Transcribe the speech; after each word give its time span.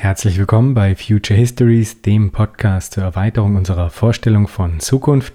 Herzlich 0.00 0.38
willkommen 0.38 0.74
bei 0.74 0.94
Future 0.94 1.36
Histories, 1.36 2.02
dem 2.02 2.30
Podcast 2.30 2.92
zur 2.92 3.02
Erweiterung 3.02 3.56
unserer 3.56 3.90
Vorstellung 3.90 4.46
von 4.46 4.78
Zukunft. 4.78 5.32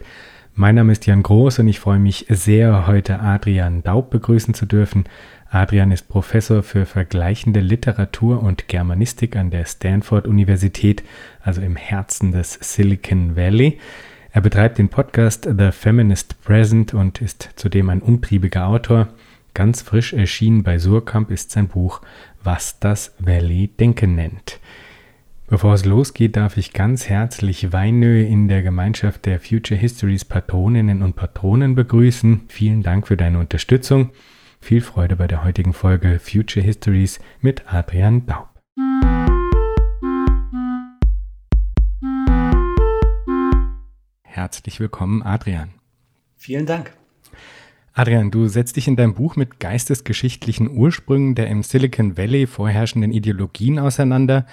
Mein 0.56 0.76
Name 0.76 0.94
ist 0.94 1.06
Jan 1.06 1.22
Groß 1.22 1.60
und 1.60 1.68
ich 1.68 1.82
freue 1.82 2.00
mich 2.00 2.28
sehr, 2.30 2.88
heute 2.88 3.20
Adrian 3.20 3.84
Daub 3.84 4.10
begrüßen 4.10 4.54
zu 4.54 4.66
dürfen. 4.66 5.04
Adrian 5.52 5.92
ist 5.92 6.08
Professor 6.08 6.64
für 6.64 6.86
vergleichende 6.86 7.60
Literatur 7.60 8.42
und 8.42 8.70
Germanistik 8.70 9.36
an 9.36 9.50
der 9.50 9.66
Stanford 9.66 10.28
Universität, 10.28 11.04
also 11.42 11.60
im 11.60 11.76
Herzen 11.76 12.32
des 12.32 12.58
Silicon 12.62 13.36
Valley. 13.36 13.80
Er 14.32 14.40
betreibt 14.40 14.78
den 14.78 14.88
Podcast 14.88 15.44
The 15.44 15.74
Feminist 15.74 16.42
Present 16.42 16.94
und 16.94 17.22
ist 17.22 17.50
zudem 17.58 17.90
ein 17.90 18.02
umtriebiger 18.02 18.68
Autor. 18.68 19.10
Ganz 19.54 19.82
frisch 19.82 20.14
erschienen 20.14 20.64
bei 20.64 20.80
Surkamp 20.80 21.30
ist 21.30 21.52
sein 21.52 21.68
Buch 21.68 22.02
was 22.44 22.80
das 22.80 23.16
Valley 23.20 23.68
Denken 23.68 24.16
nennt. 24.16 24.60
Bevor 25.48 25.74
es 25.74 25.86
losgeht, 25.86 26.36
darf 26.36 26.58
ich 26.58 26.74
ganz 26.74 27.10
herzlich 27.10 27.74
Weinö 27.74 28.24
in 28.24 28.48
der 28.48 28.64
Gemeinschaft 28.64 29.26
der 29.26 29.40
Future 29.40 29.80
Histories 29.80 30.26
Patroninnen 30.26 31.04
und 31.04 31.16
Patronen 31.16 31.76
begrüßen. 31.76 32.46
Vielen 32.48 32.82
Dank 32.82 33.08
für 33.08 33.18
deine 33.18 33.40
Unterstützung. 33.40 34.12
Viel 34.62 34.82
Freude 34.82 35.18
bei 35.18 35.28
der 35.28 35.44
heutigen 35.44 35.74
Folge 35.74 36.20
Future 36.20 36.66
Histories 36.66 37.20
mit 37.42 37.72
Adrian 37.72 38.26
Daub. 38.26 38.50
Herzlich 44.24 44.80
willkommen, 44.80 45.22
Adrian. 45.22 45.70
Vielen 46.38 46.66
Dank. 46.66 46.94
Adrian, 47.96 48.32
du 48.32 48.48
setzt 48.48 48.76
dich 48.76 48.88
in 48.88 48.96
deinem 48.96 49.14
Buch 49.14 49.36
mit 49.36 49.60
geistesgeschichtlichen 49.60 50.68
Ursprüngen 50.76 51.36
der 51.36 51.48
im 51.48 51.62
Silicon 51.62 52.18
Valley 52.18 52.48
vorherrschenden 52.48 53.12
Ideologien 53.12 53.78
auseinander. 53.78 54.48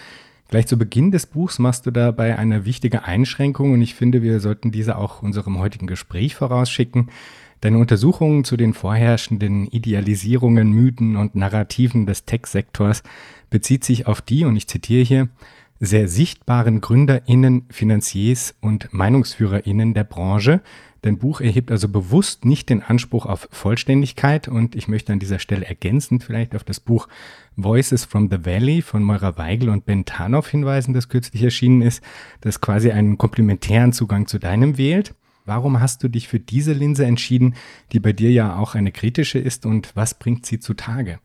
Gleich 0.49 0.67
zu 0.67 0.77
Beginn 0.77 1.11
des 1.11 1.25
Buchs 1.25 1.59
machst 1.59 1.87
du 1.87 1.91
dabei 1.91 2.39
eine 2.39 2.67
wichtige 2.67 3.05
Einschränkung 3.05 3.73
und 3.73 3.81
ich 3.81 3.95
finde, 3.95 4.21
wir 4.21 4.41
sollten 4.41 4.73
diese 4.73 4.99
auch 4.99 5.23
unserem 5.23 5.59
heutigen 5.59 5.87
Gespräch 5.87 6.35
vorausschicken. 6.35 7.09
Deine 7.63 7.79
Untersuchungen 7.79 8.45
zu 8.45 8.59
den 8.59 8.75
vorherrschenden 8.75 9.69
Idealisierungen, 9.69 10.73
Mythen 10.73 11.17
und 11.17 11.35
Narrativen 11.35 12.05
des 12.05 12.27
Tech-Sektors 12.27 13.03
bezieht 13.49 13.85
sich 13.85 14.07
auf 14.07 14.21
die, 14.21 14.45
und 14.45 14.57
ich 14.57 14.67
zitiere 14.67 15.03
hier, 15.03 15.29
sehr 15.81 16.07
sichtbaren 16.09 16.81
GründerInnen, 16.81 17.67
Finanziers 17.71 18.55
und 18.61 18.93
MeinungsführerInnen 18.93 19.95
der 19.95 20.05
Branche, 20.05 20.61
Dein 21.03 21.17
Buch 21.17 21.41
erhebt 21.41 21.71
also 21.71 21.89
bewusst 21.89 22.45
nicht 22.45 22.69
den 22.69 22.83
Anspruch 22.83 23.25
auf 23.25 23.49
Vollständigkeit 23.51 24.49
und 24.49 24.77
ich 24.77 24.87
möchte 24.87 25.13
an 25.15 25.19
dieser 25.19 25.39
Stelle 25.39 25.65
ergänzend 25.65 26.25
vielleicht 26.25 26.55
auf 26.55 26.63
das 26.63 26.79
Buch 26.79 27.09
Voices 27.57 28.05
from 28.05 28.29
the 28.31 28.45
Valley 28.45 28.83
von 28.83 29.03
Moira 29.03 29.39
Weigel 29.39 29.71
und 29.71 29.87
Ben 29.87 30.05
Tarnoff 30.05 30.49
hinweisen, 30.49 30.93
das 30.93 31.09
kürzlich 31.09 31.43
erschienen 31.43 31.81
ist, 31.81 32.03
das 32.43 32.61
quasi 32.61 32.91
einen 32.91 33.17
komplementären 33.17 33.95
Zugang 33.95 34.27
zu 34.27 34.39
deinem 34.39 34.77
wählt. 34.77 35.15
Warum 35.47 35.81
hast 35.81 36.03
du 36.03 36.09
dich 36.09 36.29
für 36.29 36.39
diese 36.39 36.75
Linse 36.75 37.07
entschieden, 37.07 37.55
die 37.93 38.01
bei 38.01 38.13
dir 38.13 38.31
ja 38.31 38.57
auch 38.57 38.75
eine 38.75 38.93
kritische 38.93 39.39
ist 39.39 39.65
und 39.65 39.97
was 39.97 40.13
bringt 40.13 40.45
sie 40.45 40.61
zutage? 40.61 41.19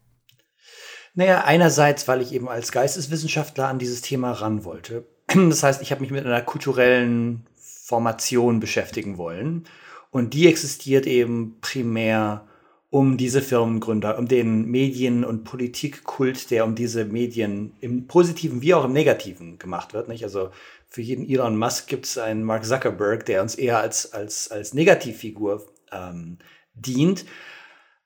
Naja, 1.15 1.45
einerseits, 1.45 2.07
weil 2.09 2.21
ich 2.21 2.33
eben 2.33 2.49
als 2.49 2.73
Geisteswissenschaftler 2.73 3.69
an 3.69 3.79
dieses 3.79 4.01
Thema 4.01 4.31
ran 4.31 4.63
wollte. 4.63 5.05
Das 5.33 5.63
heißt, 5.63 5.81
ich 5.81 5.91
habe 5.91 6.01
mich 6.01 6.11
mit 6.11 6.25
einer 6.25 6.41
kulturellen 6.41 7.47
Formation 7.57 8.59
beschäftigen 8.59 9.17
wollen. 9.17 9.65
Und 10.11 10.33
die 10.33 10.47
existiert 10.47 11.07
eben 11.07 11.57
primär 11.61 12.47
um 12.89 13.17
diese 13.17 13.41
Firmengründer, 13.41 14.17
um 14.17 14.27
den 14.27 14.65
Medien- 14.65 15.25
und 15.25 15.43
Politikkult, 15.43 16.51
der 16.51 16.63
um 16.63 16.75
diese 16.75 17.03
Medien 17.05 17.73
im 17.81 18.07
Positiven 18.07 18.61
wie 18.61 18.73
auch 18.73 18.85
im 18.85 18.93
Negativen 18.93 19.57
gemacht 19.59 19.93
wird. 19.93 20.07
Nicht? 20.07 20.23
Also 20.23 20.51
für 20.87 21.01
jeden 21.01 21.27
Elon 21.27 21.57
Musk 21.57 21.87
gibt 21.87 22.05
es 22.05 22.17
einen 22.17 22.43
Mark 22.43 22.63
Zuckerberg, 22.65 23.25
der 23.25 23.41
uns 23.41 23.55
eher 23.55 23.79
als, 23.79 24.13
als, 24.13 24.49
als 24.49 24.73
Negativfigur 24.73 25.65
ähm, 25.91 26.37
dient. 26.73 27.25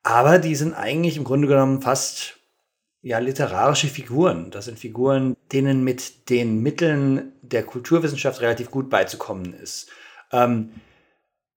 Aber 0.02 0.40
die 0.40 0.56
sind 0.56 0.74
eigentlich 0.74 1.18
im 1.18 1.24
Grunde 1.24 1.48
genommen 1.48 1.82
fast 1.82 2.39
ja, 3.02 3.20
literarische 3.20 3.88
Figuren. 3.88 4.52
Das 4.52 4.66
sind 4.66 4.78
Figuren, 4.78 5.36
denen 5.52 5.84
mit 5.84 6.30
den 6.30 6.62
Mitteln 6.62 7.34
der 7.42 7.64
Kulturwissenschaft 7.64 8.42
relativ 8.42 8.72
gut 8.72 8.90
beizukommen 8.90 9.54
ist. 9.54 9.90
Ähm, 10.32 10.72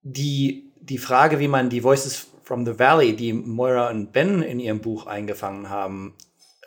die, 0.03 0.73
die 0.81 0.99
Frage, 0.99 1.39
wie 1.39 1.49
man 1.49 1.71
die 1.71 1.83
Voices 1.83 2.29
from 2.43 2.65
the 2.65 2.79
Valley, 2.79 3.15
die 3.15 3.33
Moira 3.33 3.91
und 3.91 4.13
Ben 4.13 4.43
in 4.43 4.61
ihrem 4.61 4.81
Buch 4.81 5.07
eingefangen 5.07 5.69
haben, 5.69 6.15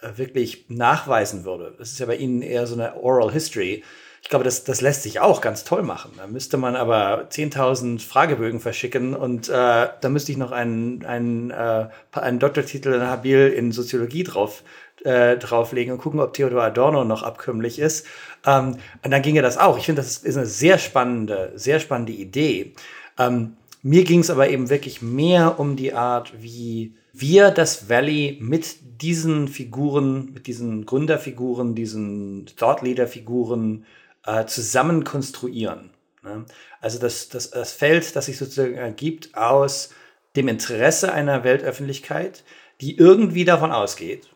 äh, 0.01 0.17
wirklich 0.17 0.65
nachweisen 0.69 1.45
würde. 1.45 1.75
Das 1.77 1.91
ist 1.91 1.99
ja 1.99 2.05
bei 2.05 2.17
ihnen 2.17 2.41
eher 2.41 2.67
so 2.67 2.75
eine 2.75 2.95
Oral 2.95 3.31
History. 3.31 3.83
Ich 4.25 4.29
glaube, 4.29 4.43
das, 4.43 4.63
das 4.63 4.81
lässt 4.81 5.03
sich 5.03 5.19
auch 5.19 5.39
ganz 5.39 5.65
toll 5.65 5.83
machen. 5.83 6.13
Da 6.17 6.25
müsste 6.25 6.57
man 6.57 6.75
aber 6.75 7.29
10.000 7.29 8.01
Fragebögen 8.01 8.59
verschicken 8.59 9.13
und 9.13 9.49
äh, 9.49 9.51
da 9.51 10.09
müsste 10.09 10.31
ich 10.31 10.39
noch 10.39 10.51
einen, 10.51 11.05
einen, 11.05 11.51
äh, 11.51 11.89
einen 12.11 12.39
Doktortitel 12.39 13.01
Habil 13.01 13.49
in 13.55 13.71
Soziologie 13.71 14.23
drauf, 14.23 14.63
äh, 15.03 15.37
drauflegen 15.37 15.93
und 15.93 15.99
gucken, 15.99 16.19
ob 16.19 16.33
Theodor 16.33 16.63
Adorno 16.63 17.03
noch 17.03 17.21
abkömmlich 17.21 17.77
ist. 17.77 18.07
Ähm, 18.47 18.77
und 19.03 19.11
dann 19.11 19.21
ginge 19.21 19.43
das 19.43 19.59
auch. 19.59 19.77
Ich 19.77 19.85
finde, 19.85 20.01
das 20.01 20.17
ist 20.17 20.37
eine 20.37 20.47
sehr 20.47 20.79
spannende, 20.79 21.51
sehr 21.53 21.79
spannende 21.79 22.13
Idee. 22.13 22.73
Ähm, 23.19 23.57
mir 23.83 24.05
ging 24.05 24.21
es 24.21 24.31
aber 24.31 24.49
eben 24.49 24.71
wirklich 24.71 25.03
mehr 25.03 25.59
um 25.59 25.75
die 25.75 25.93
Art, 25.93 26.33
wie 26.41 26.95
wir 27.13 27.51
das 27.51 27.89
Valley 27.89 28.39
mit 28.41 28.77
diesen 29.03 29.47
Figuren, 29.49 30.33
mit 30.33 30.47
diesen 30.47 30.87
Gründerfiguren, 30.87 31.75
diesen 31.75 32.47
Thought 32.57 32.81
Leader 32.81 33.05
Figuren 33.05 33.85
äh, 34.25 34.45
zusammen 34.45 35.03
konstruieren. 35.03 35.91
Ne? 36.23 36.45
Also 36.81 36.99
das, 36.99 37.29
das, 37.29 37.51
das 37.51 37.71
Feld, 37.71 38.15
das 38.15 38.25
sich 38.25 38.37
sozusagen 38.37 38.75
ergibt 38.75 39.35
aus 39.35 39.91
dem 40.35 40.47
Interesse 40.47 41.13
einer 41.13 41.43
Weltöffentlichkeit, 41.43 42.43
die 42.81 42.97
irgendwie 42.97 43.45
davon 43.45 43.71
ausgeht, 43.71 44.29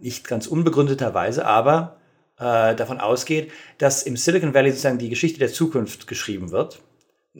nicht 0.00 0.26
ganz 0.26 0.46
unbegründeterweise, 0.46 1.44
aber 1.46 2.00
äh, 2.38 2.74
davon 2.74 2.98
ausgeht, 2.98 3.52
dass 3.78 4.02
im 4.02 4.16
Silicon 4.16 4.54
Valley 4.54 4.70
sozusagen 4.70 4.98
die 4.98 5.10
Geschichte 5.10 5.38
der 5.38 5.52
Zukunft 5.52 6.06
geschrieben 6.06 6.50
wird. 6.50 6.80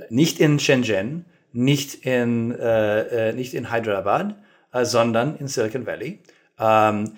Nicht 0.08 0.40
in 0.40 0.58
Shenzhen, 0.58 1.24
nicht 1.52 2.04
in, 2.06 2.52
äh, 2.52 3.30
äh 3.30 3.32
nicht 3.32 3.54
in 3.54 3.72
Hyderabad, 3.72 4.36
äh, 4.72 4.84
sondern 4.84 5.36
in 5.36 5.48
Silicon 5.48 5.86
Valley. 5.86 6.20
Ähm, 6.58 7.16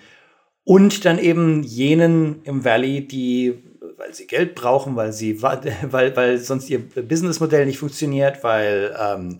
und 0.63 1.05
dann 1.05 1.17
eben 1.19 1.63
jenen 1.63 2.43
im 2.43 2.65
Valley, 2.65 3.07
die 3.07 3.63
weil 3.97 4.13
sie 4.13 4.27
Geld 4.27 4.55
brauchen, 4.55 4.95
weil 4.95 5.11
sie, 5.11 5.41
weil, 5.41 6.15
weil 6.15 6.37
sonst 6.37 6.69
ihr 6.69 6.79
Businessmodell 6.79 7.65
nicht 7.65 7.79
funktioniert, 7.79 8.43
weil, 8.43 8.95
ähm, 8.99 9.39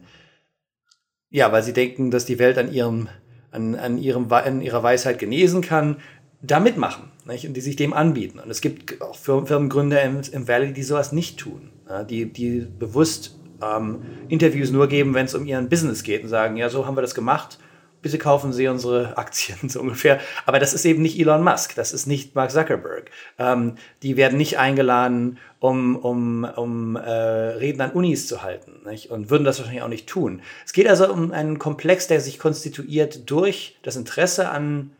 ja, 1.29 1.51
weil 1.51 1.63
sie 1.63 1.73
denken, 1.73 2.11
dass 2.11 2.25
die 2.25 2.39
Welt 2.39 2.57
an 2.57 2.71
ihrem, 2.71 3.07
an, 3.51 3.75
an 3.75 3.97
ihrem, 3.97 4.31
an 4.31 4.61
ihrer 4.61 4.83
Weisheit 4.83 5.19
genesen 5.19 5.61
kann, 5.61 5.97
da 6.41 6.59
mitmachen 6.59 7.11
nicht? 7.25 7.47
und 7.47 7.53
die 7.53 7.61
sich 7.61 7.75
dem 7.75 7.93
anbieten. 7.93 8.39
Und 8.39 8.49
es 8.49 8.61
gibt 8.61 9.01
auch 9.01 9.15
Firmengründer 9.15 10.01
im, 10.03 10.21
im 10.31 10.47
Valley, 10.47 10.73
die 10.73 10.83
sowas 10.83 11.11
nicht 11.11 11.39
tun, 11.39 11.69
ja, 11.87 12.03
die, 12.03 12.31
die 12.31 12.67
bewusst 12.79 13.37
ähm, 13.61 14.01
Interviews 14.27 14.71
nur 14.71 14.87
geben, 14.87 15.13
wenn 15.13 15.25
es 15.25 15.35
um 15.35 15.45
ihren 15.45 15.69
Business 15.69 16.03
geht 16.03 16.23
und 16.23 16.29
sagen, 16.29 16.57
ja, 16.57 16.69
so 16.69 16.85
haben 16.85 16.95
wir 16.95 17.01
das 17.01 17.15
gemacht 17.15 17.57
bitte 18.07 18.19
kaufen 18.19 18.53
Sie 18.53 18.69
unsere 18.69 19.17
Aktien 19.17 19.67
so 19.67 19.81
ungefähr. 19.81 20.21
Aber 20.45 20.59
das 20.59 20.73
ist 20.73 20.85
eben 20.85 21.01
nicht 21.01 21.19
Elon 21.19 21.43
Musk, 21.43 21.75
das 21.75 21.91
ist 21.91 22.05
nicht 22.05 22.35
Mark 22.35 22.51
Zuckerberg. 22.51 23.11
Ähm, 23.37 23.75
die 24.01 24.15
werden 24.15 24.37
nicht 24.37 24.57
eingeladen, 24.57 25.39
um, 25.59 25.97
um, 25.97 26.45
um 26.45 26.95
äh, 26.95 27.09
Reden 27.09 27.81
an 27.81 27.91
Unis 27.91 28.25
zu 28.27 28.43
halten 28.43 28.83
nicht? 28.85 29.11
und 29.11 29.29
würden 29.29 29.43
das 29.43 29.59
wahrscheinlich 29.59 29.83
auch 29.83 29.89
nicht 29.89 30.07
tun. 30.07 30.41
Es 30.65 30.71
geht 30.71 30.87
also 30.87 31.11
um 31.11 31.33
einen 31.33 31.59
Komplex, 31.59 32.07
der 32.07 32.21
sich 32.21 32.39
konstituiert 32.39 33.29
durch 33.29 33.77
das 33.83 33.97
Interesse 33.97 34.49
an 34.49 34.91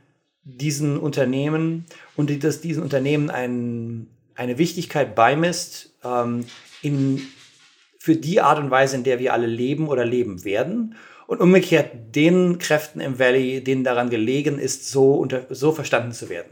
diesen 0.44 0.98
Unternehmen 0.98 1.86
und 2.18 2.30
die, 2.30 2.40
dass 2.40 2.60
diesen 2.60 2.84
Unternehmen 2.84 3.30
ein, 3.30 4.08
eine 4.36 4.58
Wichtigkeit 4.58 5.16
beimisst 5.16 5.94
ähm, 6.04 6.46
in, 6.82 7.22
für 8.00 8.18
die 8.18 8.42
Art 8.42 8.60
und 8.60 8.70
Weise, 8.70 8.98
in 8.98 9.06
der 9.06 9.20
wir 9.20 9.32
alle 9.32 9.48
leben 9.48 9.88
oder 9.88 10.04
leben 10.04 10.44
werden 10.44 10.96
und 11.28 11.42
umgekehrt 11.42 12.16
den 12.16 12.58
Kräften 12.58 13.02
im 13.02 13.20
Valley, 13.20 13.64
denen 13.64 13.84
daran 13.84 14.10
gelegen 14.10 14.58
ist, 14.58 14.90
so, 14.90 15.14
unter, 15.14 15.46
so 15.50 15.72
verstanden 15.74 16.14
zu 16.14 16.30
werden. 16.30 16.52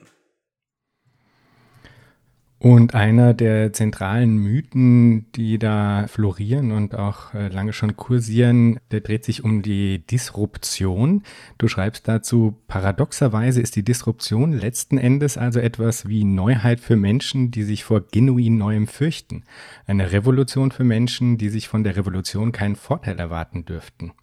Und 2.58 2.96
einer 2.96 3.36
der 3.36 3.74
zentralen 3.74 4.38
Mythen, 4.38 5.32
die 5.34 5.60
da 5.60 6.08
florieren 6.08 6.72
und 6.72 6.96
auch 6.96 7.34
äh, 7.34 7.50
lange 7.50 7.74
schon 7.74 7.96
kursieren, 7.96 8.80
der 8.92 9.02
dreht 9.02 9.24
sich 9.24 9.44
um 9.44 9.62
die 9.62 10.00
Disruption. 10.08 11.22
Du 11.60 11.68
schreibst 11.68 12.08
dazu, 12.08 12.58
paradoxerweise 12.68 13.62
ist 13.62 13.76
die 13.76 13.84
Disruption 13.84 14.52
letzten 14.52 14.98
Endes 14.98 15.38
also 15.38 15.60
etwas 15.60 16.08
wie 16.08 16.24
Neuheit 16.24 16.80
für 16.80 16.96
Menschen, 16.96 17.52
die 17.52 17.64
sich 17.64 17.84
vor 17.84 18.02
genuin 18.02 18.58
Neuem 18.58 18.88
fürchten. 18.88 19.44
Eine 19.86 20.12
Revolution 20.12 20.72
für 20.72 20.86
Menschen, 20.86 21.38
die 21.38 21.50
sich 21.50 21.68
von 21.68 21.84
der 21.84 21.96
Revolution 21.98 22.52
keinen 22.52 22.76
Vorteil 22.76 23.20
erwarten 23.20 23.66
dürften. 23.66 24.14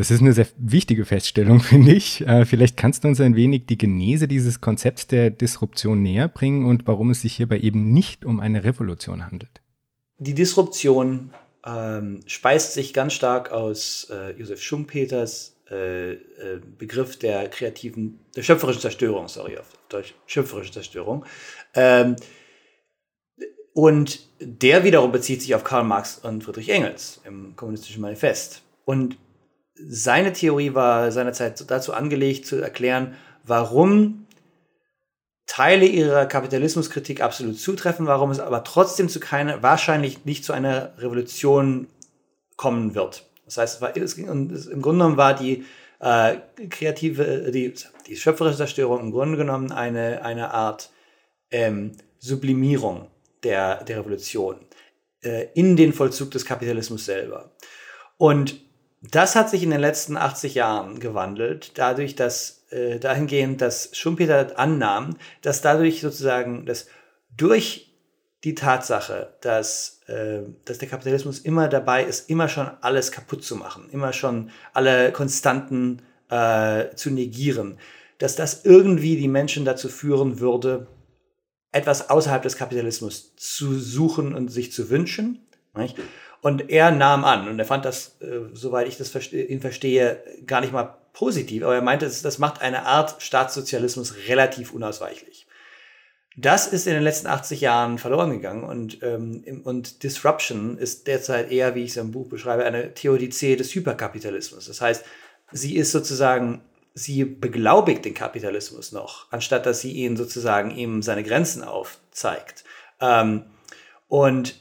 Das 0.00 0.10
ist 0.10 0.22
eine 0.22 0.32
sehr 0.32 0.46
wichtige 0.56 1.04
Feststellung, 1.04 1.60
finde 1.60 1.92
ich. 1.92 2.26
Äh, 2.26 2.46
vielleicht 2.46 2.78
kannst 2.78 3.04
du 3.04 3.08
uns 3.08 3.20
ein 3.20 3.36
wenig 3.36 3.66
die 3.66 3.76
Genese 3.76 4.28
dieses 4.28 4.62
Konzepts 4.62 5.06
der 5.06 5.28
Disruption 5.28 6.00
näher 6.00 6.26
bringen 6.26 6.64
und 6.64 6.86
warum 6.86 7.10
es 7.10 7.20
sich 7.20 7.36
hierbei 7.36 7.58
eben 7.58 7.92
nicht 7.92 8.24
um 8.24 8.40
eine 8.40 8.64
Revolution 8.64 9.26
handelt. 9.26 9.60
Die 10.16 10.32
Disruption 10.32 11.34
ähm, 11.66 12.20
speist 12.24 12.72
sich 12.72 12.94
ganz 12.94 13.12
stark 13.12 13.52
aus 13.52 14.08
äh, 14.10 14.30
Josef 14.38 14.62
Schumpeters 14.62 15.58
äh, 15.70 16.12
äh, 16.12 16.18
Begriff 16.78 17.18
der 17.18 17.50
kreativen, 17.50 18.20
der 18.34 18.42
schöpferischen 18.42 18.80
Zerstörung, 18.80 19.28
sorry, 19.28 19.58
auf 19.58 19.66
Deutsch, 19.90 20.14
schöpferische 20.24 20.72
Zerstörung. 20.72 21.26
Ähm, 21.74 22.16
und 23.74 24.20
der 24.40 24.82
wiederum 24.82 25.12
bezieht 25.12 25.42
sich 25.42 25.54
auf 25.54 25.62
Karl 25.62 25.84
Marx 25.84 26.20
und 26.20 26.42
Friedrich 26.42 26.70
Engels 26.70 27.20
im 27.26 27.54
Kommunistischen 27.54 28.00
Manifest. 28.00 28.62
Und 28.86 29.18
seine 29.88 30.32
Theorie 30.32 30.74
war 30.74 31.12
seinerzeit 31.12 31.70
dazu 31.70 31.92
angelegt, 31.92 32.46
zu 32.46 32.56
erklären, 32.56 33.14
warum 33.44 34.26
Teile 35.46 35.86
ihrer 35.86 36.26
Kapitalismuskritik 36.26 37.20
absolut 37.20 37.58
zutreffen, 37.58 38.06
warum 38.06 38.30
es 38.30 38.38
aber 38.38 38.62
trotzdem 38.62 39.08
zu 39.08 39.18
keiner, 39.18 39.64
wahrscheinlich 39.64 40.24
nicht 40.24 40.44
zu 40.44 40.52
einer 40.52 40.92
Revolution 40.98 41.88
kommen 42.56 42.94
wird. 42.94 43.28
Das 43.46 43.56
heißt, 43.56 43.76
es 43.76 43.80
war, 43.82 43.96
es 43.96 44.14
ging, 44.14 44.28
im 44.28 44.80
Grunde 44.80 45.04
genommen 45.04 45.16
war 45.16 45.34
die 45.34 45.64
äh, 45.98 46.36
kreative, 46.68 47.50
die, 47.50 47.74
die 48.06 48.16
schöpferische 48.16 48.58
Zerstörung 48.58 49.00
im 49.00 49.10
Grunde 49.10 49.36
genommen 49.36 49.72
eine, 49.72 50.24
eine 50.24 50.54
Art 50.54 50.90
ähm, 51.50 51.92
Sublimierung 52.18 53.08
der, 53.42 53.82
der 53.82 53.98
Revolution 53.98 54.56
äh, 55.22 55.48
in 55.54 55.76
den 55.76 55.92
Vollzug 55.92 56.30
des 56.30 56.44
Kapitalismus 56.44 57.04
selber. 57.06 57.50
Und 58.18 58.60
das 59.02 59.34
hat 59.34 59.48
sich 59.48 59.62
in 59.62 59.70
den 59.70 59.80
letzten 59.80 60.16
80 60.16 60.54
Jahren 60.54 61.00
gewandelt, 61.00 61.72
dadurch, 61.76 62.16
dass 62.16 62.66
äh, 62.70 62.98
dahingehend, 62.98 63.60
dass 63.60 63.96
Schumpeter 63.96 64.58
annahm, 64.58 65.16
dass 65.42 65.62
dadurch 65.62 66.00
sozusagen, 66.00 66.66
dass 66.66 66.86
durch 67.36 67.90
die 68.44 68.54
Tatsache, 68.54 69.34
dass, 69.40 70.02
äh, 70.06 70.40
dass 70.64 70.78
der 70.78 70.88
Kapitalismus 70.88 71.38
immer 71.38 71.68
dabei 71.68 72.04
ist, 72.04 72.28
immer 72.30 72.48
schon 72.48 72.70
alles 72.80 73.10
kaputt 73.12 73.44
zu 73.44 73.56
machen, 73.56 73.88
immer 73.90 74.12
schon 74.12 74.50
alle 74.72 75.12
Konstanten 75.12 76.02
äh, 76.28 76.94
zu 76.94 77.10
negieren, 77.10 77.78
dass 78.18 78.36
das 78.36 78.64
irgendwie 78.64 79.16
die 79.16 79.28
Menschen 79.28 79.64
dazu 79.64 79.88
führen 79.88 80.40
würde, 80.40 80.86
etwas 81.72 82.10
außerhalb 82.10 82.42
des 82.42 82.56
Kapitalismus 82.56 83.34
zu 83.36 83.78
suchen 83.78 84.34
und 84.34 84.48
sich 84.48 84.72
zu 84.72 84.90
wünschen. 84.90 85.46
Nicht? 85.74 85.96
Und 86.42 86.70
er 86.70 86.90
nahm 86.90 87.24
an, 87.24 87.48
und 87.48 87.58
er 87.58 87.66
fand 87.66 87.84
das, 87.84 88.16
äh, 88.20 88.40
soweit 88.54 88.88
ich 88.88 88.96
das 88.96 89.10
verste 89.10 89.40
ihn 89.40 89.60
verstehe, 89.60 90.22
gar 90.46 90.60
nicht 90.60 90.72
mal 90.72 90.96
positiv, 91.12 91.62
aber 91.62 91.74
er 91.74 91.82
meinte, 91.82 92.06
das, 92.06 92.22
das 92.22 92.38
macht 92.38 92.62
eine 92.62 92.86
Art 92.86 93.20
Staatssozialismus 93.20 94.14
relativ 94.28 94.72
unausweichlich. 94.72 95.46
Das 96.36 96.68
ist 96.68 96.86
in 96.86 96.94
den 96.94 97.02
letzten 97.02 97.26
80 97.26 97.60
Jahren 97.60 97.98
verloren 97.98 98.30
gegangen 98.30 98.64
und, 98.64 99.02
ähm, 99.02 99.62
und 99.64 100.02
Disruption 100.02 100.78
ist 100.78 101.06
derzeit 101.06 101.50
eher, 101.50 101.74
wie 101.74 101.84
ich 101.84 101.90
es 101.90 101.96
im 101.96 102.12
Buch 102.12 102.28
beschreibe, 102.28 102.64
eine 102.64 102.94
Theodizee 102.94 103.56
des 103.56 103.74
Hyperkapitalismus. 103.74 104.66
Das 104.66 104.80
heißt, 104.80 105.04
sie 105.52 105.76
ist 105.76 105.92
sozusagen, 105.92 106.62
sie 106.94 107.24
beglaubigt 107.24 108.04
den 108.04 108.14
Kapitalismus 108.14 108.92
noch, 108.92 109.30
anstatt 109.30 109.66
dass 109.66 109.80
sie 109.80 109.92
ihn 109.92 110.16
sozusagen 110.16 110.70
ihm 110.70 111.02
seine 111.02 111.24
Grenzen 111.24 111.64
aufzeigt. 111.64 112.64
Ähm, 113.00 113.44
und 114.08 114.54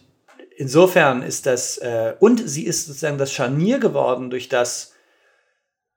insofern 0.59 1.23
ist 1.23 1.45
das, 1.45 1.77
äh, 1.77 2.15
und 2.19 2.47
sie 2.47 2.65
ist 2.65 2.85
sozusagen 2.85 3.17
das 3.17 3.31
Scharnier 3.31 3.79
geworden, 3.79 4.29
durch 4.29 4.49
das 4.49 4.93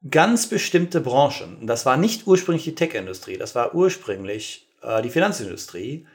ganz 0.08 0.46
bestimmte 0.48 1.00
Branchen, 1.00 1.66
das 1.66 1.84
war 1.84 1.96
nicht 1.96 2.26
ursprünglich 2.26 2.64
die 2.64 2.74
Tech-Industrie, 2.74 3.36
das 3.36 3.54
war 3.54 3.74
ursprünglich 3.74 4.68
äh, 4.82 5.02
die 5.02 5.10
Finanzindustrie, 5.10 6.06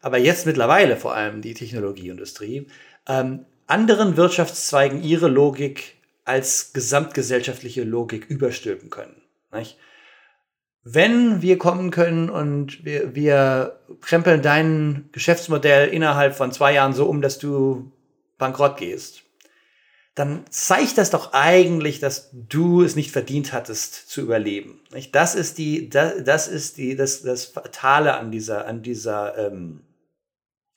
aber 0.00 0.18
jetzt 0.18 0.46
mittlerweile 0.46 0.96
vor 0.96 1.14
allem 1.14 1.42
die 1.42 1.54
Technologieindustrie, 1.54 2.68
ähm, 3.08 3.44
anderen 3.66 4.16
Wirtschaftszweigen 4.16 5.02
ihre 5.02 5.28
Logik 5.28 5.96
als 6.24 6.72
gesamtgesellschaftliche 6.72 7.82
Logik 7.82 8.26
überstülpen 8.30 8.90
können. 8.90 9.22
Nicht? 9.52 9.76
Wenn 10.90 11.42
wir 11.42 11.58
kommen 11.58 11.90
können 11.90 12.30
und 12.30 12.82
wir, 12.82 13.14
wir 13.14 13.78
krempeln 14.00 14.40
dein 14.40 15.10
Geschäftsmodell 15.12 15.88
innerhalb 15.88 16.34
von 16.34 16.50
zwei 16.50 16.72
Jahren 16.72 16.94
so 16.94 17.04
um, 17.04 17.20
dass 17.20 17.38
du 17.38 17.92
bankrott 18.38 18.78
gehst, 18.78 19.22
dann 20.14 20.44
zeigt 20.48 20.96
das 20.96 21.10
doch 21.10 21.34
eigentlich, 21.34 22.00
dass 22.00 22.30
du 22.32 22.82
es 22.82 22.96
nicht 22.96 23.10
verdient 23.10 23.52
hattest 23.52 24.08
zu 24.08 24.22
überleben. 24.22 24.80
Das 25.12 25.34
ist 25.34 25.58
die, 25.58 25.90
das, 25.90 26.48
ist 26.48 26.78
die, 26.78 26.96
das, 26.96 27.20
das 27.20 27.44
Fatale 27.44 28.14
an 28.14 28.30
dieser, 28.30 28.66
an 28.66 28.80
dieser, 28.80 29.36
ähm, 29.36 29.82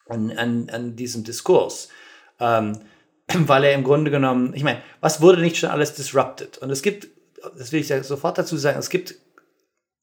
an, 0.10 0.32
an, 0.32 0.70
an 0.70 0.96
diesem 0.98 1.24
Diskurs. 1.24 1.88
Ähm, 2.42 2.80
weil 3.34 3.64
er 3.64 3.74
im 3.74 3.86
Grunde 3.86 4.12
genommen, 4.12 4.54
ich 4.56 4.64
meine, 4.64 4.82
was 5.00 5.22
wurde 5.22 5.42
nicht 5.42 5.56
schon 5.56 5.70
alles 5.70 5.94
disrupted? 5.94 6.58
Und 6.58 6.70
es 6.70 6.82
gibt, 6.82 7.08
das 7.58 7.72
will 7.72 7.80
ich 7.80 7.88
ja 7.88 8.04
sofort 8.04 8.38
dazu 8.38 8.58
sagen, 8.58 8.78
es 8.78 8.90
gibt 8.90 9.16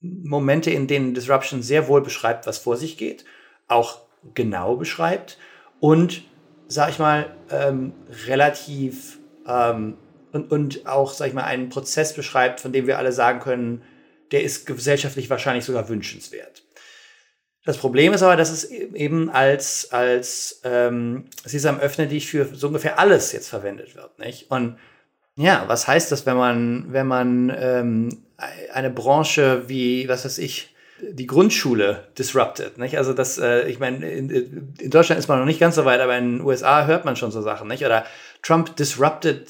Momente, 0.00 0.70
in 0.70 0.86
denen 0.86 1.14
Disruption 1.14 1.62
sehr 1.62 1.88
wohl 1.88 2.02
beschreibt, 2.02 2.46
was 2.46 2.58
vor 2.58 2.76
sich 2.76 2.96
geht, 2.96 3.24
auch 3.66 4.00
genau 4.34 4.76
beschreibt 4.76 5.38
und, 5.80 6.22
sag 6.68 6.90
ich 6.90 6.98
mal, 6.98 7.34
ähm, 7.50 7.92
relativ 8.26 9.18
ähm, 9.46 9.96
und, 10.32 10.52
und 10.52 10.86
auch, 10.86 11.12
sag 11.12 11.28
ich 11.28 11.34
mal, 11.34 11.44
einen 11.44 11.68
Prozess 11.68 12.14
beschreibt, 12.14 12.60
von 12.60 12.72
dem 12.72 12.86
wir 12.86 12.98
alle 12.98 13.12
sagen 13.12 13.40
können, 13.40 13.82
der 14.30 14.42
ist 14.42 14.66
gesellschaftlich 14.66 15.30
wahrscheinlich 15.30 15.64
sogar 15.64 15.88
wünschenswert. 15.88 16.62
Das 17.64 17.78
Problem 17.78 18.12
ist 18.12 18.22
aber, 18.22 18.36
dass 18.36 18.50
es 18.50 18.70
e-, 18.70 18.90
eben 18.94 19.30
als, 19.30 19.90
als 19.90 20.60
ähm, 20.64 21.26
Sesam 21.44 21.78
öffne 21.78 22.06
dich 22.06 22.26
für 22.26 22.44
so 22.54 22.68
ungefähr 22.68 22.98
alles 22.98 23.32
jetzt 23.32 23.48
verwendet 23.48 23.96
wird. 23.96 24.18
Nicht? 24.18 24.50
Und 24.50 24.78
ja, 25.36 25.64
was 25.66 25.86
heißt 25.86 26.10
das, 26.12 26.26
wenn 26.26 26.36
man, 26.36 26.92
wenn 26.92 27.06
man 27.06 27.52
ähm, 27.56 28.22
eine 28.72 28.90
Branche 28.90 29.64
wie, 29.68 30.08
was 30.08 30.24
weiß 30.24 30.38
ich, 30.38 30.74
die 31.00 31.26
Grundschule 31.26 32.08
disrupted. 32.18 32.78
Nicht? 32.78 32.96
Also 32.96 33.12
das, 33.12 33.38
äh, 33.38 33.68
ich 33.68 33.78
meine, 33.78 34.08
in, 34.10 34.30
in, 34.30 34.90
Deutschland 34.90 35.18
ist 35.18 35.28
man 35.28 35.38
noch 35.38 35.46
nicht 35.46 35.60
ganz 35.60 35.76
so 35.76 35.84
weit, 35.84 36.00
aber 36.00 36.16
in 36.16 36.38
den 36.38 36.46
USA 36.46 36.86
hört 36.86 37.04
man 37.04 37.16
schon 37.16 37.30
so 37.30 37.40
Sachen, 37.42 37.68
nicht? 37.68 37.84
Oder 37.84 38.04
Trump 38.42 38.74
disrupted 38.76 39.46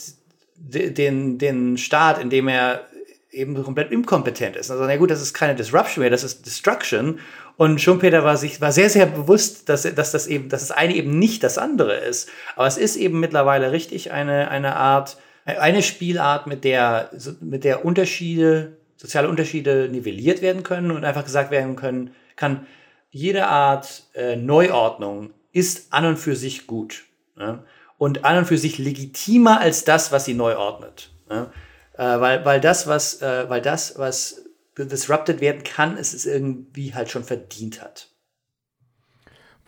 den, 0.57 1.39
den 1.39 1.79
Staat, 1.79 2.21
indem 2.21 2.49
er 2.49 2.83
eben 3.31 3.63
komplett 3.63 3.93
inkompetent 3.93 4.57
ist. 4.57 4.71
Also, 4.71 4.85
na 4.85 4.97
gut, 4.97 5.11
das 5.11 5.23
ist 5.23 5.35
keine 5.35 5.55
Disruption 5.55 6.03
mehr, 6.03 6.11
das 6.11 6.25
ist 6.25 6.47
Destruction. 6.47 7.21
Und 7.57 7.81
Schumpeter 7.81 8.25
war 8.25 8.37
sich, 8.37 8.61
war 8.61 8.73
sehr, 8.73 8.91
sehr 8.91 9.07
bewusst, 9.07 9.69
dass, 9.69 9.83
dass 9.83 10.13
das 10.13 10.27
eben, 10.27 10.49
dass 10.49 10.67
das 10.67 10.77
eine 10.77 10.95
eben 10.95 11.19
nicht 11.19 11.43
das 11.43 11.59
andere 11.59 11.97
ist. 11.97 12.29
Aber 12.57 12.67
es 12.67 12.79
ist 12.79 12.97
eben 12.97 13.21
mittlerweile 13.21 13.73
richtig 13.73 14.13
eine, 14.13 14.51
eine 14.51 14.77
Art, 14.77 15.19
eine 15.45 15.83
Spielart, 15.83 16.47
mit 16.47 16.65
der, 16.65 17.11
mit 17.41 17.65
der 17.65 17.85
Unterschiede 17.85 18.78
soziale 18.99 19.29
Unterschiede 19.29 19.89
nivelliert 19.91 20.43
werden 20.43 20.65
können 20.65 20.91
und 20.91 21.05
einfach 21.05 21.25
gesagt 21.25 21.51
werden 21.51 21.77
können, 21.77 22.15
kann, 22.37 22.67
jede 23.11 23.47
Art 23.47 24.05
äh, 24.15 24.37
Neuordnung 24.37 25.33
ist 25.53 25.93
an 25.93 26.05
und 26.05 26.17
für 26.19 26.37
sich 26.37 26.67
gut. 26.67 27.05
Ne? 27.37 27.65
Und 27.97 28.25
an 28.25 28.39
und 28.39 28.45
für 28.45 28.59
sich 28.59 28.79
legitimer 28.79 29.61
als 29.61 29.85
das, 29.85 30.13
was 30.13 30.27
sie 30.27 30.35
neu 30.35 30.57
ordnet. 30.57 31.11
Ne? 31.31 31.51
Äh, 31.95 32.21
weil, 32.21 32.45
weil 32.45 32.61
das, 32.61 32.87
was, 32.87 33.23
äh, 33.23 33.49
weil 33.49 33.63
das, 33.63 33.99
was 33.99 34.45
disrupted 34.77 35.41
werden 35.41 35.63
kann, 35.65 35.97
es 35.97 36.13
ist 36.13 36.27
irgendwie 36.27 36.95
halt 36.95 37.11
schon 37.11 37.25
verdient 37.25 37.83
hat. 37.83 38.08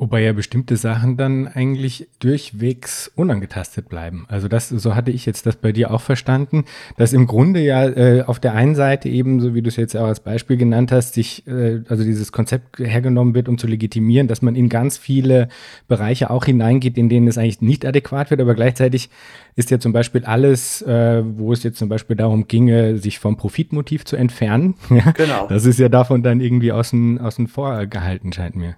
Wobei 0.01 0.23
ja 0.23 0.33
bestimmte 0.33 0.79
Sachen 0.79 1.19
dann 1.19 1.47
eigentlich 1.47 2.09
durchwegs 2.21 3.13
unangetastet 3.17 3.91
bleiben. 3.91 4.25
Also 4.29 4.49
das, 4.49 4.71
so 4.71 4.95
hatte 4.95 5.11
ich 5.11 5.27
jetzt 5.27 5.45
das 5.45 5.57
bei 5.57 5.73
dir 5.73 5.91
auch 5.91 6.01
verstanden, 6.01 6.65
dass 6.97 7.13
im 7.13 7.27
Grunde 7.27 7.61
ja 7.61 7.87
äh, 7.87 8.23
auf 8.23 8.41
der 8.41 8.55
einen 8.55 8.75
Seite 8.75 9.11
eben, 9.11 9.41
so 9.41 9.55
wie 9.55 9.61
du 9.61 9.69
es 9.69 9.77
jetzt 9.77 9.95
auch 9.95 10.07
als 10.07 10.21
Beispiel 10.21 10.57
genannt 10.57 10.91
hast, 10.91 11.13
sich, 11.13 11.47
äh, 11.47 11.83
also 11.87 12.03
dieses 12.03 12.33
Konzept 12.33 12.79
hergenommen 12.79 13.35
wird, 13.35 13.47
um 13.47 13.59
zu 13.59 13.67
legitimieren, 13.67 14.27
dass 14.27 14.41
man 14.41 14.55
in 14.55 14.71
ganz 14.71 14.97
viele 14.97 15.49
Bereiche 15.87 16.31
auch 16.31 16.47
hineingeht, 16.47 16.97
in 16.97 17.11
denen 17.11 17.29
es 17.29 17.37
eigentlich 17.37 17.61
nicht 17.61 17.85
adäquat 17.85 18.31
wird, 18.31 18.41
aber 18.41 18.55
gleichzeitig 18.55 19.11
ist 19.55 19.71
ja 19.71 19.81
zum 19.81 19.93
Beispiel 19.93 20.25
alles, 20.25 20.81
äh, 20.81 21.23
wo 21.23 21.53
es 21.53 21.63
jetzt 21.63 21.79
zum 21.79 21.91
Beispiel 21.91 22.17
darum 22.17 22.49
ginge, 22.49 22.97
sich 22.97 23.19
vom 23.19 23.37
Profitmotiv 23.37 24.07
zu 24.07 24.17
entfernen. 24.17 24.77
genau. 24.89 25.47
Das 25.49 25.67
ist 25.67 25.79
ja 25.79 25.91
davon 25.91 26.23
dann 26.23 26.41
irgendwie 26.41 26.73
außen, 26.73 27.21
außen 27.21 27.49
vor 27.49 27.85
gehalten, 27.85 28.33
scheint 28.33 28.57
mir. 28.57 28.77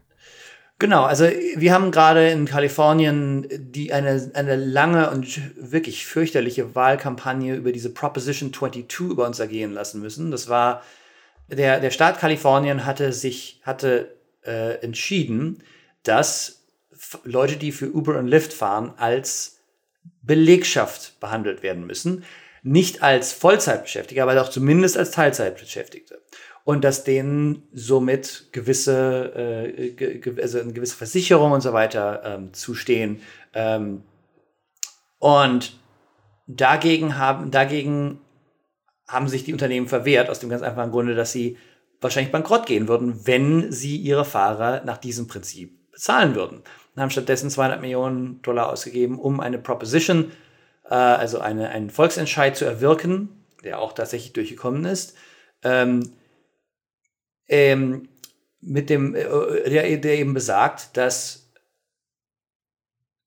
Genau, 0.82 1.04
also 1.04 1.26
wir 1.54 1.72
haben 1.72 1.92
gerade 1.92 2.30
in 2.30 2.44
Kalifornien 2.44 3.46
die 3.48 3.92
eine, 3.92 4.32
eine 4.34 4.56
lange 4.56 5.12
und 5.12 5.40
wirklich 5.54 6.04
fürchterliche 6.06 6.74
Wahlkampagne 6.74 7.54
über 7.54 7.70
diese 7.70 7.94
Proposition 7.94 8.52
22 8.52 8.98
über 9.12 9.24
uns 9.24 9.38
ergehen 9.38 9.72
lassen 9.72 10.00
müssen. 10.00 10.32
Das 10.32 10.48
war, 10.48 10.82
der, 11.46 11.78
der 11.78 11.92
Staat 11.92 12.18
Kalifornien 12.18 12.84
hatte 12.84 13.12
sich, 13.12 13.60
hatte 13.62 14.12
äh, 14.44 14.82
entschieden, 14.82 15.62
dass 16.02 16.64
Leute, 17.22 17.58
die 17.58 17.70
für 17.70 17.94
Uber 17.94 18.18
und 18.18 18.26
Lyft 18.26 18.52
fahren, 18.52 18.92
als 18.96 19.60
Belegschaft 20.22 21.20
behandelt 21.20 21.62
werden 21.62 21.86
müssen. 21.86 22.24
nicht 22.64 23.02
als 23.02 23.32
Vollzeitbeschäftigte, 23.32 24.22
aber 24.22 24.34
doch 24.34 24.48
zumindest 24.48 24.96
als 24.96 25.12
Teilzeitbeschäftigte. 25.12 26.20
Und 26.64 26.84
dass 26.84 27.04
denen 27.04 27.62
somit 27.72 28.48
gewisse, 28.52 29.32
äh, 29.98 30.40
also 30.40 30.60
eine 30.60 30.72
gewisse 30.72 30.96
Versicherung 30.96 31.52
und 31.52 31.60
so 31.60 31.72
weiter 31.72 32.22
ähm, 32.24 32.54
zustehen. 32.54 33.20
Ähm, 33.52 34.02
und 35.18 35.76
dagegen 36.46 37.18
haben, 37.18 37.50
dagegen 37.50 38.20
haben 39.08 39.28
sich 39.28 39.44
die 39.44 39.52
Unternehmen 39.52 39.88
verwehrt, 39.88 40.30
aus 40.30 40.38
dem 40.38 40.50
ganz 40.50 40.62
einfachen 40.62 40.92
Grunde, 40.92 41.14
dass 41.14 41.32
sie 41.32 41.58
wahrscheinlich 42.00 42.32
bankrott 42.32 42.66
gehen 42.66 42.88
würden, 42.88 43.26
wenn 43.26 43.70
sie 43.72 43.96
ihre 43.96 44.24
Fahrer 44.24 44.82
nach 44.84 44.98
diesem 44.98 45.28
Prinzip 45.28 45.90
bezahlen 45.92 46.34
würden. 46.34 46.62
Und 46.94 47.02
haben 47.02 47.10
stattdessen 47.10 47.50
200 47.50 47.80
Millionen 47.80 48.42
Dollar 48.42 48.70
ausgegeben, 48.70 49.18
um 49.18 49.40
eine 49.40 49.58
Proposition 49.58 50.30
äh, 50.88 50.94
also 50.94 51.40
eine, 51.40 51.70
einen 51.70 51.90
Volksentscheid 51.90 52.56
zu 52.56 52.64
erwirken, 52.64 53.44
der 53.64 53.80
auch 53.80 53.92
tatsächlich 53.92 54.32
durchgekommen 54.32 54.84
ist, 54.84 55.16
ähm, 55.62 56.12
ähm, 57.52 58.08
mit 58.60 58.90
dem, 58.90 59.14
äh, 59.14 59.24
der, 59.68 59.96
der 59.98 60.18
eben 60.18 60.34
besagt, 60.34 60.96
dass 60.96 61.50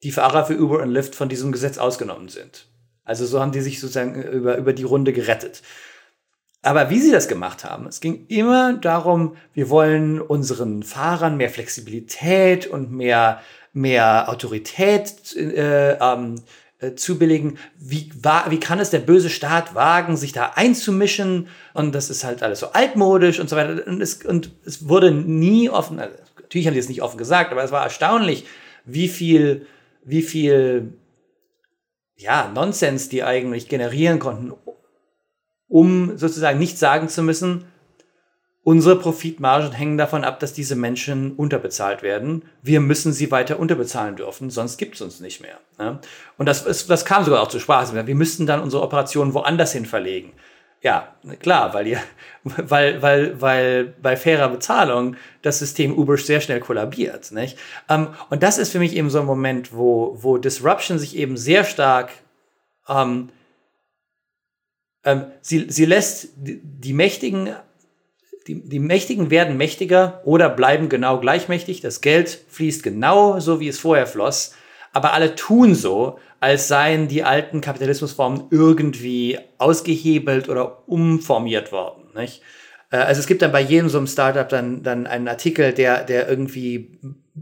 die 0.03 0.11
Fahrer 0.11 0.45
für 0.45 0.59
Uber 0.59 0.81
und 0.81 0.89
Lyft 0.89 1.15
von 1.15 1.29
diesem 1.29 1.51
Gesetz 1.51 1.77
ausgenommen 1.77 2.29
sind. 2.29 2.67
Also 3.03 3.25
so 3.25 3.39
haben 3.39 3.51
die 3.51 3.61
sich 3.61 3.79
sozusagen 3.79 4.21
über, 4.21 4.57
über 4.57 4.73
die 4.73 4.83
Runde 4.83 5.13
gerettet. 5.13 5.61
Aber 6.63 6.89
wie 6.89 6.99
sie 6.99 7.11
das 7.11 7.27
gemacht 7.27 7.63
haben, 7.63 7.85
es 7.85 7.99
ging 7.99 8.25
immer 8.27 8.73
darum, 8.73 9.37
wir 9.53 9.69
wollen 9.69 10.19
unseren 10.19 10.81
Fahrern 10.81 11.37
mehr 11.37 11.51
Flexibilität 11.51 12.65
und 12.65 12.91
mehr, 12.91 13.39
mehr 13.71 14.27
Autorität 14.29 15.35
äh, 15.35 15.93
ähm, 15.93 16.41
äh, 16.79 16.95
zubilligen. 16.95 17.57
Wie, 17.77 18.11
wie 18.49 18.59
kann 18.59 18.79
es 18.79 18.89
der 18.89 18.99
böse 18.99 19.29
Staat 19.29 19.75
wagen, 19.75 20.17
sich 20.17 20.33
da 20.33 20.53
einzumischen? 20.55 21.47
Und 21.73 21.95
das 21.95 22.09
ist 22.09 22.23
halt 22.23 22.43
alles 22.43 22.59
so 22.59 22.67
altmodisch 22.67 23.39
und 23.39 23.49
so 23.49 23.55
weiter. 23.55 23.87
Und 23.87 24.01
es, 24.01 24.25
und 24.25 24.51
es 24.65 24.89
wurde 24.89 25.11
nie 25.11 25.69
offen, 25.69 25.99
also 25.99 26.15
natürlich 26.41 26.67
haben 26.67 26.73
die 26.73 26.79
es 26.79 26.89
nicht 26.89 27.01
offen 27.01 27.17
gesagt, 27.17 27.51
aber 27.51 27.63
es 27.63 27.71
war 27.71 27.83
erstaunlich, 27.83 28.45
wie 28.85 29.07
viel, 29.07 29.65
wie 30.03 30.21
viel 30.21 30.93
ja, 32.17 32.51
Nonsens 32.53 33.09
die 33.09 33.23
eigentlich 33.23 33.67
generieren 33.67 34.19
konnten, 34.19 34.53
um 35.67 36.17
sozusagen 36.17 36.59
nicht 36.59 36.77
sagen 36.77 37.09
zu 37.09 37.23
müssen, 37.23 37.65
Unsere 38.67 38.97
Profitmargen 38.97 39.73
hängen 39.73 39.99
davon 39.99 40.23
ab, 40.23 40.39
dass 40.39 40.51
diese 40.51 40.75
Menschen 40.75 41.33
unterbezahlt 41.35 42.01
werden. 42.01 42.41
Wir 42.63 42.79
müssen 42.79 43.13
sie 43.13 43.29
weiter 43.29 43.59
unterbezahlen 43.59 44.15
dürfen, 44.15 44.49
sonst 44.49 44.77
gibt 44.77 44.95
es 44.95 45.01
uns 45.01 45.19
nicht 45.19 45.39
mehr. 45.39 45.59
Ne? 45.77 45.99
Und 46.39 46.47
das, 46.47 46.65
ist, 46.65 46.89
das 46.89 47.05
kam 47.05 47.23
sogar 47.23 47.43
auch 47.43 47.47
zu 47.47 47.59
Spaß. 47.59 47.93
Wir 47.93 48.15
müssten 48.15 48.47
dann 48.47 48.61
unsere 48.61 48.81
Operationen 48.81 49.35
woanders 49.35 49.71
hin 49.73 49.85
verlegen. 49.85 50.33
Ja, 50.81 51.13
klar, 51.41 51.75
weil, 51.75 51.85
ihr, 51.85 51.99
weil, 52.43 53.03
weil, 53.03 53.39
weil 53.39 53.93
bei 54.01 54.17
fairer 54.17 54.49
Bezahlung 54.49 55.15
das 55.43 55.59
System 55.59 55.95
Uber 55.95 56.17
sehr 56.17 56.41
schnell 56.41 56.59
kollabiert. 56.59 57.31
Nicht? 57.33 57.59
Ähm, 57.87 58.07
und 58.31 58.41
das 58.41 58.57
ist 58.57 58.71
für 58.71 58.79
mich 58.79 58.95
eben 58.95 59.11
so 59.11 59.19
ein 59.19 59.27
Moment, 59.27 59.73
wo, 59.73 60.17
wo 60.19 60.39
Disruption 60.39 60.97
sich 60.97 61.15
eben 61.15 61.37
sehr 61.37 61.65
stark 61.65 62.09
ähm, 62.89 63.29
ähm, 65.03 65.25
sie, 65.41 65.67
sie 65.69 65.85
lässt 65.85 66.29
die, 66.35 66.59
die 66.63 66.93
Mächtigen 66.93 67.51
die, 68.47 68.61
die 68.61 68.79
Mächtigen 68.79 69.31
werden 69.31 69.57
mächtiger 69.57 70.21
oder 70.23 70.49
bleiben 70.49 70.87
genau 70.89 71.19
gleichmächtig. 71.19 71.81
Das 71.81 72.01
Geld 72.01 72.45
fließt 72.49 72.83
genau 72.83 73.39
so, 73.39 73.59
wie 73.59 73.67
es 73.67 73.79
vorher 73.79 74.07
floss. 74.07 74.53
Aber 74.93 75.13
alle 75.13 75.35
tun 75.35 75.75
so, 75.75 76.19
als 76.39 76.67
seien 76.67 77.07
die 77.07 77.23
alten 77.23 77.59
Kapitalismusformen 77.59 78.45
irgendwie 78.51 79.39
ausgehebelt 79.57 80.47
oder 80.47 80.87
umformiert 80.87 81.71
worden. 81.71 82.03
Nicht? 82.15 82.43
Äh, 82.91 82.97
also 82.97 83.19
es 83.19 83.27
gibt 83.27 83.41
dann 83.41 83.51
bei 83.51 83.61
jedem 83.61 83.89
so 83.89 83.97
einem 83.97 84.07
Startup 84.07 84.47
dann, 84.47 84.83
dann 84.83 85.07
einen 85.07 85.27
Artikel, 85.27 85.73
der, 85.73 86.03
der 86.03 86.29
irgendwie 86.29 86.99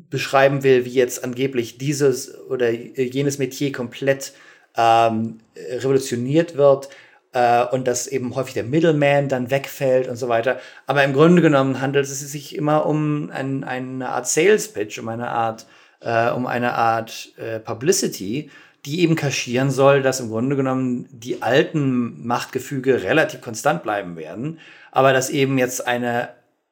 beschreiben 0.09 0.63
will, 0.63 0.85
wie 0.85 0.91
jetzt 0.93 1.23
angeblich 1.23 1.77
dieses 1.77 2.33
oder 2.49 2.71
jenes 2.71 3.37
Metier 3.37 3.71
komplett 3.71 4.33
ähm, 4.75 5.39
revolutioniert 5.55 6.55
wird 6.55 6.89
äh, 7.33 7.65
und 7.65 7.87
dass 7.87 8.07
eben 8.07 8.35
häufig 8.35 8.53
der 8.53 8.63
Middleman 8.63 9.27
dann 9.27 9.51
wegfällt 9.51 10.07
und 10.07 10.15
so 10.15 10.29
weiter. 10.29 10.59
Aber 10.87 11.03
im 11.03 11.13
Grunde 11.13 11.41
genommen 11.41 11.81
handelt 11.81 12.05
es 12.05 12.19
sich 12.19 12.55
immer 12.55 12.85
um 12.85 13.29
ein, 13.31 13.63
eine 13.63 14.09
Art 14.09 14.27
Sales 14.27 14.71
Pitch, 14.71 14.99
um 14.99 15.09
eine 15.09 15.29
Art, 15.29 15.65
äh, 16.01 16.29
um 16.29 16.45
eine 16.45 16.73
Art 16.73 17.33
äh, 17.37 17.59
Publicity, 17.59 18.49
die 18.85 19.01
eben 19.01 19.15
kaschieren 19.15 19.71
soll, 19.71 20.01
dass 20.01 20.19
im 20.19 20.29
Grunde 20.29 20.55
genommen 20.55 21.07
die 21.11 21.41
alten 21.41 22.25
Machtgefüge 22.25 23.03
relativ 23.03 23.41
konstant 23.41 23.83
bleiben 23.83 24.17
werden, 24.17 24.59
aber 24.91 25.13
dass 25.13 25.29
eben 25.29 25.57
jetzt 25.57 25.87
eine, 25.87 26.29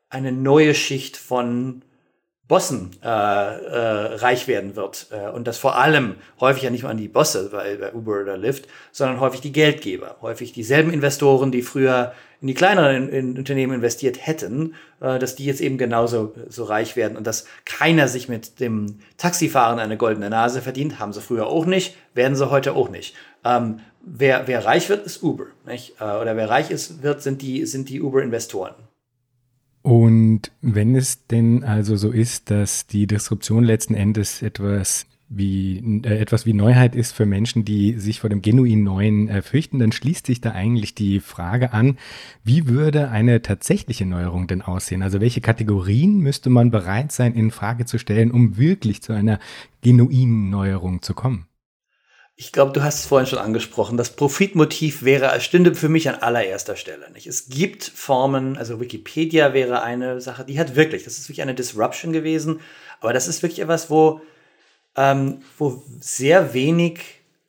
eine 0.10 0.32
neue 0.32 0.76
Schicht 0.76 1.16
von 1.18 1.84
Bossen 2.52 2.92
äh, 3.02 3.08
äh, 3.08 4.16
reich 4.16 4.46
werden 4.50 4.76
wird. 4.76 5.08
Äh, 5.12 5.30
und 5.30 5.48
das 5.48 5.58
vor 5.58 5.78
allem 5.78 6.16
häufig 6.42 6.64
ja 6.64 6.70
nicht 6.70 6.82
nur 6.82 6.92
an 6.92 6.98
die 6.98 7.08
Bosse 7.08 7.48
bei, 7.50 7.78
bei 7.78 7.94
Uber 7.94 8.20
oder 8.20 8.36
Lyft, 8.36 8.68
sondern 8.92 9.22
häufig 9.22 9.40
die 9.40 9.54
Geldgeber. 9.54 10.18
Häufig 10.22 10.52
dieselben 10.52 10.92
Investoren, 10.92 11.54
die 11.54 11.62
früher 11.62 12.12
in 12.42 12.48
die 12.48 12.54
kleineren 12.54 13.08
in, 13.08 13.10
in 13.10 13.38
Unternehmen 13.38 13.76
investiert 13.76 14.28
hätten, 14.28 14.76
äh, 15.00 15.18
dass 15.18 15.38
die 15.38 15.46
jetzt 15.46 15.62
eben 15.62 15.78
genauso 15.78 16.34
so 16.50 16.66
reich 16.66 16.98
werden 16.98 17.16
und 17.16 17.26
dass 17.26 17.46
keiner 17.64 18.10
sich 18.10 18.28
mit 18.28 18.60
dem 18.60 19.00
Taxifahren 19.16 19.80
eine 19.80 19.96
goldene 19.96 20.30
Nase 20.30 20.62
verdient, 20.62 21.00
haben 21.00 21.14
sie 21.14 21.22
früher 21.22 21.48
auch 21.48 21.66
nicht, 21.66 21.96
werden 22.16 22.36
sie 22.36 22.52
heute 22.52 22.74
auch 22.74 22.90
nicht. 22.90 23.16
Ähm, 23.46 23.80
wer, 24.02 24.50
wer 24.50 24.66
reich 24.66 24.90
wird, 24.90 25.06
ist 25.06 25.24
Uber. 25.24 25.46
Nicht? 25.66 26.02
Äh, 26.02 26.04
oder 26.04 26.36
wer 26.36 26.50
reich 26.50 26.70
ist, 26.70 27.02
wird, 27.02 27.22
sind 27.22 27.42
die, 27.42 27.66
sind 27.66 27.88
die 27.88 28.02
Uber-Investoren. 28.02 28.74
Und 29.82 30.52
wenn 30.62 30.96
es 30.96 31.28
denn 31.28 31.64
also 31.64 31.96
so 31.96 32.12
ist, 32.12 32.52
dass 32.52 32.86
die 32.86 33.08
Disruption 33.08 33.64
letzten 33.64 33.96
Endes 33.96 34.42
etwas 34.42 35.08
wie 35.34 36.02
äh, 36.04 36.18
etwas 36.18 36.46
wie 36.46 36.54
Neuheit 36.54 36.94
ist 36.94 37.14
für 37.14 37.26
Menschen, 37.26 37.64
die 37.64 37.94
sich 37.98 38.20
vor 38.20 38.30
dem 38.30 38.42
genuin 38.42 38.84
Neuen 38.84 39.30
äh, 39.30 39.42
fürchten, 39.42 39.80
dann 39.80 39.92
schließt 39.92 40.26
sich 40.26 40.42
da 40.42 40.52
eigentlich 40.52 40.94
die 40.94 41.20
Frage 41.20 41.74
an, 41.74 41.98
wie 42.44 42.68
würde 42.68 43.10
eine 43.10 43.42
tatsächliche 43.42 44.06
Neuerung 44.06 44.48
denn 44.48 44.62
aussehen? 44.62 45.02
Also 45.02 45.22
welche 45.22 45.42
Kategorien 45.42 46.20
müsste 46.20 46.50
man 46.50 46.70
bereit 46.70 47.12
sein, 47.12 47.34
in 47.34 47.52
Frage 47.52 47.86
zu 47.86 47.98
stellen, 47.98 48.32
um 48.32 48.58
wirklich 48.58 49.02
zu 49.02 49.14
einer 49.14 49.40
genuinen 49.82 50.50
Neuerung 50.50 51.02
zu 51.02 51.14
kommen? 51.14 51.48
Ich 52.36 52.52
glaube, 52.52 52.72
du 52.72 52.82
hast 52.82 53.00
es 53.00 53.06
vorhin 53.06 53.28
schon 53.28 53.40
angesprochen. 53.40 53.98
Das 53.98 54.16
Profitmotiv 54.16 55.04
wäre, 55.04 55.40
stünde 55.42 55.76
für 55.76 55.90
mich 55.90 56.10
an 56.10 56.16
allererster 56.16 56.76
Stelle. 56.76 57.12
Nicht? 57.12 57.28
Es 57.28 57.50
gibt 57.50 57.84
Formen, 57.84 58.58
also 58.58 58.80
Wikipedia 58.80 59.54
wäre 59.54 59.84
eine 59.84 60.22
Sache, 60.22 60.44
die 60.46 60.60
hat 60.60 60.76
wirklich, 60.76 61.04
das 61.04 61.18
ist 61.18 61.30
wirklich 61.30 61.44
eine 61.44 61.54
Disruption 61.54 62.14
gewesen. 62.14 62.62
Aber 63.00 63.14
das 63.14 63.28
ist 63.28 63.44
wirklich 63.44 63.60
etwas, 63.60 63.90
wo, 63.90 64.22
ähm, 64.96 65.42
wo 65.58 65.84
sehr 66.00 66.54
wenig, 66.54 67.02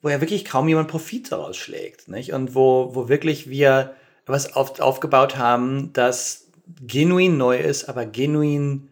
wo 0.03 0.09
ja 0.09 0.21
wirklich 0.21 0.45
kaum 0.45 0.69
jemand 0.69 0.89
Profit 0.89 1.33
daraus 1.33 1.57
schlägt. 1.57 2.09
Nicht? 2.09 2.33
Und 2.33 2.55
wo, 2.55 2.95
wo 2.95 3.09
wirklich 3.09 3.49
wir 3.49 3.95
etwas 4.25 4.55
auf, 4.55 4.79
aufgebaut 4.81 5.37
haben, 5.37 5.93
das 5.93 6.49
genuin 6.87 7.37
neu 7.37 7.59
ist, 7.59 7.89
aber 7.89 8.07
genuin 8.07 8.89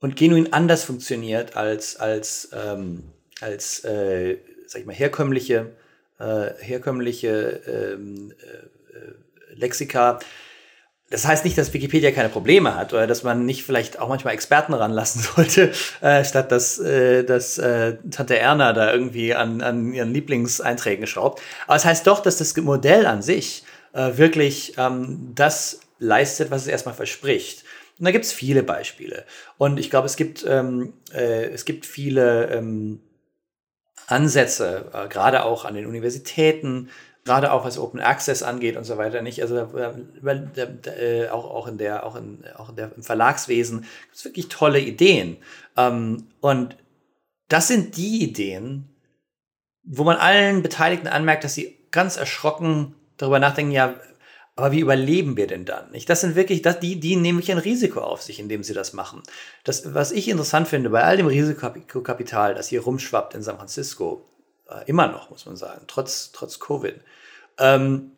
und 0.00 0.16
genuin 0.16 0.52
anders 0.52 0.84
funktioniert 0.84 1.56
als, 1.56 1.96
als, 1.96 2.50
ähm, 2.52 3.04
als 3.40 3.84
äh, 3.84 4.36
sag 4.74 4.80
ich 4.80 4.86
mal, 4.86 4.94
herkömmliche, 4.94 5.70
äh, 6.18 6.50
herkömmliche 6.58 7.60
ähm, 7.66 8.32
äh, 8.42 9.54
Lexika. 9.54 10.18
Das 11.10 11.26
heißt 11.26 11.44
nicht, 11.44 11.56
dass 11.56 11.72
Wikipedia 11.72 12.10
keine 12.10 12.28
Probleme 12.28 12.74
hat 12.74 12.92
oder 12.92 13.06
dass 13.06 13.22
man 13.22 13.46
nicht 13.46 13.62
vielleicht 13.62 14.00
auch 14.00 14.08
manchmal 14.08 14.34
Experten 14.34 14.74
ranlassen 14.74 15.22
sollte, 15.36 15.70
äh, 16.00 16.24
statt 16.24 16.50
dass, 16.50 16.80
äh, 16.80 17.22
dass 17.22 17.56
äh, 17.58 17.98
Tante 18.10 18.36
Erna 18.36 18.72
da 18.72 18.92
irgendwie 18.92 19.32
an, 19.32 19.62
an 19.62 19.92
ihren 19.92 20.12
Lieblingseinträgen 20.12 21.06
schraubt. 21.06 21.40
Aber 21.66 21.76
es 21.76 21.82
das 21.82 21.90
heißt 21.90 22.06
doch, 22.08 22.20
dass 22.20 22.38
das 22.38 22.56
Modell 22.56 23.06
an 23.06 23.22
sich 23.22 23.62
äh, 23.92 24.16
wirklich 24.16 24.74
ähm, 24.76 25.30
das 25.36 25.82
leistet, 26.00 26.50
was 26.50 26.62
es 26.62 26.68
erstmal 26.68 26.96
verspricht. 26.96 27.62
Und 28.00 28.06
da 28.06 28.10
gibt 28.10 28.24
es 28.24 28.32
viele 28.32 28.64
Beispiele. 28.64 29.24
Und 29.56 29.78
ich 29.78 29.88
glaube, 29.88 30.06
es 30.06 30.16
gibt, 30.16 30.44
ähm, 30.48 30.94
äh, 31.12 31.44
es 31.44 31.64
gibt 31.64 31.86
viele 31.86 32.46
ähm, 32.46 32.98
Ansätze, 34.06 34.90
äh, 34.92 35.08
gerade 35.08 35.44
auch 35.44 35.64
an 35.64 35.74
den 35.74 35.86
Universitäten, 35.86 36.90
gerade 37.24 37.52
auch 37.52 37.64
was 37.64 37.78
Open 37.78 38.00
Access 38.00 38.42
angeht 38.42 38.76
und 38.76 38.84
so 38.84 38.98
weiter 38.98 39.22
nicht. 39.22 39.40
Also 39.42 39.56
äh, 39.56 41.28
auch, 41.28 41.44
auch 41.44 41.66
in 41.66 41.78
der, 41.78 42.04
auch 42.04 42.16
in, 42.16 42.44
auch 42.56 42.70
in 42.70 42.76
der, 42.76 42.92
im 42.94 43.02
Verlagswesen 43.02 43.80
gibt 43.80 44.14
es 44.14 44.24
wirklich 44.24 44.48
tolle 44.48 44.80
Ideen. 44.80 45.38
Ähm, 45.76 46.28
und 46.40 46.76
das 47.48 47.68
sind 47.68 47.96
die 47.96 48.22
Ideen, 48.22 48.88
wo 49.82 50.04
man 50.04 50.16
allen 50.16 50.62
Beteiligten 50.62 51.08
anmerkt, 51.08 51.44
dass 51.44 51.54
sie 51.54 51.76
ganz 51.90 52.16
erschrocken 52.16 52.94
darüber 53.16 53.38
nachdenken, 53.38 53.72
ja, 53.72 53.94
aber 54.56 54.70
wie 54.72 54.80
überleben 54.80 55.36
wir 55.36 55.48
denn 55.48 55.64
dann? 55.64 55.90
Das 56.06 56.20
sind 56.20 56.36
wirklich, 56.36 56.62
die, 56.62 57.00
die 57.00 57.16
nehmen 57.16 57.42
ein 57.46 57.58
Risiko 57.58 58.00
auf 58.00 58.22
sich, 58.22 58.38
indem 58.38 58.62
sie 58.62 58.74
das 58.74 58.92
machen. 58.92 59.22
Das, 59.64 59.94
was 59.94 60.12
ich 60.12 60.28
interessant 60.28 60.68
finde, 60.68 60.90
bei 60.90 61.02
all 61.02 61.16
dem 61.16 61.26
Risikokapital, 61.26 62.54
das 62.54 62.68
hier 62.68 62.82
rumschwappt 62.82 63.34
in 63.34 63.42
San 63.42 63.56
Francisco, 63.56 64.24
äh, 64.68 64.84
immer 64.86 65.08
noch, 65.08 65.30
muss 65.30 65.46
man 65.46 65.56
sagen, 65.56 65.84
trotz, 65.88 66.30
trotz 66.32 66.60
Covid, 66.60 67.00
ähm, 67.58 68.12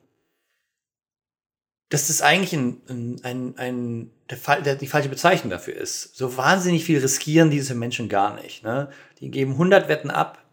dass 1.89 2.09
das 2.09 2.21
eigentlich 2.21 2.53
ein, 2.53 2.83
ein, 2.89 3.21
ein, 3.23 3.59
ein 3.59 4.11
der, 4.29 4.61
der, 4.61 4.75
die 4.75 4.89
falsche 4.89 5.09
Bezeichnung 5.09 5.51
dafür 5.51 5.77
ist. 5.77 6.17
So 6.17 6.37
wahnsinnig 6.37 6.85
viel 6.85 6.99
riskieren 6.99 7.51
diese 7.51 7.75
Menschen 7.75 8.09
gar 8.09 8.35
nicht. 8.35 8.63
Ne? 8.63 8.91
Die 9.21 9.31
geben 9.31 9.53
100 9.53 9.89
Wetten 9.89 10.11
ab 10.11 10.45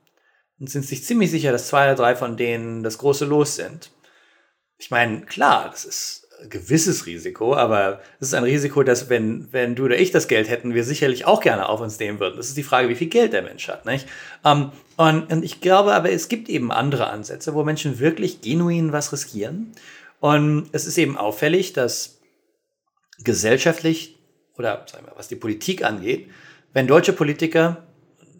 und 0.59 0.69
sind 0.69 0.85
sich 0.85 1.03
ziemlich 1.03 1.31
sicher, 1.31 1.51
dass 1.51 1.67
zwei 1.67 1.85
oder 1.85 1.95
drei 1.95 2.15
von 2.15 2.37
denen 2.37 2.83
das 2.83 2.99
große 2.99 3.25
Los 3.25 3.55
sind. 3.55 3.91
Ich 4.77 4.91
meine, 4.91 5.21
klar, 5.21 5.69
das 5.71 5.85
ist 5.85 6.27
ein 6.41 6.49
gewisses 6.49 7.05
Risiko, 7.05 7.55
aber 7.55 8.01
es 8.19 8.29
ist 8.29 8.33
ein 8.33 8.43
Risiko, 8.43 8.83
dass 8.83 9.09
wenn, 9.09 9.47
wenn 9.51 9.75
du 9.75 9.85
oder 9.85 9.97
ich 9.97 10.11
das 10.11 10.27
Geld 10.27 10.49
hätten, 10.49 10.73
wir 10.73 10.83
sicherlich 10.83 11.25
auch 11.25 11.41
gerne 11.41 11.69
auf 11.69 11.79
uns 11.79 11.99
nehmen 11.99 12.19
würden. 12.19 12.37
Das 12.37 12.47
ist 12.47 12.57
die 12.57 12.63
Frage, 12.63 12.89
wie 12.89 12.95
viel 12.95 13.07
Geld 13.07 13.33
der 13.33 13.43
Mensch 13.43 13.67
hat. 13.67 13.85
Nicht? 13.85 14.07
Ähm, 14.43 14.71
und, 14.97 15.31
und 15.31 15.43
ich 15.43 15.61
glaube 15.61 15.93
aber, 15.93 16.11
es 16.11 16.27
gibt 16.27 16.49
eben 16.49 16.71
andere 16.71 17.07
Ansätze, 17.07 17.53
wo 17.53 17.63
Menschen 17.63 17.99
wirklich 17.99 18.41
genuin 18.41 18.91
was 18.91 19.13
riskieren. 19.13 19.71
Und 20.19 20.69
es 20.71 20.85
ist 20.85 20.97
eben 20.97 21.17
auffällig, 21.17 21.73
dass 21.73 22.19
gesellschaftlich 23.23 24.17
oder 24.57 24.85
sagen 24.89 25.05
wir, 25.05 25.13
was 25.15 25.27
die 25.27 25.35
Politik 25.35 25.83
angeht, 25.83 26.29
wenn 26.73 26.87
deutsche 26.87 27.13
Politiker 27.13 27.83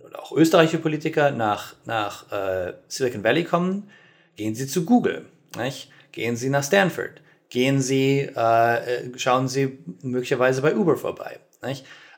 oder 0.06 0.22
auch 0.22 0.32
österreichische 0.32 0.80
Politiker 0.80 1.32
nach, 1.32 1.76
nach 1.86 2.32
äh, 2.32 2.74
Silicon 2.88 3.24
Valley 3.24 3.44
kommen, 3.44 3.90
gehen 4.36 4.56
sie 4.56 4.68
zu 4.68 4.86
Google, 4.86 5.26
nicht? 5.58 5.90
Gehen 6.14 6.38
sie 6.38 6.50
nach 6.50 6.64
Stanford, 6.64 7.22
gehen 7.50 7.82
sie, 7.82 8.22
äh, 8.22 9.18
schauen 9.18 9.50
sie 9.50 9.80
möglicherweise 10.02 10.62
bei 10.62 10.76
Uber 10.76 10.96
vorbei. 10.96 11.40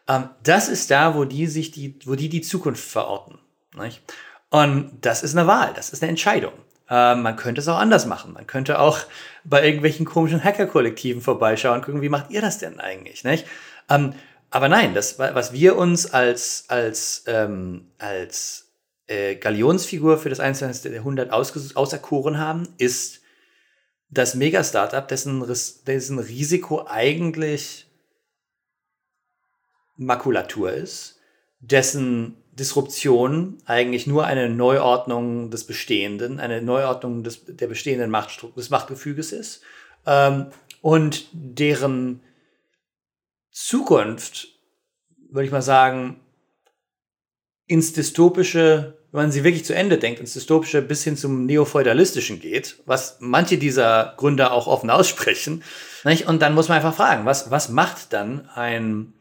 Ähm, 0.08 0.30
das 0.44 0.70
ist 0.70 0.92
da, 0.92 1.16
wo 1.16 1.26
die 1.26 1.48
sich 1.48 1.72
die, 1.72 1.98
wo 2.06 2.16
die 2.16 2.30
die 2.30 2.42
Zukunft 2.42 2.84
verorten. 2.84 3.40
Nicht? 3.76 4.02
Und 4.50 4.92
das 5.02 5.24
ist 5.24 5.36
eine 5.36 5.48
Wahl, 5.48 5.74
das 5.76 5.90
ist 5.90 6.04
eine 6.04 6.12
Entscheidung. 6.12 6.54
Ähm, 6.90 7.24
man 7.24 7.36
könnte 7.36 7.62
es 7.62 7.68
auch 7.68 7.80
anders 7.80 8.06
machen. 8.06 8.34
Man 8.34 8.46
könnte 8.46 8.80
auch 8.80 9.00
bei 9.44 9.66
irgendwelchen 9.66 10.06
komischen 10.06 10.44
Hacker-Kollektiven 10.44 11.22
vorbeischauen 11.22 11.80
und 11.80 11.86
gucken, 11.86 12.02
wie 12.02 12.10
macht 12.10 12.30
ihr 12.30 12.42
das 12.42 12.60
denn 12.60 12.80
eigentlich? 12.80 13.24
Nicht? 13.24 13.48
Ähm, 13.90 14.14
aber 14.52 14.70
nein, 14.70 14.94
das, 14.94 15.18
was 15.18 15.52
wir 15.52 15.76
uns 15.76 16.14
als, 16.14 16.66
als, 16.68 17.24
ähm, 17.28 17.88
als 17.98 18.72
äh, 19.08 19.36
Galionsfigur 19.36 20.18
für 20.18 20.30
das 20.30 20.40
21. 20.40 20.94
Jahrhundert 20.94 21.32
aus, 21.32 21.76
auserkoren 21.76 22.38
haben, 22.38 22.68
ist 22.78 23.22
das 24.18 24.36
Mega-Startup, 24.36 25.08
dessen, 25.08 25.46
dessen 25.86 26.20
Risiko 26.20 26.86
eigentlich 26.88 27.86
Makulatur 29.98 30.72
ist, 30.72 31.20
dessen 31.60 32.38
Disruption 32.52 33.58
eigentlich 33.66 34.08
nur 34.08 34.26
eine 34.26 34.50
Neuordnung 34.50 35.52
des 35.52 35.66
Bestehenden, 35.66 36.40
eine 36.40 36.62
Neuordnung 36.62 37.24
des, 37.24 37.46
der 37.46 37.68
bestehenden 37.68 38.10
Machtstruktur, 38.10 38.62
des 38.62 38.70
Machtgefüges 38.70 39.32
ist 39.32 39.62
ähm, 40.06 40.48
und 40.82 41.28
deren 41.34 42.22
Zukunft, 43.52 44.48
würde 45.30 45.46
ich 45.46 45.52
mal 45.52 45.62
sagen, 45.62 46.20
ins 47.68 47.94
Dystopische, 47.94 48.98
wenn 49.16 49.24
man 49.24 49.32
sie 49.32 49.44
wirklich 49.44 49.66
zu 49.66 49.74
Ende 49.74 49.98
denkt, 49.98 50.20
ins 50.20 50.34
Dystopische 50.34 50.82
bis 50.82 51.04
hin 51.04 51.16
zum 51.16 51.46
Neofeudalistischen 51.46 52.40
geht, 52.40 52.82
was 52.86 53.18
manche 53.20 53.58
dieser 53.58 54.14
Gründer 54.18 54.52
auch 54.52 54.68
offen 54.68 54.90
aussprechen. 54.90 55.64
Nicht? 56.04 56.28
Und 56.28 56.42
dann 56.42 56.54
muss 56.54 56.68
man 56.68 56.78
einfach 56.78 56.96
fragen, 56.96 57.26
was, 57.26 57.50
was 57.50 57.70
macht 57.70 58.12
dann 58.12 58.50
ein 58.50 59.14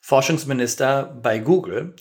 Forschungsminister 0.00 1.18
bei 1.22 1.38
Google, 1.38 1.94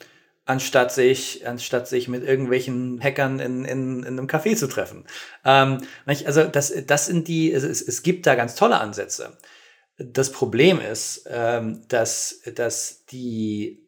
anstatt 0.45 0.93
sich, 0.93 1.45
anstatt 1.47 1.87
sich 1.87 2.07
mit 2.07 2.23
irgendwelchen 2.23 3.01
Hackern 3.01 3.39
in, 3.39 3.65
in, 3.65 4.03
in 4.03 4.05
einem 4.05 4.27
Café 4.27 4.55
zu 4.55 4.67
treffen. 4.67 5.05
Ähm, 5.43 5.79
also 6.05 6.43
das, 6.45 6.73
das 6.87 7.07
sind 7.07 7.27
die, 7.27 7.51
es, 7.51 7.63
es 7.63 8.03
gibt 8.03 8.27
da 8.27 8.35
ganz 8.35 8.55
tolle 8.55 8.79
Ansätze. 8.79 9.37
Das 9.97 10.31
Problem 10.31 10.79
ist, 10.79 11.27
ähm, 11.29 11.81
dass, 11.87 12.41
dass 12.53 13.05
die, 13.05 13.84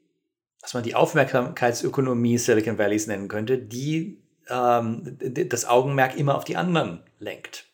was 0.68 0.74
man 0.74 0.84
die 0.84 0.96
Aufmerksamkeitsökonomie 0.96 2.38
Silicon 2.38 2.78
Valleys 2.78 3.08
nennen 3.08 3.30
könnte, 3.30 3.58
die 3.58 4.18
ähm, 4.50 5.18
das 5.48 5.66
Augenmerk 5.66 6.18
immer 6.18 6.36
auf 6.36 6.44
die 6.44 6.58
anderen 6.58 7.00
lenkt. 7.20 7.68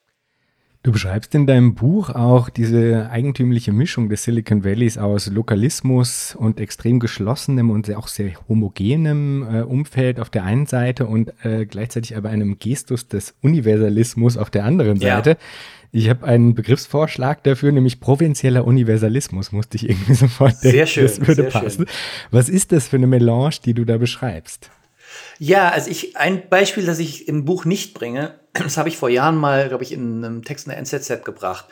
Du 0.84 0.91
beschreibst 0.91 1.34
in 1.34 1.48
deinem 1.48 1.74
Buch 1.74 2.12
auch 2.12 2.52
diese 2.52 3.10
eigentümliche 3.10 3.72
Mischung 3.72 4.10
des 4.10 4.26
Silicon 4.26 4.63
Valleys 4.63 5.00
aus 5.00 5.26
Lokalismus 5.26 6.36
und 6.36 6.60
extrem 6.60 7.00
geschlossenem 7.00 7.72
und 7.72 7.91
auch 7.96 8.08
sehr 8.08 8.34
homogenem 8.48 9.41
äh, 9.41 9.62
Umfeld 9.62 10.20
auf 10.20 10.30
der 10.30 10.44
einen 10.44 10.67
Seite 10.67 11.08
und 11.08 11.34
äh, 11.44 11.65
gleichzeitig 11.65 12.15
aber 12.15 12.30
einem 12.30 12.60
Gestus 12.60 13.08
des 13.08 13.34
Universalismus 13.41 14.38
auf 14.38 14.52
der 14.52 14.65
anderen 14.65 15.00
Seite. 15.00 15.32
Ja. 15.32 15.38
Ich 15.95 16.10
habe 16.10 16.25
einen 16.25 16.56
Begriffsvorschlag 16.56 17.43
dafür, 17.43 17.71
nämlich 17.71 17.99
provinzieller 17.99 18.65
Universalismus, 18.65 19.51
musste 19.51 19.77
ich 19.77 19.88
irgendwie 19.88 20.13
sofort 20.15 20.53
denken. 20.63 20.77
Sehr 20.77 20.88
schön. 20.88 21.03
Das 21.03 21.25
würde 21.25 21.43
passen. 21.43 21.86
Schön. 21.88 21.95
Was 22.32 22.49
ist 22.49 22.71
das 22.71 22.88
für 22.88 22.95
eine 22.95 23.06
Melange, 23.06 23.58
die 23.63 23.75
du 23.75 23.86
da 23.86 23.97
beschreibst? 23.97 24.71
Ja, 25.38 25.69
also 25.69 25.91
ich, 25.91 26.17
ein 26.17 26.49
Beispiel, 26.49 26.88
das 26.88 26.97
ich 26.97 27.27
im 27.27 27.45
Buch 27.45 27.65
nicht 27.65 27.93
bringe, 27.93 28.39
das 28.53 28.77
habe 28.77 28.89
ich 28.89 28.97
vor 28.97 29.10
Jahren 29.10 29.38
mal, 29.38 29.69
glaube 29.69 29.84
ich, 29.84 29.91
in 29.91 30.25
einem 30.25 30.43
Text 30.43 30.65
in 30.65 30.71
der 30.71 30.79
NZZ 30.79 31.23
gebracht. 31.23 31.65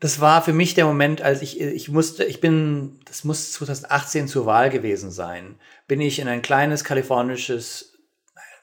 Das 0.00 0.20
war 0.20 0.42
für 0.42 0.52
mich 0.52 0.74
der 0.74 0.84
Moment, 0.84 1.22
als 1.22 1.42
ich, 1.42 1.60
ich 1.60 1.88
musste, 1.88 2.24
ich 2.24 2.40
bin, 2.40 2.98
das 3.04 3.22
muss 3.22 3.52
2018 3.52 4.26
zur 4.26 4.46
Wahl 4.46 4.68
gewesen 4.68 5.12
sein, 5.12 5.54
bin 5.86 6.00
ich 6.00 6.18
in 6.18 6.26
ein 6.26 6.42
kleines 6.42 6.82
kalifornisches 6.82 7.92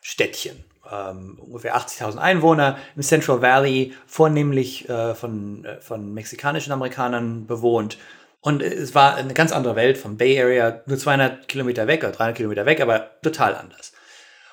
Städtchen, 0.01 0.65
ähm, 0.91 1.39
ungefähr 1.39 1.77
80.000 1.77 2.17
Einwohner 2.17 2.77
im 2.95 3.01
Central 3.01 3.41
Valley, 3.41 3.93
vornehmlich 4.05 4.87
äh, 4.89 5.15
von, 5.15 5.65
äh, 5.65 5.79
von 5.81 6.13
mexikanischen 6.13 6.71
Amerikanern 6.71 7.47
bewohnt. 7.47 7.97
Und 8.41 8.61
es 8.61 8.95
war 8.95 9.15
eine 9.15 9.33
ganz 9.33 9.51
andere 9.51 9.75
Welt 9.75 9.97
vom 9.97 10.17
Bay 10.17 10.41
Area, 10.41 10.81
nur 10.85 10.97
200 10.97 11.47
Kilometer 11.47 11.87
weg 11.87 12.03
oder 12.03 12.13
300 12.13 12.37
Kilometer 12.37 12.65
weg, 12.65 12.79
aber 12.79 13.19
total 13.21 13.55
anders. 13.55 13.93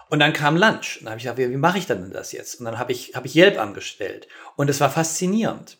Und 0.08 0.20
dann 0.20 0.32
kam 0.32 0.56
Lunch. 0.56 0.98
Und 0.98 1.04
dann 1.04 1.10
habe 1.10 1.18
ich 1.18 1.24
gedacht, 1.24 1.38
wie, 1.38 1.50
wie 1.50 1.56
mache 1.56 1.78
ich 1.78 1.86
denn 1.86 2.10
das 2.12 2.32
jetzt? 2.32 2.60
Und 2.60 2.66
dann 2.66 2.78
habe 2.78 2.92
ich, 2.92 3.12
hab 3.14 3.24
ich 3.24 3.34
Yelp 3.34 3.58
angestellt. 3.58 4.28
Und 4.56 4.70
es 4.70 4.80
war 4.80 4.90
faszinierend. 4.90 5.78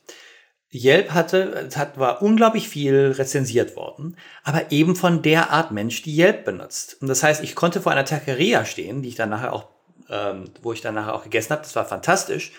Yelp 0.73 1.13
hatte, 1.13 1.69
hat, 1.75 1.99
war 1.99 2.23
unglaublich 2.23 2.69
viel 2.69 3.15
rezensiert 3.17 3.77
worden, 3.77 4.17
aber 4.43 4.73
eben 4.73 4.97
von 4.97 5.23
der 5.23 5.51
Art 5.51 5.71
Mensch, 5.71 6.03
die 6.03 6.17
Yelp 6.17 6.45
benutzt. 6.45 6.99
Und 7.01 7.09
das 7.09 7.23
heißt, 7.23 7.43
ich 7.43 7.55
konnte 7.55 7.81
vor 7.81 7.93
einer 7.93 8.05
Taqueria 8.05 8.65
stehen, 8.65 9.03
die 9.03 9.09
ich 9.09 9.15
dann 9.15 9.31
nachher 9.31 9.53
auch, 9.53 9.69
ähm, 10.11 10.51
wo 10.63 10.73
ich 10.73 10.81
dann 10.81 10.95
nachher 10.95 11.15
auch 11.15 11.25
gegessen 11.25 11.51
habe. 11.51 11.63
Das 11.63 11.77
war 11.77 11.85
fantastisch. 11.85 12.53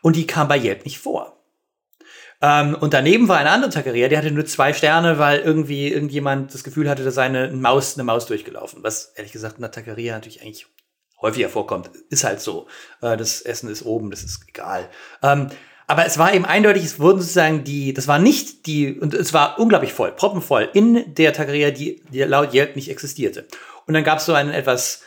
Und 0.00 0.16
die 0.16 0.26
kam 0.26 0.48
bei 0.48 0.58
Yelp 0.58 0.84
nicht 0.84 0.98
vor. 0.98 1.36
Ähm, 2.40 2.76
und 2.80 2.92
daneben 2.92 3.28
war 3.28 3.38
eine 3.38 3.50
andere 3.50 3.70
Taqueria, 3.70 4.08
die 4.08 4.18
hatte 4.18 4.32
nur 4.32 4.44
zwei 4.46 4.72
Sterne, 4.72 5.18
weil 5.18 5.40
irgendwie 5.40 5.88
irgendjemand 5.88 6.52
das 6.52 6.64
Gefühl 6.64 6.90
hatte, 6.90 7.04
dass 7.04 7.14
seine 7.14 7.52
Maus 7.52 7.94
eine 7.94 8.04
Maus 8.04 8.26
durchgelaufen. 8.26 8.82
Was 8.82 9.12
ehrlich 9.14 9.32
gesagt 9.32 9.56
in 9.56 9.62
der 9.62 9.70
Taqueria 9.70 10.14
natürlich 10.14 10.42
eigentlich 10.42 10.66
häufiger 11.22 11.48
vorkommt. 11.48 11.90
Ist 12.10 12.24
halt 12.24 12.40
so. 12.40 12.66
Äh, 13.00 13.16
das 13.16 13.40
Essen 13.40 13.70
ist 13.70 13.84
oben, 13.84 14.10
das 14.10 14.24
ist 14.24 14.40
egal. 14.48 14.88
Ähm, 15.22 15.48
aber 15.86 16.06
es 16.06 16.18
war 16.18 16.34
eben 16.34 16.44
eindeutig, 16.44 16.84
es 16.84 16.98
wurden 16.98 17.20
sozusagen 17.20 17.64
die, 17.64 17.92
das 17.92 18.08
war 18.08 18.18
nicht 18.18 18.66
die, 18.66 18.98
und 18.98 19.14
es 19.14 19.32
war 19.32 19.58
unglaublich 19.58 19.92
voll, 19.92 20.12
proppenvoll 20.12 20.68
in 20.72 21.14
der 21.14 21.32
Tageria, 21.32 21.70
die, 21.70 22.02
die 22.10 22.22
laut 22.22 22.54
Yelp 22.54 22.76
nicht 22.76 22.90
existierte. 22.90 23.46
Und 23.86 23.94
dann 23.94 24.04
gab 24.04 24.18
es 24.18 24.26
so 24.26 24.32
einen 24.32 24.50
etwas, 24.50 25.02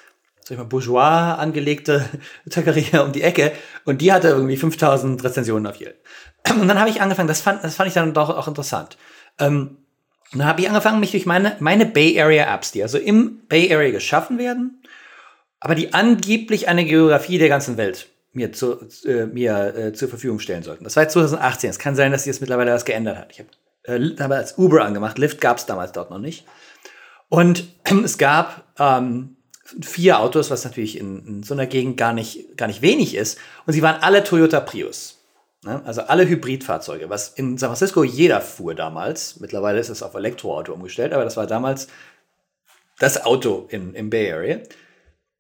sag 0.46 0.52
ich 0.52 0.58
mal, 0.58 0.66
bourgeois 0.66 1.36
angelegte 1.38 2.06
Tageria 2.50 3.02
um 3.02 3.12
die 3.12 3.24
Ecke 3.24 3.52
und 3.84 4.00
die 4.00 4.14
hatte 4.14 4.28
irgendwie 4.28 4.58
5000 4.58 5.24
Rezensionen 5.24 5.66
auf 5.66 5.82
Yelp. 5.82 5.98
Und 6.62 6.68
dann 6.68 6.80
habe 6.80 6.92
ich 6.92 7.02
angefangen, 7.02 7.28
das 7.28 7.42
fand, 7.42 7.64
das 7.64 7.76
fand 7.76 7.88
ich 7.88 7.96
dann 7.96 8.14
doch 8.14 8.30
auch 8.30 8.48
interessant. 8.48 8.98
Ähm, 9.40 9.78
dann 10.32 10.46
habe 10.46 10.62
ich 10.62 10.68
angefangen, 10.68 11.00
mich 11.00 11.12
durch 11.12 11.26
meine, 11.26 11.56
meine 11.60 11.88
Bay 11.88 12.22
Area 12.22 12.54
Apps, 12.54 12.72
die 12.72 12.84
also 12.84 13.00
im 13.00 13.40
Bay 13.48 13.74
Area 13.74 13.90
geschaffen 13.90 14.38
werden, 14.38 14.84
aber 15.60 15.74
die 15.74 15.96
angeblich 15.96 16.68
eine 16.68 16.86
Geografie 16.86 17.40
der 17.40 17.50
ganzen 17.50 17.78
Welt 17.78 18.10
mir, 18.34 18.52
zu, 18.52 18.88
äh, 19.06 19.26
mir 19.26 19.76
äh, 19.76 19.94
zur 19.94 20.10
Verfügung 20.10 20.40
stellen 20.40 20.62
sollten. 20.62 20.84
Das 20.84 20.96
war 20.96 21.08
2018. 21.08 21.72
Es 21.72 21.80
kann 21.80 21.96
sein, 21.96 22.12
dass 22.12 22.24
sich 22.24 22.34
jetzt 22.34 22.42
mittlerweile 22.42 22.72
was 22.72 22.86
geändert 22.86 23.18
hat. 23.18 23.32
Ich 23.32 23.40
habe 23.40 23.50
äh, 23.84 24.16
hab 24.22 24.32
als 24.32 24.58
Uber 24.60 24.86
angemacht. 24.86 25.18
Lyft 25.18 25.42
gab 25.42 25.58
es 25.58 25.66
damals 25.66 25.94
dort 25.94 26.12
noch 26.12 26.20
nicht. 26.20 26.46
Und 27.30 27.68
es 28.04 28.20
gab 28.20 28.66
ähm, 28.78 29.38
vier 29.82 30.20
Autos, 30.20 30.52
was 30.52 30.64
natürlich 30.64 31.00
in, 31.00 31.26
in, 31.26 31.44
so 31.44 31.54
einer 31.54 31.66
Gegend 31.66 31.98
gar 31.98 32.14
nicht, 32.14 32.56
gar 32.58 32.68
nicht 32.68 32.82
wenig 32.82 33.16
ist. 33.16 33.40
Und 33.66 33.74
sie 33.74 33.82
waren 33.82 34.02
alle 34.02 34.24
Toyota 34.24 34.60
Prius. 34.60 35.18
Ne? 35.64 35.82
Also 35.86 36.02
alle 36.02 36.28
Hybridfahrzeuge, 36.28 37.10
was 37.10 37.30
in 37.30 37.58
San 37.58 37.70
Francisco 37.70 38.04
jeder 38.04 38.42
fuhr 38.42 38.76
damals. 38.76 39.40
Mittlerweile 39.40 39.80
ist 39.80 39.90
es 39.90 40.04
auf 40.04 40.14
Elektroauto 40.14 40.74
umgestellt, 40.74 41.14
aber 41.14 41.24
das 41.24 41.38
war 41.38 41.48
damals 41.48 41.88
das 43.00 43.26
Auto 43.26 43.68
in, 43.70 43.94
im 43.96 44.10
Bay 44.10 44.32
Area. 44.32 44.60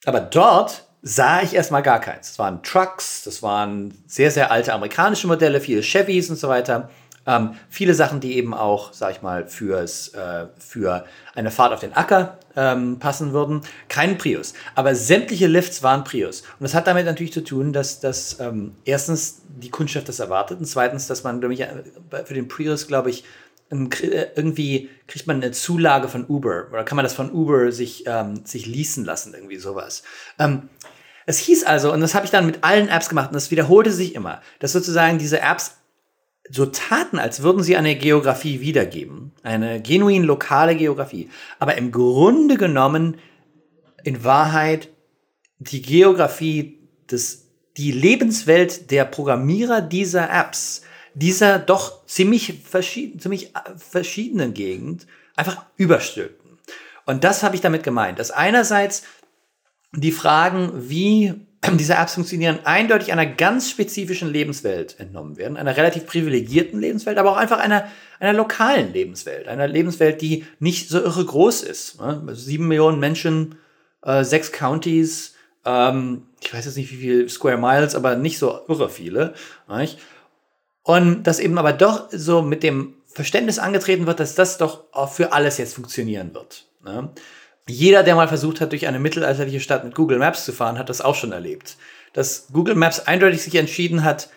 Aber 0.06 0.20
dort 0.20 0.86
sah 1.04 1.44
ich 1.44 1.54
erstmal 1.54 1.84
gar 1.84 2.02
keins. 2.02 2.30
Das 2.30 2.40
waren 2.40 2.64
Trucks, 2.64 3.24
das 3.24 3.44
waren 3.44 3.94
sehr, 4.08 4.32
sehr 4.32 4.52
alte 4.52 4.74
amerikanische 4.74 5.28
Modelle, 5.28 5.62
viele 5.62 5.84
Chevys 5.84 6.32
und 6.32 6.38
so 6.38 6.50
weiter. 6.50 6.90
Ähm, 7.28 7.56
viele 7.70 7.94
Sachen, 7.94 8.20
die 8.20 8.38
eben 8.38 8.54
auch, 8.54 8.94
sag 8.94 9.12
ich 9.12 9.22
mal, 9.22 9.48
fürs, 9.48 10.10
äh, 10.10 10.46
für 10.58 11.06
eine 11.34 11.52
Fahrt 11.52 11.74
auf 11.74 11.80
den 11.80 11.94
Acker 11.94 12.38
ähm, 12.56 13.00
passen 13.00 13.34
würden. 13.34 13.62
Kein 13.90 14.18
Prius. 14.18 14.54
Aber 14.76 14.96
sämtliche 14.96 15.48
Lifts 15.48 15.84
waren 15.84 16.04
Prius. 16.04 16.42
Und 16.42 16.64
das 16.64 16.74
hat 16.74 16.88
damit 16.88 17.06
natürlich 17.06 17.34
zu 17.34 17.44
tun, 17.44 17.74
dass, 17.74 18.00
dass 18.00 18.40
ähm, 18.40 18.76
erstens 18.86 19.42
die 19.48 19.70
Kundschaft 19.70 20.08
das 20.10 20.20
erwartet 20.20 20.60
und 20.60 20.66
zweitens, 20.66 21.08
dass 21.08 21.24
man 21.24 21.40
nämlich 21.40 21.62
äh, 21.62 21.84
für 22.26 22.34
den 22.34 22.48
Prius, 22.48 22.88
glaube 22.88 23.10
ich, 23.10 23.24
äh, 23.72 24.28
irgendwie 24.36 24.90
kriegt 25.08 25.28
man 25.28 25.38
eine 25.38 25.52
Zulage 25.52 26.08
von 26.08 26.26
Uber 26.28 26.68
oder 26.72 26.84
kann 26.84 26.96
man 26.96 27.06
das 27.06 27.14
von 27.14 27.32
Uber 27.32 27.72
sich, 27.72 28.04
ähm, 28.06 28.46
sich 28.46 28.66
leasen 28.66 29.06
lassen, 29.06 29.34
irgendwie 29.34 29.58
sowas. 29.58 30.04
Ähm, 30.38 30.70
es 31.26 31.40
hieß 31.40 31.64
also, 31.64 31.92
und 31.92 32.02
das 32.02 32.14
habe 32.14 32.26
ich 32.26 32.32
dann 32.32 32.46
mit 32.46 32.64
allen 32.64 32.88
Apps 32.88 33.10
gemacht, 33.10 33.30
und 33.30 33.34
das 33.34 33.50
wiederholte 33.50 33.92
sich 33.92 34.14
immer, 34.14 34.42
dass 34.60 34.74
sozusagen 34.74 35.18
diese 35.18 35.42
Apps 35.42 35.78
so 36.50 36.68
taten, 36.68 37.18
als 37.18 37.42
würden 37.42 37.64
sie 37.64 37.76
eine 37.76 37.96
Geografie 37.96 38.60
wiedergeben, 38.60 39.32
eine 39.44 39.82
genuin 39.82 40.24
lokale 40.24 40.76
Geografie, 40.76 41.30
aber 41.60 41.76
im 41.76 41.92
Grunde 41.92 42.58
genommen 42.58 43.18
in 44.04 44.24
Wahrheit 44.24 44.90
die 45.60 45.82
Geografie 45.82 46.80
des, 47.10 47.48
die 47.78 47.92
Lebenswelt 47.92 48.92
der 48.92 49.06
Programmierer 49.06 49.82
dieser 49.82 50.30
Apps, 50.30 50.84
dieser 51.16 51.60
doch 51.60 52.06
ziemlich, 52.06 52.62
verschieden, 52.64 53.20
ziemlich 53.20 53.56
äh, 53.56 53.60
verschiedenen 53.78 54.54
Gegend 54.54 55.08
einfach 55.36 55.66
überstülpten. 55.78 56.60
Und 57.06 57.24
das 57.24 57.42
habe 57.44 57.56
ich 57.56 57.62
damit 57.62 57.84
gemeint, 57.84 58.20
dass 58.20 58.32
einerseits 58.32 59.04
die 59.94 60.12
Fragen, 60.12 60.90
wie 60.90 61.34
diese 61.78 61.95
Apps 61.95 62.15
funktionieren, 62.15 62.60
eindeutig 62.63 63.12
einer 63.12 63.25
ganz 63.25 63.69
spezifischen 63.69 64.30
Lebenswelt 64.30 64.99
entnommen 64.99 65.38
werden, 65.38 65.58
einer 65.58 65.78
relativ 65.78 66.06
privilegierten 66.06 66.80
Lebenswelt, 66.80 67.17
aber 67.17 67.32
auch 67.32 67.38
einfach 67.38 67.60
einer, 67.60 67.88
einer 68.19 68.34
lokalen 68.34 68.93
Lebenswelt, 68.93 69.47
einer 69.47 69.67
Lebenswelt, 69.67 70.21
die 70.21 70.45
nicht 70.60 70.89
so 70.89 70.99
irre 70.99 71.25
groß 71.25 71.63
ist. 71.63 71.99
Ne? 71.99 72.21
Sieben 72.34 72.67
Millionen 72.67 72.99
Menschen, 72.99 73.56
äh, 74.04 74.23
sechs 74.23 74.51
Counties, 74.51 75.36
ähm, 75.65 76.28
ich 76.41 76.54
weiß 76.54 76.65
jetzt 76.65 76.78
nicht 76.78 76.91
wie 76.91 76.97
viel 76.97 77.30
Square 77.30 77.58
Miles, 77.58 77.95
aber 77.95 78.15
nicht 78.15 78.38
so 78.38 78.62
irre 78.67 78.89
viele. 78.89 79.34
Und 80.84 81.23
dass 81.23 81.39
eben 81.39 81.58
aber 81.58 81.73
doch 81.73 82.10
so 82.12 82.43
mit 82.43 82.62
dem 82.62 82.93
Verständnis 83.08 83.58
angetreten 83.60 84.06
wird, 84.06 84.19
dass 84.19 84.36
das 84.36 84.58
doch 84.58 84.84
für 85.12 85.34
alles 85.34 85.58
jetzt 85.58 85.73
funktionieren 85.73 86.34
wird. 86.34 86.67
Jeder, 87.67 88.04
der 88.04 88.15
mal 88.15 88.28
versucht 88.28 88.62
hat, 88.62 88.71
durch 88.71 88.88
eine 88.88 88.99
mittelalterliche 88.99 89.60
Stadt 89.60 89.84
mit 89.84 89.95
Google 89.95 90.19
Maps 90.19 90.45
zu 90.45 90.54
fahren, 90.54 90.78
hat 90.78 90.89
das 90.89 91.01
auch 91.01 91.15
schon 91.15 91.32
erlebt. 91.32 91.78
Dass 92.13 92.47
Google 92.54 92.75
Maps 92.75 92.99
eindeutig 92.99 93.41
sich 93.41 93.56
entschieden 93.56 94.04
hat, 94.04 94.30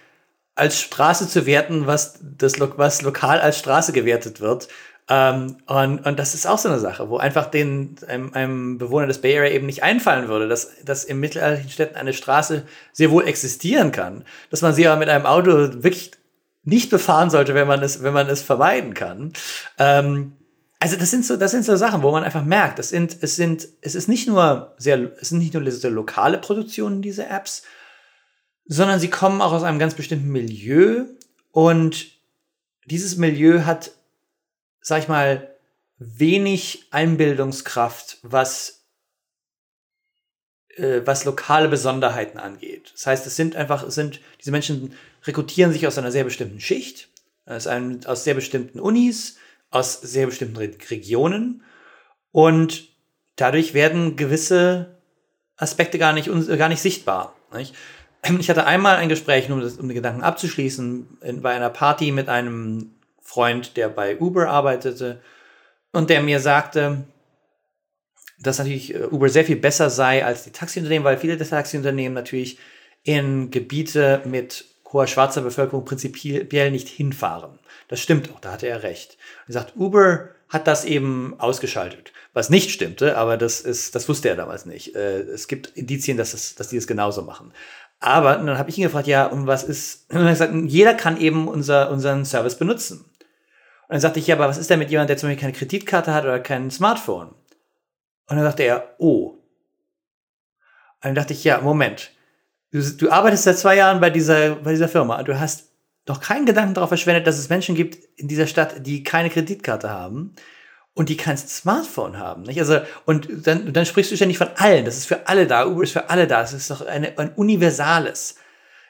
als 0.54 0.80
Straße 0.80 1.28
zu 1.28 1.46
werten, 1.46 1.86
was, 1.86 2.18
das, 2.20 2.54
was 2.58 3.02
lokal 3.02 3.40
als 3.40 3.58
Straße 3.58 3.92
gewertet 3.92 4.40
wird. 4.40 4.68
Ähm, 5.08 5.58
und, 5.66 6.04
und 6.04 6.18
das 6.18 6.34
ist 6.34 6.46
auch 6.46 6.58
so 6.58 6.68
eine 6.68 6.78
Sache, 6.80 7.08
wo 7.08 7.18
einfach 7.18 7.46
den, 7.46 7.96
einem, 8.06 8.32
einem 8.34 8.78
Bewohner 8.78 9.06
des 9.06 9.20
Bay 9.20 9.38
Area 9.38 9.52
eben 9.52 9.66
nicht 9.66 9.82
einfallen 9.82 10.28
würde, 10.28 10.48
dass, 10.48 10.72
dass 10.84 11.04
in 11.04 11.20
mittelalterlichen 11.20 11.70
Städten 11.70 11.96
eine 11.96 12.12
Straße 12.12 12.64
sehr 12.92 13.10
wohl 13.10 13.26
existieren 13.26 13.92
kann, 13.92 14.24
dass 14.50 14.62
man 14.62 14.74
sie 14.74 14.86
aber 14.86 14.98
mit 14.98 15.08
einem 15.08 15.26
Auto 15.26 15.82
wirklich 15.82 16.10
nicht 16.64 16.90
befahren 16.90 17.30
sollte, 17.30 17.54
wenn 17.54 17.66
man 17.66 17.82
es, 17.82 18.02
wenn 18.02 18.12
man 18.12 18.28
es 18.28 18.42
vermeiden 18.42 18.92
kann. 18.92 19.32
Ähm, 19.78 20.32
also 20.80 20.96
das 20.96 21.10
sind 21.10 21.24
so, 21.24 21.36
das 21.36 21.50
sind 21.50 21.64
so 21.64 21.76
Sachen, 21.76 22.02
wo 22.02 22.12
man 22.12 22.24
einfach 22.24 22.44
merkt, 22.44 22.78
es 22.78 22.90
sind, 22.90 23.16
es 23.20 23.36
sind, 23.36 23.68
es 23.80 23.94
ist 23.94 24.08
nicht 24.08 24.28
nur 24.28 24.74
sehr, 24.78 25.12
es 25.20 25.30
sind 25.30 25.38
nicht 25.38 25.54
nur 25.54 25.64
diese 25.64 25.88
lokale 25.88 26.38
Produktionen, 26.38 27.02
diese 27.02 27.26
Apps, 27.26 27.64
sondern 28.64 29.00
sie 29.00 29.10
kommen 29.10 29.40
auch 29.40 29.52
aus 29.52 29.64
einem 29.64 29.78
ganz 29.78 29.94
bestimmten 29.94 30.28
Milieu 30.28 31.06
und 31.50 32.06
dieses 32.84 33.16
Milieu 33.16 33.64
hat, 33.64 33.90
sag 34.80 35.02
ich 35.02 35.08
mal, 35.08 35.54
wenig 35.98 36.86
Einbildungskraft, 36.92 38.18
was, 38.22 38.84
äh, 40.76 41.00
was 41.04 41.24
lokale 41.24 41.68
Besonderheiten 41.68 42.38
angeht. 42.38 42.92
Das 42.94 43.06
heißt, 43.06 43.26
es 43.26 43.34
sind 43.34 43.56
einfach, 43.56 43.82
es 43.82 43.96
sind, 43.96 44.20
diese 44.38 44.52
Menschen 44.52 44.94
rekrutieren 45.24 45.72
sich 45.72 45.86
aus 45.88 45.98
einer 45.98 46.12
sehr 46.12 46.24
bestimmten 46.24 46.60
Schicht, 46.60 47.08
aus, 47.46 47.66
einem, 47.66 48.00
aus 48.04 48.22
sehr 48.22 48.34
bestimmten 48.34 48.78
Unis, 48.78 49.38
aus 49.70 50.00
sehr 50.00 50.26
bestimmten 50.26 50.56
Re 50.56 50.70
Regionen 50.90 51.62
und 52.32 52.88
dadurch 53.36 53.74
werden 53.74 54.16
gewisse 54.16 54.98
Aspekte 55.56 55.98
gar 55.98 56.12
nicht, 56.12 56.30
gar 56.58 56.68
nicht 56.68 56.80
sichtbar. 56.82 57.34
Nicht? 57.52 57.74
Ich 58.38 58.50
hatte 58.50 58.66
einmal 58.66 58.96
ein 58.96 59.08
Gespräch, 59.08 59.50
um, 59.50 59.60
das, 59.60 59.76
um 59.76 59.88
den 59.88 59.94
Gedanken 59.94 60.22
abzuschließen, 60.22 61.18
in, 61.22 61.42
bei 61.42 61.54
einer 61.54 61.70
Party 61.70 62.12
mit 62.12 62.28
einem 62.28 62.92
Freund, 63.22 63.76
der 63.76 63.88
bei 63.88 64.18
Uber 64.18 64.48
arbeitete 64.48 65.20
und 65.92 66.10
der 66.10 66.22
mir 66.22 66.40
sagte, 66.40 67.04
dass 68.40 68.58
natürlich 68.58 68.94
äh, 68.94 69.04
Uber 69.04 69.28
sehr 69.28 69.44
viel 69.44 69.56
besser 69.56 69.90
sei 69.90 70.24
als 70.24 70.44
die 70.44 70.52
Taxiunternehmen, 70.52 71.04
weil 71.04 71.18
viele 71.18 71.36
der 71.36 71.48
Taxiunternehmen 71.48 72.14
natürlich 72.14 72.58
in 73.02 73.50
Gebiete 73.50 74.22
mit 74.24 74.64
hoher 74.92 75.06
schwarzer 75.06 75.42
Bevölkerung 75.42 75.84
prinzipiell 75.84 76.70
nicht 76.70 76.88
hinfahren. 76.88 77.58
Das 77.88 78.00
stimmt 78.00 78.30
auch, 78.30 78.40
da 78.40 78.52
hatte 78.52 78.68
er 78.68 78.82
recht. 78.82 79.16
Er 79.46 79.54
sagt, 79.54 79.76
Uber 79.76 80.30
hat 80.48 80.66
das 80.66 80.84
eben 80.84 81.34
ausgeschaltet. 81.38 82.12
Was 82.32 82.50
nicht 82.50 82.70
stimmte, 82.70 83.16
aber 83.16 83.36
das 83.36 83.60
ist, 83.60 83.94
das 83.94 84.08
wusste 84.08 84.28
er 84.28 84.36
damals 84.36 84.66
nicht. 84.66 84.94
Äh, 84.94 85.20
es 85.20 85.48
gibt 85.48 85.68
Indizien, 85.68 86.16
dass, 86.16 86.34
es, 86.34 86.54
dass 86.54 86.68
die 86.68 86.76
es 86.76 86.86
genauso 86.86 87.22
machen. 87.22 87.52
Aber 88.00 88.36
dann 88.36 88.58
habe 88.58 88.70
ich 88.70 88.78
ihn 88.78 88.84
gefragt, 88.84 89.08
ja, 89.08 89.26
und 89.26 89.46
was 89.46 89.64
ist? 89.64 90.06
Und 90.12 90.18
er 90.18 90.24
hat 90.24 90.32
gesagt, 90.32 90.54
jeder 90.66 90.94
kann 90.94 91.18
eben 91.18 91.48
unser, 91.48 91.90
unseren 91.90 92.24
Service 92.24 92.56
benutzen. 92.56 93.00
Und 93.00 93.94
dann 93.94 94.00
sagte 94.00 94.20
ich, 94.20 94.26
ja, 94.26 94.36
aber 94.36 94.48
was 94.48 94.58
ist 94.58 94.68
denn 94.70 94.78
mit 94.78 94.90
jemandem, 94.90 95.08
der 95.08 95.16
zum 95.16 95.28
Beispiel 95.28 95.40
keine 95.40 95.54
Kreditkarte 95.54 96.12
hat 96.12 96.24
oder 96.24 96.40
kein 96.40 96.70
Smartphone? 96.70 97.28
Und 98.26 98.36
dann 98.36 98.42
sagte 98.42 98.62
er, 98.62 98.94
oh. 98.98 99.30
Und 99.30 101.04
dann 101.04 101.14
dachte 101.14 101.32
ich, 101.32 101.44
ja, 101.44 101.60
Moment. 101.60 102.10
Du, 102.70 102.82
du 102.82 103.10
arbeitest 103.10 103.44
seit 103.44 103.58
zwei 103.58 103.76
Jahren 103.76 103.98
bei 103.98 104.10
dieser, 104.10 104.56
bei 104.56 104.72
dieser 104.72 104.88
Firma. 104.88 105.22
Du 105.22 105.40
hast 105.40 105.67
noch 106.08 106.20
keinen 106.20 106.46
Gedanken 106.46 106.74
darauf 106.74 106.88
verschwendet, 106.88 107.26
dass 107.26 107.38
es 107.38 107.48
Menschen 107.48 107.74
gibt 107.74 107.98
in 108.16 108.28
dieser 108.28 108.46
Stadt, 108.46 108.86
die 108.86 109.02
keine 109.02 109.30
Kreditkarte 109.30 109.90
haben 109.90 110.34
und 110.94 111.08
die 111.08 111.16
kein 111.16 111.36
Smartphone 111.36 112.18
haben. 112.18 112.42
Nicht? 112.42 112.58
Also, 112.58 112.80
und 113.04 113.28
dann, 113.46 113.72
dann 113.72 113.86
sprichst 113.86 114.10
du 114.10 114.16
ständig 114.16 114.38
von 114.38 114.48
allen. 114.56 114.84
Das 114.84 114.96
ist 114.96 115.06
für 115.06 115.28
alle 115.28 115.46
da. 115.46 115.66
Uber 115.66 115.84
ist 115.84 115.92
für 115.92 116.10
alle 116.10 116.26
da. 116.26 116.42
Es 116.42 116.52
ist 116.52 116.70
doch 116.70 116.84
eine, 116.84 117.16
ein 117.18 117.32
universales. 117.34 118.36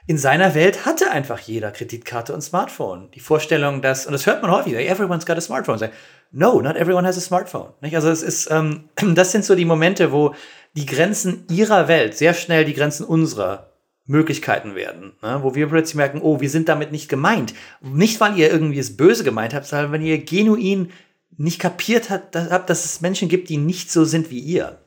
In 0.07 0.17
seiner 0.17 0.55
Welt 0.55 0.87
hatte 0.87 1.11
einfach 1.11 1.39
jeder 1.41 1.71
Kreditkarte 1.71 2.33
und 2.33 2.41
Smartphone. 2.41 3.11
Die 3.11 3.21
Vorstellung, 3.21 3.83
dass, 3.83 4.07
und 4.07 4.13
das 4.13 4.25
hört 4.25 4.41
man 4.41 4.51
häufig, 4.51 4.75
everyone's 4.75 5.27
got 5.27 5.37
a 5.37 5.41
smartphone. 5.43 5.91
No, 6.31 6.63
not 6.63 6.77
everyone 6.77 7.07
has 7.07 7.19
a 7.19 7.21
smartphone. 7.21 7.75
Nicht? 7.83 7.95
Also 7.95 8.09
es 8.09 8.23
ist, 8.23 8.51
ähm, 8.51 8.89
das 9.15 9.33
sind 9.33 9.45
so 9.45 9.55
die 9.55 9.67
Momente, 9.67 10.11
wo 10.11 10.35
die 10.75 10.87
Grenzen 10.87 11.45
ihrer 11.51 11.89
Welt 11.89 12.17
sehr 12.17 12.33
schnell 12.33 12.65
die 12.65 12.73
Grenzen 12.73 13.05
unserer 13.05 13.68
Möglichkeiten 14.09 14.75
werden, 14.75 15.12
ne? 15.23 15.40
wo 15.42 15.55
wir 15.55 15.68
plötzlich 15.68 15.94
merken, 15.94 16.21
oh, 16.23 16.40
wir 16.40 16.51
sind 16.51 16.68
damit 16.68 16.90
nicht 16.90 17.09
gemeint. 17.09 17.55
Nicht, 17.83 18.21
weil 18.21 18.38
ihr 18.38 18.51
irgendwie 18.51 18.79
es 18.79 18.97
böse 18.97 19.23
gemeint 19.23 19.55
habt, 19.55 19.66
sondern 19.66 19.92
wenn 19.92 20.03
ihr 20.03 20.18
genuin 20.18 20.90
nicht 21.37 21.61
kapiert 21.61 22.11
habt, 22.11 22.35
dass 22.35 22.85
es 22.85 23.01
Menschen 23.01 23.29
gibt, 23.29 23.49
die 23.49 23.59
nicht 23.59 23.92
so 23.92 24.05
sind 24.05 24.31
wie 24.31 24.40
ihr. 24.40 24.79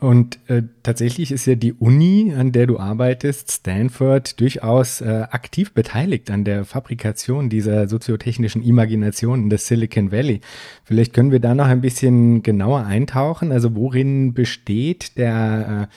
Und 0.00 0.38
äh, 0.48 0.62
tatsächlich 0.82 1.30
ist 1.30 1.46
ja 1.46 1.54
die 1.54 1.72
Uni, 1.72 2.34
an 2.36 2.52
der 2.52 2.66
du 2.66 2.78
arbeitest, 2.78 3.50
Stanford, 3.50 4.38
durchaus 4.40 5.00
äh, 5.00 5.26
aktiv 5.30 5.72
beteiligt 5.72 6.30
an 6.30 6.44
der 6.44 6.64
Fabrikation 6.64 7.48
dieser 7.48 7.88
soziotechnischen 7.88 8.62
Imaginationen 8.62 9.48
des 9.48 9.66
Silicon 9.66 10.12
Valley. 10.12 10.40
Vielleicht 10.84 11.14
können 11.14 11.30
wir 11.30 11.40
da 11.40 11.54
noch 11.54 11.66
ein 11.66 11.80
bisschen 11.80 12.42
genauer 12.42 12.84
eintauchen. 12.84 13.52
Also 13.52 13.76
worin 13.76 14.34
besteht 14.34 15.16
der 15.16 15.88
äh, 15.90 15.94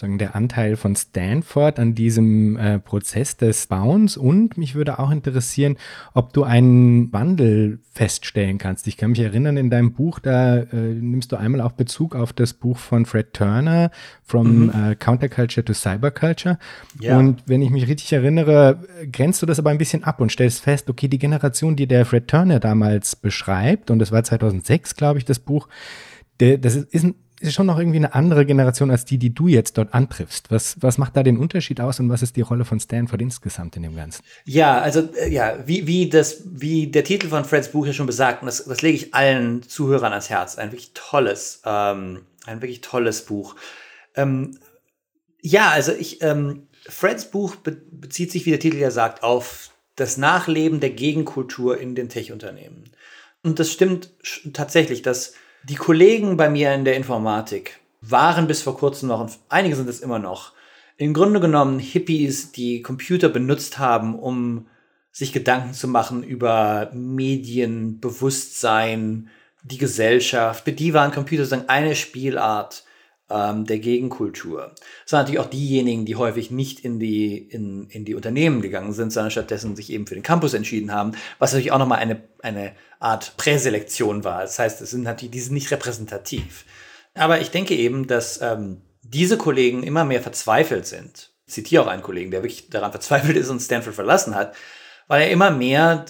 sagen, 0.00 0.18
der 0.18 0.34
Anteil 0.34 0.76
von 0.76 0.96
Stanford 0.96 1.78
an 1.78 1.94
diesem 1.94 2.56
äh, 2.56 2.78
Prozess 2.78 3.36
des 3.36 3.66
Bauens 3.66 4.16
und 4.16 4.56
mich 4.56 4.74
würde 4.74 4.98
auch 4.98 5.10
interessieren, 5.10 5.76
ob 6.14 6.32
du 6.32 6.42
einen 6.42 7.12
Wandel 7.12 7.78
feststellen 7.92 8.58
kannst. 8.58 8.86
Ich 8.86 8.96
kann 8.96 9.10
mich 9.10 9.20
erinnern, 9.20 9.56
in 9.56 9.70
deinem 9.70 9.92
Buch, 9.92 10.18
da 10.18 10.58
äh, 10.58 10.66
nimmst 10.74 11.32
du 11.32 11.36
einmal 11.36 11.60
auch 11.60 11.72
Bezug 11.72 12.16
auf 12.16 12.32
das 12.32 12.54
Buch 12.54 12.78
von 12.78 13.04
Fred 13.04 13.34
Turner, 13.34 13.90
From 14.24 14.66
mhm. 14.66 14.70
äh, 14.70 14.94
Counterculture 14.96 15.64
to 15.64 15.74
Cyberculture. 15.74 16.58
Ja. 16.98 17.18
Und 17.18 17.42
wenn 17.46 17.62
ich 17.62 17.70
mich 17.70 17.86
richtig 17.86 18.12
erinnere, 18.12 18.82
grenzt 19.12 19.42
du 19.42 19.46
das 19.46 19.58
aber 19.58 19.70
ein 19.70 19.78
bisschen 19.78 20.04
ab 20.04 20.20
und 20.20 20.32
stellst 20.32 20.62
fest, 20.62 20.88
okay, 20.88 21.08
die 21.08 21.18
Generation, 21.18 21.76
die 21.76 21.86
der 21.86 22.06
Fred 22.06 22.26
Turner 22.26 22.58
damals 22.58 23.16
beschreibt, 23.16 23.90
und 23.90 23.98
das 23.98 24.12
war 24.12 24.24
2006, 24.24 24.96
glaube 24.96 25.18
ich, 25.18 25.24
das 25.24 25.38
Buch, 25.38 25.68
der, 26.40 26.56
das 26.56 26.76
ist 26.76 27.04
ein 27.04 27.14
ist 27.40 27.54
schon 27.54 27.66
noch 27.66 27.78
irgendwie 27.78 27.98
eine 27.98 28.14
andere 28.14 28.44
Generation 28.46 28.90
als 28.90 29.04
die, 29.04 29.18
die 29.18 29.34
du 29.34 29.48
jetzt 29.48 29.78
dort 29.78 29.94
antriffst. 29.94 30.50
Was, 30.50 30.76
was 30.80 30.98
macht 30.98 31.16
da 31.16 31.22
den 31.22 31.38
Unterschied 31.38 31.80
aus 31.80 31.98
und 31.98 32.08
was 32.10 32.22
ist 32.22 32.36
die 32.36 32.42
Rolle 32.42 32.64
von 32.64 32.78
Stanford 32.78 33.20
insgesamt 33.22 33.76
in 33.76 33.82
dem 33.82 33.96
Ganzen? 33.96 34.22
Ja, 34.44 34.80
also 34.80 35.08
äh, 35.16 35.30
ja, 35.30 35.56
wie, 35.66 35.86
wie, 35.86 36.08
das, 36.08 36.42
wie 36.44 36.86
der 36.88 37.04
Titel 37.04 37.28
von 37.28 37.44
Freds 37.44 37.72
Buch 37.72 37.86
ja 37.86 37.92
schon 37.92 38.06
besagt, 38.06 38.42
und 38.42 38.46
das, 38.46 38.64
das 38.64 38.82
lege 38.82 38.96
ich 38.96 39.14
allen 39.14 39.62
Zuhörern 39.62 40.12
ans 40.12 40.30
Herz, 40.30 40.56
ein 40.58 40.72
wirklich 40.72 40.92
tolles, 40.94 41.62
ähm, 41.64 42.26
ein 42.46 42.62
wirklich 42.62 42.80
tolles 42.82 43.24
Buch. 43.24 43.56
Ähm, 44.14 44.58
ja, 45.40 45.70
also 45.70 45.92
ich, 45.92 46.22
ähm, 46.22 46.68
Freds 46.86 47.30
Buch 47.30 47.56
be 47.56 47.76
bezieht 47.90 48.32
sich, 48.32 48.46
wie 48.46 48.50
der 48.50 48.60
Titel 48.60 48.78
ja 48.78 48.90
sagt, 48.90 49.22
auf 49.22 49.70
das 49.96 50.16
Nachleben 50.16 50.80
der 50.80 50.90
Gegenkultur 50.90 51.78
in 51.78 51.94
den 51.94 52.08
Tech-Unternehmen. 52.08 52.90
Und 53.42 53.58
das 53.58 53.70
stimmt 53.70 54.10
tatsächlich, 54.52 55.02
dass 55.02 55.34
die 55.64 55.74
Kollegen 55.74 56.36
bei 56.36 56.48
mir 56.48 56.74
in 56.74 56.84
der 56.84 56.96
Informatik 56.96 57.80
waren 58.00 58.46
bis 58.46 58.62
vor 58.62 58.76
kurzem 58.76 59.08
noch, 59.08 59.20
und 59.20 59.38
einige 59.48 59.76
sind 59.76 59.88
es 59.88 60.00
immer 60.00 60.18
noch, 60.18 60.52
im 60.96 61.14
Grunde 61.14 61.40
genommen 61.40 61.78
Hippies, 61.78 62.52
die 62.52 62.82
Computer 62.82 63.28
benutzt 63.28 63.78
haben, 63.78 64.18
um 64.18 64.66
sich 65.12 65.32
Gedanken 65.32 65.72
zu 65.72 65.88
machen 65.88 66.22
über 66.22 66.90
Medien, 66.92 68.00
Bewusstsein, 68.00 69.30
die 69.62 69.78
Gesellschaft. 69.78 70.64
Für 70.64 70.72
die 70.72 70.94
waren 70.94 71.10
Computer 71.10 71.44
sozusagen 71.44 71.68
eine 71.68 71.96
Spielart 71.96 72.84
ähm, 73.30 73.64
der 73.64 73.78
Gegenkultur. 73.78 74.74
Das 75.04 75.12
waren 75.12 75.20
natürlich 75.20 75.40
auch 75.40 75.50
diejenigen, 75.50 76.04
die 76.04 76.16
häufig 76.16 76.50
nicht 76.50 76.80
in 76.80 76.98
die, 76.98 77.38
in, 77.38 77.88
in 77.88 78.04
die 78.04 78.14
Unternehmen 78.14 78.60
gegangen 78.60 78.92
sind, 78.92 79.12
sondern 79.12 79.30
stattdessen 79.30 79.76
sich 79.76 79.90
eben 79.90 80.06
für 80.06 80.14
den 80.14 80.22
Campus 80.22 80.54
entschieden 80.54 80.92
haben, 80.92 81.12
was 81.38 81.52
natürlich 81.52 81.72
auch 81.72 81.78
nochmal 81.78 81.98
eine, 81.98 82.22
eine 82.42 82.72
Art 83.00 83.36
Präselektion 83.38 84.24
war. 84.24 84.42
Das 84.42 84.58
heißt, 84.58 84.80
es 84.80 84.90
sind 84.90 85.02
natürlich, 85.02 85.32
die 85.32 85.40
sind 85.40 85.54
nicht 85.54 85.70
repräsentativ. 85.70 86.64
Aber 87.14 87.40
ich 87.40 87.50
denke 87.50 87.74
eben, 87.74 88.06
dass 88.06 88.40
ähm, 88.40 88.82
diese 89.02 89.38
Kollegen 89.38 89.82
immer 89.82 90.04
mehr 90.04 90.22
verzweifelt 90.22 90.86
sind. 90.86 91.32
Ich 91.46 91.54
zitiere 91.54 91.82
auch 91.82 91.88
einen 91.88 92.02
Kollegen, 92.02 92.30
der 92.30 92.42
wirklich 92.42 92.68
daran 92.70 92.92
verzweifelt 92.92 93.36
ist 93.36 93.48
und 93.48 93.60
Stanford 93.60 93.94
verlassen 93.94 94.34
hat, 94.34 94.54
weil 95.08 95.22
er 95.22 95.30
immer 95.30 95.50
mehr, 95.50 96.04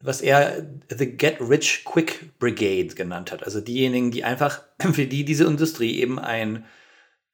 was 0.00 0.20
er 0.20 0.66
The 0.90 1.16
Get 1.16 1.40
Rich 1.40 1.84
Quick 1.84 2.38
Brigade 2.38 2.94
genannt 2.94 3.30
hat. 3.30 3.44
Also 3.44 3.60
diejenigen, 3.60 4.10
die 4.10 4.24
einfach, 4.24 4.62
für 4.92 5.06
die 5.06 5.24
diese 5.24 5.44
Industrie 5.44 6.00
eben 6.00 6.18
ein 6.18 6.64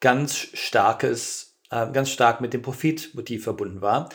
ganz 0.00 0.48
starkes, 0.55 1.59
äh, 1.70 1.90
ganz 1.92 2.11
stark 2.11 2.40
mit 2.40 2.53
dem 2.53 2.62
Profitmotiv 2.62 3.44
verbunden 3.44 3.81
war. 3.81 4.09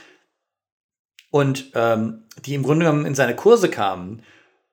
Und 1.31 1.71
ähm, 1.75 2.25
die 2.45 2.53
im 2.53 2.63
Grunde 2.63 2.85
genommen 2.85 3.05
in 3.05 3.15
seine 3.15 3.35
Kurse 3.35 3.69
kamen, 3.69 4.21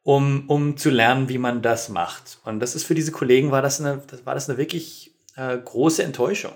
um, 0.02 0.44
um 0.48 0.76
zu 0.76 0.90
lernen, 0.90 1.28
wie 1.28 1.38
man 1.38 1.62
das 1.62 1.88
macht. 1.88 2.38
Und 2.44 2.60
das 2.60 2.74
ist 2.74 2.84
für 2.84 2.94
diese 2.94 3.12
Kollegen 3.12 3.50
war 3.50 3.62
das 3.62 3.80
eine, 3.80 4.02
das 4.06 4.26
war 4.26 4.34
das 4.34 4.48
eine 4.48 4.58
wirklich 4.58 5.14
äh, 5.36 5.56
große 5.56 6.02
Enttäuschung. 6.02 6.54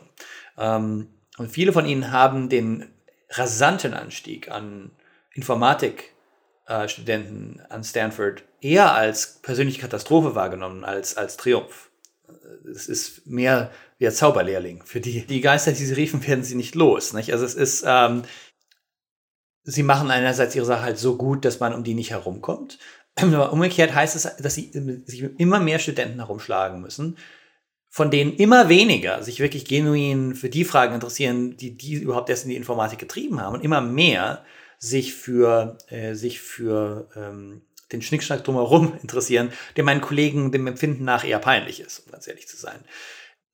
Ähm, 0.59 1.09
und 1.39 1.51
viele 1.51 1.73
von 1.73 1.87
ihnen 1.87 2.13
haben 2.13 2.49
den 2.49 2.87
rasanten 3.31 3.95
Anstieg 3.95 4.51
an 4.51 4.91
Informatikstudenten 5.33 7.61
äh, 7.61 7.73
an 7.73 7.85
Stanford 7.85 8.43
eher 8.61 8.95
als 8.95 9.41
persönliche 9.43 9.81
Katastrophe 9.81 10.35
wahrgenommen 10.35 10.85
als 10.85 11.17
als 11.17 11.37
Triumph. 11.37 11.91
Es 12.69 12.89
ist 12.89 13.27
mehr 13.27 13.71
wie 13.99 14.07
ein 14.07 14.13
Zauberlehrling. 14.13 14.83
Für 14.85 15.01
die, 15.01 15.27
die 15.27 15.41
Geister, 15.41 15.73
die 15.73 15.85
sie 15.85 15.95
riefen, 15.95 16.27
werden 16.27 16.45
sie 16.45 16.57
nicht 16.57 16.75
los. 16.75 17.13
Nicht? 17.13 17.33
Also 17.33 17.45
es 17.45 17.55
ist, 17.55 17.85
ähm, 17.87 18.23
sie 19.63 19.83
machen 19.83 20.11
einerseits 20.11 20.57
ihre 20.57 20.67
Sache 20.67 20.83
halt 20.83 20.99
so 20.99 21.17
gut, 21.17 21.45
dass 21.45 21.61
man 21.61 21.75
um 21.75 21.85
die 21.85 21.95
nicht 21.95 22.11
herumkommt. 22.11 22.79
Umgekehrt 23.23 23.95
heißt 23.95 24.15
es, 24.15 24.37
dass 24.37 24.55
sie 24.55 24.71
sich 25.07 25.23
immer 25.39 25.59
mehr 25.59 25.79
Studenten 25.79 26.19
herumschlagen 26.19 26.81
müssen, 26.83 27.17
von 27.89 28.11
denen 28.11 28.37
immer 28.37 28.69
weniger 28.69 29.23
sich 29.23 29.41
wirklich 29.41 29.65
genuin 29.65 30.35
für 30.35 30.51
die 30.51 30.65
Fragen 30.65 30.95
interessieren, 30.95 31.57
die 31.57 31.79
die 31.79 31.95
überhaupt 31.95 32.29
erst 32.29 32.45
in 32.45 32.51
die 32.51 32.57
Informatik 32.57 32.99
getrieben 32.99 33.41
haben 33.41 33.55
und 33.55 33.65
immer 33.65 33.81
mehr 33.81 34.45
sich 34.79 35.15
für, 35.15 35.79
äh, 35.89 36.15
sich 36.15 36.41
für 36.41 37.09
ähm, 37.17 37.63
den 37.93 38.03
Schnickschnack 38.03 38.45
drumherum 38.45 38.93
interessieren, 39.03 39.51
der 39.77 39.85
meinen 39.85 40.03
Kollegen 40.03 40.53
dem 40.53 40.67
Empfinden 40.67 41.05
nach 41.05 41.25
eher 41.25 41.39
peinlich 41.39 41.81
ist, 41.81 42.01
um 42.01 42.13
ganz 42.13 42.29
ehrlich 42.29 42.47
zu 42.49 42.59
sein. 42.59 42.81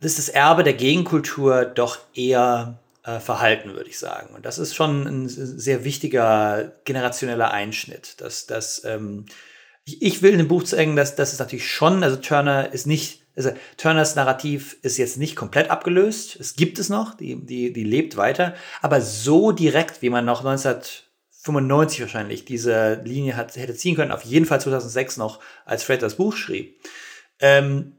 Das 0.01 0.19
ist 0.19 0.29
das 0.29 0.35
Erbe 0.35 0.65
der 0.65 0.75
Gegenkultur 0.75 1.65
doch 1.65 1.99
eher 2.13 2.81
äh, 3.05 3.21
verhalten, 3.21 3.75
würde 3.75 3.91
ich 3.91 3.99
sagen. 3.99 4.35
Und 4.35 4.45
das 4.45 4.59
ist 4.59 4.75
schon 4.75 5.07
ein 5.07 5.29
sehr 5.29 5.85
wichtiger 5.85 6.73
generationeller 6.85 7.53
Einschnitt. 7.53 8.21
Dass, 8.21 8.47
dass, 8.47 8.85
ähm, 8.85 9.27
ich, 9.85 10.03
ich 10.03 10.23
will 10.23 10.33
in 10.33 10.39
dem 10.39 10.49
Buch 10.49 10.63
zeigen, 10.65 10.97
dass 10.97 11.17
das 11.17 11.33
ist 11.33 11.39
natürlich 11.39 11.71
schon, 11.71 12.03
also 12.03 12.17
Turner 12.17 12.73
ist 12.73 12.87
nicht, 12.87 13.23
also 13.37 13.51
Turners 13.77 14.15
Narrativ 14.15 14.77
ist 14.83 14.99
jetzt 14.99 15.17
nicht 15.17 15.37
komplett 15.37 15.71
abgelöst. 15.71 16.37
Es 16.39 16.55
gibt 16.55 16.79
es 16.79 16.89
noch, 16.89 17.15
die, 17.15 17.45
die, 17.45 17.73
die 17.73 17.85
lebt 17.85 18.17
weiter, 18.17 18.55
aber 18.81 19.01
so 19.01 19.53
direkt, 19.53 20.03
wie 20.03 20.11
man 20.11 20.25
noch 20.25 20.43
19 20.43 20.77
95 21.45 22.03
wahrscheinlich 22.03 22.45
diese 22.45 23.03
Linie 23.05 23.37
hat, 23.37 23.57
hätte 23.57 23.75
ziehen 23.75 23.97
können, 23.97 24.13
auf 24.13 24.23
jeden 24.23 24.47
Fall 24.47 24.61
2006 24.61 25.17
noch, 25.17 25.41
als 25.65 25.83
Fred 25.83 26.01
das 26.01 26.15
Buch 26.15 26.37
schrieb, 26.37 26.81
ähm, 27.41 27.97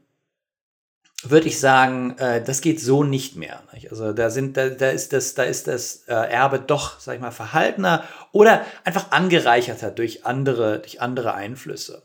würde 1.30 1.48
ich 1.48 1.60
sagen, 1.60 2.16
äh, 2.18 2.42
das 2.42 2.60
geht 2.60 2.80
so 2.80 3.04
nicht 3.04 3.36
mehr. 3.36 3.62
Nicht? 3.72 3.90
Also 3.90 4.12
da 4.12 4.30
sind, 4.30 4.56
da, 4.56 4.68
da 4.68 4.90
ist 4.90 5.12
das, 5.12 5.34
da 5.34 5.42
ist 5.44 5.66
das 5.66 6.04
äh, 6.08 6.14
Erbe 6.14 6.58
doch, 6.58 7.00
sag 7.00 7.16
ich 7.16 7.20
mal, 7.20 7.30
verhaltener 7.30 8.04
oder 8.32 8.64
einfach 8.84 9.12
angereicherter 9.12 9.90
durch 9.90 10.24
andere, 10.26 10.80
durch 10.80 11.00
andere 11.00 11.34
Einflüsse. 11.34 12.02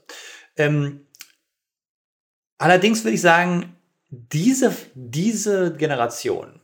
Ähm, 0.58 1.08
allerdings 2.58 3.04
würde 3.04 3.16
ich 3.16 3.22
sagen, 3.22 3.76
diese, 4.10 4.76
diese 4.96 5.74
Generation 5.74 6.60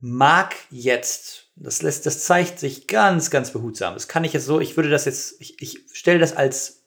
mag 0.00 0.54
jetzt 0.70 1.46
das 1.56 1.80
lässt, 1.80 2.04
das 2.04 2.24
zeigt 2.24 2.58
sich 2.58 2.86
ganz, 2.86 3.30
ganz 3.30 3.50
behutsam. 3.50 3.94
Das 3.94 4.08
kann 4.08 4.24
ich 4.24 4.34
jetzt 4.34 4.44
so, 4.44 4.60
ich 4.60 4.76
würde 4.76 4.90
das 4.90 5.06
jetzt, 5.06 5.40
ich, 5.40 5.60
ich 5.60 5.80
stelle 5.92 6.18
das 6.18 6.36
als 6.36 6.84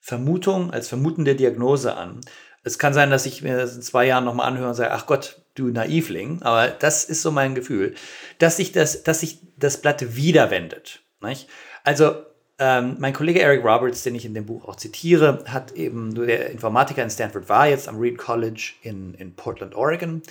Vermutung, 0.00 0.70
als 0.70 0.88
vermutende 0.88 1.34
Diagnose 1.34 1.96
an. 1.96 2.20
Es 2.64 2.78
kann 2.78 2.94
sein, 2.94 3.10
dass 3.10 3.26
ich 3.26 3.42
mir 3.42 3.56
das 3.56 3.76
in 3.76 3.82
zwei 3.82 4.06
Jahren 4.06 4.24
nochmal 4.24 4.48
anhöre 4.48 4.68
und 4.68 4.74
sage, 4.74 4.92
ach 4.92 5.06
Gott, 5.06 5.42
du 5.54 5.68
Naivling. 5.68 6.42
Aber 6.42 6.68
das 6.68 7.04
ist 7.04 7.22
so 7.22 7.30
mein 7.30 7.54
Gefühl, 7.54 7.94
dass 8.38 8.56
sich 8.56 8.72
das, 8.72 9.02
dass 9.04 9.20
sich 9.20 9.38
das 9.56 9.80
Blatt 9.80 10.16
wieder 10.16 10.50
wendet. 10.50 11.02
Nicht? 11.20 11.48
Also, 11.84 12.24
ähm, 12.58 12.96
mein 12.98 13.12
Kollege 13.12 13.42
Eric 13.42 13.64
Roberts, 13.64 14.02
den 14.02 14.14
ich 14.14 14.24
in 14.24 14.34
dem 14.34 14.46
Buch 14.46 14.66
auch 14.68 14.76
zitiere, 14.76 15.44
hat 15.46 15.72
eben, 15.72 16.14
der 16.14 16.50
Informatiker 16.50 17.02
in 17.02 17.10
Stanford 17.10 17.48
war 17.48 17.68
jetzt 17.68 17.88
am 17.88 17.98
Reed 17.98 18.16
College 18.16 18.74
in, 18.82 19.14
in 19.14 19.34
Portland, 19.34 19.74
Oregon. 19.74 20.22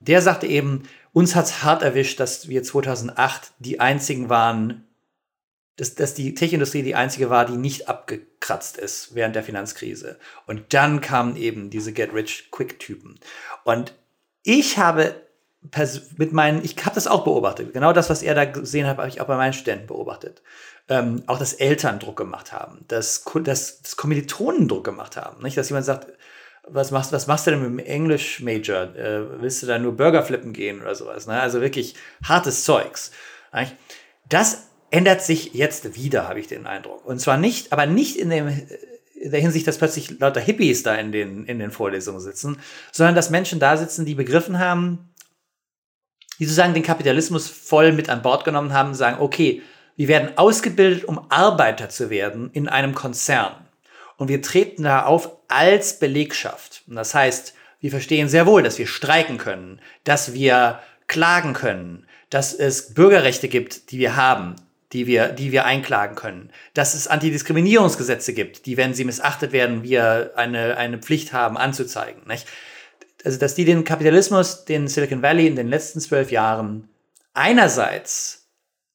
Der 0.00 0.22
sagte 0.22 0.46
eben, 0.46 0.84
uns 1.12 1.34
hat 1.34 1.46
es 1.46 1.62
hart 1.62 1.82
erwischt, 1.82 2.20
dass 2.20 2.48
wir 2.48 2.62
2008 2.62 3.52
die 3.58 3.80
einzigen 3.80 4.28
waren, 4.28 4.84
dass, 5.76 5.94
dass 5.94 6.14
die 6.14 6.34
Tech-Industrie 6.34 6.82
die 6.82 6.94
einzige 6.94 7.30
war, 7.30 7.46
die 7.46 7.56
nicht 7.56 7.88
abgekratzt 7.88 8.76
ist 8.76 9.14
während 9.14 9.34
der 9.34 9.42
Finanzkrise. 9.42 10.18
Und 10.46 10.72
dann 10.72 11.00
kamen 11.00 11.36
eben 11.36 11.70
diese 11.70 11.92
Get-Rich-Quick-Typen. 11.92 13.18
Und 13.64 13.94
ich 14.42 14.78
habe 14.78 15.14
mit 16.18 16.32
meinen, 16.32 16.62
ich 16.62 16.76
habe 16.84 16.94
das 16.94 17.06
auch 17.06 17.24
beobachtet. 17.24 17.72
Genau 17.72 17.92
das, 17.92 18.10
was 18.10 18.22
er 18.22 18.34
da 18.34 18.44
gesehen 18.44 18.86
hat, 18.86 18.98
habe 18.98 19.08
ich 19.08 19.20
auch 19.20 19.26
bei 19.26 19.36
meinen 19.36 19.54
Studenten 19.54 19.86
beobachtet. 19.86 20.42
Ähm, 20.88 21.22
auch, 21.26 21.38
dass 21.38 21.54
Eltern 21.54 21.98
Druck 21.98 22.18
gemacht 22.18 22.52
haben, 22.52 22.84
dass, 22.88 23.24
dass, 23.42 23.80
dass 23.80 23.96
Kommilitonen 23.96 24.68
Druck 24.68 24.84
gemacht 24.84 25.16
haben. 25.16 25.42
Nicht? 25.42 25.56
Dass 25.56 25.70
jemand 25.70 25.86
sagt, 25.86 26.06
was 26.66 26.90
machst, 26.90 27.12
was 27.12 27.26
machst 27.26 27.46
du 27.46 27.52
denn 27.52 27.60
mit 27.60 27.70
dem 27.70 27.78
Englisch-Major? 27.78 28.94
Äh, 28.94 29.40
willst 29.40 29.62
du 29.62 29.66
da 29.66 29.78
nur 29.78 29.96
Burger 29.96 30.22
flippen 30.22 30.52
gehen 30.52 30.82
oder 30.82 30.94
sowas? 30.94 31.26
Ne? 31.26 31.40
Also 31.40 31.62
wirklich 31.62 31.94
hartes 32.22 32.64
Zeugs. 32.64 33.10
Das 34.28 34.66
ändert 34.94 35.22
sich 35.22 35.54
jetzt 35.54 35.96
wieder, 35.96 36.28
habe 36.28 36.38
ich 36.38 36.46
den 36.46 36.68
Eindruck. 36.68 37.04
Und 37.04 37.20
zwar 37.20 37.36
nicht, 37.36 37.72
aber 37.72 37.84
nicht 37.84 38.16
in, 38.16 38.30
dem, 38.30 38.46
in 39.16 39.30
der 39.32 39.40
Hinsicht, 39.40 39.66
dass 39.66 39.78
plötzlich 39.78 40.20
lauter 40.20 40.40
Hippies 40.40 40.84
da 40.84 40.94
in 40.94 41.10
den, 41.10 41.46
in 41.46 41.58
den 41.58 41.72
Vorlesungen 41.72 42.20
sitzen, 42.20 42.58
sondern 42.92 43.16
dass 43.16 43.28
Menschen 43.28 43.58
da 43.58 43.76
sitzen, 43.76 44.06
die 44.06 44.14
begriffen 44.14 44.60
haben, 44.60 45.12
die 46.38 46.44
sozusagen 46.44 46.74
den 46.74 46.84
Kapitalismus 46.84 47.48
voll 47.48 47.90
mit 47.90 48.08
an 48.08 48.22
Bord 48.22 48.44
genommen 48.44 48.72
haben 48.72 48.94
sagen, 48.94 49.20
okay, 49.20 49.62
wir 49.96 50.06
werden 50.06 50.38
ausgebildet, 50.38 51.04
um 51.04 51.28
Arbeiter 51.28 51.88
zu 51.88 52.08
werden 52.08 52.50
in 52.52 52.68
einem 52.68 52.94
Konzern. 52.94 53.52
Und 54.16 54.28
wir 54.28 54.42
treten 54.42 54.84
da 54.84 55.06
auf 55.06 55.38
als 55.48 55.98
Belegschaft. 55.98 56.84
Und 56.86 56.94
das 56.94 57.14
heißt, 57.14 57.54
wir 57.80 57.90
verstehen 57.90 58.28
sehr 58.28 58.46
wohl, 58.46 58.62
dass 58.62 58.78
wir 58.78 58.86
streiken 58.86 59.38
können, 59.38 59.80
dass 60.04 60.34
wir 60.34 60.78
klagen 61.08 61.52
können, 61.52 62.06
dass 62.30 62.54
es 62.54 62.94
Bürgerrechte 62.94 63.48
gibt, 63.48 63.90
die 63.90 63.98
wir 63.98 64.14
haben, 64.14 64.54
die 64.94 65.06
wir, 65.06 65.28
die 65.28 65.52
wir 65.52 65.66
einklagen 65.66 66.16
können, 66.16 66.50
dass 66.72 66.94
es 66.94 67.08
Antidiskriminierungsgesetze 67.08 68.32
gibt, 68.32 68.64
die, 68.64 68.76
wenn 68.76 68.94
sie 68.94 69.04
missachtet 69.04 69.52
werden, 69.52 69.82
wir 69.82 70.32
eine, 70.36 70.76
eine 70.76 70.98
Pflicht 70.98 71.32
haben 71.32 71.58
anzuzeigen. 71.58 72.22
Nicht? 72.26 72.46
Also, 73.24 73.38
dass 73.38 73.54
die 73.54 73.64
den 73.64 73.84
Kapitalismus, 73.84 74.64
den 74.64 74.88
Silicon 74.88 75.20
Valley 75.20 75.46
in 75.46 75.56
den 75.56 75.68
letzten 75.68 76.00
zwölf 76.00 76.30
Jahren 76.30 76.88
einerseits 77.34 78.48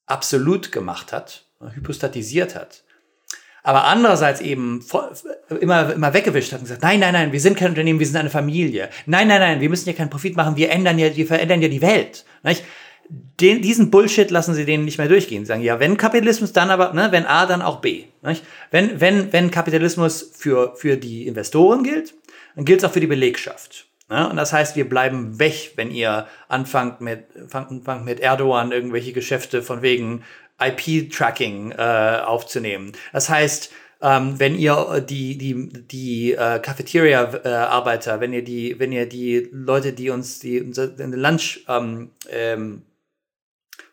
absolut 0.06 0.72
gemacht 0.72 1.12
hat, 1.12 1.46
hypostatisiert 1.76 2.56
hat, 2.56 2.84
aber 3.62 3.84
andererseits 3.84 4.40
eben 4.40 4.86
immer, 5.60 5.94
immer 5.94 6.14
weggewischt 6.14 6.54
hat 6.54 6.60
und 6.60 6.66
gesagt, 6.66 6.82
nein, 6.82 7.02
nein, 7.02 7.14
nein, 7.14 7.32
wir 7.32 7.42
sind 7.42 7.58
kein 7.58 7.70
Unternehmen, 7.70 8.00
wir 8.00 8.08
sind 8.08 8.16
eine 8.16 8.30
Familie. 8.30 8.90
Nein, 9.06 9.28
nein, 9.28 9.42
nein, 9.42 9.60
wir 9.60 9.70
müssen 9.70 9.90
ja 9.90 9.94
keinen 9.94 10.10
Profit 10.10 10.36
machen, 10.38 10.56
wir 10.56 10.72
ändern 10.72 10.98
ja, 10.98 11.14
wir 11.14 11.28
verändern 11.28 11.62
ja 11.62 11.68
die 11.68 11.82
Welt. 11.82 12.26
Nicht? 12.44 12.64
Den, 13.10 13.62
diesen 13.62 13.90
Bullshit 13.90 14.30
lassen 14.30 14.54
sie 14.54 14.66
denen 14.66 14.86
nicht 14.86 14.98
mehr 15.00 15.08
durchgehen. 15.08 15.44
Sie 15.44 15.48
sagen, 15.48 15.64
ja, 15.64 15.80
wenn 15.80 15.98
Kapitalismus, 15.98 16.54
dann 16.54 16.70
aber, 16.70 16.94
ne, 16.94 17.08
wenn 17.12 17.26
A, 17.26 17.46
dann 17.46 17.62
auch 17.62 17.82
B. 17.82 18.04
Nicht? 18.22 18.44
Wenn, 18.70 19.02
wenn, 19.02 19.34
wenn 19.34 19.50
Kapitalismus 19.50 20.32
für, 20.36 20.76
für 20.76 20.98
die 20.98 21.26
Investoren 21.26 21.84
gilt, 21.84 22.14
dann 22.56 22.66
gilt 22.66 22.80
es 22.80 22.86
auch 22.86 22.92
für 22.92 23.00
die 23.00 23.08
Belegschaft. 23.08 23.88
Ne? 24.10 24.30
Und 24.30 24.36
das 24.36 24.54
heißt, 24.54 24.76
wir 24.76 24.88
bleiben 24.88 25.40
weg, 25.40 25.74
wenn 25.76 25.92
ihr 25.92 26.28
anfangt 26.48 27.02
mit, 27.02 27.26
anfangt 27.52 28.06
mit 28.06 28.20
Erdogan 28.20 28.72
irgendwelche 28.72 29.14
Geschäfte 29.14 29.62
von 29.62 29.82
wegen 29.82 30.24
IP-Tracking 30.60 31.72
äh, 31.72 32.22
aufzunehmen. 32.26 32.92
Das 33.14 33.30
heißt, 33.30 33.72
ähm, 34.02 34.40
wenn 34.40 34.58
ihr 34.58 35.06
die 35.08 35.38
die 35.38 35.70
die 35.70 36.32
äh, 36.34 36.60
Cafeteria-Arbeiter, 36.60 38.16
äh, 38.16 38.20
wenn 38.20 38.34
ihr 38.34 38.44
die 38.44 38.80
wenn 38.80 38.92
ihr 38.92 39.08
die 39.08 39.50
Leute, 39.52 39.94
die 39.94 40.10
uns 40.10 40.40
die 40.40 40.62
unser 40.62 40.88
Lunch 40.98 41.66
ähm, 41.68 42.12
ähm, 42.30 42.84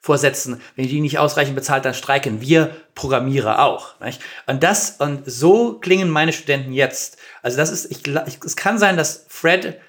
vorsetzen, 0.06 0.60
wenn 0.76 0.84
ihr 0.84 0.90
die 0.90 1.00
nicht 1.00 1.18
ausreichend 1.18 1.56
bezahlt, 1.56 1.84
dann 1.84 1.92
streiken 1.92 2.40
wir 2.40 2.70
Programmierer 2.94 3.58
auch. 3.62 4.00
Nicht? 4.00 4.22
Und 4.46 4.62
das 4.62 4.96
und 4.98 5.22
so 5.26 5.74
klingen 5.74 6.08
meine 6.08 6.32
Studenten 6.32 6.72
jetzt. 6.72 7.18
Also 7.42 7.56
das 7.56 7.70
ist 7.70 7.90
ich, 7.90 8.06
ich 8.06 8.38
es 8.44 8.54
kann 8.54 8.78
sein, 8.78 8.96
dass 8.96 9.26
Fred 9.28 9.80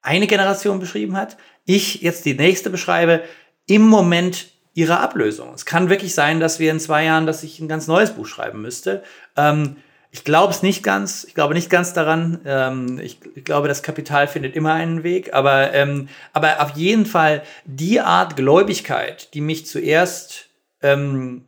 eine 0.00 0.26
Generation 0.26 0.80
beschrieben 0.80 1.14
hat, 1.14 1.36
ich 1.66 2.00
jetzt 2.00 2.24
die 2.24 2.34
nächste 2.34 2.70
beschreibe. 2.70 3.22
Im 3.66 3.86
Moment 3.86 4.48
ihrer 4.72 5.00
Ablösung. 5.00 5.52
Es 5.54 5.66
kann 5.66 5.90
wirklich 5.90 6.14
sein, 6.14 6.40
dass 6.40 6.58
wir 6.58 6.70
in 6.70 6.80
zwei 6.80 7.04
Jahren, 7.04 7.26
dass 7.26 7.42
ich 7.42 7.60
ein 7.60 7.68
ganz 7.68 7.86
neues 7.86 8.12
Buch 8.12 8.26
schreiben 8.26 8.62
müsste. 8.62 9.02
Ähm, 9.36 9.76
ich 10.12 10.24
glaube 10.24 10.52
es 10.52 10.62
nicht 10.62 10.82
ganz. 10.82 11.24
Ich 11.24 11.34
glaube 11.34 11.54
nicht 11.54 11.70
ganz 11.70 11.92
daran. 11.92 12.40
Ähm, 12.44 12.98
ich, 12.98 13.18
ich, 13.34 13.44
glaube, 13.44 13.68
das 13.68 13.82
Kapital 13.82 14.26
findet 14.26 14.56
immer 14.56 14.74
einen 14.74 15.04
Weg. 15.04 15.32
Aber, 15.34 15.72
ähm, 15.72 16.08
aber 16.32 16.60
auf 16.60 16.76
jeden 16.76 17.06
Fall 17.06 17.42
die 17.64 18.00
Art 18.00 18.36
Gläubigkeit, 18.36 19.32
die 19.34 19.40
mich 19.40 19.66
zuerst, 19.66 20.48
ähm, 20.82 21.44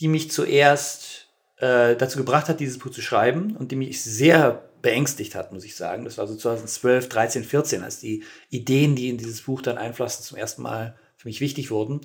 die 0.00 0.08
mich 0.08 0.30
zuerst 0.30 1.28
äh, 1.58 1.94
dazu 1.94 2.18
gebracht 2.18 2.48
hat, 2.48 2.58
dieses 2.58 2.78
Buch 2.78 2.90
zu 2.90 3.00
schreiben 3.00 3.56
und 3.56 3.70
die 3.70 3.76
mich 3.76 4.02
sehr 4.02 4.68
beängstigt 4.82 5.36
hat, 5.36 5.52
muss 5.52 5.64
ich 5.64 5.76
sagen. 5.76 6.04
Das 6.04 6.18
war 6.18 6.26
so 6.26 6.34
2012, 6.34 7.08
13, 7.08 7.44
14, 7.44 7.84
als 7.84 8.00
die 8.00 8.24
Ideen, 8.50 8.96
die 8.96 9.08
in 9.08 9.18
dieses 9.18 9.42
Buch 9.42 9.62
dann 9.62 9.78
einflossen, 9.78 10.24
zum 10.24 10.36
ersten 10.36 10.62
Mal 10.62 10.98
für 11.16 11.28
mich 11.28 11.40
wichtig 11.40 11.70
wurden, 11.70 12.00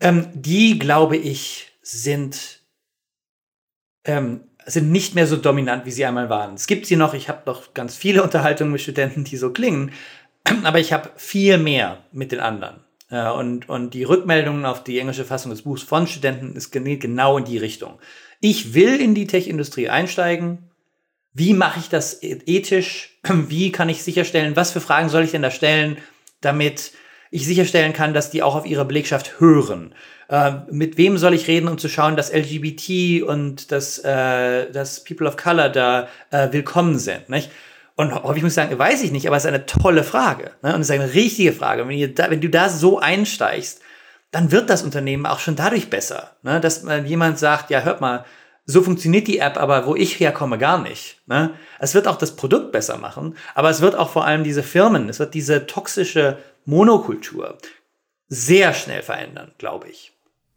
ähm, 0.00 0.26
die, 0.34 0.80
glaube 0.80 1.16
ich, 1.16 1.68
sind, 1.82 2.59
ähm, 4.04 4.42
sind 4.66 4.90
nicht 4.90 5.14
mehr 5.14 5.26
so 5.26 5.36
dominant, 5.36 5.86
wie 5.86 5.90
sie 5.90 6.04
einmal 6.04 6.28
waren. 6.28 6.54
Es 6.54 6.66
gibt 6.66 6.86
sie 6.86 6.96
noch, 6.96 7.14
ich 7.14 7.28
habe 7.28 7.42
noch 7.46 7.74
ganz 7.74 7.96
viele 7.96 8.22
Unterhaltungen 8.24 8.72
mit 8.72 8.80
Studenten, 8.80 9.24
die 9.24 9.36
so 9.36 9.50
klingen, 9.50 9.92
aber 10.64 10.78
ich 10.78 10.92
habe 10.92 11.10
viel 11.16 11.58
mehr 11.58 11.98
mit 12.12 12.32
den 12.32 12.40
anderen. 12.40 12.80
Äh, 13.10 13.30
und, 13.30 13.68
und 13.68 13.94
die 13.94 14.04
Rückmeldungen 14.04 14.64
auf 14.64 14.84
die 14.84 14.98
englische 14.98 15.24
Fassung 15.24 15.50
des 15.50 15.62
Buchs 15.62 15.82
von 15.82 16.06
Studenten 16.06 16.56
ist 16.56 16.70
genau 16.70 17.38
in 17.38 17.44
die 17.44 17.58
Richtung. 17.58 17.98
Ich 18.40 18.74
will 18.74 19.00
in 19.00 19.14
die 19.14 19.26
Tech-Industrie 19.26 19.88
einsteigen. 19.88 20.70
Wie 21.32 21.54
mache 21.54 21.80
ich 21.80 21.88
das 21.88 22.22
e-, 22.22 22.40
ethisch? 22.46 23.18
Wie 23.24 23.72
kann 23.72 23.88
ich 23.88 24.02
sicherstellen, 24.02 24.56
was 24.56 24.72
für 24.72 24.80
Fragen 24.80 25.08
soll 25.08 25.24
ich 25.24 25.30
denn 25.32 25.42
da 25.42 25.50
stellen, 25.50 25.98
damit 26.40 26.92
ich 27.30 27.46
sicherstellen 27.46 27.92
kann, 27.92 28.14
dass 28.14 28.30
die 28.30 28.42
auch 28.42 28.56
auf 28.56 28.66
ihre 28.66 28.84
Belegschaft 28.84 29.38
hören. 29.38 29.94
Äh, 30.30 30.52
mit 30.70 30.96
wem 30.96 31.18
soll 31.18 31.34
ich 31.34 31.48
reden, 31.48 31.66
um 31.66 31.76
zu 31.76 31.88
schauen, 31.88 32.16
dass 32.16 32.32
LGBT 32.32 33.24
und 33.24 33.72
dass, 33.72 33.98
äh, 33.98 34.70
dass 34.70 35.02
People 35.02 35.26
of 35.26 35.36
Color 35.36 35.70
da 35.70 36.06
äh, 36.30 36.52
willkommen 36.52 37.00
sind? 37.00 37.28
Nicht? 37.28 37.50
Und 37.96 38.14
häufig 38.14 38.44
muss 38.44 38.52
ich 38.52 38.56
sagen, 38.56 38.78
weiß 38.78 39.02
ich 39.02 39.10
nicht, 39.10 39.26
aber 39.26 39.36
es 39.36 39.44
ist 39.44 39.48
eine 39.48 39.66
tolle 39.66 40.04
Frage. 40.04 40.52
Ne? 40.62 40.72
Und 40.72 40.82
es 40.82 40.88
ist 40.88 40.94
eine 40.94 41.14
richtige 41.14 41.52
Frage. 41.52 41.86
Wenn, 41.86 41.96
ihr 41.96 42.14
da, 42.14 42.30
wenn 42.30 42.40
du 42.40 42.48
da 42.48 42.68
so 42.68 43.00
einsteigst, 43.00 43.80
dann 44.30 44.52
wird 44.52 44.70
das 44.70 44.84
Unternehmen 44.84 45.26
auch 45.26 45.40
schon 45.40 45.56
dadurch 45.56 45.90
besser. 45.90 46.30
Ne? 46.44 46.60
Dass 46.60 46.84
man 46.84 47.06
jemand 47.06 47.40
sagt, 47.40 47.70
ja, 47.70 47.80
hört 47.80 48.00
mal, 48.00 48.24
so 48.66 48.82
funktioniert 48.82 49.26
die 49.26 49.40
App, 49.40 49.56
aber 49.56 49.84
wo 49.86 49.96
ich 49.96 50.20
herkomme, 50.20 50.58
gar 50.58 50.80
nicht. 50.80 51.20
Ne? 51.26 51.54
Es 51.80 51.92
wird 51.96 52.06
auch 52.06 52.16
das 52.16 52.36
Produkt 52.36 52.70
besser 52.70 52.98
machen, 52.98 53.36
aber 53.56 53.68
es 53.68 53.80
wird 53.80 53.96
auch 53.96 54.10
vor 54.10 54.24
allem 54.24 54.44
diese 54.44 54.62
Firmen, 54.62 55.08
es 55.08 55.18
wird 55.18 55.34
diese 55.34 55.66
toxische 55.66 56.38
Monokultur 56.66 57.58
sehr 58.28 58.72
schnell 58.74 59.02
verändern, 59.02 59.50
glaube 59.58 59.88
ich. 59.88 60.12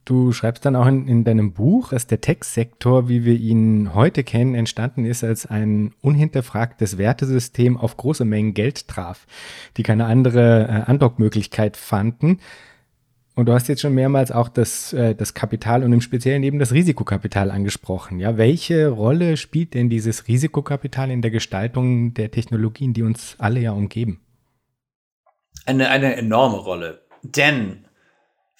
Du 0.06 0.34
schreibst 0.34 0.66
dann 0.66 0.76
auch 0.76 0.86
in, 0.86 1.08
in 1.08 1.24
deinem 1.24 1.54
Buch, 1.54 1.89
dass 1.89 2.08
der 2.08 2.20
Tech-Sektor, 2.20 3.08
wie 3.08 3.24
wir 3.24 3.36
ihn 3.36 3.94
heute 3.94 4.24
kennen, 4.24 4.54
entstanden 4.54 5.06
ist 5.06 5.24
als 5.24 5.46
ein 5.46 5.94
unhinterfragtes 6.02 6.98
Wertesystem 6.98 7.78
auf 7.78 7.96
große 7.96 8.26
Mengen 8.26 8.54
Geld 8.54 8.88
traf, 8.88 9.26
die 9.78 9.84
keine 9.84 10.06
andere 10.06 10.68
äh, 10.68 10.89
Andockmöglichkeit 10.89 11.78
fanden. 11.78 12.39
Und 13.36 13.48
du 13.48 13.54
hast 13.54 13.68
jetzt 13.68 13.82
schon 13.82 13.96
mehrmals 13.96 14.32
auch 14.32 14.50
das, 14.50 14.94
äh, 14.94 15.16
das 15.16 15.34
Kapital 15.34 15.84
und 15.84 15.94
im 15.94 16.02
Speziellen 16.02 16.44
eben 16.44 16.60
das 16.60 16.74
Risikokapital 16.74 17.50
angesprochen. 17.50 18.20
Ja, 18.20 18.38
welche 18.38 18.89
Rolle 18.89 19.38
spielt 19.38 19.74
denn 19.74 19.89
dieses 19.89 20.28
Risikokapital 20.28 21.10
in 21.10 21.22
der 21.22 21.32
Gestaltung 21.32 22.13
der 22.13 22.30
Technologien, 22.30 22.94
die 22.94 23.04
uns 23.04 23.36
alle 23.39 23.62
ja 23.62 23.72
umgeben? 23.72 24.20
eine, 25.66 25.89
eine 25.89 26.16
enorme 26.16 26.58
Rolle. 26.58 27.02
Denn 27.22 27.83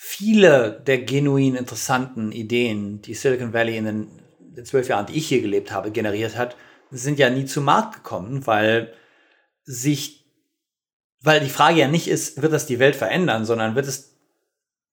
viele 0.06 0.84
der 0.86 0.98
genuin 0.98 1.56
interessanten 1.56 2.34
Ideen, 2.34 3.02
die 3.02 3.14
Silicon 3.14 3.54
Valley 3.54 3.78
in 3.78 4.10
den 4.38 4.66
zwölf 4.66 4.90
Jahren, 4.90 5.06
die 5.06 5.14
ich 5.14 5.30
hier 5.30 5.42
gelebt 5.42 5.72
habe, 5.72 5.92
generiert 5.92 6.36
hat, 6.36 6.58
sind 6.92 7.20
ja 7.20 7.30
nie 7.30 7.46
zu 7.46 7.62
Markt 7.62 7.96
gekommen, 7.96 8.46
weil 8.46 8.94
sich, 9.64 10.26
weil 11.22 11.40
die 11.40 11.50
Frage 11.50 11.80
ja 11.80 11.88
nicht 11.88 12.10
ist, 12.10 12.42
wird 12.42 12.52
das 12.52 12.66
die 12.66 12.80
Welt 12.80 12.98
verändern, 12.98 13.46
sondern 13.46 13.76
wird 13.76 13.88
es 13.88 14.18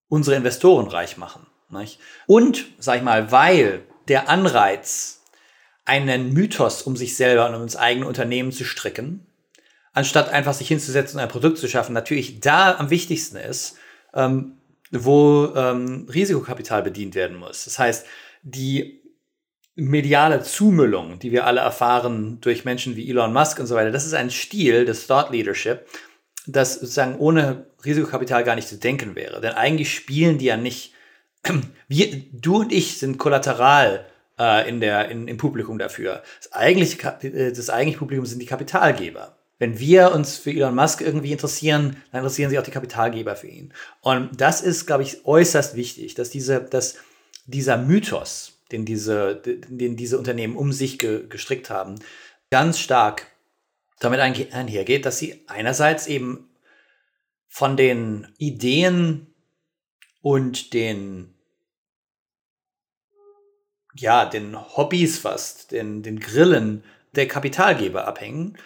unsere 0.08 0.36
Investoren 0.36 0.86
reich 0.86 1.16
machen. 1.16 1.44
Nicht? 1.70 1.98
Und, 2.28 2.66
sag 2.78 2.98
ich 2.98 3.02
mal, 3.02 3.32
weil 3.32 3.82
der 4.06 4.28
Anreiz, 4.28 5.22
einen 5.84 6.32
Mythos 6.32 6.82
um 6.82 6.96
sich 6.96 7.16
selber 7.16 7.48
und 7.48 7.56
um 7.56 7.62
das 7.62 7.74
eigene 7.74 8.06
Unternehmen 8.06 8.52
zu 8.52 8.64
stricken, 8.64 9.26
anstatt 9.92 10.28
einfach 10.28 10.54
sich 10.54 10.68
hinzusetzen 10.68 11.18
und 11.18 11.24
ein 11.24 11.28
Produkt 11.28 11.58
zu 11.58 11.66
schaffen, 11.66 11.94
natürlich 11.94 12.38
da 12.38 12.76
am 12.78 12.90
wichtigsten 12.90 13.36
ist, 13.36 13.76
ähm, 14.14 14.59
wo 14.90 15.52
ähm, 15.54 16.06
Risikokapital 16.12 16.82
bedient 16.82 17.14
werden 17.14 17.36
muss. 17.36 17.64
Das 17.64 17.78
heißt, 17.78 18.06
die 18.42 19.00
mediale 19.76 20.42
Zumüllung, 20.42 21.18
die 21.18 21.32
wir 21.32 21.46
alle 21.46 21.60
erfahren 21.60 22.38
durch 22.40 22.64
Menschen 22.64 22.96
wie 22.96 23.08
Elon 23.08 23.32
Musk 23.32 23.58
und 23.60 23.66
so 23.66 23.74
weiter, 23.74 23.92
das 23.92 24.06
ist 24.06 24.14
ein 24.14 24.30
Stil 24.30 24.84
des 24.84 25.06
Thought 25.06 25.30
Leadership, 25.30 25.86
das 26.46 26.74
sozusagen 26.74 27.18
ohne 27.18 27.66
Risikokapital 27.84 28.44
gar 28.44 28.56
nicht 28.56 28.68
zu 28.68 28.76
denken 28.76 29.14
wäre. 29.14 29.40
Denn 29.40 29.52
eigentlich 29.52 29.94
spielen 29.94 30.38
die 30.38 30.46
ja 30.46 30.56
nicht, 30.56 30.94
wir, 31.88 32.22
du 32.32 32.60
und 32.60 32.72
ich 32.72 32.98
sind 32.98 33.18
kollateral 33.18 34.06
äh, 34.38 34.68
in 34.68 34.80
der, 34.80 35.08
in, 35.08 35.28
im 35.28 35.36
Publikum 35.36 35.78
dafür. 35.78 36.22
Das 36.42 36.52
eigentliche, 36.52 36.98
äh, 37.22 37.52
das 37.52 37.70
eigentliche 37.70 37.98
Publikum 37.98 38.26
sind 38.26 38.40
die 38.40 38.46
Kapitalgeber 38.46 39.39
wenn 39.60 39.78
wir 39.78 40.12
uns 40.12 40.38
für 40.38 40.50
Elon 40.50 40.74
Musk 40.74 41.02
irgendwie 41.02 41.32
interessieren, 41.32 42.02
dann 42.10 42.20
interessieren 42.22 42.48
sich 42.48 42.58
auch 42.58 42.64
die 42.64 42.70
Kapitalgeber 42.70 43.36
für 43.36 43.46
ihn. 43.46 43.74
Und 44.00 44.40
das 44.40 44.62
ist, 44.62 44.86
glaube 44.86 45.02
ich, 45.02 45.26
äußerst 45.26 45.76
wichtig, 45.76 46.14
dass 46.14 46.30
diese, 46.30 46.62
dass 46.62 46.96
dieser 47.44 47.76
Mythos, 47.76 48.54
den 48.72 48.86
diese, 48.86 49.36
den 49.36 49.96
diese 49.96 50.18
Unternehmen 50.18 50.56
um 50.56 50.72
sich 50.72 50.98
ge, 50.98 51.26
gestrickt 51.28 51.68
haben, 51.68 51.96
ganz 52.50 52.78
stark 52.78 53.26
damit 53.98 54.20
einhergeht, 54.20 55.04
dass 55.04 55.18
sie 55.18 55.44
einerseits 55.46 56.06
eben 56.06 56.48
von 57.46 57.76
den 57.76 58.28
Ideen 58.38 59.26
und 60.22 60.72
den 60.72 61.34
ja, 63.94 64.24
den 64.24 64.56
Hobbys 64.56 65.18
fast, 65.18 65.72
den, 65.72 66.02
den 66.02 66.18
Grillen 66.18 66.82
der 67.14 67.28
Kapitalgeber 67.28 68.06
abhängen 68.06 68.56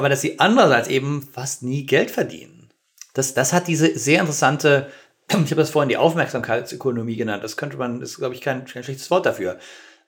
aber 0.00 0.08
dass 0.08 0.22
sie 0.22 0.40
andererseits 0.40 0.88
eben 0.88 1.20
fast 1.20 1.62
nie 1.62 1.84
Geld 1.84 2.10
verdienen. 2.10 2.70
Das, 3.12 3.34
das 3.34 3.52
hat 3.52 3.68
diese 3.68 3.98
sehr 3.98 4.20
interessante, 4.20 4.90
ich 5.28 5.36
habe 5.36 5.56
das 5.56 5.68
vorhin 5.68 5.90
die 5.90 5.98
Aufmerksamkeitsökonomie 5.98 7.16
genannt, 7.16 7.44
das 7.44 7.58
könnte 7.58 7.76
man, 7.76 8.00
das 8.00 8.12
ist, 8.12 8.16
glaube 8.16 8.34
ich, 8.34 8.40
kein, 8.40 8.64
kein 8.64 8.82
schlechtes 8.82 9.10
Wort 9.10 9.26
dafür, 9.26 9.58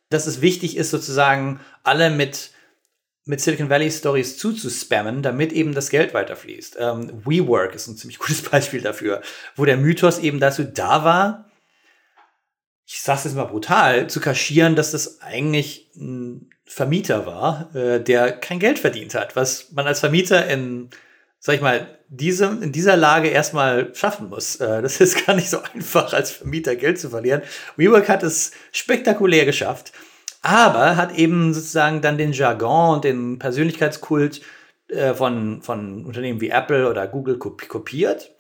dass 0.08 0.26
es 0.26 0.40
wichtig 0.40 0.78
ist, 0.78 0.88
sozusagen 0.88 1.60
alle 1.82 2.08
mit, 2.08 2.52
mit 3.26 3.42
Silicon 3.42 3.68
Valley 3.68 3.90
Stories 3.90 4.38
zuzuspammen, 4.38 5.20
damit 5.20 5.52
eben 5.52 5.74
das 5.74 5.90
Geld 5.90 6.14
weiterfließt. 6.14 6.78
Ähm, 6.80 7.22
WeWork 7.26 7.74
ist 7.74 7.86
ein 7.86 7.98
ziemlich 7.98 8.18
gutes 8.18 8.40
Beispiel 8.40 8.80
dafür, 8.80 9.20
wo 9.56 9.66
der 9.66 9.76
Mythos 9.76 10.20
eben 10.20 10.40
dazu 10.40 10.64
da 10.64 11.04
war, 11.04 11.50
ich 12.86 13.02
sag's 13.02 13.24
jetzt 13.24 13.36
mal 13.36 13.44
brutal, 13.44 14.06
zu 14.06 14.20
kaschieren, 14.20 14.74
dass 14.74 14.92
das 14.92 15.20
eigentlich 15.20 15.90
ein 15.96 16.48
Vermieter 16.72 17.26
war, 17.26 17.68
äh, 17.74 18.00
der 18.00 18.32
kein 18.32 18.58
Geld 18.58 18.78
verdient 18.78 19.14
hat, 19.14 19.36
was 19.36 19.72
man 19.72 19.86
als 19.86 20.00
Vermieter 20.00 20.46
in, 20.46 20.88
sag 21.38 21.56
ich 21.56 21.60
mal, 21.60 21.98
diesem, 22.08 22.62
in 22.62 22.72
dieser 22.72 22.96
Lage 22.96 23.28
erstmal 23.28 23.94
schaffen 23.94 24.30
muss. 24.30 24.56
Äh, 24.56 24.80
das 24.80 24.98
ist 25.02 25.26
gar 25.26 25.36
nicht 25.36 25.50
so 25.50 25.58
einfach, 25.74 26.14
als 26.14 26.30
Vermieter 26.30 26.74
Geld 26.74 26.98
zu 26.98 27.10
verlieren. 27.10 27.42
WeWork 27.76 28.08
hat 28.08 28.22
es 28.22 28.52
spektakulär 28.72 29.44
geschafft, 29.44 29.92
aber 30.40 30.96
hat 30.96 31.14
eben 31.14 31.52
sozusagen 31.52 32.00
dann 32.00 32.16
den 32.16 32.32
Jargon 32.32 32.94
und 32.94 33.04
den 33.04 33.38
Persönlichkeitskult 33.38 34.40
äh, 34.88 35.12
von, 35.12 35.60
von 35.60 36.06
Unternehmen 36.06 36.40
wie 36.40 36.48
Apple 36.48 36.88
oder 36.88 37.06
Google 37.06 37.36
kopiert 37.36 38.30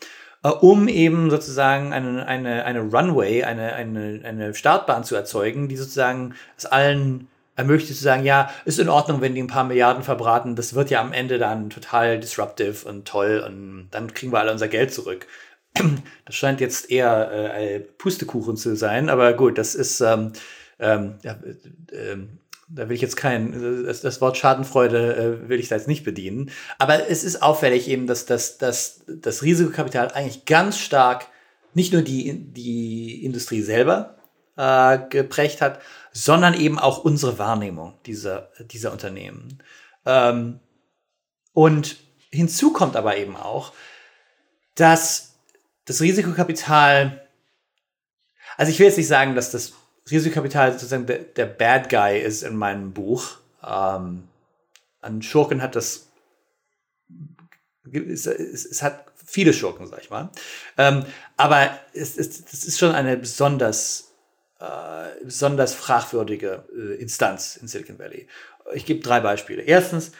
um 0.60 0.88
eben 0.88 1.30
sozusagen 1.30 1.92
eine, 1.92 2.26
eine, 2.26 2.64
eine 2.64 2.80
Runway, 2.80 3.44
eine, 3.44 3.74
eine, 3.74 4.22
eine 4.24 4.54
Startbahn 4.54 5.04
zu 5.04 5.14
erzeugen, 5.14 5.68
die 5.68 5.76
sozusagen 5.76 6.34
es 6.56 6.66
allen 6.66 7.28
ermöglicht 7.56 7.94
zu 7.94 8.02
sagen, 8.02 8.24
ja, 8.24 8.50
ist 8.64 8.78
in 8.78 8.88
Ordnung, 8.88 9.20
wenn 9.20 9.34
die 9.34 9.42
ein 9.42 9.46
paar 9.46 9.64
Milliarden 9.64 10.02
verbraten, 10.02 10.56
das 10.56 10.74
wird 10.74 10.90
ja 10.90 11.00
am 11.00 11.12
Ende 11.12 11.38
dann 11.38 11.70
total 11.70 12.18
disruptive 12.18 12.88
und 12.88 13.06
toll 13.06 13.42
und 13.46 13.88
dann 13.90 14.14
kriegen 14.14 14.32
wir 14.32 14.40
alle 14.40 14.52
unser 14.52 14.68
Geld 14.68 14.92
zurück. 14.92 15.26
Das 16.24 16.36
scheint 16.36 16.60
jetzt 16.60 16.90
eher 16.90 17.54
äh, 17.54 17.80
Pustekuchen 17.80 18.56
zu 18.56 18.76
sein, 18.76 19.08
aber 19.08 19.32
gut, 19.34 19.58
das 19.58 19.74
ist, 19.74 20.00
ähm, 20.00 20.32
ähm, 20.78 21.14
ja, 21.22 21.32
äh, 21.90 22.16
da 22.68 22.88
will 22.88 22.94
ich 22.94 23.02
jetzt 23.02 23.16
kein, 23.16 23.84
das, 23.84 24.00
das 24.00 24.20
Wort 24.20 24.36
Schadenfreude 24.38 25.42
äh, 25.44 25.48
will 25.48 25.60
ich 25.60 25.68
da 25.68 25.76
jetzt 25.76 25.88
nicht 25.88 26.04
bedienen. 26.04 26.50
Aber 26.78 27.10
es 27.10 27.22
ist 27.22 27.42
auffällig 27.42 27.88
eben, 27.88 28.06
dass, 28.06 28.24
dass, 28.24 28.56
dass 28.56 29.04
das 29.06 29.42
Risikokapital 29.42 30.08
eigentlich 30.12 30.46
ganz 30.46 30.78
stark 30.78 31.26
nicht 31.74 31.92
nur 31.92 32.02
die, 32.02 32.52
die 32.52 33.24
Industrie 33.24 33.62
selber 33.62 34.16
äh, 34.56 34.98
geprägt 35.08 35.60
hat, 35.60 35.80
sondern 36.12 36.54
eben 36.54 36.78
auch 36.78 37.04
unsere 37.04 37.38
Wahrnehmung 37.38 37.94
dieser, 38.06 38.50
dieser 38.60 38.92
Unternehmen. 38.92 39.62
Ähm, 40.04 40.60
und 41.52 41.96
hinzu 42.30 42.72
kommt 42.72 42.96
aber 42.96 43.16
eben 43.16 43.36
auch, 43.36 43.72
dass 44.74 45.34
das 45.84 46.00
Risikokapital, 46.00 47.26
also 48.56 48.70
ich 48.70 48.78
will 48.78 48.86
jetzt 48.86 48.96
nicht 48.96 49.08
sagen, 49.08 49.34
dass 49.34 49.50
das 49.50 49.72
Risikokapital 50.10 50.72
sozusagen 50.72 51.06
der, 51.06 51.18
der 51.18 51.46
Bad 51.46 51.88
Guy 51.88 52.20
ist 52.20 52.42
in 52.42 52.56
meinem 52.56 52.92
Buch. 52.92 53.38
Ähm, 53.64 54.28
an 55.00 55.22
Schurken 55.22 55.62
hat 55.62 55.76
das, 55.76 56.08
es, 57.92 58.26
es, 58.26 58.64
es, 58.64 58.82
hat 58.82 59.06
viele 59.24 59.52
Schurken, 59.52 59.86
sag 59.86 60.02
ich 60.02 60.10
mal. 60.10 60.30
Ähm, 60.78 61.04
aber 61.36 61.78
es, 61.92 62.16
es, 62.16 62.42
es 62.52 62.64
ist 62.64 62.78
schon 62.78 62.94
eine 62.94 63.16
besonders, 63.16 64.11
äh, 64.62 65.24
besonders 65.24 65.74
fragwürdige 65.74 66.64
äh, 66.72 67.00
Instanz 67.00 67.56
in 67.56 67.66
Silicon 67.66 67.98
Valley. 67.98 68.28
Ich 68.74 68.86
gebe 68.86 69.00
drei 69.00 69.20
Beispiele. 69.20 69.62
Erstens 69.62 70.12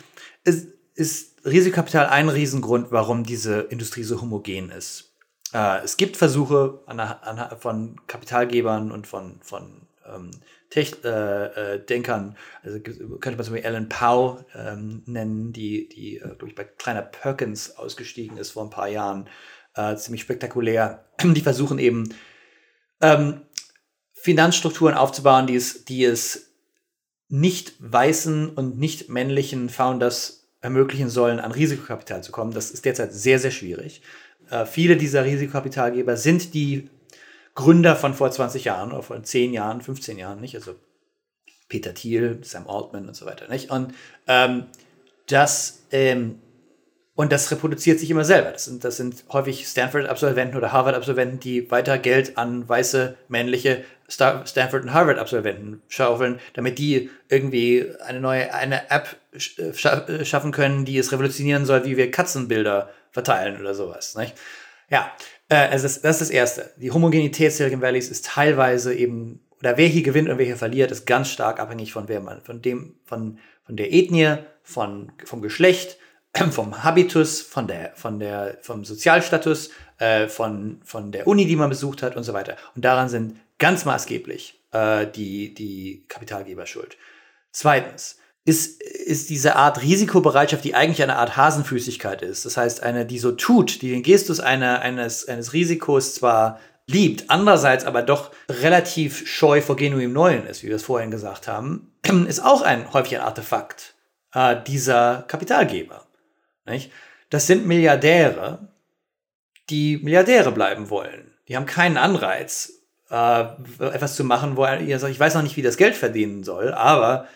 ist, 0.45 0.69
ist 0.95 1.45
Risikokapital 1.45 2.07
ein 2.07 2.29
Riesengrund, 2.29 2.91
warum 2.91 3.23
diese 3.23 3.61
Industrie 3.61 4.03
so 4.03 4.21
homogen 4.21 4.71
ist. 4.71 5.13
Äh, 5.55 5.85
es 5.85 5.97
gibt 5.97 6.17
Versuche 6.17 6.81
an, 6.87 6.99
an, 6.99 7.57
von 7.59 8.01
Kapitalgebern 8.09 8.91
und 8.91 9.07
von, 9.07 9.41
von 9.43 9.87
ähm, 10.13 10.33
Tech, 10.71 11.05
äh, 11.05 11.75
äh, 11.75 11.85
Denkern, 11.85 12.37
also 12.65 12.81
könnte 12.81 13.37
man 13.37 13.45
zum 13.45 13.55
Beispiel 13.55 13.67
Alan 13.67 13.89
Powell 13.89 14.45
ähm, 14.57 15.03
nennen, 15.07 15.53
die, 15.53 15.89
die 15.89 16.17
äh, 16.17 16.35
durch 16.37 16.55
bei 16.55 16.65
kleiner 16.65 17.03
Perkins 17.03 17.77
ausgestiegen 17.77 18.39
ist 18.39 18.53
vor 18.53 18.65
ein 18.65 18.71
paar 18.71 18.89
Jahren, 18.89 19.29
äh, 19.75 19.95
ziemlich 19.97 20.23
spektakulär. 20.23 21.05
Die 21.23 21.41
versuchen 21.41 21.79
eben 21.79 22.13
ähm, 23.03 23.43
Finanzstrukturen 24.23 24.95
aufzubauen, 24.95 25.49
die 25.49 25.57
es, 25.57 25.85
die 25.85 26.05
es 26.05 26.53
nicht 27.29 27.75
weißen 27.81 28.51
und 28.51 28.79
nicht 28.79 29.09
männlichen 29.09 29.69
Founders 29.69 30.47
ermöglichen 30.61 31.11
sollen, 31.11 31.41
an 31.41 31.51
Risikokapital 31.51 32.23
zu 32.23 32.31
kommen. 32.31 32.53
Das 32.53 32.71
ist 32.71 32.85
derzeit 32.85 33.13
sehr, 33.13 33.41
sehr 33.41 33.51
schwierig. 33.51 34.01
Äh, 34.49 34.65
viele 34.65 34.97
dieser 34.97 35.25
Risikokapitalgeber 35.25 36.17
sind 36.17 36.55
die 36.55 36.89
Gründer 37.57 37.97
von 37.97 38.15
vor 38.15 38.31
20 38.31 38.65
Jahren 38.65 38.93
oder 38.93 39.03
vor 39.03 39.21
10 39.21 39.53
Jahren, 39.53 39.81
15 39.81 40.17
Jahren, 40.19 40.41
nicht? 40.41 40.55
Also 40.55 40.77
Peter 41.69 41.93
Thiel, 41.93 42.39
Sam 42.43 42.71
Altman 42.71 43.09
und 43.09 43.17
so 43.17 43.27
weiter, 43.27 43.49
nicht? 43.49 43.71
Und 43.73 43.93
ähm, 44.29 44.67
das 45.27 45.83
ähm, 45.91 46.39
und 47.15 47.31
das 47.31 47.51
reproduziert 47.51 48.01
sich 48.01 48.11
immer 48.11 48.25
selber. 48.25 48.53
Das 48.53 48.65
sind, 48.65 48.85
das 48.85 48.97
sind 48.97 49.25
häufig 49.33 49.67
Stanford-Absolventen 49.67 50.57
oder 50.57 50.73
Harvard-Absolventen, 50.73 51.41
die 51.41 51.71
weiter 51.71 51.99
Geld 51.99 52.39
an 52.39 52.67
weiße, 52.67 53.17
männliche 53.29 53.85
Stanford- 54.09 54.83
und 54.83 54.95
Harvard-Absolventen 54.95 55.83
schaufeln, 55.89 56.41
damit 56.55 56.79
die 56.79 57.11
irgendwie 57.29 57.87
eine 58.05 58.21
neue 58.21 58.53
eine 58.55 58.91
App 58.91 59.17
äh, 59.33 60.25
schaffen 60.25 60.53
können, 60.53 60.85
die 60.85 60.99
es 60.99 61.13
revolutionieren 61.13 61.67
soll, 61.67 61.85
wie 61.85 61.97
wir 61.97 62.11
Katzenbilder 62.11 62.91
verteilen 63.11 63.61
oder 63.61 63.75
sowas. 63.75 64.15
Nicht? 64.17 64.35
Ja, 64.89 65.11
äh, 65.49 65.57
also 65.57 65.85
das, 65.85 66.01
das 66.01 66.21
ist 66.21 66.29
das 66.29 66.31
Erste. 66.31 66.71
Die 66.77 66.91
Homogenität 66.91 67.53
Silicon 67.53 67.83
Valleys 67.83 68.09
ist 68.09 68.25
teilweise 68.25 68.95
eben, 68.95 69.41
oder 69.61 69.77
wer 69.77 69.87
hier 69.87 70.03
gewinnt 70.03 70.31
und 70.31 70.39
wer 70.39 70.47
hier 70.47 70.57
verliert, 70.57 70.91
ist 70.91 71.07
ganz 71.07 71.29
stark 71.29 71.61
abhängig 71.61 71.93
von 71.93 72.09
wer 72.09 72.21
man, 72.21 72.41
von 72.43 72.63
dem, 72.63 72.97
von, 73.05 73.39
von 73.65 73.77
der 73.77 73.93
Ethnie, 73.93 74.39
von, 74.63 75.13
vom 75.25 75.43
Geschlecht, 75.43 75.99
vom 76.51 76.83
Habitus, 76.83 77.41
von 77.41 77.67
der, 77.67 77.93
von 77.95 78.19
der, 78.19 78.59
vom 78.61 78.85
Sozialstatus, 78.85 79.71
äh, 79.99 80.29
von, 80.29 80.81
von 80.85 81.13
der 81.13 81.27
Uni, 81.27 81.47
die 81.47 81.57
man 81.57 81.69
besucht 81.69 82.03
hat 82.03 82.17
und 82.17 82.25
so 82.25 82.33
weiter. 82.33 82.57
Und 82.75 82.85
daran 82.85 83.09
sind 83.09 83.39
ganz 83.59 83.85
maßgeblich 83.85 84.61
äh, 84.73 85.07
die, 85.07 85.55
die 85.55 86.05
Kapitalgeber 86.09 86.67
schuld. 86.67 86.97
Zweitens, 87.53 88.19
ist, 88.45 88.83
ist 88.83 89.31
diese 89.31 89.57
Art 89.57 89.83
Risikobereitschaft, 89.83 90.65
die 90.65 90.75
eigentlich 90.75 91.03
eine 91.03 91.17
Art 91.17 91.37
Hasenfüßigkeit 91.37 92.23
ist. 92.23 92.45
Das 92.45 92.57
heißt, 92.57 92.83
eine, 92.83 93.07
die 93.07 93.19
so 93.19 93.33
tut, 93.33 93.83
die 93.83 93.91
den 93.91 94.03
Gestus 94.03 94.41
einer, 94.41 94.81
eines, 94.81 95.29
eines 95.29 95.53
Risikos 95.53 96.15
zwar 96.15 96.59
liebt, 96.87 97.31
andererseits 97.31 97.85
aber 97.85 98.03
doch 98.03 98.33
relativ 98.49 99.29
scheu 99.29 99.61
vor 99.63 99.77
genuinem 99.77 100.13
Neuen 100.13 100.47
ist, 100.47 100.65
wie 100.65 100.69
wir 100.69 100.77
es 100.77 100.83
vorhin 100.83 101.13
gesagt 101.13 101.47
haben, 101.47 101.93
ist 102.27 102.45
auch 102.45 102.63
ein 102.63 102.93
häufig 102.93 103.17
ein 103.17 103.25
Artefakt 103.25 103.95
äh, 104.35 104.57
dieser 104.67 105.25
Kapitalgeber. 105.29 106.05
Nicht? 106.65 106.93
Das 107.31 107.47
sind 107.47 107.67
Milliardäre, 107.67 108.69
die 109.71 109.99
Milliardäre 109.99 110.53
bleiben 110.53 110.91
wollen. 110.91 111.33
Die 111.49 111.57
haben 111.57 111.67
keinen 111.67 111.97
Anreiz, 111.97 112.83
äh, 113.11 113.45
etwas 113.81 114.17
zu 114.17 114.25
machen, 114.25 114.57
wo 114.57 114.67
ihr 114.67 114.99
sagt, 114.99 115.13
ich 115.13 115.21
weiß 115.21 115.35
noch 115.35 115.43
nicht, 115.43 115.57
wie 115.57 115.63
das 115.63 115.77
Geld 115.77 115.95
verdienen 115.95 116.45
soll, 116.45 116.73
aber 116.73 117.27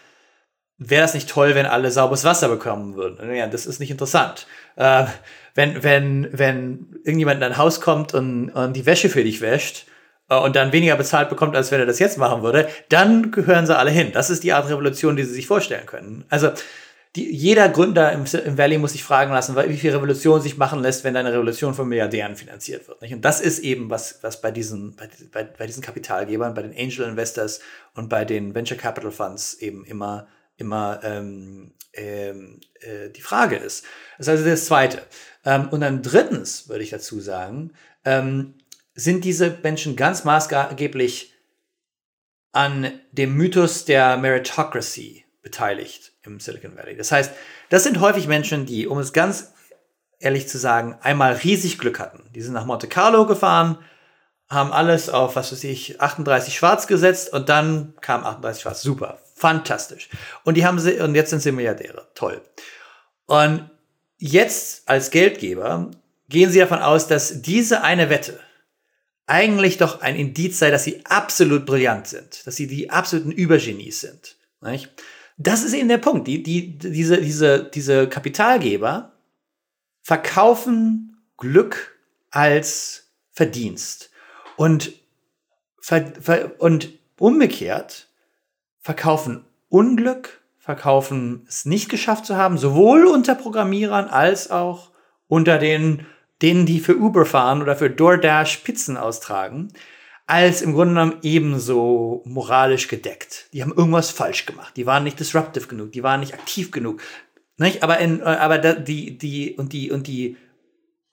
wäre 0.78 1.02
das 1.02 1.14
nicht 1.14 1.28
toll, 1.28 1.54
wenn 1.54 1.66
alle 1.66 1.90
sauberes 1.90 2.24
Wasser 2.24 2.48
bekommen 2.48 2.96
würden? 2.96 3.34
Ja, 3.34 3.46
das 3.46 3.66
ist 3.66 3.80
nicht 3.80 3.90
interessant. 3.90 4.46
Äh, 4.76 5.06
wenn, 5.54 5.82
wenn, 5.82 6.28
wenn 6.32 7.00
irgendjemand 7.04 7.36
in 7.36 7.40
dein 7.40 7.56
Haus 7.56 7.80
kommt 7.80 8.14
und, 8.14 8.50
und 8.50 8.74
die 8.74 8.86
Wäsche 8.86 9.08
für 9.08 9.24
dich 9.24 9.40
wäscht 9.40 9.86
äh, 10.28 10.36
und 10.36 10.54
dann 10.56 10.72
weniger 10.72 10.96
bezahlt 10.96 11.30
bekommt, 11.30 11.56
als 11.56 11.70
wenn 11.70 11.80
er 11.80 11.86
das 11.86 11.98
jetzt 11.98 12.18
machen 12.18 12.42
würde, 12.42 12.68
dann 12.90 13.30
gehören 13.30 13.66
sie 13.66 13.76
alle 13.76 13.90
hin. 13.90 14.12
Das 14.12 14.28
ist 14.28 14.44
die 14.44 14.52
Art 14.52 14.68
Revolution, 14.68 15.16
die 15.16 15.24
sie 15.24 15.32
sich 15.32 15.46
vorstellen 15.46 15.86
können. 15.86 16.24
Also 16.28 16.50
die, 17.16 17.34
jeder 17.34 17.68
Gründer 17.68 18.12
im, 18.12 18.24
im, 18.44 18.58
Valley 18.58 18.78
muss 18.78 18.92
sich 18.92 19.02
fragen 19.02 19.32
lassen, 19.32 19.56
wie 19.56 19.76
viel 19.76 19.92
Revolution 19.92 20.40
sich 20.40 20.56
machen 20.56 20.80
lässt, 20.80 21.02
wenn 21.02 21.16
eine 21.16 21.32
Revolution 21.32 21.74
von 21.74 21.88
Milliardären 21.88 22.36
finanziert 22.36 22.86
wird. 22.86 23.02
Nicht? 23.02 23.14
Und 23.14 23.24
das 23.24 23.40
ist 23.40 23.58
eben, 23.60 23.90
was, 23.90 24.18
was 24.22 24.40
bei, 24.40 24.50
diesen, 24.50 24.94
bei, 24.96 25.08
bei, 25.32 25.44
bei 25.44 25.66
diesen 25.66 25.82
Kapitalgebern, 25.82 26.54
bei 26.54 26.62
den 26.62 26.76
Angel 26.76 27.08
Investors 27.08 27.60
und 27.94 28.08
bei 28.08 28.24
den 28.24 28.54
Venture 28.54 28.76
Capital 28.76 29.10
Funds 29.10 29.54
eben 29.54 29.84
immer 29.84 30.28
immer 30.56 31.00
ähm, 31.02 31.72
ähm, 31.92 32.60
äh, 32.80 33.10
die 33.10 33.20
Frage 33.20 33.56
ist. 33.56 33.84
Das 34.18 34.26
ist 34.26 34.30
also 34.30 34.44
das 34.44 34.64
Zweite. 34.66 35.02
Ähm, 35.44 35.68
und 35.68 35.80
dann 35.80 36.02
drittens 36.02 36.68
würde 36.68 36.82
ich 36.82 36.90
dazu 36.90 37.20
sagen, 37.20 37.72
ähm, 38.04 38.54
sind 38.94 39.24
diese 39.24 39.58
Menschen 39.62 39.96
ganz 39.96 40.24
maßgeblich 40.24 41.34
an 42.52 42.90
dem 43.12 43.34
Mythos 43.34 43.84
der 43.84 44.16
Meritocracy 44.16 45.24
beteiligt 45.42 46.12
im 46.26 46.40
Silicon 46.40 46.76
Valley. 46.76 46.96
Das 46.96 47.12
heißt, 47.12 47.32
das 47.68 47.84
sind 47.84 48.00
häufig 48.00 48.26
Menschen, 48.26 48.66
die, 48.66 48.86
um 48.86 48.98
es 48.98 49.12
ganz 49.12 49.52
ehrlich 50.18 50.48
zu 50.48 50.58
sagen, 50.58 50.96
einmal 51.02 51.34
riesig 51.34 51.78
Glück 51.78 51.98
hatten. 51.98 52.30
Die 52.34 52.40
sind 52.40 52.54
nach 52.54 52.64
Monte 52.64 52.88
Carlo 52.88 53.26
gefahren, 53.26 53.78
haben 54.48 54.72
alles 54.72 55.08
auf, 55.08 55.36
was 55.36 55.52
weiß 55.52 55.64
ich, 55.64 56.00
38 56.00 56.54
schwarz 56.54 56.86
gesetzt 56.86 57.32
und 57.32 57.48
dann 57.48 57.94
kam 58.00 58.24
38 58.24 58.62
schwarz. 58.62 58.82
Super. 58.82 59.18
Fantastisch. 59.34 60.08
Und 60.44 60.54
die 60.56 60.64
haben 60.64 60.78
sie, 60.78 60.98
und 60.98 61.14
jetzt 61.14 61.30
sind 61.30 61.40
sie 61.40 61.52
Milliardäre. 61.52 62.08
Toll. 62.14 62.40
Und 63.26 63.68
jetzt 64.16 64.88
als 64.88 65.10
Geldgeber 65.10 65.90
gehen 66.28 66.50
sie 66.50 66.60
davon 66.60 66.78
aus, 66.78 67.06
dass 67.06 67.42
diese 67.42 67.82
eine 67.82 68.08
Wette 68.08 68.40
eigentlich 69.26 69.76
doch 69.76 70.00
ein 70.00 70.16
Indiz 70.16 70.58
sei, 70.58 70.70
dass 70.70 70.84
sie 70.84 71.04
absolut 71.04 71.66
brillant 71.66 72.06
sind, 72.06 72.46
dass 72.46 72.56
sie 72.56 72.66
die 72.66 72.90
absoluten 72.90 73.32
Übergenies 73.32 74.00
sind. 74.00 74.36
Nicht? 74.60 74.90
Das 75.36 75.62
ist 75.62 75.74
eben 75.74 75.88
der 75.88 75.98
Punkt. 75.98 76.26
Die, 76.26 76.42
die, 76.42 76.78
diese, 76.78 77.20
diese, 77.20 77.64
diese 77.64 78.08
Kapitalgeber 78.08 79.12
verkaufen 80.02 81.18
Glück 81.36 81.98
als 82.30 83.10
Verdienst. 83.32 84.10
Und, 84.56 84.92
und 86.58 86.88
umgekehrt 87.18 88.08
verkaufen 88.80 89.44
Unglück, 89.68 90.40
verkaufen 90.58 91.44
es 91.48 91.64
nicht 91.64 91.88
geschafft 91.88 92.24
zu 92.24 92.36
haben, 92.36 92.56
sowohl 92.56 93.06
unter 93.06 93.34
Programmierern 93.34 94.06
als 94.06 94.50
auch 94.50 94.90
unter 95.28 95.58
den, 95.58 96.06
denen, 96.40 96.66
die 96.66 96.80
für 96.80 96.96
Uber 96.96 97.26
fahren 97.26 97.62
oder 97.62 97.76
für 97.76 97.90
DoorDash 97.90 98.58
Pizzen 98.58 98.96
austragen, 98.96 99.72
als 100.26 100.60
im 100.60 100.74
Grunde 100.74 100.94
genommen 100.94 101.18
ebenso 101.22 102.22
moralisch 102.24 102.88
gedeckt. 102.88 103.48
Die 103.52 103.62
haben 103.62 103.72
irgendwas 103.72 104.10
falsch 104.10 104.44
gemacht. 104.44 104.76
Die 104.76 104.86
waren 104.86 105.04
nicht 105.04 105.20
disruptive 105.20 105.68
genug, 105.68 105.92
die 105.92 106.02
waren 106.02 106.20
nicht 106.20 106.34
aktiv 106.34 106.72
genug. 106.72 107.00
Nicht? 107.58 107.82
Aber, 107.82 107.98
in, 107.98 108.22
aber 108.22 108.58
die, 108.58 109.16
die, 109.16 109.54
und 109.54 109.72
die, 109.72 109.90
und 109.90 110.06
die 110.06 110.36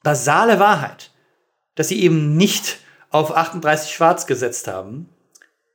basale 0.02 0.60
Wahrheit, 0.60 1.12
dass 1.76 1.88
sie 1.88 2.02
eben 2.02 2.36
nicht 2.36 2.80
auf 3.12 3.36
38 3.36 3.94
Schwarz 3.94 4.26
gesetzt 4.26 4.68
haben, 4.68 5.10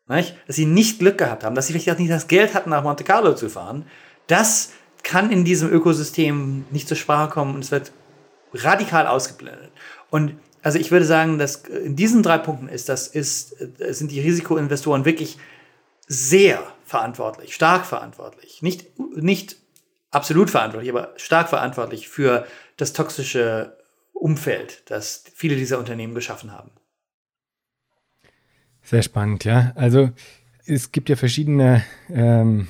nicht? 0.08 0.36
dass 0.46 0.56
sie 0.56 0.66
nicht 0.66 0.98
Glück 0.98 1.18
gehabt 1.18 1.44
haben, 1.44 1.54
dass 1.54 1.68
sie 1.68 1.72
vielleicht 1.72 1.90
auch 1.90 1.98
nicht 1.98 2.10
das 2.10 2.26
Geld 2.26 2.54
hatten, 2.54 2.70
nach 2.70 2.82
Monte 2.82 3.04
Carlo 3.04 3.34
zu 3.34 3.48
fahren, 3.48 3.86
das 4.26 4.72
kann 5.04 5.30
in 5.30 5.44
diesem 5.44 5.70
Ökosystem 5.70 6.64
nicht 6.70 6.88
zur 6.88 6.96
Sprache 6.96 7.30
kommen 7.30 7.54
und 7.54 7.64
es 7.64 7.70
wird 7.70 7.92
radikal 8.52 9.06
ausgeblendet. 9.06 9.70
Und 10.10 10.34
also 10.62 10.78
ich 10.78 10.90
würde 10.90 11.04
sagen, 11.04 11.38
dass 11.38 11.56
in 11.56 11.96
diesen 11.96 12.22
drei 12.22 12.38
Punkten 12.38 12.68
ist 12.68 12.88
das 12.88 13.08
ist 13.08 13.56
sind 13.94 14.10
die 14.10 14.20
Risikoinvestoren 14.20 15.04
wirklich 15.04 15.38
sehr 16.06 16.62
verantwortlich, 16.84 17.54
stark 17.54 17.86
verantwortlich, 17.86 18.62
nicht 18.62 18.98
nicht 19.16 19.56
absolut 20.10 20.50
verantwortlich, 20.50 20.90
aber 20.90 21.12
stark 21.16 21.48
verantwortlich 21.48 22.08
für 22.08 22.46
das 22.76 22.92
toxische 22.92 23.76
Umfeld, 24.12 24.82
das 24.86 25.24
viele 25.34 25.56
dieser 25.56 25.78
Unternehmen 25.78 26.14
geschaffen 26.14 26.52
haben. 26.52 26.70
Sehr 28.82 29.02
spannend, 29.02 29.44
ja. 29.44 29.72
Also 29.74 30.10
es 30.64 30.92
gibt 30.92 31.08
ja 31.08 31.16
verschiedene 31.16 31.84
ähm, 32.08 32.68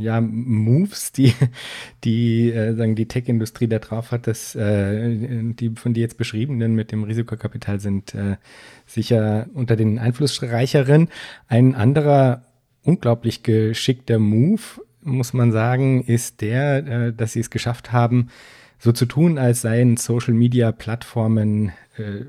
ja, 0.00 0.20
Moves, 0.20 1.12
die, 1.12 1.34
die 2.04 2.50
äh, 2.50 2.74
sagen, 2.74 2.94
die 2.94 3.06
Tech-Industrie 3.06 3.68
da 3.68 3.78
drauf 3.78 4.10
hat, 4.10 4.26
dass 4.26 4.54
äh, 4.54 5.16
die 5.54 5.70
von 5.76 5.94
dir 5.94 6.00
jetzt 6.00 6.16
beschriebenen 6.18 6.74
mit 6.74 6.92
dem 6.92 7.04
Risikokapital 7.04 7.80
sind 7.80 8.14
äh, 8.14 8.36
sicher 8.86 9.46
unter 9.54 9.76
den 9.76 9.98
einflussreicheren. 9.98 11.08
Ein 11.48 11.74
anderer 11.74 12.44
unglaublich 12.82 13.42
geschickter 13.42 14.18
Move, 14.18 14.62
muss 15.02 15.32
man 15.32 15.52
sagen, 15.52 16.02
ist 16.04 16.40
der, 16.40 16.86
äh, 16.86 17.12
dass 17.12 17.32
sie 17.32 17.40
es 17.40 17.50
geschafft 17.50 17.92
haben, 17.92 18.28
so 18.78 18.92
zu 18.92 19.06
tun, 19.06 19.38
als 19.38 19.60
seien 19.60 19.96
Social-Media-Plattformen 19.96 21.72
äh, 21.98 22.24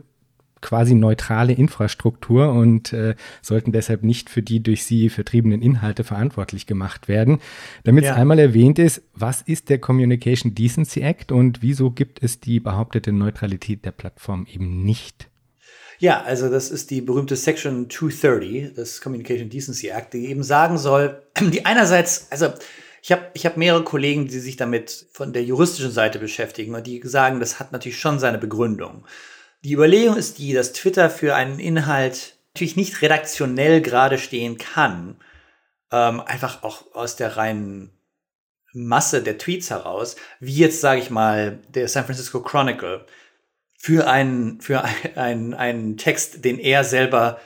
quasi 0.61 0.93
neutrale 0.93 1.53
Infrastruktur 1.53 2.51
und 2.51 2.93
äh, 2.93 3.15
sollten 3.41 3.71
deshalb 3.71 4.03
nicht 4.03 4.29
für 4.29 4.41
die 4.41 4.61
durch 4.61 4.83
sie 4.83 5.09
vertriebenen 5.09 5.61
Inhalte 5.61 6.03
verantwortlich 6.03 6.67
gemacht 6.67 7.07
werden. 7.07 7.39
Damit 7.83 8.05
es 8.05 8.11
einmal 8.11 8.39
erwähnt 8.39 8.79
ist, 8.79 9.01
was 9.13 9.41
ist 9.41 9.69
der 9.69 9.79
Communication 9.79 10.55
Decency 10.55 11.01
Act 11.01 11.31
und 11.31 11.61
wieso 11.61 11.91
gibt 11.91 12.23
es 12.23 12.39
die 12.39 12.59
behauptete 12.59 13.11
Neutralität 13.11 13.85
der 13.85 13.91
Plattform 13.91 14.45
eben 14.51 14.83
nicht? 14.83 15.27
Ja, 15.99 16.23
also 16.23 16.49
das 16.49 16.71
ist 16.71 16.89
die 16.89 17.01
berühmte 17.01 17.35
Section 17.35 17.87
230 17.87 18.73
des 18.73 19.01
Communication 19.01 19.49
Decency 19.49 19.89
Act, 19.89 20.13
die 20.13 20.27
eben 20.27 20.41
sagen 20.41 20.79
soll, 20.79 21.21
die 21.39 21.65
einerseits, 21.65 22.27
also 22.31 22.47
ich 23.03 23.11
habe 23.11 23.27
ich 23.33 23.45
hab 23.45 23.57
mehrere 23.57 23.83
Kollegen, 23.83 24.27
die 24.27 24.39
sich 24.39 24.57
damit 24.57 25.07
von 25.11 25.33
der 25.33 25.43
juristischen 25.43 25.91
Seite 25.91 26.19
beschäftigen 26.19 26.75
und 26.75 26.85
die 26.85 27.01
sagen, 27.03 27.39
das 27.39 27.59
hat 27.59 27.71
natürlich 27.71 27.99
schon 27.99 28.19
seine 28.19 28.37
Begründung. 28.37 29.05
Die 29.63 29.73
Überlegung 29.73 30.17
ist 30.17 30.39
die, 30.39 30.53
dass 30.53 30.73
Twitter 30.73 31.09
für 31.09 31.35
einen 31.35 31.59
Inhalt 31.59 32.35
natürlich 32.53 32.75
nicht 32.75 33.01
redaktionell 33.01 33.81
gerade 33.81 34.17
stehen 34.17 34.57
kann, 34.57 35.17
ähm, 35.91 36.19
einfach 36.21 36.63
auch 36.63 36.93
aus 36.95 37.15
der 37.15 37.37
reinen 37.37 37.91
Masse 38.73 39.21
der 39.21 39.37
Tweets 39.37 39.69
heraus, 39.69 40.15
wie 40.39 40.55
jetzt 40.55 40.81
sage 40.81 41.01
ich 41.01 41.09
mal 41.09 41.59
der 41.69 41.87
San 41.87 42.05
Francisco 42.05 42.41
Chronicle. 42.41 43.05
Für 43.77 44.07
einen 44.07 44.61
für 44.61 44.83
einen, 45.15 45.53
einen 45.53 45.97
Text, 45.97 46.45
den 46.45 46.59
er 46.59 46.83
selber 46.83 47.39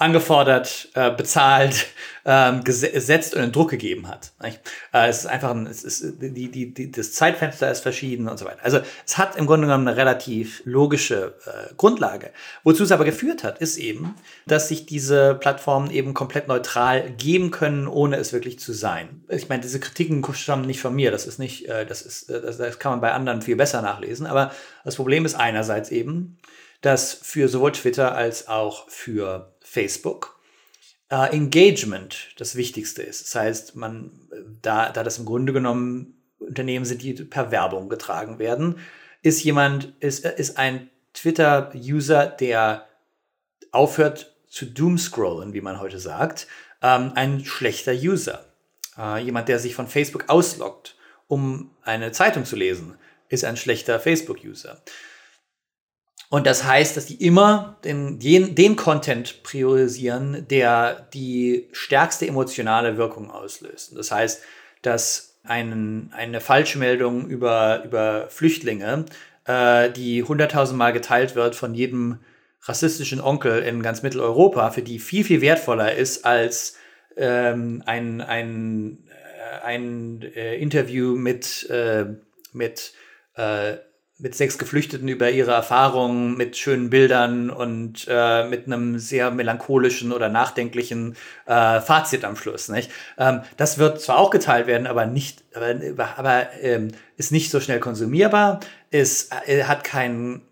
angefordert, 0.00 0.88
äh, 0.94 1.10
bezahlt, 1.10 1.86
ähm, 2.24 2.64
gesetzt 2.64 3.34
und 3.34 3.42
in 3.42 3.52
Druck 3.52 3.70
gegeben 3.70 4.08
hat. 4.08 4.32
Äh, 4.42 5.08
es 5.08 5.18
ist 5.18 5.26
einfach, 5.26 5.50
ein, 5.50 5.66
es 5.66 5.84
ist, 5.84 6.14
die, 6.20 6.50
die, 6.50 6.72
die, 6.72 6.90
das 6.90 7.12
Zeitfenster 7.12 7.70
ist 7.70 7.80
verschieden 7.80 8.26
und 8.26 8.38
so 8.38 8.46
weiter. 8.46 8.60
Also 8.62 8.80
es 9.06 9.18
hat 9.18 9.36
im 9.36 9.46
Grunde 9.46 9.66
genommen 9.66 9.86
eine 9.86 9.96
relativ 9.98 10.62
logische 10.64 11.34
äh, 11.44 11.74
Grundlage. 11.76 12.30
Wozu 12.64 12.82
es 12.82 12.92
aber 12.92 13.04
geführt 13.04 13.44
hat, 13.44 13.58
ist 13.58 13.76
eben, 13.76 14.14
dass 14.46 14.68
sich 14.68 14.86
diese 14.86 15.34
Plattformen 15.34 15.90
eben 15.90 16.14
komplett 16.14 16.48
neutral 16.48 17.10
geben 17.10 17.50
können, 17.50 17.86
ohne 17.86 18.16
es 18.16 18.32
wirklich 18.32 18.58
zu 18.58 18.72
sein. 18.72 19.24
Ich 19.28 19.50
meine, 19.50 19.60
diese 19.60 19.80
Kritiken 19.80 20.24
stammen 20.34 20.66
nicht 20.66 20.80
von 20.80 20.94
mir. 20.94 21.10
Das 21.10 21.26
ist 21.26 21.38
nicht, 21.38 21.68
äh, 21.68 21.84
das 21.84 22.00
ist, 22.00 22.30
äh, 22.30 22.40
das, 22.40 22.56
das 22.56 22.78
kann 22.78 22.92
man 22.92 23.00
bei 23.02 23.12
anderen 23.12 23.42
viel 23.42 23.56
besser 23.56 23.82
nachlesen. 23.82 24.26
Aber 24.26 24.50
das 24.82 24.96
Problem 24.96 25.26
ist 25.26 25.34
einerseits 25.34 25.90
eben, 25.90 26.38
dass 26.80 27.12
für 27.12 27.48
sowohl 27.48 27.72
Twitter 27.72 28.14
als 28.14 28.48
auch 28.48 28.88
für 28.88 29.52
Facebook 29.70 30.36
äh, 31.10 31.32
Engagement 31.32 32.30
das 32.38 32.56
Wichtigste 32.56 33.02
ist. 33.02 33.22
Das 33.22 33.34
heißt, 33.36 33.76
man, 33.76 34.10
da, 34.62 34.90
da 34.90 35.04
das 35.04 35.18
im 35.18 35.26
Grunde 35.26 35.52
genommen 35.52 36.14
Unternehmen 36.38 36.84
sind, 36.84 37.02
die 37.02 37.14
per 37.14 37.52
Werbung 37.52 37.88
getragen 37.88 38.40
werden, 38.40 38.78
ist 39.22 39.44
jemand, 39.44 39.92
ist, 40.00 40.24
ist 40.24 40.58
ein 40.58 40.90
Twitter-User, 41.14 42.26
der 42.26 42.88
aufhört 43.70 44.34
zu 44.48 44.66
doomscrollen, 44.66 45.52
wie 45.52 45.60
man 45.60 45.78
heute 45.78 46.00
sagt, 46.00 46.48
ähm, 46.82 47.12
ein 47.14 47.44
schlechter 47.44 47.92
User. 47.92 48.46
Äh, 48.98 49.22
jemand, 49.22 49.48
der 49.48 49.60
sich 49.60 49.76
von 49.76 49.86
Facebook 49.86 50.24
ausloggt, 50.28 50.96
um 51.28 51.70
eine 51.82 52.10
Zeitung 52.10 52.44
zu 52.44 52.56
lesen, 52.56 52.96
ist 53.28 53.44
ein 53.44 53.56
schlechter 53.56 54.00
Facebook-User. 54.00 54.82
Und 56.30 56.46
das 56.46 56.62
heißt, 56.62 56.96
dass 56.96 57.06
die 57.06 57.26
immer 57.26 57.76
den, 57.84 58.20
den, 58.20 58.54
den 58.54 58.76
Content 58.76 59.42
priorisieren, 59.42 60.46
der 60.48 61.08
die 61.12 61.68
stärkste 61.72 62.26
emotionale 62.26 62.96
Wirkung 62.96 63.32
auslöst. 63.32 63.96
Das 63.96 64.12
heißt, 64.12 64.40
dass 64.82 65.40
einen, 65.42 66.12
eine 66.14 66.40
Falschmeldung 66.40 67.26
über, 67.26 67.82
über 67.84 68.28
Flüchtlinge, 68.28 69.06
äh, 69.44 69.90
die 69.90 70.22
hunderttausendmal 70.22 70.92
geteilt 70.92 71.34
wird 71.34 71.56
von 71.56 71.74
jedem 71.74 72.20
rassistischen 72.62 73.20
Onkel 73.20 73.62
in 73.64 73.82
ganz 73.82 74.02
Mitteleuropa, 74.02 74.70
für 74.70 74.82
die 74.82 75.00
viel, 75.00 75.24
viel 75.24 75.40
wertvoller 75.40 75.96
ist 75.96 76.24
als 76.24 76.76
ähm, 77.16 77.82
ein, 77.86 78.20
ein, 78.20 78.98
äh, 79.08 79.64
ein 79.64 80.22
äh, 80.22 80.54
Interview 80.58 81.16
mit, 81.16 81.68
äh, 81.70 82.04
mit 82.52 82.92
äh, 83.34 83.78
mit 84.20 84.34
sechs 84.34 84.58
Geflüchteten 84.58 85.08
über 85.08 85.30
ihre 85.30 85.52
Erfahrungen 85.52 86.36
mit 86.36 86.56
schönen 86.56 86.90
Bildern 86.90 87.50
und 87.50 88.06
äh, 88.08 88.44
mit 88.48 88.66
einem 88.66 88.98
sehr 88.98 89.30
melancholischen 89.30 90.12
oder 90.12 90.28
nachdenklichen 90.28 91.16
äh, 91.46 91.80
Fazit 91.80 92.24
am 92.24 92.36
Schluss. 92.36 92.68
Nicht? 92.68 92.90
Ähm, 93.18 93.40
das 93.56 93.78
wird 93.78 94.00
zwar 94.00 94.18
auch 94.18 94.30
geteilt 94.30 94.66
werden, 94.66 94.86
aber 94.86 95.06
nicht, 95.06 95.42
aber, 95.54 96.18
aber 96.18 96.52
ähm, 96.60 96.88
ist 97.16 97.32
nicht 97.32 97.50
so 97.50 97.60
schnell 97.60 97.80
konsumierbar, 97.80 98.60
ist, 98.90 99.32
äh, 99.46 99.64
hat 99.64 99.84
keinen 99.84 100.42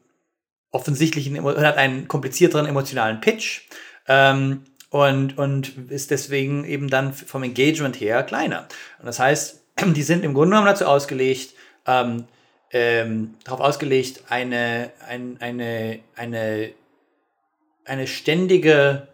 offensichtlichen, 0.71 1.43
hat 1.45 1.77
einen 1.77 2.09
komplizierteren 2.09 2.67
emotionalen 2.67 3.21
Pitch. 3.21 3.63
Ähm, 4.07 4.65
und, 4.91 5.37
und 5.37 5.91
ist 5.91 6.11
deswegen 6.11 6.65
eben 6.65 6.89
dann 6.89 7.13
vom 7.13 7.43
Engagement 7.43 8.01
her 8.01 8.23
kleiner. 8.23 8.67
Und 8.99 9.07
das 9.07 9.19
heißt, 9.19 9.61
die 9.95 10.03
sind 10.03 10.25
im 10.25 10.35
Grunde 10.35 10.51
genommen 10.51 10.67
dazu 10.67 10.87
ausgelegt, 10.87 11.55
ähm, 11.87 12.25
ähm, 12.71 13.35
darauf 13.45 13.61
ausgelegt, 13.61 14.25
eine, 14.29 14.91
ein, 15.07 15.39
eine, 15.41 16.01
eine, 16.15 16.73
eine 17.85 18.07
ständige, 18.07 19.09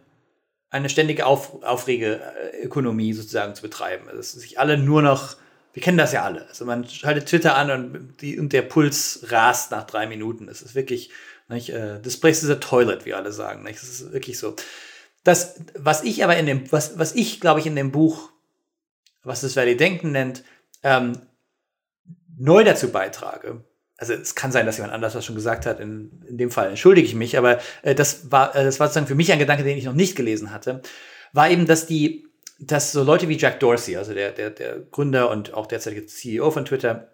eine 0.70 0.88
ständige 0.88 1.26
Auf, 1.26 1.62
Aufregeökonomie 1.62 3.12
sozusagen 3.12 3.54
zu 3.54 3.62
betreiben. 3.62 4.08
Also, 4.08 4.38
sich 4.38 4.58
alle 4.58 4.76
nur 4.76 5.02
noch, 5.02 5.36
wir 5.72 5.82
kennen 5.82 5.98
das 5.98 6.12
ja 6.12 6.22
alle. 6.22 6.46
Also 6.48 6.64
man 6.64 6.88
schaltet 6.88 7.26
Twitter 7.26 7.56
an 7.56 7.70
und, 7.70 8.20
die, 8.20 8.38
und 8.38 8.52
der 8.52 8.62
Puls 8.62 9.26
rast 9.28 9.70
nach 9.72 9.84
drei 9.84 10.06
Minuten. 10.06 10.46
Das 10.46 10.62
ist 10.62 10.74
wirklich, 10.74 11.10
nicht, 11.48 11.70
äh, 11.70 12.00
this 12.00 12.18
place 12.18 12.42
is 12.42 12.50
a 12.50 12.56
toilet, 12.56 13.04
wie 13.04 13.14
alle 13.14 13.32
sagen. 13.32 13.62
Nicht? 13.64 13.80
Das 13.80 13.88
ist 13.88 14.12
wirklich 14.12 14.38
so. 14.38 14.56
Das, 15.24 15.56
was 15.76 16.02
ich 16.02 16.22
aber 16.22 16.36
in 16.36 16.46
dem, 16.46 16.70
was, 16.70 16.98
was 16.98 17.14
ich, 17.14 17.40
glaube 17.40 17.60
ich, 17.60 17.66
in 17.66 17.76
dem 17.76 17.92
Buch, 17.92 18.30
was 19.22 19.40
das 19.40 19.56
Valley 19.56 19.76
Denken 19.76 20.12
nennt, 20.12 20.44
ähm, 20.82 21.18
neu 22.36 22.64
dazu 22.64 22.90
beitrage, 22.90 23.64
also 23.96 24.12
es 24.12 24.34
kann 24.34 24.52
sein, 24.52 24.66
dass 24.66 24.76
jemand 24.76 24.92
anders 24.92 25.12
das 25.12 25.24
schon 25.24 25.36
gesagt 25.36 25.66
hat, 25.66 25.80
in, 25.80 26.10
in 26.28 26.36
dem 26.36 26.50
Fall 26.50 26.68
entschuldige 26.68 27.06
ich 27.06 27.14
mich, 27.14 27.38
aber 27.38 27.58
äh, 27.82 27.94
das, 27.94 28.30
war, 28.30 28.54
äh, 28.54 28.64
das 28.64 28.80
war 28.80 28.88
sozusagen 28.88 29.06
für 29.06 29.14
mich 29.14 29.32
ein 29.32 29.38
Gedanke, 29.38 29.62
den 29.62 29.78
ich 29.78 29.84
noch 29.84 29.92
nicht 29.92 30.16
gelesen 30.16 30.50
hatte, 30.50 30.82
war 31.32 31.48
eben, 31.48 31.66
dass 31.66 31.86
die, 31.86 32.26
dass 32.58 32.92
so 32.92 33.02
Leute 33.02 33.28
wie 33.28 33.36
Jack 33.36 33.60
Dorsey, 33.60 33.96
also 33.96 34.12
der, 34.12 34.32
der, 34.32 34.50
der 34.50 34.80
Gründer 34.80 35.30
und 35.30 35.54
auch 35.54 35.66
derzeitige 35.66 36.06
CEO 36.06 36.50
von 36.50 36.64
Twitter, 36.64 37.10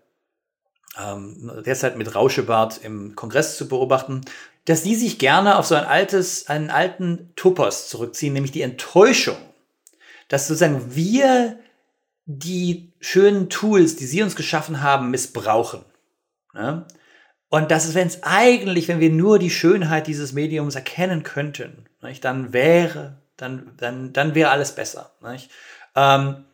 ähm, 0.99 1.63
derzeit 1.65 1.97
mit 1.97 2.15
Rauschebart 2.15 2.83
im 2.83 3.15
Kongress 3.15 3.57
zu 3.57 3.69
beobachten, 3.69 4.23
dass 4.65 4.83
die 4.83 4.97
sich 4.97 5.19
gerne 5.19 5.59
auf 5.59 5.67
so 5.67 5.75
ein 5.75 5.85
altes, 5.85 6.49
einen 6.49 6.71
alten 6.71 7.33
Topos 7.37 7.89
zurückziehen, 7.89 8.33
nämlich 8.33 8.53
die 8.53 8.63
Enttäuschung, 8.63 9.37
dass 10.29 10.49
sozusagen 10.49 10.95
wir 10.95 11.59
die 12.39 12.93
schönen 13.01 13.49
Tools, 13.49 13.97
die 13.97 14.07
sie 14.07 14.23
uns 14.23 14.37
geschaffen 14.37 14.83
haben, 14.83 15.11
missbrauchen. 15.11 15.85
Ne? 16.55 16.87
Und 17.49 17.71
das 17.71 17.85
ist, 17.85 17.95
wenn 17.95 18.07
es 18.07 18.23
eigentlich, 18.23 18.87
wenn 18.89 19.01
wir 19.01 19.11
nur 19.11 19.39
die 19.39 19.51
Schönheit 19.51 20.07
dieses 20.07 20.33
Mediums 20.33 20.77
erkennen 20.77 21.25
könnten, 21.25 21.87
nicht? 22.03 22.25
dann 22.25 22.53
wäre, 22.53 23.19
dann, 23.37 23.73
dann, 23.77 24.13
dann 24.13 24.35
wäre 24.35 24.51
alles 24.51 24.73
besser. 24.73 25.13
Ähm, 25.97 26.45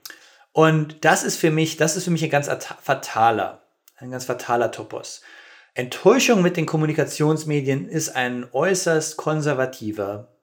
und 0.53 1.05
das 1.05 1.22
ist 1.22 1.37
für 1.37 1.51
mich, 1.51 1.77
das 1.77 1.97
ist 1.97 2.05
für 2.05 2.11
mich 2.11 2.24
ein 2.24 2.31
ganz 2.31 2.49
fataler, 2.83 3.62
ein 3.99 4.11
ganz 4.11 4.24
fataler 4.24 4.70
Topos. 4.70 5.20
Enttäuschung 5.74 6.41
mit 6.41 6.57
den 6.57 6.64
Kommunikationsmedien 6.64 7.87
ist 7.87 8.16
ein 8.16 8.47
äußerst 8.51 9.18
konservativer 9.18 10.36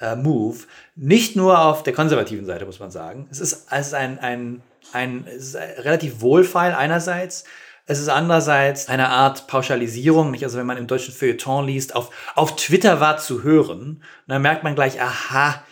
äh, 0.00 0.16
Move. 0.16 0.58
Nicht 0.96 1.36
nur 1.36 1.60
auf 1.60 1.82
der 1.82 1.92
konservativen 1.92 2.46
Seite, 2.46 2.66
muss 2.66 2.80
man 2.80 2.90
sagen. 2.90 3.28
Es 3.30 3.40
ist, 3.40 3.66
es 3.70 3.86
ist 3.88 3.94
ein, 3.94 4.18
ein, 4.18 4.62
ein, 4.92 5.26
es 5.26 5.54
ist 5.54 5.56
relativ 5.56 6.20
wohlfeil 6.20 6.74
einerseits. 6.74 7.44
Es 7.86 7.98
ist 7.98 8.08
andererseits 8.08 8.88
eine 8.88 9.08
Art 9.08 9.46
Pauschalisierung, 9.46 10.30
nicht? 10.30 10.44
Also 10.44 10.58
wenn 10.58 10.66
man 10.66 10.76
im 10.76 10.86
deutschen 10.86 11.14
Feuilleton 11.14 11.66
liest, 11.66 11.96
auf, 11.96 12.10
auf 12.34 12.56
Twitter 12.56 13.00
war 13.00 13.16
zu 13.16 13.42
hören, 13.42 14.02
dann 14.26 14.42
merkt 14.42 14.62
man 14.62 14.74
gleich, 14.74 15.00
aha, 15.00 15.62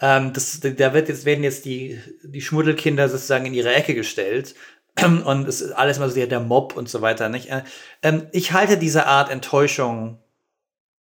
ähm, 0.00 0.32
das, 0.34 0.60
da 0.60 0.92
wird 0.92 1.08
jetzt, 1.08 1.24
werden 1.24 1.44
jetzt 1.44 1.64
die, 1.64 1.98
die 2.22 2.42
Schmuddelkinder 2.42 3.08
sozusagen 3.08 3.46
in 3.46 3.54
ihre 3.54 3.72
Ecke 3.72 3.94
gestellt. 3.94 4.54
Und 5.02 5.48
es 5.48 5.60
ist 5.60 5.72
alles 5.72 5.98
mal 5.98 6.08
so 6.08 6.24
der, 6.24 6.40
Mob 6.40 6.76
und 6.76 6.88
so 6.88 7.00
weiter, 7.00 7.28
nicht? 7.28 7.50
Äh, 7.50 7.62
ähm, 8.02 8.26
ich 8.32 8.52
halte 8.52 8.76
diese 8.76 9.06
Art 9.06 9.30
Enttäuschung, 9.30 10.18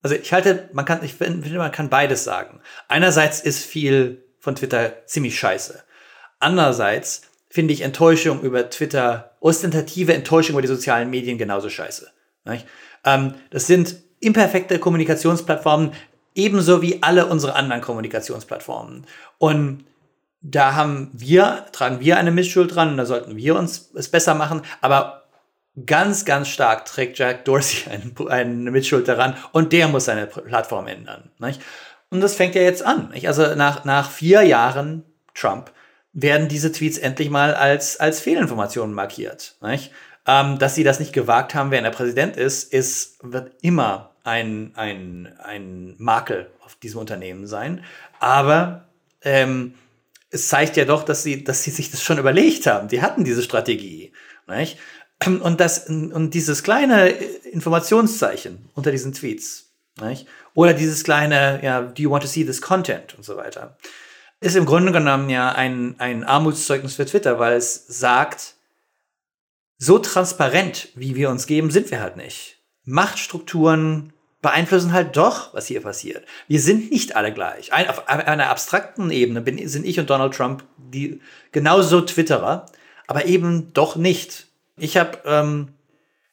also 0.03 0.16
ich 0.16 0.32
halte, 0.32 0.68
man 0.72 0.84
kann, 0.84 1.05
ich 1.05 1.14
finde, 1.14 1.59
man 1.59 1.72
kann 1.72 1.90
beides 1.90 2.24
sagen. 2.24 2.61
Einerseits 2.88 3.40
ist 3.40 3.64
viel 3.64 4.24
von 4.38 4.55
Twitter 4.55 5.07
ziemlich 5.07 5.38
scheiße. 5.38 5.82
Andererseits 6.38 7.22
finde 7.51 7.74
ich 7.74 7.82
Enttäuschung 7.82 8.40
über 8.42 8.70
Twitter, 8.70 9.36
ostentative 9.40 10.14
Enttäuschung 10.14 10.55
über 10.55 10.62
die 10.62 10.68
sozialen 10.68 11.11
Medien 11.11 11.36
genauso 11.36 11.68
scheiße. 11.68 12.11
Ähm, 13.05 13.34
das 13.51 13.66
sind 13.66 13.96
imperfekte 14.20 14.78
Kommunikationsplattformen, 14.78 15.92
ebenso 16.34 16.80
wie 16.80 17.03
alle 17.03 17.26
unsere 17.26 17.55
anderen 17.55 17.82
Kommunikationsplattformen. 17.82 19.07
Und 19.38 19.84
da 20.42 20.74
haben 20.74 21.11
wir, 21.12 21.66
tragen 21.72 22.01
wir 22.01 22.16
eine 22.16 22.30
Missschuld 22.30 22.74
dran 22.74 22.90
und 22.90 22.96
da 22.96 23.05
sollten 23.05 23.36
wir 23.36 23.57
uns 23.57 23.90
es 23.94 24.09
besser 24.11 24.34
machen. 24.34 24.62
Aber 24.80 25.20
ganz, 25.87 26.25
ganz 26.25 26.49
stark 26.49 26.85
trägt 26.85 27.18
Jack 27.18 27.45
Dorsey 27.45 27.91
eine 28.29 28.71
Mitschuld 28.71 29.09
daran 29.09 29.37
und 29.53 29.73
der 29.73 29.89
muss 29.89 30.07
seine 30.07 30.27
Plattform 30.27 30.87
ändern. 30.87 31.31
Nicht? 31.39 31.61
Und 32.11 32.21
das 32.21 32.35
fängt 32.35 32.55
ja 32.55 32.62
jetzt 32.62 32.85
an. 32.85 33.11
Nicht? 33.11 33.29
Also 33.29 33.55
nach, 33.55 33.85
nach 33.85 34.11
vier 34.11 34.43
Jahren 34.43 35.05
Trump 35.35 35.73
werden 36.12 36.49
diese 36.49 36.73
Tweets 36.73 36.99
endlich 36.99 37.31
mal 37.31 37.55
als, 37.55 37.99
als 38.01 38.21
Fehlinformationen 38.21 38.95
markiert. 38.95 39.57
Ähm, 40.27 40.59
dass 40.59 40.75
sie 40.75 40.85
das 40.85 41.01
nicht 41.01 41.12
gewagt 41.12 41.55
haben, 41.55 41.71
während 41.71 41.87
er 41.87 41.93
Präsident 41.93 42.37
ist, 42.37 42.73
ist, 42.73 43.18
wird 43.23 43.53
immer 43.62 44.11
ein, 44.25 44.73
ein, 44.75 45.35
ein 45.39 45.95
Makel 45.99 46.51
auf 46.64 46.75
diesem 46.77 47.01
Unternehmen 47.01 47.47
sein. 47.47 47.85
Aber 48.18 48.89
ähm, 49.23 49.75
es 50.31 50.49
zeigt 50.49 50.77
ja 50.77 50.85
doch, 50.85 51.05
dass 51.05 51.23
sie, 51.23 51.43
dass 51.45 51.62
sie 51.62 51.71
sich 51.71 51.91
das 51.91 52.03
schon 52.03 52.18
überlegt 52.18 52.66
haben. 52.66 52.89
Die 52.89 53.03
hatten 53.03 53.25
diese 53.25 53.43
Strategie. 53.43 54.12
Nicht? 54.47 54.79
Und, 55.27 55.61
das, 55.61 55.87
und 55.87 56.31
dieses 56.33 56.62
kleine 56.62 57.09
Informationszeichen 57.09 58.71
unter 58.75 58.91
diesen 58.91 59.12
Tweets, 59.12 59.66
nicht? 60.01 60.27
oder 60.55 60.73
dieses 60.73 61.05
kleine, 61.05 61.61
ja, 61.62 61.83
do 61.83 62.03
you 62.03 62.11
want 62.11 62.23
to 62.23 62.29
see 62.29 62.45
this 62.45 62.62
content 62.62 63.14
und 63.16 63.25
so 63.25 63.37
weiter, 63.37 63.77
ist 64.41 64.57
im 64.57 64.64
Grunde 64.64 64.93
genommen 64.93 65.29
ja 65.29 65.53
ein, 65.53 65.95
ein 65.99 66.25
Armutszeugnis 66.25 66.95
für 66.95 67.05
Twitter, 67.05 67.39
weil 67.39 67.59
es 67.59 67.87
sagt, 67.87 68.55
so 69.77 69.99
transparent, 69.99 70.89
wie 70.95 71.14
wir 71.16 71.31
uns 71.31 71.47
geben, 71.47 71.71
sind 71.71 71.91
wir 71.91 72.01
halt 72.01 72.16
nicht. 72.16 72.59
Machtstrukturen 72.85 74.12
beeinflussen 74.43 74.93
halt 74.93 75.16
doch, 75.16 75.53
was 75.55 75.66
hier 75.66 75.83
passiert. 75.83 76.25
Wir 76.49 76.61
sind 76.61 76.91
nicht 76.91 77.16
alle 77.16 77.33
gleich. 77.33 77.73
Ein, 77.73 77.89
auf 77.89 78.09
einer 78.09 78.49
abstrakten 78.49 79.11
Ebene 79.11 79.41
bin, 79.41 79.68
sind 79.68 79.87
ich 79.87 79.99
und 80.01 80.09
Donald 80.09 80.35
Trump 80.35 80.64
die 80.77 81.21
genauso 81.53 82.01
Twitterer, 82.01 82.66
aber 83.07 83.27
eben 83.27 83.73
doch 83.75 83.97
nicht. 83.97 84.47
Ich 84.81 84.97
habe 84.97 85.18
ähm, 85.24 85.68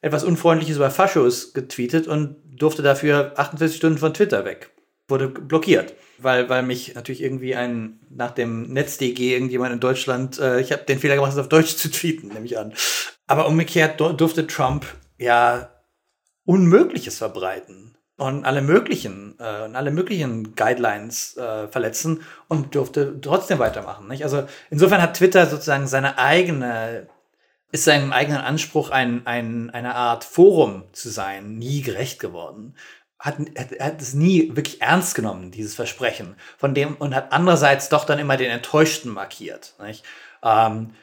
etwas 0.01 0.23
Unfreundliches 0.23 0.77
über 0.77 0.89
Faschos 0.89 1.53
getweetet 1.53 2.07
und 2.07 2.37
durfte 2.59 2.81
dafür 2.81 3.33
48 3.35 3.77
Stunden 3.77 3.97
von 3.97 4.13
Twitter 4.13 4.45
weg. 4.45 4.71
Wurde 5.07 5.27
blockiert 5.27 5.93
weil, 6.17 6.49
weil 6.49 6.63
mich 6.63 6.95
natürlich 6.95 7.21
irgendwie 7.21 7.55
ein, 7.55 7.99
nach 8.09 8.31
dem 8.31 8.73
NetzDG 8.73 9.33
irgendjemand 9.33 9.73
in 9.73 9.79
Deutschland, 9.79 10.39
äh, 10.39 10.59
ich 10.59 10.71
habe 10.71 10.83
den 10.83 10.99
Fehler 10.99 11.15
gemacht, 11.15 11.31
es 11.31 11.37
auf 11.37 11.49
Deutsch 11.49 11.75
zu 11.77 11.89
tweeten, 11.89 12.29
nehme 12.29 12.45
ich 12.45 12.57
an. 12.57 12.73
Aber 13.27 13.47
umgekehrt 13.47 13.99
durfte 13.99 14.47
Trump 14.47 14.85
ja 15.17 15.69
Unmögliches 16.45 17.17
verbreiten 17.17 17.97
und 18.17 18.45
alle 18.45 18.61
möglichen 18.61 19.35
äh, 19.39 19.65
und 19.65 19.75
alle 19.75 19.91
möglichen 19.91 20.55
Guidelines 20.55 21.35
äh, 21.35 21.67
verletzen 21.67 22.21
und 22.47 22.73
durfte 22.73 23.19
trotzdem 23.19 23.59
weitermachen. 23.59 24.07
Nicht? 24.07 24.23
Also 24.23 24.47
insofern 24.69 25.01
hat 25.01 25.17
Twitter 25.17 25.45
sozusagen 25.45 25.87
seine 25.87 26.17
eigene 26.17 27.09
ist 27.71 27.83
seinem 27.83 28.13
eigenen 28.13 28.41
Anspruch, 28.41 28.91
ein, 28.91 29.27
ein, 29.27 29.69
eine 29.71 29.95
Art 29.95 30.23
Forum 30.23 30.83
zu 30.93 31.09
sein, 31.09 31.57
nie 31.57 31.81
gerecht 31.81 32.19
geworden 32.19 32.75
hat, 33.19 33.37
hat, 33.57 33.79
hat 33.79 34.01
es 34.01 34.13
nie 34.13 34.55
wirklich 34.55 34.81
ernst 34.81 35.15
genommen, 35.15 35.51
dieses 35.51 35.75
Versprechen 35.75 36.35
von 36.57 36.73
dem 36.73 36.95
und 36.95 37.15
hat 37.15 37.31
andererseits 37.31 37.89
doch 37.89 38.05
dann 38.05 38.19
immer 38.19 38.37
den 38.37 38.51
Enttäuschten 38.51 39.11
markiert. 39.11 39.75
Ähm, 40.43 40.93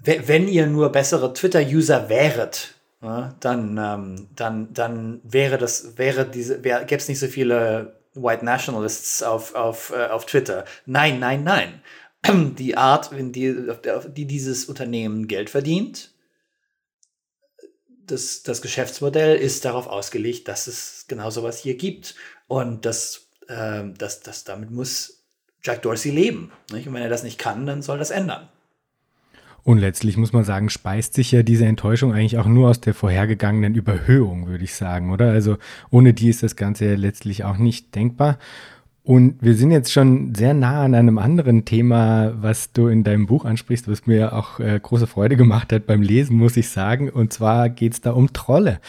wenn 0.00 0.46
ihr 0.46 0.66
nur 0.66 0.92
bessere 0.92 1.32
Twitter-User 1.32 2.08
wäret, 2.08 2.74
ja, 3.00 3.34
dann, 3.40 3.78
ähm, 3.78 4.28
dann, 4.34 4.72
dann 4.72 5.20
wäre 5.24 5.56
das, 5.58 5.98
wäre 5.98 6.26
diese, 6.26 6.62
wär, 6.64 6.84
gäbe 6.84 7.00
es 7.00 7.08
nicht 7.08 7.20
so 7.20 7.26
viele 7.26 8.00
White 8.14 8.44
Nationalists 8.44 9.22
auf, 9.22 9.54
auf, 9.54 9.92
äh, 9.96 10.06
auf 10.06 10.26
Twitter. 10.26 10.64
Nein, 10.86 11.20
nein, 11.20 11.42
nein. 11.44 11.82
Die 12.58 12.76
Art, 12.76 13.12
in 13.12 13.32
die, 13.32 13.54
auf 13.70 14.06
die 14.12 14.26
dieses 14.26 14.66
Unternehmen 14.66 15.28
Geld 15.28 15.50
verdient, 15.50 16.12
das, 18.06 18.42
das 18.42 18.62
Geschäftsmodell 18.62 19.36
ist 19.36 19.64
darauf 19.64 19.86
ausgelegt, 19.86 20.48
dass 20.48 20.66
es 20.66 21.04
genau 21.08 21.30
sowas 21.30 21.58
hier 21.58 21.76
gibt. 21.76 22.14
Und 22.46 22.84
das, 22.84 23.28
äh, 23.48 23.84
das, 23.96 24.20
das, 24.20 24.44
damit 24.44 24.70
muss 24.70 25.24
Jack 25.62 25.82
Dorsey 25.82 26.10
leben. 26.10 26.50
Nicht? 26.72 26.88
Und 26.88 26.94
wenn 26.94 27.02
er 27.02 27.08
das 27.08 27.22
nicht 27.22 27.38
kann, 27.38 27.66
dann 27.66 27.82
soll 27.82 27.98
das 27.98 28.10
ändern. 28.10 28.48
Und 29.64 29.78
letztlich 29.78 30.16
muss 30.16 30.32
man 30.32 30.44
sagen, 30.44 30.70
speist 30.70 31.12
sich 31.12 31.30
ja 31.30 31.42
diese 31.42 31.66
Enttäuschung 31.66 32.14
eigentlich 32.14 32.38
auch 32.38 32.46
nur 32.46 32.70
aus 32.70 32.80
der 32.80 32.94
vorhergegangenen 32.94 33.74
Überhöhung, 33.74 34.46
würde 34.46 34.64
ich 34.64 34.74
sagen, 34.74 35.12
oder? 35.12 35.30
Also 35.30 35.58
ohne 35.90 36.14
die 36.14 36.30
ist 36.30 36.42
das 36.42 36.56
Ganze 36.56 36.86
ja 36.86 36.94
letztlich 36.94 37.44
auch 37.44 37.58
nicht 37.58 37.94
denkbar. 37.94 38.38
Und 39.08 39.36
wir 39.40 39.54
sind 39.54 39.70
jetzt 39.70 39.90
schon 39.90 40.34
sehr 40.34 40.52
nah 40.52 40.82
an 40.82 40.94
einem 40.94 41.16
anderen 41.16 41.64
Thema, 41.64 42.34
was 42.42 42.74
du 42.74 42.88
in 42.88 43.04
deinem 43.04 43.24
Buch 43.24 43.46
ansprichst, 43.46 43.88
was 43.88 44.06
mir 44.06 44.34
auch 44.34 44.60
äh, 44.60 44.78
große 44.78 45.06
Freude 45.06 45.38
gemacht 45.38 45.72
hat 45.72 45.86
beim 45.86 46.02
Lesen, 46.02 46.36
muss 46.36 46.58
ich 46.58 46.68
sagen. 46.68 47.08
Und 47.08 47.32
zwar 47.32 47.70
geht 47.70 47.94
es 47.94 48.02
da 48.02 48.10
um 48.10 48.34
Trolle. 48.34 48.80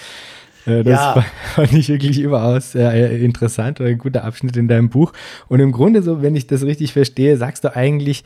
Äh, 0.65 0.83
das 0.83 0.99
ja. 0.99 1.25
fand 1.55 1.71
ich 1.71 1.87
wirklich 1.87 2.19
überaus 2.19 2.75
äh, 2.75 3.23
interessant 3.23 3.79
oder 3.79 3.91
ein 3.91 3.97
guter 3.97 4.25
Abschnitt 4.25 4.57
in 4.57 4.67
deinem 4.67 4.89
Buch. 4.89 5.13
Und 5.47 5.61
im 5.61 5.71
Grunde, 5.71 6.01
so, 6.01 6.21
wenn 6.21 6.35
ich 6.35 6.47
das 6.47 6.63
richtig 6.63 6.91
verstehe, 6.91 7.37
sagst 7.37 7.63
du 7.63 7.73
eigentlich, 7.73 8.25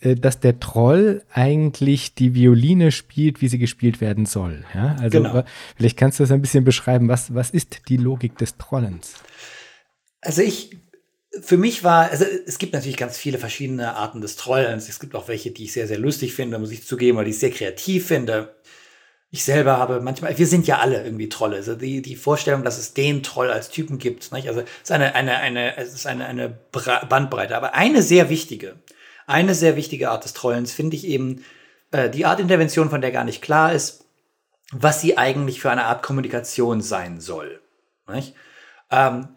äh, 0.00 0.16
dass 0.16 0.40
der 0.40 0.58
Troll 0.58 1.22
eigentlich 1.32 2.16
die 2.16 2.34
Violine 2.34 2.90
spielt, 2.90 3.42
wie 3.42 3.46
sie 3.46 3.60
gespielt 3.60 4.00
werden 4.00 4.26
soll. 4.26 4.64
Ja? 4.74 4.96
Also 4.98 5.22
genau. 5.22 5.44
vielleicht 5.76 5.96
kannst 5.96 6.18
du 6.18 6.24
das 6.24 6.32
ein 6.32 6.42
bisschen 6.42 6.64
beschreiben. 6.64 7.06
Was, 7.06 7.32
was 7.32 7.50
ist 7.50 7.88
die 7.88 7.96
Logik 7.96 8.36
des 8.38 8.58
Trollens? 8.58 9.14
Also 10.20 10.42
ich 10.42 10.76
für 11.42 11.56
mich 11.56 11.84
war, 11.84 12.10
also 12.10 12.24
es 12.46 12.58
gibt 12.58 12.72
natürlich 12.72 12.96
ganz 12.96 13.16
viele 13.16 13.38
verschiedene 13.38 13.94
Arten 13.94 14.20
des 14.20 14.36
Trollens. 14.36 14.88
Es 14.88 15.00
gibt 15.00 15.14
auch 15.14 15.28
welche, 15.28 15.50
die 15.50 15.64
ich 15.64 15.72
sehr, 15.72 15.86
sehr 15.86 15.98
lustig 15.98 16.34
finde, 16.34 16.58
muss 16.58 16.70
ich 16.70 16.86
zugeben, 16.86 17.18
oder 17.18 17.24
die 17.24 17.30
ich 17.30 17.38
sehr 17.38 17.50
kreativ 17.50 18.06
finde. 18.06 18.54
Ich 19.30 19.44
selber 19.44 19.76
habe 19.76 20.00
manchmal, 20.00 20.38
wir 20.38 20.46
sind 20.46 20.66
ja 20.66 20.78
alle 20.78 21.04
irgendwie 21.04 21.28
Trolle. 21.28 21.56
Also 21.56 21.74
die, 21.74 22.00
die 22.00 22.16
Vorstellung, 22.16 22.64
dass 22.64 22.78
es 22.78 22.94
den 22.94 23.22
Troll 23.22 23.50
als 23.50 23.68
Typen 23.68 23.98
gibt, 23.98 24.32
nicht? 24.32 24.48
also 24.48 24.60
es 24.60 24.66
ist 24.84 24.92
eine, 24.92 25.14
eine, 25.14 25.36
eine, 25.36 25.76
es 25.76 25.92
ist 25.92 26.06
eine, 26.06 26.26
eine 26.26 26.48
Bandbreite. 26.48 27.56
Aber 27.56 27.74
eine 27.74 28.02
sehr 28.02 28.30
wichtige, 28.30 28.76
eine 29.26 29.54
sehr 29.54 29.76
wichtige 29.76 30.10
Art 30.10 30.24
des 30.24 30.32
Trollens 30.32 30.72
finde 30.72 30.96
ich 30.96 31.06
eben 31.06 31.44
äh, 31.90 32.08
die 32.08 32.24
Art 32.24 32.40
Intervention, 32.40 32.90
von 32.90 33.00
der 33.02 33.12
gar 33.12 33.24
nicht 33.24 33.42
klar 33.42 33.72
ist, 33.72 34.06
was 34.72 35.00
sie 35.00 35.18
eigentlich 35.18 35.60
für 35.60 35.70
eine 35.70 35.84
Art 35.84 36.02
Kommunikation 36.02 36.80
sein 36.80 37.20
soll. 37.20 37.60
Nicht? 38.06 38.34
Ähm, 38.90 39.28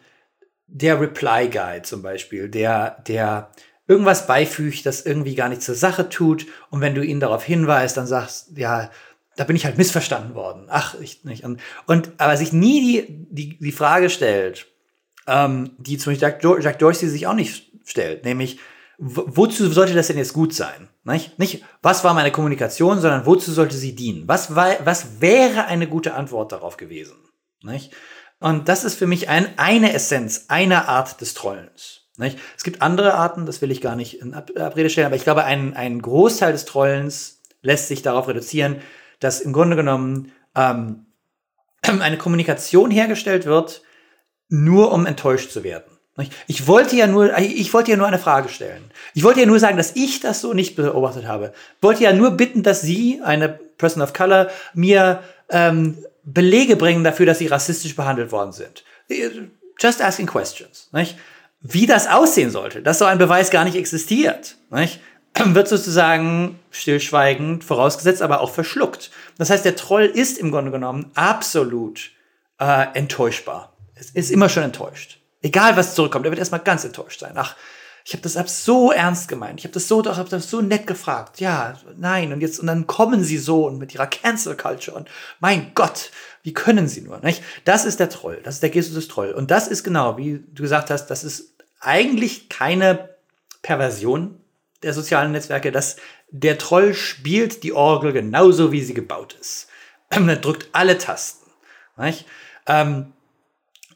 der 0.74 1.00
Reply 1.00 1.50
Guide 1.50 1.84
zum 1.84 2.02
Beispiel, 2.02 2.50
der, 2.50 3.02
der 3.08 3.52
irgendwas 3.88 4.26
beifügt, 4.26 4.86
das 4.86 5.06
irgendwie 5.06 5.36
gar 5.36 5.50
nichts 5.50 5.66
zur 5.66 5.76
Sache 5.76 6.10
tut. 6.10 6.48
Und 6.70 6.82
wenn 6.82 6.96
du 6.96 7.04
ihn 7.04 7.20
darauf 7.20 7.44
hinweist, 7.44 7.98
dann 7.98 8.08
sagst, 8.08 8.58
ja, 8.58 8.90
da 9.36 9.44
bin 9.44 9.56
ich 9.56 9.66
halt 9.66 9.78
missverstanden 9.78 10.34
worden. 10.34 10.68
Ach, 10.70 10.96
ich 11.00 11.24
nicht. 11.26 11.44
Und, 11.44 11.60
und 11.88 12.12
aber 12.18 12.38
sich 12.38 12.54
nie 12.54 12.82
die, 12.82 13.28
die, 13.30 13.60
die 13.60 13.72
Frage 13.72 14.10
stellt, 14.10 14.68
ähm, 15.28 15.72
die 15.78 15.98
zum 15.98 16.14
Beispiel 16.14 16.30
Jack, 16.30 16.64
Jack 16.64 16.80
Dorsey 16.80 17.10
sich 17.10 17.28
auch 17.28 17.34
nicht 17.34 17.72
stellt, 17.86 18.24
nämlich, 18.24 18.60
wozu 18.98 19.68
sollte 19.70 19.94
das 19.94 20.08
denn 20.08 20.18
jetzt 20.18 20.34
gut 20.34 20.54
sein? 20.54 20.88
Nicht? 21.04 21.40
nicht, 21.40 21.64
was 21.82 22.04
war 22.04 22.14
meine 22.14 22.32
Kommunikation, 22.32 23.02
sondern 23.02 23.26
wozu 23.26 23.52
sollte 23.52 23.76
sie 23.76 23.96
dienen? 23.96 24.28
Was, 24.28 24.56
war, 24.56 24.76
was 24.86 25.20
wäre 25.20 25.66
eine 25.66 25.88
gute 25.88 26.14
Antwort 26.14 26.52
darauf 26.52 26.78
gewesen? 26.78 27.18
Nicht? 27.64 27.92
Und 28.42 28.68
das 28.68 28.84
ist 28.84 28.96
für 28.96 29.08
mich 29.08 29.30
ein, 29.30 29.48
eine 29.58 29.94
Essenz, 29.94 30.46
eine 30.50 30.90
Art 30.90 31.22
des 31.22 31.36
Trollens. 31.36 32.02
Nicht? 32.18 32.38
Es 32.58 32.64
gibt 32.64 32.82
andere 32.82 33.14
Arten, 33.14 33.46
das 33.46 33.62
will 33.62 33.72
ich 33.72 33.82
gar 33.82 33.96
nicht 33.96 34.20
in 34.20 34.34
Abrede 34.34 34.90
stellen, 34.90 35.08
aber 35.08 35.16
ich 35.16 35.24
glaube, 35.24 35.46
ein, 35.46 35.76
ein 35.76 36.02
Großteil 36.02 36.52
des 36.52 36.66
Trollens 36.66 37.40
lässt 37.62 37.88
sich 37.88 38.02
darauf 38.02 38.28
reduzieren, 38.28 38.82
dass 39.20 39.42
im 39.42 39.54
Grunde 39.54 39.76
genommen 39.76 40.32
ähm, 40.56 41.06
eine 41.84 42.18
Kommunikation 42.18 42.92
hergestellt 42.92 43.46
wird, 43.46 43.84
nur 44.50 44.92
um 44.92 45.06
enttäuscht 45.06 45.52
zu 45.52 45.64
werden. 45.64 45.92
Ich 46.46 46.68
wollte 46.68 46.96
ja 46.96 47.08
nur, 47.08 47.36
ich 47.40 47.74
wollte 47.74 47.92
ja 47.92 47.98
nur 47.98 48.06
eine 48.06 48.20
Frage 48.20 48.50
stellen. 48.50 48.92
Ich 49.14 49.24
wollte 49.24 49.40
ja 49.40 49.46
nur 49.46 49.60
sagen, 49.60 49.78
dass 49.78 49.96
ich 49.96 50.20
das 50.20 50.42
so 50.42 50.54
nicht 50.54 50.76
beobachtet 50.76 51.26
habe. 51.26 51.54
Ich 51.78 51.84
wollte 51.84 52.04
ja 52.04 52.14
nur 52.14 52.32
bitten, 52.32 52.64
dass 52.64 52.82
Sie 52.82 53.22
eine 53.24 53.50
Person 53.50 54.04
of 54.04 54.14
Color 54.14 54.50
mir 54.74 55.24
ähm, 55.50 55.98
Belege 56.24 56.76
bringen 56.76 57.04
dafür, 57.04 57.26
dass 57.26 57.40
sie 57.40 57.48
rassistisch 57.48 57.96
behandelt 57.96 58.32
worden 58.32 58.52
sind. 58.52 58.84
Just 59.80 60.02
asking 60.02 60.28
questions. 60.28 60.90
Nicht? 60.92 61.18
Wie 61.62 61.86
das 61.86 62.08
aussehen 62.08 62.50
sollte, 62.50 62.82
dass 62.82 63.00
so 63.00 63.06
ein 63.06 63.18
Beweis 63.18 63.52
gar 63.52 63.64
nicht 63.64 63.76
existiert, 63.76 64.58
nicht? 64.70 65.00
wird 65.46 65.68
sozusagen 65.68 66.60
stillschweigend 66.72 67.64
vorausgesetzt, 67.64 68.22
aber 68.22 68.42
auch 68.42 68.52
verschluckt. 68.52 69.12
Das 69.38 69.50
heißt, 69.50 69.64
der 69.64 69.76
Troll 69.76 70.06
ist 70.06 70.38
im 70.38 70.52
Grunde 70.52 70.72
genommen 70.72 71.12
absolut 71.16 72.12
äh, 72.60 72.88
enttäuschbar. 72.94 73.74
Es 73.96 74.10
ist 74.12 74.32
immer 74.32 74.50
schon 74.50 74.64
enttäuscht. 74.64 75.20
Egal, 75.42 75.78
was 75.78 75.96
zurückkommt, 75.96 76.26
er 76.26 76.32
wird 76.32 76.40
erstmal 76.40 76.62
ganz 76.62 76.84
enttäuscht 76.84 77.20
sein. 77.20 77.34
Ach, 77.36 77.56
ich 78.04 78.14
habe 78.14 78.24
das 78.24 78.38
ab 78.38 78.50
so 78.50 78.92
ernst 78.92 79.28
gemeint. 79.28 79.60
Ich 79.60 79.66
habe 79.66 79.74
das 79.74 79.88
so, 79.88 80.02
doch, 80.02 80.18
hab 80.18 80.30
das 80.30 80.50
so 80.50 80.62
nett 80.62 80.88
gefragt. 80.88 81.40
Ja, 81.40 81.76
nein. 81.98 82.34
Und 82.34 82.42
jetzt, 82.42 82.60
und 82.60 82.68
dann 82.68 82.88
kommen 82.88 83.24
sie 83.24 83.38
so 83.38 83.68
und 83.68 83.78
mit 83.78 83.94
ihrer 83.94 84.08
Cancel 84.08 84.58
Culture 84.58 84.98
und 84.98 85.10
mein 85.40 85.72
Gott, 85.76 86.12
wie 86.44 86.54
können 86.54 86.88
sie 86.88 87.02
nur, 87.02 87.20
nicht? 87.20 87.44
Das 87.66 87.86
ist 87.86 88.00
der 88.00 88.10
Troll. 88.10 88.40
Das 88.44 88.56
ist 88.56 88.64
der 88.64 88.72
Jesus 88.72 88.96
des 88.96 89.08
Troll. 89.08 89.32
Und 89.32 89.52
das 89.52 89.68
ist 89.68 89.84
genau, 89.84 90.18
wie 90.18 90.44
du 90.52 90.64
gesagt 90.64 90.90
hast, 90.90 91.08
das 91.08 91.24
ist 91.24 91.54
eigentlich 91.80 92.50
keine 92.50 93.10
Perversion 93.62 94.40
der 94.82 94.94
sozialen 94.94 95.32
Netzwerke. 95.32 95.72
Das, 95.72 95.98
der 96.32 96.58
Troll 96.58 96.94
spielt 96.96 97.64
die 97.64 97.74
Orgel 97.74 98.14
genauso, 98.14 98.72
wie 98.72 98.82
sie 98.82 98.96
gebaut 98.96 99.36
ist. 99.40 99.68
er 100.10 100.36
drückt 100.38 100.70
alle 100.72 100.98
Tasten. 100.98 101.52
Nicht? 101.98 102.26
Ähm, 102.66 103.14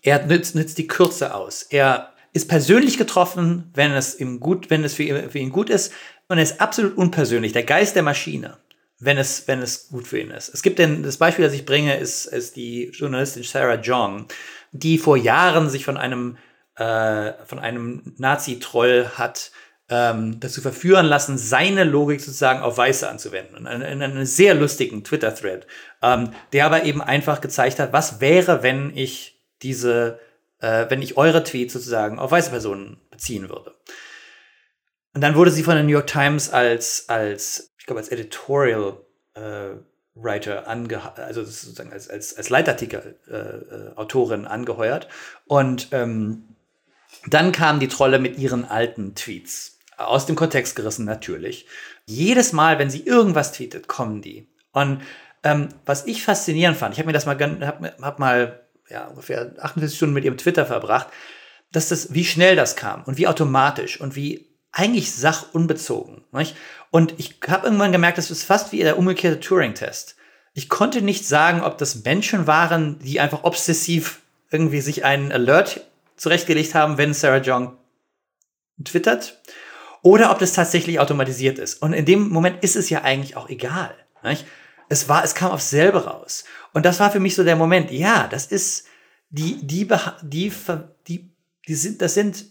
er 0.02 0.24
nützt, 0.26 0.54
nützt 0.54 0.78
die 0.78 0.88
Kürze 0.88 1.34
aus. 1.34 1.64
Er 1.64 2.14
ist 2.36 2.48
persönlich 2.48 2.98
getroffen, 2.98 3.72
wenn 3.74 3.92
es 3.92 4.20
ihm 4.20 4.40
gut, 4.40 4.70
wenn 4.70 4.84
es 4.84 4.94
für 4.94 5.04
ihn, 5.04 5.30
für 5.30 5.40
ihn 5.40 5.52
gut 5.52 5.70
ist. 5.70 5.94
Und 6.28 6.38
er 6.38 6.44
ist 6.44 6.62
absolut 6.62 6.98
unpersönlich. 6.98 7.54
Der 7.54 7.64
Geist 7.64 7.96
der 7.96 8.04
Maschine 8.04 8.58
wenn 9.00 9.18
es, 9.18 9.48
wenn 9.48 9.62
es 9.62 9.90
gut 9.90 10.08
für 10.08 10.20
ihn 10.20 10.32
ist. 10.32 10.54
Es 10.54 10.62
gibt 10.62 10.80
denn, 10.80 11.04
das 11.04 11.18
Beispiel, 11.18 11.46
das 11.46 11.54
ich 11.54 11.66
bringe, 11.66 11.98
ist, 11.98 12.26
ist 12.26 12.56
die 12.56 12.86
Journalistin 12.94 13.44
Sarah 13.44 13.76
Jong, 13.76 14.28
die 14.72 14.98
vor 14.98 15.18
Jahren 15.18 15.70
sich 15.70 15.86
von 15.86 15.98
einem, 15.98 16.38
äh, 16.78 17.34
von 17.46 17.60
einem 17.60 18.14
Nazi-Troll 18.18 19.12
hat 19.16 19.52
ähm, 19.88 20.40
dazu 20.40 20.62
verführen 20.62 21.06
lassen, 21.06 21.38
seine 21.38 21.84
Logik 21.84 22.20
sozusagen 22.20 22.62
auf 22.62 22.78
Weiße 22.78 23.08
anzuwenden. 23.08 23.68
In, 23.68 23.82
in 23.82 24.02
einem 24.02 24.26
sehr 24.26 24.56
lustigen 24.56 25.04
Twitter-Thread, 25.04 25.68
ähm, 26.02 26.32
der 26.54 26.66
aber 26.66 26.84
eben 26.84 27.02
einfach 27.02 27.42
gezeigt 27.42 27.80
hat, 27.80 27.94
was 27.94 28.22
wäre, 28.22 28.64
wenn 28.64 28.96
ich 28.96 29.44
diese, 29.62 30.20
äh, 30.60 30.86
wenn 30.90 31.02
ich 31.02 31.18
eure 31.18 31.44
Tweets 31.44 31.74
sozusagen 31.74 32.20
auf 32.20 32.32
weiße 32.32 32.50
Personen 32.50 32.98
beziehen 33.10 33.50
würde. 33.50 33.76
Und 35.14 35.22
dann 35.22 35.36
wurde 35.36 35.52
sie 35.52 35.64
von 35.64 35.76
der 35.76 35.84
New 35.84 35.92
York 35.92 36.08
Times 36.08 36.50
als, 36.50 37.08
als 37.10 37.74
ich 37.80 37.86
glaube, 37.86 38.00
als 38.00 38.10
Editorial 38.10 38.98
äh, 39.34 39.76
Writer 40.16 40.68
angeheuert, 40.68 41.20
also 41.20 41.44
sozusagen 41.44 41.92
als, 41.92 42.10
als, 42.10 42.36
als 42.36 42.50
Leitartikel-Autorin 42.50 44.42
äh, 44.42 44.46
äh 44.46 44.50
angeheuert. 44.50 45.08
Und 45.46 45.90
ähm, 45.92 46.56
dann 47.28 47.52
kamen 47.52 47.80
die 47.80 47.88
Trolle 47.88 48.20
mit 48.20 48.38
ihren 48.38 48.66
alten 48.66 49.16
Tweets. 49.16 49.80
Aus 49.98 50.26
dem 50.26 50.36
Kontext 50.36 50.76
gerissen 50.76 51.06
natürlich. 51.06 51.68
Jedes 52.06 52.52
Mal, 52.54 52.80
wenn 52.80 52.90
sie 52.90 53.06
irgendwas 53.06 53.54
tweetet, 53.54 53.88
kommen 53.88 54.22
die. 54.22 54.50
Und 54.74 55.02
ähm, 55.44 55.70
was 55.86 56.06
ich 56.06 56.24
faszinierend 56.24 56.78
fand, 56.78 56.94
ich 56.94 57.00
habe 57.00 57.08
mir 57.08 57.14
das 57.14 57.26
mal, 57.26 57.40
hab, 57.40 58.02
hab 58.02 58.20
mal 58.20 58.65
ja, 58.90 59.08
ungefähr 59.08 59.54
48 59.60 59.96
Stunden 59.96 60.14
mit 60.14 60.26
ihrem 60.26 60.38
Twitter 60.38 60.66
verbracht, 60.66 61.08
dass 61.72 61.90
das, 61.90 62.14
wie 62.14 62.26
schnell 62.26 62.56
das 62.56 62.76
kam 62.76 63.04
und 63.04 63.18
wie 63.18 63.28
automatisch 63.28 64.00
und 64.00 64.16
wie 64.16 64.48
eigentlich 64.72 65.14
sachunbezogen. 65.14 66.24
Nicht? 66.32 66.56
Und 66.92 67.14
ich 67.18 67.40
habe 67.48 67.66
irgendwann 67.66 67.92
gemerkt, 67.92 68.18
das 68.18 68.32
ist 68.32 68.44
fast 68.44 68.72
wie 68.72 68.80
der 68.80 68.98
umgekehrte 68.98 69.40
Turing-Test. 69.40 70.16
Ich 70.54 70.70
konnte 70.70 71.02
nicht 71.02 71.28
sagen, 71.28 71.62
ob 71.62 71.78
das 71.78 72.04
Menschen 72.04 72.48
waren, 72.48 73.00
die 73.00 73.20
einfach 73.20 73.44
obsessiv 73.44 74.22
irgendwie 74.52 74.82
sich 74.82 75.04
einen 75.04 75.32
Alert 75.32 75.82
zurechtgelegt 76.16 76.76
haben, 76.76 76.98
wenn 76.98 77.14
Sarah 77.14 77.42
Jong 77.42 77.78
twittert, 78.84 79.42
oder 80.02 80.32
ob 80.32 80.40
das 80.40 80.54
tatsächlich 80.54 81.00
automatisiert 81.00 81.58
ist. 81.58 81.82
Und 81.82 81.94
in 81.94 82.06
dem 82.06 82.30
Moment 82.30 82.64
ist 82.64 82.76
es 82.76 82.90
ja 82.90 83.02
eigentlich 83.02 83.36
auch 83.36 83.50
egal. 83.50 83.96
Nicht? 84.24 84.46
Es 84.90 85.10
war, 85.10 85.24
es 85.24 85.36
kam 85.36 85.52
aufs 85.52 85.70
selbe 85.70 86.06
raus. 86.06 86.44
Und 86.74 86.86
das 86.86 87.00
war 87.00 87.12
für 87.12 87.20
mich 87.20 87.36
so 87.36 87.44
der 87.44 87.56
Moment. 87.56 87.92
Ja, 87.92 88.28
das 88.28 88.48
ist 88.48 88.88
die, 89.30 89.66
die, 89.66 89.88
die, 90.22 90.52
die, 91.08 91.32
die 91.68 91.76
sind, 91.76 92.02
das 92.02 92.14
sind 92.14 92.46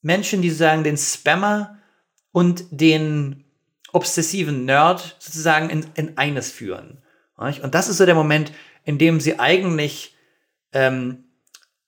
Menschen, 0.00 0.42
die 0.42 0.50
sozusagen 0.50 0.84
den 0.84 0.96
Spammer 0.96 1.78
und 2.32 2.64
den 2.70 3.44
obsessiven 3.92 4.64
Nerd 4.64 5.16
sozusagen 5.18 5.70
in, 5.70 5.86
in 5.94 6.18
eines 6.18 6.50
führen. 6.50 7.02
Und 7.36 7.74
das 7.74 7.88
ist 7.88 7.98
so 7.98 8.06
der 8.06 8.14
Moment, 8.14 8.52
in 8.84 8.98
dem 8.98 9.20
sie 9.20 9.38
eigentlich 9.38 10.16
ähm, 10.72 11.24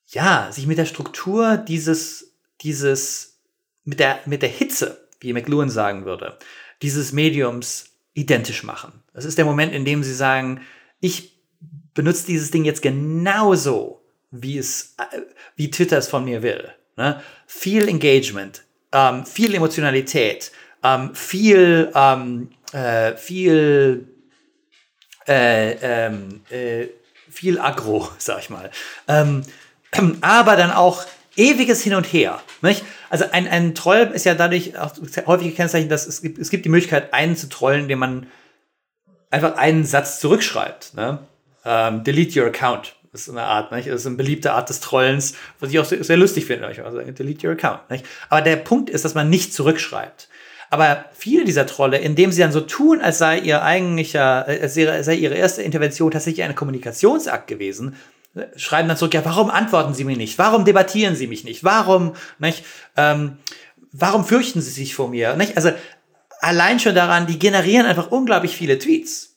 ja 0.07 0.49
sich 0.51 0.67
mit 0.67 0.77
der 0.77 0.85
Struktur 0.85 1.57
dieses 1.57 2.35
dieses 2.61 3.39
mit 3.83 3.99
der 3.99 4.19
mit 4.25 4.41
der 4.41 4.49
Hitze, 4.49 5.07
wie 5.19 5.33
McLuhan 5.33 5.69
sagen 5.69 6.05
würde, 6.05 6.37
dieses 6.81 7.11
Mediums 7.11 7.94
identisch 8.15 8.63
machen. 8.63 9.03
Das 9.13 9.25
ist 9.25 9.37
der 9.37 9.45
Moment, 9.45 9.73
in 9.73 9.85
dem 9.85 10.03
sie 10.03 10.13
sagen, 10.13 10.61
ich 10.99 11.39
benutze 11.93 12.25
dieses 12.25 12.49
Ding 12.49 12.65
jetzt 12.65 12.81
genauso, 12.81 14.01
wie 14.31 14.57
es 14.57 14.95
äh, 14.97 15.21
wie 15.55 15.69
Twitter 15.69 15.97
es 15.97 16.07
von 16.07 16.25
mir 16.25 16.41
will. 16.41 16.69
Ne? 16.97 17.21
Viel 17.45 17.87
Engagement, 17.87 18.63
ähm, 18.91 19.25
viel 19.25 19.53
Emotionalität, 19.53 20.51
ähm, 20.83 21.13
viel, 21.13 21.91
ähm, 21.93 22.49
äh, 22.71 23.15
viel, 23.15 24.07
äh, 25.27 25.71
ähm, 25.81 26.41
äh, 26.49 26.87
viel 27.29 27.59
Agro, 27.59 28.09
sag 28.17 28.39
ich 28.39 28.49
mal. 28.49 28.71
Ähm, 29.07 29.43
aber 30.21 30.55
dann 30.55 30.71
auch 30.71 31.05
ewiges 31.35 31.81
Hin 31.81 31.95
und 31.95 32.05
Her. 32.05 32.41
Nicht? 32.61 32.83
Also 33.09 33.25
ein, 33.31 33.47
ein 33.47 33.75
Troll 33.75 34.11
ist 34.13 34.25
ja 34.25 34.35
dadurch 34.35 34.77
auch 34.77 34.93
häufig 35.25 35.49
gekennzeichnet, 35.49 35.91
dass 35.91 36.07
es 36.07 36.21
gibt, 36.21 36.37
es 36.37 36.49
gibt 36.49 36.65
die 36.65 36.69
Möglichkeit, 36.69 37.13
einen 37.13 37.35
zu 37.35 37.49
trollen, 37.49 37.83
indem 37.83 37.99
man 37.99 38.27
einfach 39.29 39.55
einen 39.55 39.85
Satz 39.85 40.19
zurückschreibt. 40.19 40.93
Ne? 40.95 41.19
Ähm, 41.65 42.03
delete 42.03 42.39
your 42.39 42.47
account. 42.47 42.95
Das 43.11 43.21
ist 43.21 43.29
eine 43.29 43.43
Art, 43.43 43.71
nicht? 43.71 43.87
Das 43.87 44.01
ist 44.01 44.07
eine 44.07 44.17
beliebte 44.17 44.51
Art 44.51 44.67
des 44.69 44.81
Trollens, 44.81 45.35
was 45.61 45.69
ich 45.69 45.79
auch 45.79 45.85
sehr, 45.85 46.03
sehr 46.03 46.17
lustig 46.17 46.45
finde. 46.45 46.67
Also, 46.67 46.99
delete 46.99 47.47
your 47.47 47.53
account. 47.53 47.89
Nicht? 47.89 48.05
Aber 48.29 48.41
der 48.41 48.57
Punkt 48.57 48.89
ist, 48.89 49.05
dass 49.05 49.13
man 49.13 49.29
nicht 49.29 49.53
zurückschreibt. 49.53 50.27
Aber 50.69 51.05
viele 51.13 51.45
dieser 51.45 51.65
Trolle, 51.65 51.97
indem 51.99 52.33
sie 52.33 52.41
dann 52.41 52.51
so 52.51 52.59
tun, 52.59 52.99
als 52.99 53.19
sei 53.19 53.39
ihr 53.39 53.63
eigentlicher, 53.63 54.45
als 54.45 54.73
sei 54.73 55.15
ihre 55.15 55.35
erste 55.35 55.61
Intervention 55.61 56.11
tatsächlich 56.11 56.43
ein 56.43 56.55
Kommunikationsakt 56.55 57.47
gewesen, 57.47 57.95
schreiben 58.55 58.87
dann 58.87 58.97
zurück, 58.97 59.13
ja, 59.13 59.25
warum 59.25 59.49
antworten 59.49 59.93
Sie 59.93 60.03
mir 60.03 60.17
nicht? 60.17 60.37
Warum 60.37 60.65
debattieren 60.65 61.15
Sie 61.15 61.27
mich 61.27 61.43
nicht? 61.43 61.63
Warum, 61.63 62.13
nicht? 62.39 62.63
Ähm, 62.97 63.37
warum 63.91 64.25
fürchten 64.25 64.61
Sie 64.61 64.71
sich 64.71 64.95
vor 64.95 65.09
mir? 65.09 65.35
Nicht? 65.35 65.57
Also 65.57 65.71
allein 66.39 66.79
schon 66.79 66.95
daran, 66.95 67.27
die 67.27 67.39
generieren 67.39 67.85
einfach 67.85 68.11
unglaublich 68.11 68.55
viele 68.55 68.77
Tweets. 68.77 69.35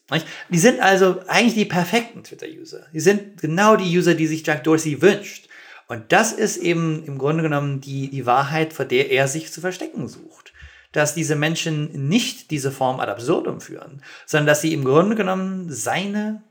Die 0.49 0.57
sind 0.57 0.79
also 0.79 1.19
eigentlich 1.27 1.53
die 1.53 1.65
perfekten 1.65 2.23
Twitter-User. 2.23 2.87
Die 2.93 2.99
sind 2.99 3.39
genau 3.41 3.75
die 3.75 3.97
User, 3.97 4.15
die 4.15 4.27
sich 4.27 4.45
Jack 4.45 4.63
Dorsey 4.63 5.01
wünscht. 5.01 5.47
Und 5.87 6.11
das 6.11 6.31
ist 6.31 6.57
eben 6.57 7.03
im 7.05 7.17
Grunde 7.17 7.43
genommen 7.43 7.81
die, 7.81 8.09
die 8.09 8.25
Wahrheit, 8.25 8.73
vor 8.73 8.85
der 8.85 9.11
er 9.11 9.27
sich 9.27 9.51
zu 9.51 9.61
verstecken 9.61 10.07
sucht. 10.07 10.53
Dass 10.91 11.13
diese 11.13 11.35
Menschen 11.35 12.07
nicht 12.07 12.49
diese 12.49 12.71
Form 12.71 12.99
ad 12.99 13.11
absurdum 13.11 13.61
führen, 13.61 14.01
sondern 14.25 14.47
dass 14.47 14.61
sie 14.61 14.73
im 14.73 14.83
Grunde 14.83 15.15
genommen 15.15 15.67
seine, 15.69 16.41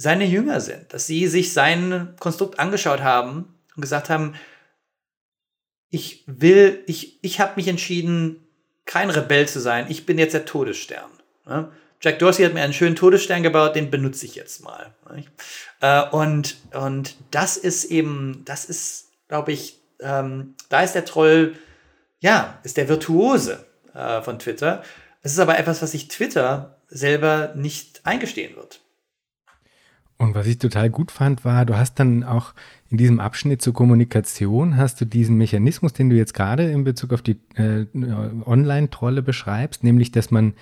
seine 0.00 0.24
Jünger 0.24 0.62
sind. 0.62 0.94
Dass 0.94 1.06
sie 1.06 1.26
sich 1.26 1.52
sein 1.52 2.14
Konstrukt 2.18 2.58
angeschaut 2.58 3.02
haben 3.02 3.54
und 3.76 3.82
gesagt 3.82 4.08
haben, 4.08 4.34
ich 5.90 6.24
will, 6.26 6.82
ich, 6.86 7.22
ich 7.22 7.38
habe 7.38 7.52
mich 7.56 7.68
entschieden, 7.68 8.46
kein 8.86 9.10
Rebell 9.10 9.46
zu 9.46 9.60
sein. 9.60 9.86
Ich 9.90 10.06
bin 10.06 10.18
jetzt 10.18 10.32
der 10.32 10.46
Todesstern. 10.46 11.10
Jack 12.00 12.18
Dorsey 12.18 12.46
hat 12.46 12.54
mir 12.54 12.62
einen 12.62 12.72
schönen 12.72 12.96
Todesstern 12.96 13.42
gebaut, 13.42 13.76
den 13.76 13.90
benutze 13.90 14.24
ich 14.24 14.36
jetzt 14.36 14.64
mal. 14.64 14.94
Äh, 15.80 16.08
und, 16.10 16.56
und 16.72 17.16
das 17.30 17.58
ist 17.58 17.84
eben, 17.84 18.42
das 18.46 18.64
ist, 18.64 19.08
glaube 19.28 19.52
ich, 19.52 19.80
ähm, 20.00 20.54
da 20.70 20.82
ist 20.82 20.94
der 20.94 21.04
Troll, 21.04 21.56
ja, 22.20 22.58
ist 22.62 22.78
der 22.78 22.88
Virtuose 22.88 23.66
äh, 23.92 24.22
von 24.22 24.38
Twitter. 24.38 24.82
Es 25.20 25.32
ist 25.32 25.40
aber 25.40 25.58
etwas, 25.58 25.82
was 25.82 25.90
sich 25.90 26.08
Twitter 26.08 26.78
selber 26.88 27.52
nicht 27.54 28.00
eingestehen 28.04 28.56
wird. 28.56 28.80
Und 30.20 30.34
was 30.34 30.46
ich 30.46 30.58
total 30.58 30.90
gut 30.90 31.10
fand, 31.10 31.46
war, 31.46 31.64
du 31.64 31.78
hast 31.78 31.94
dann 31.94 32.24
auch 32.24 32.52
in 32.90 32.98
diesem 32.98 33.20
Abschnitt 33.20 33.62
zur 33.62 33.72
Kommunikation, 33.72 34.76
hast 34.76 35.00
du 35.00 35.06
diesen 35.06 35.38
Mechanismus, 35.38 35.94
den 35.94 36.10
du 36.10 36.16
jetzt 36.16 36.34
gerade 36.34 36.70
in 36.70 36.84
Bezug 36.84 37.14
auf 37.14 37.22
die 37.22 37.38
äh, 37.54 37.86
Online-Trolle 38.44 39.22
beschreibst, 39.22 39.82
nämlich, 39.82 40.12
dass 40.12 40.30
man 40.30 40.52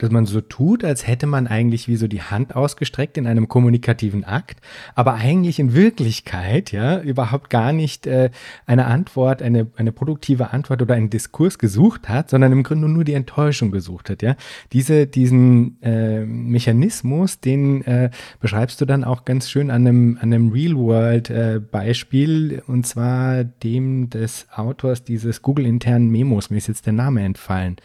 dass 0.00 0.10
man 0.10 0.24
so 0.26 0.40
tut, 0.40 0.82
als 0.84 1.06
hätte 1.06 1.26
man 1.26 1.46
eigentlich 1.46 1.86
wie 1.86 1.96
so 1.96 2.08
die 2.08 2.22
Hand 2.22 2.56
ausgestreckt 2.56 3.18
in 3.18 3.26
einem 3.26 3.48
kommunikativen 3.48 4.24
Akt, 4.24 4.60
aber 4.94 5.14
eigentlich 5.14 5.58
in 5.58 5.74
Wirklichkeit 5.74 6.72
ja 6.72 7.00
überhaupt 7.00 7.50
gar 7.50 7.72
nicht 7.72 8.06
äh, 8.06 8.30
eine 8.66 8.86
Antwort, 8.86 9.42
eine, 9.42 9.66
eine 9.76 9.92
produktive 9.92 10.52
Antwort 10.52 10.80
oder 10.80 10.94
einen 10.94 11.10
Diskurs 11.10 11.58
gesucht 11.58 12.08
hat, 12.08 12.30
sondern 12.30 12.52
im 12.52 12.62
Grunde 12.62 12.88
nur 12.88 13.04
die 13.04 13.12
Enttäuschung 13.12 13.70
gesucht 13.70 14.10
hat. 14.10 14.22
Ja, 14.22 14.36
diese 14.72 15.06
diesen 15.06 15.80
äh, 15.82 16.24
Mechanismus, 16.24 17.40
den 17.40 17.82
äh, 17.82 18.10
beschreibst 18.40 18.80
du 18.80 18.86
dann 18.86 19.04
auch 19.04 19.24
ganz 19.24 19.50
schön 19.50 19.70
an 19.70 19.86
einem 19.86 20.18
an 20.20 20.32
einem 20.32 20.50
Real 20.50 20.76
World 20.76 21.30
äh, 21.30 21.60
Beispiel 21.60 22.62
und 22.66 22.86
zwar 22.86 23.44
dem 23.44 24.08
des 24.08 24.46
Autors 24.54 25.04
dieses 25.04 25.42
Google 25.42 25.66
internen 25.66 26.08
Memos. 26.10 26.48
Mir 26.48 26.56
ist 26.56 26.68
jetzt 26.68 26.86
der 26.86 26.94
Name 26.94 27.22
entfallen. 27.22 27.76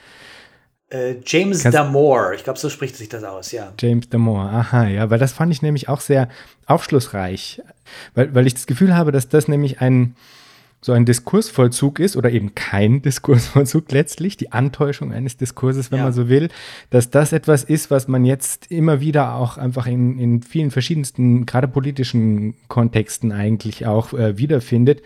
Äh, 0.90 1.16
James 1.26 1.64
Kannst 1.64 1.76
Damore, 1.76 2.36
ich 2.36 2.44
glaube, 2.44 2.60
so 2.60 2.70
spricht 2.70 2.96
sich 2.96 3.10
das 3.10 3.24
aus, 3.24 3.52
ja. 3.52 3.74
James 3.80 4.08
Damore, 4.10 4.50
aha, 4.50 4.88
ja, 4.88 5.10
weil 5.10 5.18
das 5.18 5.34
fand 5.34 5.52
ich 5.52 5.64
nämlich 5.64 5.90
auch 5.90 6.00
sehr 6.00 6.30
aufschlussreich, 6.68 7.62
weil, 8.14 8.36
weil 8.36 8.46
ich 8.46 8.54
das 8.54 8.68
Gefühl 8.68 8.96
habe, 8.96 9.12
dass 9.12 9.28
das 9.28 9.48
nämlich 9.48 9.82
ein, 9.82 10.16
so 10.86 10.92
ein 10.92 11.04
Diskursvollzug 11.04 11.98
ist 11.98 12.16
oder 12.16 12.30
eben 12.30 12.54
kein 12.54 13.02
Diskursvollzug 13.02 13.92
letztlich, 13.92 14.38
die 14.38 14.52
Antäuschung 14.52 15.12
eines 15.12 15.36
Diskurses, 15.36 15.90
wenn 15.90 15.98
ja. 15.98 16.04
man 16.04 16.14
so 16.14 16.30
will, 16.30 16.50
dass 16.92 17.10
das 17.10 17.34
etwas 17.34 17.64
ist, 17.64 17.90
was 17.90 18.08
man 18.08 18.24
jetzt 18.24 18.70
immer 18.70 19.02
wieder 19.02 19.34
auch 19.34 19.58
einfach 19.58 19.88
in, 19.88 20.20
in 20.20 20.44
vielen 20.44 20.70
verschiedensten, 20.70 21.48
gerade 21.48 21.68
politischen 21.68 22.54
Kontexten 22.68 23.32
eigentlich 23.32 23.88
auch 23.88 24.14
äh, 24.14 24.38
wiederfindet 24.38 25.02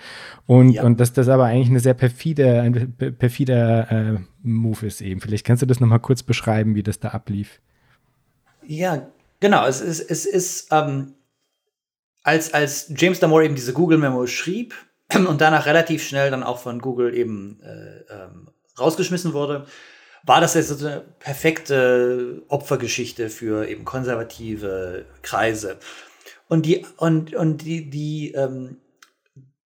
und, 0.48 0.72
ja. 0.72 0.84
und 0.84 1.00
dass 1.00 1.14
das 1.14 1.30
aber 1.30 1.46
eigentlich 1.46 1.70
eine 1.70 1.80
sehr 1.80 1.94
perfide, 1.94 2.60
ein 2.60 2.94
perfider 3.18 3.90
äh, 3.90 4.18
Move 4.44 4.86
ist 4.86 5.00
eben. 5.00 5.22
Vielleicht 5.22 5.46
kannst 5.46 5.62
du 5.62 5.66
das 5.66 5.80
nochmal 5.80 6.02
kurz 6.02 6.24
beschreiben, 6.24 6.76
wie 6.76 6.84
das 6.84 7.00
da 7.00 7.10
ablief. 7.10 7.62
Ja, 8.68 9.08
genau. 9.40 9.66
Es 9.66 9.80
ist, 9.80 10.02
es 10.02 10.26
ist 10.26 10.74
ähm, 10.74 11.14
als, 12.24 12.54
als 12.54 12.92
James 12.98 13.22
Damore 13.22 13.46
eben 13.46 13.56
diese 13.56 13.72
Google-Memo 13.72 14.28
schrieb, 14.28 14.76
und 15.16 15.41
danach 15.41 15.66
relativ 15.66 16.03
schnell 16.03 16.32
dann 16.32 16.43
auch 16.43 16.60
von 16.60 16.80
Google 16.80 17.16
eben 17.16 17.60
äh, 17.62 18.14
ähm, 18.14 18.49
rausgeschmissen 18.80 19.34
wurde, 19.34 19.66
war 20.24 20.41
das 20.41 20.53
jetzt 20.53 20.84
eine 20.84 21.01
perfekte 21.20 22.43
Opfergeschichte 22.47 23.30
für 23.30 23.68
eben 23.68 23.86
konservative 23.86 25.05
Kreise. 25.22 25.78
Und 26.47 26.66
die, 26.66 26.86
und, 26.97 27.34
und 27.36 27.64
die, 27.64 27.89
die, 27.89 28.34
ähm, 28.34 28.78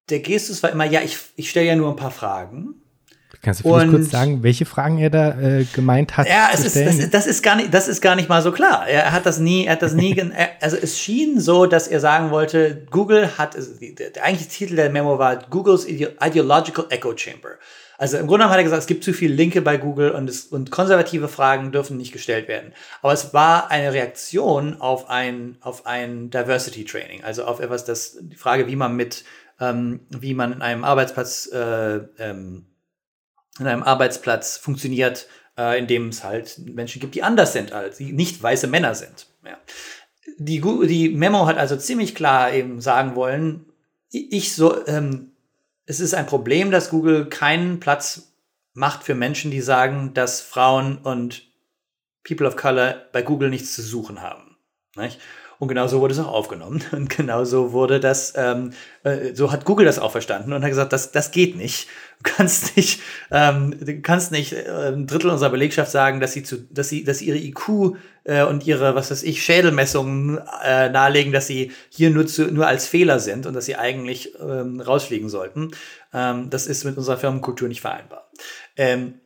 der 0.10 0.20
Gestus 0.20 0.62
war 0.64 0.72
immer, 0.72 0.86
ja, 0.86 1.02
ich, 1.02 1.18
ich 1.36 1.50
stelle 1.50 1.68
ja 1.68 1.76
nur 1.76 1.90
ein 1.90 1.96
paar 1.96 2.12
Fragen. 2.12 2.81
Kannst 3.42 3.62
du 3.62 3.64
vielleicht 3.64 3.88
und, 3.88 3.92
kurz 3.96 4.12
sagen, 4.12 4.44
welche 4.44 4.66
Fragen 4.66 5.00
er 5.00 5.10
da 5.10 5.40
äh, 5.40 5.66
gemeint 5.74 6.16
hat? 6.16 6.28
Ja, 6.28 6.50
es 6.54 6.64
ist, 6.64 6.76
das, 6.76 7.10
das, 7.10 7.28
ist 7.28 7.42
gar 7.42 7.56
nicht, 7.56 7.74
das 7.74 7.88
ist 7.88 8.00
gar 8.00 8.16
nicht 8.16 8.30
mal 8.30 8.42
so 8.44 8.52
klar. 8.52 8.88
Er 8.88 9.12
hat 9.12 9.26
das 9.26 9.40
nie, 9.40 9.66
er 9.66 9.74
hat 9.74 9.82
das 9.82 9.94
nie, 9.94 10.16
also 10.62 10.78
es 10.78 11.00
schien 11.00 11.40
so, 11.40 11.66
dass 11.66 11.88
er 11.88 12.00
sagen 12.00 12.30
wollte, 12.30 12.86
Google 12.92 13.38
hat, 13.40 13.56
also 13.56 13.72
der 13.80 14.24
eigentliche 14.24 14.50
Titel 14.50 14.76
der 14.76 14.92
Memo 14.92 15.18
war 15.18 15.38
Googles 15.50 15.88
Ideological 15.88 16.86
Echo 16.90 17.18
Chamber. 17.18 17.50
Also 17.98 18.18
im 18.18 18.26
Grunde 18.26 18.40
genommen 18.40 18.52
hat 18.52 18.60
er 18.60 18.64
gesagt, 18.64 18.82
es 18.82 18.88
gibt 18.88 19.04
zu 19.04 19.14
viele 19.14 19.34
Linke 19.34 19.62
bei 19.62 19.78
Google 19.78 20.12
und, 20.12 20.30
es, 20.30 20.46
und 20.46 20.72
konservative 20.72 21.28
Fragen 21.28 21.72
dürfen 21.72 21.98
nicht 21.98 22.12
gestellt 22.12 22.48
werden. 22.48 22.74
Aber 23.02 23.14
es 23.14 23.34
war 23.34 23.70
eine 23.70 23.94
Reaktion 23.94 24.82
auf 24.82 25.10
ein, 25.10 25.58
auf 25.62 25.86
ein 25.86 26.30
Diversity 26.32 26.86
Training, 26.86 27.24
also 27.24 27.46
auf 27.46 27.60
etwas, 27.60 27.86
das 27.86 28.18
die 28.20 28.36
Frage, 28.36 28.68
wie 28.68 28.76
man 28.76 28.96
mit, 28.96 29.24
ähm, 29.60 30.00
wie 30.10 30.34
man 30.34 30.54
in 30.54 30.62
einem 30.64 30.84
Arbeitsplatz 30.84 31.48
äh, 31.54 32.00
ähm, 32.18 32.66
in 33.60 33.68
einem 33.68 33.84
Arbeitsplatz 33.84 34.58
funktioniert, 34.58 35.28
äh, 35.58 35.78
in 35.80 35.88
dem 35.88 36.10
es 36.10 36.24
halt 36.24 36.60
Menschen 36.60 37.00
gibt, 37.00 37.16
die 37.16 37.24
anders 37.24 37.54
sind, 37.54 37.74
als 37.74 37.98
die 37.98 38.14
nicht 38.14 38.42
weiße 38.42 38.68
Männer 38.68 38.96
sind. 38.96 39.28
Ja. 39.46 39.58
Die, 40.38 40.62
die 40.88 41.10
Memo 41.10 41.46
hat 41.46 41.58
also 41.58 41.76
ziemlich 41.76 42.16
klar 42.16 42.54
eben 42.54 42.82
sagen 42.82 43.16
wollen, 43.16 43.66
ich 44.10 44.54
so, 44.54 44.86
ähm, 44.88 45.32
es 45.86 46.00
ist 46.00 46.14
ein 46.14 46.26
Problem, 46.26 46.72
dass 46.72 46.90
Google 46.90 47.28
keinen 47.28 47.80
Platz 47.80 48.34
macht 48.74 49.04
für 49.04 49.16
Menschen, 49.16 49.52
die 49.52 49.62
sagen, 49.62 50.14
dass 50.14 50.42
Frauen 50.42 50.98
und 50.98 51.44
People 52.24 52.48
of 52.48 52.56
Color 52.56 53.06
bei 53.12 53.22
Google 53.22 53.50
nichts 53.50 53.74
zu 53.74 53.82
suchen 53.82 54.22
haben. 54.22 54.58
Nicht? 54.96 55.20
Und 55.62 55.68
genau 55.68 55.86
so 55.86 56.02
wurde 56.02 56.16
es 56.16 56.20
auch 56.20 56.34
aufgenommen. 56.34 56.84
Und 56.92 57.08
genau 57.08 57.44
so 57.44 57.72
wurde 57.72 58.00
das, 58.00 58.34
ähm, 58.36 58.74
äh, 59.04 59.36
so 59.36 59.52
hat 59.52 59.64
Google 59.64 59.86
das 59.86 60.00
auch 60.00 60.12
verstanden 60.12 60.54
und 60.54 60.64
hat 60.64 60.70
gesagt, 60.72 60.92
das, 60.92 61.12
das 61.12 61.30
geht 61.30 61.56
nicht. 61.56 61.88
Du 62.18 62.32
kannst 62.32 62.76
nicht, 62.76 63.00
ähm, 63.30 63.76
du 63.80 64.02
kannst 64.02 64.32
nicht 64.32 64.54
äh, 64.54 64.88
ein 64.88 65.06
Drittel 65.06 65.30
unserer 65.30 65.52
Belegschaft 65.52 65.92
sagen, 65.92 66.20
dass 66.20 66.34
sie 66.34 66.42
zu, 66.42 66.58
dass 66.72 66.90
sie, 66.90 67.04
dass 67.04 67.22
ihre 67.22 67.38
IQ 67.38 67.96
äh, 68.24 68.44
und 68.44 68.66
ihre, 68.66 68.96
was 68.96 69.12
weiß 69.12 69.22
ich, 69.22 69.44
Schädelmessungen 69.44 70.40
äh, 70.64 70.90
nahelegen, 70.90 71.32
dass 71.32 71.46
sie 71.46 71.72
hier 71.90 72.10
nur 72.10 72.26
zu, 72.26 72.52
nur 72.52 72.66
als 72.66 72.88
Fehler 72.88 73.20
sind 73.20 73.46
und 73.46 73.54
dass 73.54 73.66
sie 73.66 73.76
eigentlich 73.76 74.34
ähm, 74.40 74.82
rausfliegen 74.82 75.30
sollten. 75.30 75.74
Ähm, 76.12 76.50
das 76.50 76.66
ist 76.66 76.86
mit 76.86 76.98
unserer 76.98 77.18
Firmenkultur 77.18 77.68
nicht 77.68 77.82
vereinbar. 77.82 78.32
Ähm, 78.76 79.20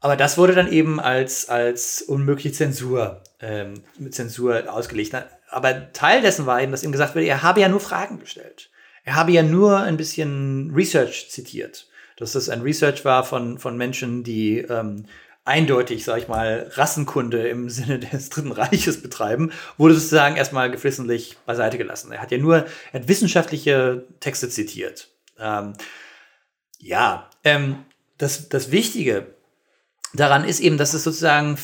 aber 0.00 0.16
das 0.16 0.38
wurde 0.38 0.54
dann 0.54 0.72
eben 0.72 0.98
als, 0.98 1.50
als 1.50 2.00
unmögliche 2.00 2.52
Zensur, 2.52 3.22
ähm, 3.40 3.74
Zensur 4.10 4.72
ausgelegt 4.72 5.12
aber 5.50 5.92
Teil 5.92 6.22
dessen 6.22 6.46
war 6.46 6.62
eben, 6.62 6.72
dass 6.72 6.82
ihm 6.82 6.92
gesagt 6.92 7.14
wurde, 7.14 7.26
er 7.26 7.42
habe 7.42 7.60
ja 7.60 7.68
nur 7.68 7.80
Fragen 7.80 8.18
gestellt. 8.18 8.70
Er 9.04 9.14
habe 9.14 9.32
ja 9.32 9.42
nur 9.42 9.78
ein 9.78 9.96
bisschen 9.96 10.72
Research 10.74 11.30
zitiert. 11.30 11.86
Dass 12.16 12.32
das 12.32 12.48
ein 12.48 12.62
Research 12.62 13.04
war 13.04 13.24
von, 13.24 13.58
von 13.58 13.76
Menschen, 13.76 14.24
die 14.24 14.58
ähm, 14.58 15.06
eindeutig, 15.44 16.04
sag 16.04 16.18
ich 16.18 16.28
mal, 16.28 16.70
Rassenkunde 16.74 17.48
im 17.48 17.70
Sinne 17.70 17.98
des 17.98 18.28
Dritten 18.28 18.52
Reiches 18.52 19.00
betreiben, 19.02 19.50
wurde 19.78 19.94
sozusagen 19.94 20.36
erstmal 20.36 20.70
geflissentlich 20.70 21.38
beiseite 21.46 21.78
gelassen. 21.78 22.12
Er 22.12 22.20
hat 22.20 22.30
ja 22.30 22.38
nur, 22.38 22.66
er 22.92 23.00
hat 23.00 23.08
wissenschaftliche 23.08 24.04
Texte 24.20 24.48
zitiert. 24.50 25.08
Ähm, 25.38 25.72
ja, 26.78 27.30
ähm, 27.44 27.84
das, 28.18 28.48
das 28.48 28.70
Wichtige 28.70 29.34
daran 30.12 30.44
ist 30.44 30.60
eben, 30.60 30.76
dass 30.76 30.94
es 30.94 31.04
sozusagen 31.04 31.56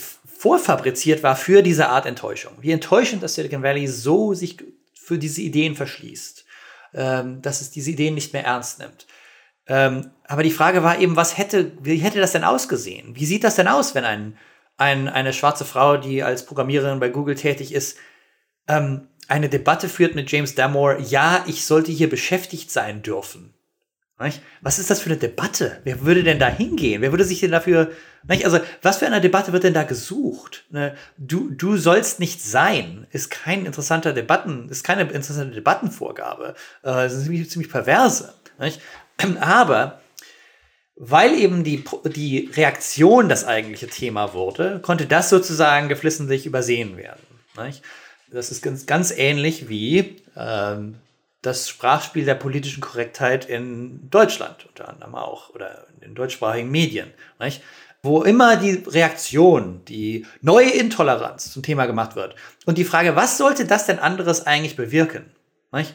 vorfabriziert 0.45 1.23
war 1.23 1.37
für 1.37 1.63
diese 1.63 1.89
Art 1.89 2.05
Enttäuschung. 2.05 2.53
Wie 2.61 2.71
enttäuschend, 2.71 3.23
dass 3.23 3.35
Silicon 3.35 3.63
Valley 3.63 3.87
so 3.87 4.35
sich 4.35 4.59
für 4.93 5.17
diese 5.17 5.41
Ideen 5.41 5.75
verschließt, 5.75 6.45
ähm, 6.93 7.41
dass 7.41 7.63
es 7.63 7.71
diese 7.71 7.93
Ideen 7.93 8.13
nicht 8.13 8.35
mehr 8.35 8.45
ernst 8.45 8.79
nimmt. 8.79 9.07
Ähm, 9.67 10.11
aber 10.25 10.43
die 10.43 10.51
Frage 10.51 10.83
war 10.83 10.99
eben, 10.99 11.17
was 11.17 11.39
hätte, 11.39 11.73
wie 11.81 11.97
hätte 11.97 12.21
das 12.21 12.33
denn 12.33 12.45
ausgesehen? 12.45 13.17
Wie 13.17 13.25
sieht 13.25 13.43
das 13.43 13.55
denn 13.55 13.69
aus, 13.69 13.95
wenn 13.95 14.05
ein, 14.05 14.37
ein, 14.77 15.09
eine 15.09 15.33
schwarze 15.33 15.65
Frau, 15.65 15.97
die 15.97 16.23
als 16.23 16.45
Programmiererin 16.45 17.01
bei 17.01 17.09
Google 17.09 17.37
tätig 17.37 17.73
ist, 17.73 17.97
ähm, 18.69 19.09
eine 19.29 19.49
Debatte 19.49 19.89
führt 19.89 20.15
mit 20.15 20.31
James 20.31 20.55
Damore, 20.55 21.01
ja, 21.01 21.43
ich 21.47 21.65
sollte 21.65 21.91
hier 21.91 22.11
beschäftigt 22.11 22.71
sein 22.71 23.01
dürfen. 23.01 23.54
Was 24.17 24.79
ist 24.79 24.91
das 24.91 25.01
für 25.01 25.11
eine 25.11 25.19
Debatte? 25.19 25.81
Wer 25.83 26.03
würde 26.03 26.23
denn 26.23 26.39
da 26.39 26.49
hingehen? 26.49 27.03
Wer 27.03 27.12
würde 27.12 27.25
sich 27.25 27.41
denn 27.41 27.51
dafür, 27.51 27.91
also 28.29 28.61
was 28.81 28.99
für 28.99 29.07
eine 29.07 29.21
Debatte 29.21 29.53
wird 29.53 29.65
denn 29.65 29.75
da 29.75 29.83
gesucht? 29.83 30.65
Ne, 30.71 30.95
du, 31.19 31.51
du 31.51 31.77
sollst 31.77 32.21
nicht 32.21 32.43
sein, 32.43 33.07
ist 33.11 33.31
kein 33.31 33.67
interessanter 33.67 34.12
Debatten, 34.12 34.69
ist 34.69 34.85
keine 34.85 35.03
interessante 35.03 35.55
Debattenvorgabe. 35.55 36.55
Äh, 36.83 36.93
das 36.93 37.15
ist 37.15 37.25
ziemlich, 37.25 37.51
ziemlich 37.51 37.71
perverse. 37.71 38.35
Aber 39.41 40.01
weil 40.97 41.35
eben 41.35 41.65
die, 41.65 41.85
die 42.05 42.51
Reaktion 42.55 43.29
das 43.29 43.45
eigentliche 43.45 43.89
Thema 43.89 44.33
wurde, 44.33 44.79
konnte 44.81 45.07
das 45.07 45.29
sozusagen 45.29 45.89
geflissentlich 45.89 46.47
übersehen 46.47 46.97
werden. 46.97 47.23
Das 48.31 48.51
ist 48.51 48.62
ganz, 48.62 48.87
ganz 48.87 49.11
ähnlich 49.11 49.69
wie 49.69 50.17
ähm, 50.37 50.97
das 51.45 51.69
Sprachspiel 51.69 52.25
der 52.25 52.37
politischen 52.37 52.81
Korrektheit 52.81 53.45
in 53.45 54.09
Deutschland 54.11 54.67
unter 54.67 54.89
anderem 54.89 55.15
auch 55.15 55.51
oder 55.51 55.87
in 56.01 56.15
deutschsprachigen 56.15 56.71
Medien. 56.71 57.13
Nicht? 57.39 57.63
Wo 58.03 58.23
immer 58.23 58.57
die 58.57 58.83
Reaktion, 58.87 59.83
die 59.87 60.27
neue 60.41 60.71
Intoleranz 60.71 61.53
zum 61.53 61.63
Thema 61.63 61.87
gemacht 61.87 62.17
wird. 62.17 62.35
Und 62.65 62.79
die 62.79 62.85
Frage, 62.85 63.15
was 63.15 63.39
sollte 63.39 63.67
das 63.67 63.87
denn 63.87 63.99
anderes 63.99 64.47
eigentlich 64.47 64.77
bewirken? 64.77 65.27
Nicht? 65.73 65.95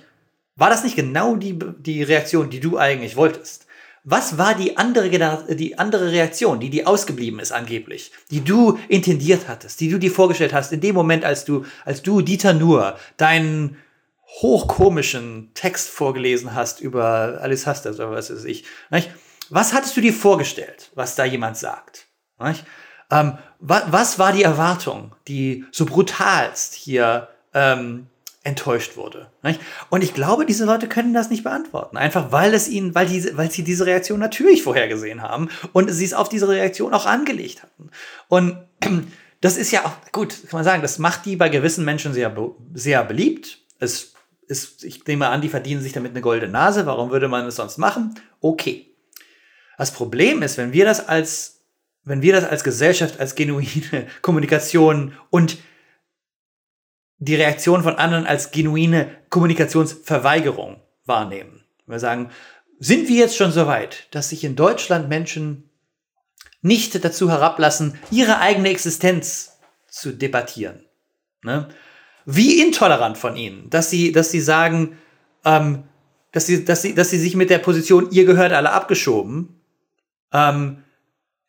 War 0.56 0.70
das 0.70 0.84
nicht 0.84 0.96
genau 0.96 1.36
die, 1.36 1.58
die 1.80 2.04
Reaktion, 2.04 2.50
die 2.50 2.60
du 2.60 2.78
eigentlich 2.78 3.16
wolltest? 3.16 3.66
Was 4.04 4.38
war 4.38 4.56
die 4.56 4.78
andere, 4.78 5.10
die 5.56 5.78
andere 5.80 6.12
Reaktion, 6.12 6.60
die 6.60 6.70
die 6.70 6.86
ausgeblieben 6.86 7.40
ist 7.40 7.52
angeblich, 7.52 8.12
die 8.32 8.44
du 8.44 8.80
intendiert 8.88 9.48
hattest, 9.48 9.80
die 9.80 9.90
du 9.90 9.98
dir 9.98 10.12
vorgestellt 10.12 10.54
hast 10.54 10.72
in 10.72 10.82
dem 10.82 10.96
Moment, 10.96 11.26
als 11.26 11.44
du, 11.44 11.66
als 11.86 12.02
du 12.02 12.22
Dieter 12.22 12.54
Nuhr 12.54 12.98
deinen 13.18 13.78
hochkomischen 14.42 15.52
Text 15.54 15.90
vorgelesen 15.90 16.54
hast 16.54 16.82
über 16.82 17.40
Alice 17.42 17.66
Hastert 17.66 17.96
oder 17.96 18.12
was 18.12 18.32
weiß 18.32 18.46
ich. 18.46 18.66
Nicht? 18.90 19.12
Was 19.50 19.74
hattest 19.74 19.98
du 19.98 20.02
dir 20.02 20.14
vorgestellt, 20.14 20.92
was 20.96 21.16
da 21.16 21.26
jemand 21.26 21.58
sagt? 21.58 22.08
Ähm, 23.12 23.38
wa 23.60 23.84
was 23.88 24.20
war 24.20 24.32
die 24.32 24.44
Erwartung, 24.44 25.16
die 25.28 25.66
so 25.72 25.86
brutalst 25.86 26.76
hier 26.76 27.30
ähm, 27.54 28.08
enttäuscht 28.44 28.96
wurde? 28.96 29.32
Nicht? 29.42 29.60
Und 29.90 30.04
ich 30.04 30.14
glaube, 30.14 30.46
diese 30.46 30.66
Leute 30.66 30.88
können 30.88 31.14
das 31.14 31.32
nicht 31.32 31.44
beantworten. 31.44 31.98
Einfach 31.98 32.32
weil 32.32 32.54
es 32.54 32.70
ihnen, 32.70 32.94
weil, 32.94 33.08
diese, 33.08 33.36
weil 33.36 33.50
sie 33.50 33.64
diese 33.64 33.88
Reaktion 33.88 34.20
natürlich 34.20 34.62
vorhergesehen 34.62 35.24
haben 35.24 35.50
und 35.74 35.92
sie 35.92 36.06
es 36.06 36.14
auf 36.14 36.30
diese 36.30 36.48
Reaktion 36.48 36.94
auch 36.94 37.08
angelegt 37.08 37.64
hatten. 37.64 37.90
Und 38.28 38.58
das 39.42 39.58
ist 39.58 39.72
ja 39.72 39.86
auch, 39.86 40.12
gut, 40.12 40.30
kann 40.44 40.60
man 40.60 40.64
sagen, 40.64 40.84
das 40.84 41.00
macht 41.00 41.26
die 41.26 41.36
bei 41.36 41.50
gewissen 41.50 41.84
Menschen 41.84 42.14
sehr, 42.14 42.34
sehr 42.74 43.04
beliebt. 43.04 43.58
Es 43.80 44.14
ist, 44.50 44.84
ich 44.84 45.06
nehme 45.06 45.30
an, 45.30 45.42
die 45.42 45.50
verdienen 45.50 45.82
sich 45.82 45.94
damit 45.94 46.12
eine 46.12 46.22
goldene 46.22 46.52
Nase. 46.52 46.86
Warum 46.86 47.12
würde 47.12 47.28
man 47.28 47.46
es 47.46 47.56
sonst 47.56 47.78
machen? 47.78 48.16
Okay. 48.42 48.96
Das 49.78 49.92
Problem 49.92 50.42
ist, 50.42 50.58
wenn 50.58 50.74
wir 50.74 50.86
das 50.86 51.08
als, 51.08 51.62
wenn 52.04 52.22
wir 52.22 52.34
das 52.34 52.44
als 52.44 52.64
Gesellschaft, 52.64 53.20
als 53.20 53.36
genuine 53.36 54.08
Kommunikation 54.22 55.14
und 55.30 55.58
die 57.20 57.36
Reaktion 57.36 57.84
von 57.84 57.96
anderen 57.96 58.26
als 58.26 58.52
genuine 58.52 59.10
Kommunikationsverweigerung 59.30 60.82
wahrnehmen. 61.06 61.64
Wir 61.86 62.00
sagen, 62.00 62.32
sind 62.80 63.08
wir 63.08 63.18
jetzt 63.18 63.36
schon 63.36 63.52
so 63.52 63.68
weit, 63.68 64.08
dass 64.12 64.30
sich 64.30 64.44
in 64.44 64.56
Deutschland 64.56 65.10
Menschen 65.10 65.70
nicht 66.62 67.04
dazu 67.04 67.30
herablassen, 67.30 68.00
ihre 68.10 68.40
eigene 68.40 68.70
Existenz 68.70 69.60
zu 69.88 70.12
debattieren? 70.12 70.86
Ne? 71.44 71.70
Wie 72.32 72.62
intolerant 72.62 73.18
von 73.18 73.36
ihnen, 73.36 73.70
dass 73.72 73.90
sie, 73.90 74.12
dass 74.12 74.30
sie 74.30 74.40
sagen, 74.40 74.98
ähm, 75.46 75.84
dass, 76.32 76.46
sie, 76.46 76.64
dass, 76.64 76.84
sie, 76.84 76.94
dass 76.94 77.10
sie 77.10 77.18
sich 77.18 77.36
mit 77.36 77.50
der 77.50 77.58
Position, 77.58 78.12
ihr 78.12 78.26
gehört 78.26 78.54
alle 78.54 78.72
abgeschoben, 78.72 79.60
ähm, 80.32 80.84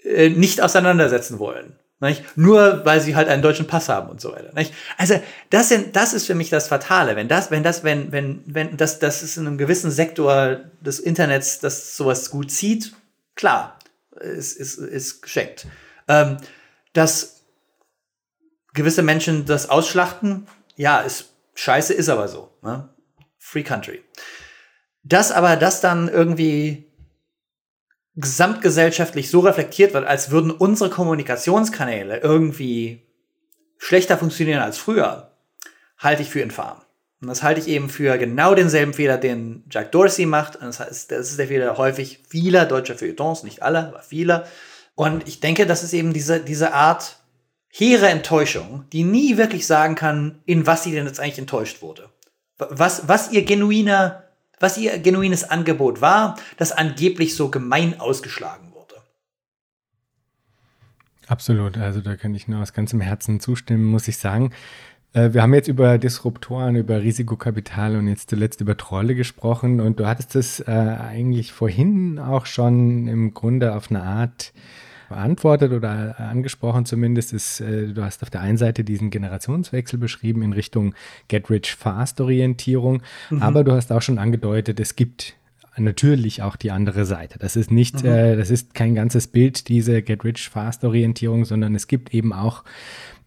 äh, 0.03 0.31
nicht 0.31 0.63
auseinandersetzen 0.63 1.39
wollen. 1.39 1.77
Nicht? 2.01 2.25
Nur 2.35 2.87
weil 2.87 3.03
sie 3.03 3.15
halt 3.15 3.29
einen 3.29 3.43
deutschen 3.43 3.67
Pass 3.67 3.91
haben 3.91 4.09
und 4.09 4.23
so 4.23 4.33
weiter. 4.33 4.55
Nicht? 4.55 4.73
Also 4.97 5.21
das, 5.51 5.69
sind, 5.69 5.97
das 5.97 6.15
ist 6.15 6.27
für 6.27 6.35
mich 6.35 6.49
das 6.49 6.69
Fatale. 6.69 7.15
Wenn 7.15 7.29
das, 7.29 7.51
wenn 7.51 7.63
das, 7.63 7.85
wenn, 7.85 8.11
wenn, 8.11 8.43
wenn 8.47 8.79
das, 8.79 8.99
das 8.99 9.23
ist 9.23 9.37
in 9.37 9.47
einem 9.47 9.59
gewissen 9.59 9.91
Sektor 9.91 10.61
des 10.81 10.99
Internets, 10.99 11.61
das 11.61 11.95
sowas 11.99 12.31
gut 12.31 12.51
zieht, 12.51 12.95
klar, 13.35 13.79
ist, 14.19 14.57
ist, 14.57 14.79
ist 14.79 15.21
geschenkt. 15.21 15.67
Ähm, 16.09 16.39
dass 16.95 17.43
gewisse 18.73 19.03
Menschen 19.03 19.45
das 19.45 19.69
ausschlachten, 19.69 20.47
ja, 20.81 21.01
ist 21.01 21.35
scheiße, 21.57 21.93
ist 21.93 22.09
aber 22.09 22.27
so. 22.27 22.57
Ne? 22.63 22.89
Free 23.39 23.63
Country. 23.63 24.03
Das 25.03 25.31
aber, 25.31 25.57
das 25.57 25.83
dann 25.83 26.09
irgendwie 26.09 26.91
gesamtgesellschaftlich 28.17 29.29
so 29.29 29.41
reflektiert 29.41 29.93
wird, 29.93 30.07
als 30.07 30.31
würden 30.31 30.51
unsere 30.51 30.89
Kommunikationskanäle 30.89 32.21
irgendwie 32.21 33.07
schlechter 33.77 34.17
funktionieren 34.17 34.63
als 34.63 34.79
früher, 34.79 35.37
halte 35.99 36.23
ich 36.23 36.31
für 36.31 36.41
infam. 36.41 36.81
Und 37.21 37.29
das 37.29 37.43
halte 37.43 37.61
ich 37.61 37.69
eben 37.69 37.91
für 37.91 38.17
genau 38.17 38.55
denselben 38.55 38.95
Fehler, 38.95 39.19
den 39.19 39.65
Jack 39.69 39.93
Dorsey 39.93 40.25
macht. 40.25 40.57
Und 40.57 40.63
das 40.63 40.81
heißt, 40.81 41.13
das 41.13 41.29
ist 41.29 41.39
der 41.39 41.49
Fehler 41.49 41.77
häufig 41.77 42.23
vieler 42.27 42.65
deutscher 42.65 42.95
Feuilletons, 42.95 43.43
nicht 43.43 43.63
alle, 43.63 43.89
aber 43.89 44.01
vieler. 44.01 44.47
Und 44.95 45.29
ich 45.29 45.41
denke, 45.41 45.67
das 45.67 45.83
ist 45.83 45.93
eben 45.93 46.15
diese, 46.15 46.41
diese 46.41 46.73
Art 46.73 47.20
hehre 47.71 48.09
Enttäuschung, 48.09 48.85
die 48.93 49.05
nie 49.05 49.37
wirklich 49.37 49.67
sagen 49.67 49.95
kann, 49.95 50.41
in 50.45 50.67
was 50.67 50.83
sie 50.83 50.93
denn 50.93 51.07
jetzt 51.07 51.21
eigentlich 51.21 51.39
enttäuscht 51.39 51.83
wurde. 51.83 52.11
Was, 52.59 53.09
was 53.09 53.33
ihr 53.33 53.45
genuiner 53.45 54.25
was 54.61 54.79
ihr 54.79 54.99
genuines 54.99 55.43
Angebot 55.43 56.01
war, 56.01 56.37
das 56.59 56.71
angeblich 56.71 57.35
so 57.35 57.51
gemein 57.51 57.99
ausgeschlagen 57.99 58.73
wurde. 58.73 58.97
Absolut, 61.27 61.79
also 61.79 62.01
da 62.01 62.15
kann 62.15 62.35
ich 62.35 62.47
nur 62.47 62.61
aus 62.61 62.73
ganzem 62.73 63.01
Herzen 63.01 63.41
zustimmen, 63.41 63.85
muss 63.85 64.07
ich 64.07 64.19
sagen. 64.19 64.53
Äh, 65.15 65.33
wir 65.33 65.43
haben 65.43 65.55
jetzt 65.55 65.69
über 65.69 65.99
Disruptoren, 65.99 66.77
über 66.77 67.01
Risikokapital 67.01 67.97
und 67.97 68.07
jetzt 68.07 68.31
zuletzt 68.31 68.61
über 68.61 68.77
Trolle 68.77 69.15
gesprochen 69.15 69.81
und 69.81 69.99
du 69.99 70.07
hattest 70.07 70.37
es 70.37 70.61
äh, 70.61 70.71
eigentlich 70.71 71.53
vorhin 71.53 72.19
auch 72.19 72.47
schon 72.47 73.09
im 73.09 73.33
Grunde 73.33 73.75
auf 73.75 73.91
eine 73.91 74.03
Art 74.03 74.53
beantwortet 75.11 75.73
oder 75.73 76.19
angesprochen 76.19 76.87
zumindest, 76.87 77.35
ist, 77.35 77.61
äh, 77.61 77.89
du 77.89 78.03
hast 78.03 78.23
auf 78.23 78.31
der 78.31 78.41
einen 78.41 78.57
Seite 78.57 78.83
diesen 78.85 79.11
Generationswechsel 79.11 79.99
beschrieben 79.99 80.43
in 80.43 80.55
Richtung 80.55 80.95
Get-Rich-Fast-Orientierung, 81.29 83.03
mhm. 83.29 83.43
aber 83.43 83.63
du 83.63 83.73
hast 83.73 83.93
auch 83.93 84.03
schon 84.03 84.19
angedeutet, 84.19 84.81
es 84.81 84.97
gibt 84.97 85.35
natürlich 85.77 86.43
auch 86.43 86.57
die 86.57 86.71
andere 86.71 87.05
Seite. 87.05 87.39
Das 87.39 87.57
ist 87.57 87.71
nicht, 87.71 88.03
mhm. 88.03 88.09
äh, 88.09 88.37
das 88.37 88.51
ist 88.51 88.75
kein 88.75 88.95
ganzes 88.95 89.27
Bild, 89.27 89.69
diese 89.69 90.01
Get-Rich-Fast-Orientierung, 90.01 91.45
sondern 91.45 91.75
es 91.75 91.87
gibt 91.87 92.15
eben 92.15 92.33
auch 92.33 92.65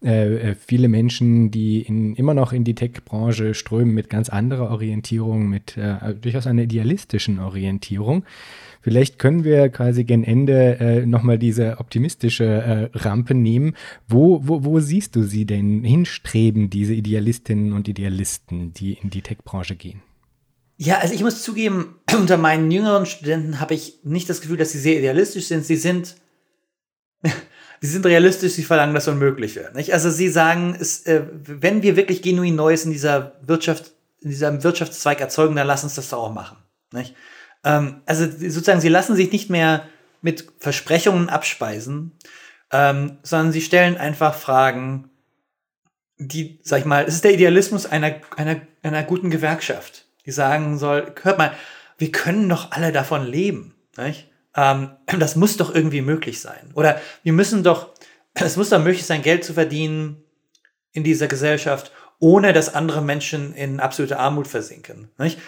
äh, 0.04 0.52
äh, 0.52 0.56
viele 0.56 0.90
Menschen, 0.90 1.50
die 1.50 1.82
in, 1.82 2.16
immer 2.16 2.34
noch 2.34 2.52
in 2.52 2.64
die 2.64 2.76
Tech-Branche 2.76 3.54
strömen 3.54 3.94
mit 3.94 4.10
ganz 4.10 4.30
anderer 4.30 4.70
Orientierung, 4.70 5.48
mit 5.48 5.78
äh, 5.78 6.14
durchaus 6.16 6.48
einer 6.48 6.64
idealistischen 6.64 7.40
Orientierung. 7.40 8.26
Vielleicht 8.84 9.18
können 9.18 9.46
wir 9.46 9.70
quasi 9.70 10.04
gen 10.04 10.26
Ende 10.26 10.78
äh, 10.78 11.06
nochmal 11.06 11.40
diese 11.40 11.78
optimistische 11.80 12.44
äh, 12.44 12.98
Rampe 12.98 13.34
nehmen. 13.34 13.78
Wo, 14.10 14.42
wo, 14.44 14.66
wo 14.66 14.82
siehst 14.82 15.16
du 15.16 15.24
sie 15.24 15.46
denn 15.46 15.86
hinstreben, 15.86 16.70
diese 16.70 16.94
Idealistinnen 16.94 17.72
und 17.72 17.88
Idealisten, 17.88 18.74
die 18.74 18.94
in 19.02 19.10
die 19.10 19.22
Tech-Branche 19.22 19.78
gehen? 19.78 20.02
Ja, 20.76 20.98
also 20.98 21.14
ich 21.14 21.24
muss 21.24 21.44
zugeben, 21.44 21.96
unter 22.14 22.36
meinen 22.36 22.70
jüngeren 22.72 23.06
Studenten 23.06 23.62
habe 23.62 23.74
ich 23.74 24.00
nicht 24.04 24.30
das 24.30 24.42
Gefühl, 24.42 24.58
dass 24.58 24.74
sie 24.74 24.80
sehr 24.80 25.00
idealistisch 25.00 25.48
sind. 25.48 25.66
Sie 25.66 25.78
sind, 25.78 26.18
sie 27.24 27.88
sind 27.88 28.06
realistisch, 28.06 28.52
sie 28.52 28.64
verlangen 28.64 28.94
das 28.94 29.08
Unmögliche. 29.08 29.72
Nicht? 29.76 29.94
Also 29.94 30.10
sie 30.10 30.28
sagen, 30.28 30.76
es, 30.78 31.06
äh, 31.06 31.22
wenn 31.32 31.84
wir 31.84 31.96
wirklich 31.96 32.22
genuin 32.22 32.58
Neues 32.58 32.84
in 32.84 32.92
dieser 32.92 33.40
Wirtschaft, 33.44 33.94
in 34.20 34.30
diesem 34.30 34.62
Wirtschaftszweig 34.62 35.22
erzeugen, 35.22 35.56
dann 35.56 35.68
lass 35.68 35.86
uns 35.86 35.96
das 35.96 36.10
doch 36.10 36.20
auch 36.20 36.34
machen. 36.34 36.58
Nicht? 36.92 37.16
Ähm, 37.64 38.02
also 38.06 38.26
sozusagen, 38.26 38.82
sie 38.82 38.90
lassen 38.90 39.16
sich 39.16 39.32
nicht 39.32 39.50
mehr 39.50 39.86
mit 40.22 40.48
Versprechungen 40.60 41.30
abspeisen, 41.30 42.14
ähm, 42.72 43.18
sondern 43.24 43.52
sie 43.52 43.62
stellen 43.62 43.98
einfach 43.98 44.36
Fragen, 44.36 45.10
die, 46.18 46.60
sag 46.64 46.80
ich 46.80 46.86
mal, 46.86 47.06
es 47.06 47.16
ist 47.16 47.24
der 47.24 47.34
Idealismus 47.34 47.86
einer, 47.86 48.16
einer, 48.38 48.62
einer 48.82 49.04
guten 49.04 49.30
Gewerkschaft. 49.30 50.06
Die 50.26 50.32
sagen 50.32 50.78
soll, 50.78 51.14
hört 51.22 51.38
mal, 51.38 51.54
wir 51.98 52.12
können 52.12 52.48
doch 52.48 52.72
alle 52.72 52.92
davon 52.92 53.26
leben. 53.26 53.76
Ähm, 54.56 54.92
das 55.20 55.36
muss 55.36 55.58
doch 55.58 55.74
irgendwie 55.74 56.02
möglich 56.02 56.40
sein. 56.42 56.72
Oder 56.74 57.02
wir 57.24 57.34
müssen 57.34 57.64
doch, 57.64 57.94
es 58.34 58.58
muss 58.58 58.70
doch 58.70 58.80
möglich 58.80 59.06
sein, 59.06 59.22
Geld 59.22 59.44
zu 59.44 59.54
verdienen 59.54 60.24
in 60.92 61.04
dieser 61.04 61.28
Gesellschaft, 61.28 61.92
ohne 62.20 62.54
dass 62.54 62.74
andere 62.74 63.02
Menschen 63.02 63.54
in 63.54 63.80
absolute 63.80 64.18
Armut 64.18 64.48
versinken. 64.48 65.10
Nicht? 65.18 65.40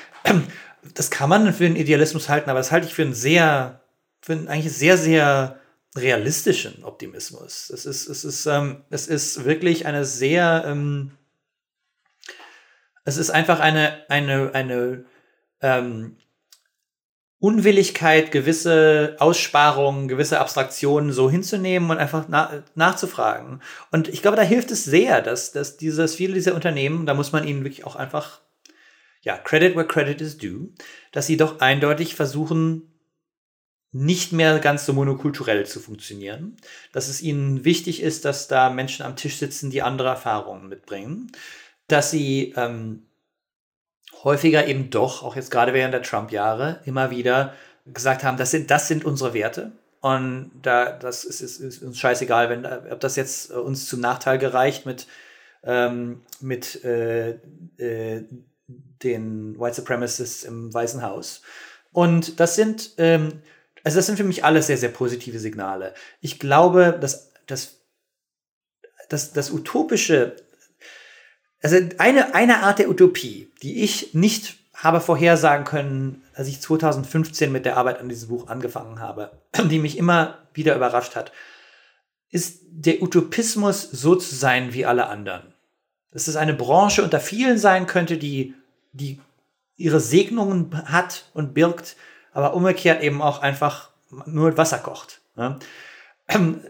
Das 0.94 1.10
kann 1.10 1.30
man 1.30 1.54
für 1.54 1.66
einen 1.66 1.76
Idealismus 1.76 2.30
halten, 2.30 2.50
aber 2.50 2.60
das 2.60 2.72
halte 2.72 2.88
ich 2.88 2.94
für 2.94 3.02
einen 3.02 3.14
sehr, 3.14 3.82
für 4.22 4.34
einen 4.34 4.48
eigentlich 4.48 4.74
sehr, 4.74 4.98
sehr 4.98 5.60
realistischen 5.96 6.84
Optimismus. 6.84 7.70
Es 7.70 7.86
ist, 7.86 8.08
es 8.08 8.26
ist, 8.26 8.46
ähm, 8.46 8.84
es 8.90 9.08
ist 9.08 9.46
wirklich 9.46 9.86
eine 9.86 10.06
sehr, 10.06 10.66
ähm, 10.68 11.12
es 13.06 13.18
ist 13.18 13.30
einfach 13.30 13.60
eine, 13.60 14.04
eine, 14.10 14.52
eine 14.54 15.06
ähm, 15.62 16.18
Unwilligkeit, 17.40 18.32
gewisse 18.32 19.16
Aussparungen, 19.20 20.08
gewisse 20.08 20.40
Abstraktionen 20.40 21.12
so 21.12 21.30
hinzunehmen 21.30 21.92
und 21.92 21.98
einfach 21.98 22.26
na 22.28 22.64
nachzufragen. 22.74 23.62
Und 23.92 24.08
ich 24.08 24.22
glaube, 24.22 24.38
da 24.38 24.44
hilft 24.44 24.72
es 24.72 24.84
sehr, 24.84 25.22
dass, 25.22 25.52
dass 25.52 25.78
dieses, 25.78 26.16
viele 26.16 26.34
dieser 26.34 26.56
Unternehmen, 26.56 27.06
da 27.06 27.14
muss 27.14 27.32
man 27.32 27.48
ihnen 27.48 27.64
wirklich 27.64 27.86
auch 27.86 27.96
einfach 27.96 28.42
ja, 29.26 29.38
Credit 29.38 29.76
where 29.76 29.88
credit 29.88 30.22
is 30.22 30.38
due, 30.38 30.70
dass 31.12 31.26
sie 31.26 31.36
doch 31.36 31.60
eindeutig 31.60 32.16
versuchen, 32.16 32.92
nicht 33.92 34.34
mehr 34.34 34.60
ganz 34.60 34.86
so 34.86 34.94
monokulturell 34.94 35.66
zu 35.66 35.80
funktionieren, 35.80 36.58
dass 36.92 37.08
es 37.08 37.22
ihnen 37.22 37.66
wichtig 37.66 38.02
ist, 38.02 38.26
dass 38.26 38.48
da 38.48 38.70
Menschen 38.70 39.06
am 39.06 39.16
Tisch 39.16 39.38
sitzen, 39.38 39.72
die 39.72 39.82
andere 39.82 40.10
Erfahrungen 40.10 40.68
mitbringen, 40.68 41.32
dass 41.88 42.12
sie 42.12 42.54
ähm, 42.56 43.08
häufiger 44.24 44.68
eben 44.68 44.90
doch, 44.90 45.24
auch 45.24 45.36
jetzt 45.36 45.50
gerade 45.50 45.74
während 45.74 45.94
der 45.94 46.04
Trump-Jahre, 46.04 46.82
immer 46.86 47.10
wieder 47.10 47.54
gesagt 47.86 48.24
haben, 48.24 48.38
das 48.38 48.52
sind, 48.52 48.70
das 48.70 48.88
sind 48.88 49.06
unsere 49.06 49.34
Werte. 49.34 49.72
Und 50.02 50.52
da, 50.62 50.92
das 50.92 51.24
ist, 51.24 51.42
ist, 51.42 51.60
ist 51.60 51.82
uns 51.82 51.98
scheißegal, 51.98 52.50
wenn, 52.50 52.66
ob 52.66 53.00
das 53.00 53.16
jetzt 53.16 53.50
uns 53.50 53.88
zum 53.88 54.02
Nachteil 54.02 54.38
gereicht 54.38 54.86
mit, 54.86 55.08
ähm, 55.64 56.22
mit 56.42 56.84
äh, 56.84 57.40
äh, 57.78 58.24
den 58.68 59.60
White 59.60 59.76
Supremacists 59.76 60.44
im 60.44 60.74
Weißen 60.74 61.02
Haus. 61.02 61.42
Und 61.92 62.40
das 62.40 62.56
sind, 62.56 62.92
ähm, 62.98 63.42
also 63.84 63.98
das 63.98 64.06
sind 64.06 64.18
für 64.18 64.24
mich 64.24 64.44
alles 64.44 64.68
sehr, 64.68 64.78
sehr 64.78 64.90
positive 64.90 65.40
Signale. 65.40 65.94
Ich 66.22 66.40
glaube, 66.40 66.98
dass 67.00 67.32
das, 67.48 67.82
das, 69.10 69.34
das 69.34 69.52
Utopische, 69.52 70.36
also 71.62 71.78
eine, 71.98 72.36
eine 72.36 72.64
Art 72.64 72.80
der 72.80 72.90
Utopie, 72.90 73.52
die 73.62 73.84
ich 73.84 74.14
nicht 74.14 74.58
habe 74.74 75.00
vorhersagen 75.00 75.66
können, 75.66 76.24
als 76.34 76.48
ich 76.48 76.62
2015 76.62 77.52
mit 77.52 77.66
der 77.66 77.78
Arbeit 77.78 78.00
an 78.00 78.10
diesem 78.10 78.30
Buch 78.30 78.48
angefangen 78.48 79.00
habe, 79.00 79.32
die 79.72 79.80
mich 79.80 79.98
immer 79.98 80.48
wieder 80.54 80.76
überrascht 80.76 81.16
hat, 81.16 81.32
ist 82.30 82.64
der 82.68 83.02
Utopismus 83.02 83.84
so 83.84 84.16
zu 84.16 84.36
sein 84.36 84.74
wie 84.74 84.86
alle 84.86 85.08
anderen. 85.08 85.55
Dass 86.16 86.28
es 86.28 86.38
eine 86.38 86.54
Branche 86.54 87.04
unter 87.04 87.20
vielen 87.20 87.58
sein 87.58 87.86
könnte, 87.86 88.18
die 88.18 88.56
die 88.96 89.20
ihre 89.76 90.00
Segnungen 90.00 90.72
hat 90.86 91.26
und 91.34 91.54
birgt, 91.54 91.98
aber 92.32 92.54
umgekehrt 92.54 93.04
eben 93.04 93.22
auch 93.22 93.42
einfach 93.42 93.90
nur 94.26 94.48
mit 94.48 94.58
Wasser 94.58 94.78
kocht. 94.78 95.22
Ne? 95.36 95.60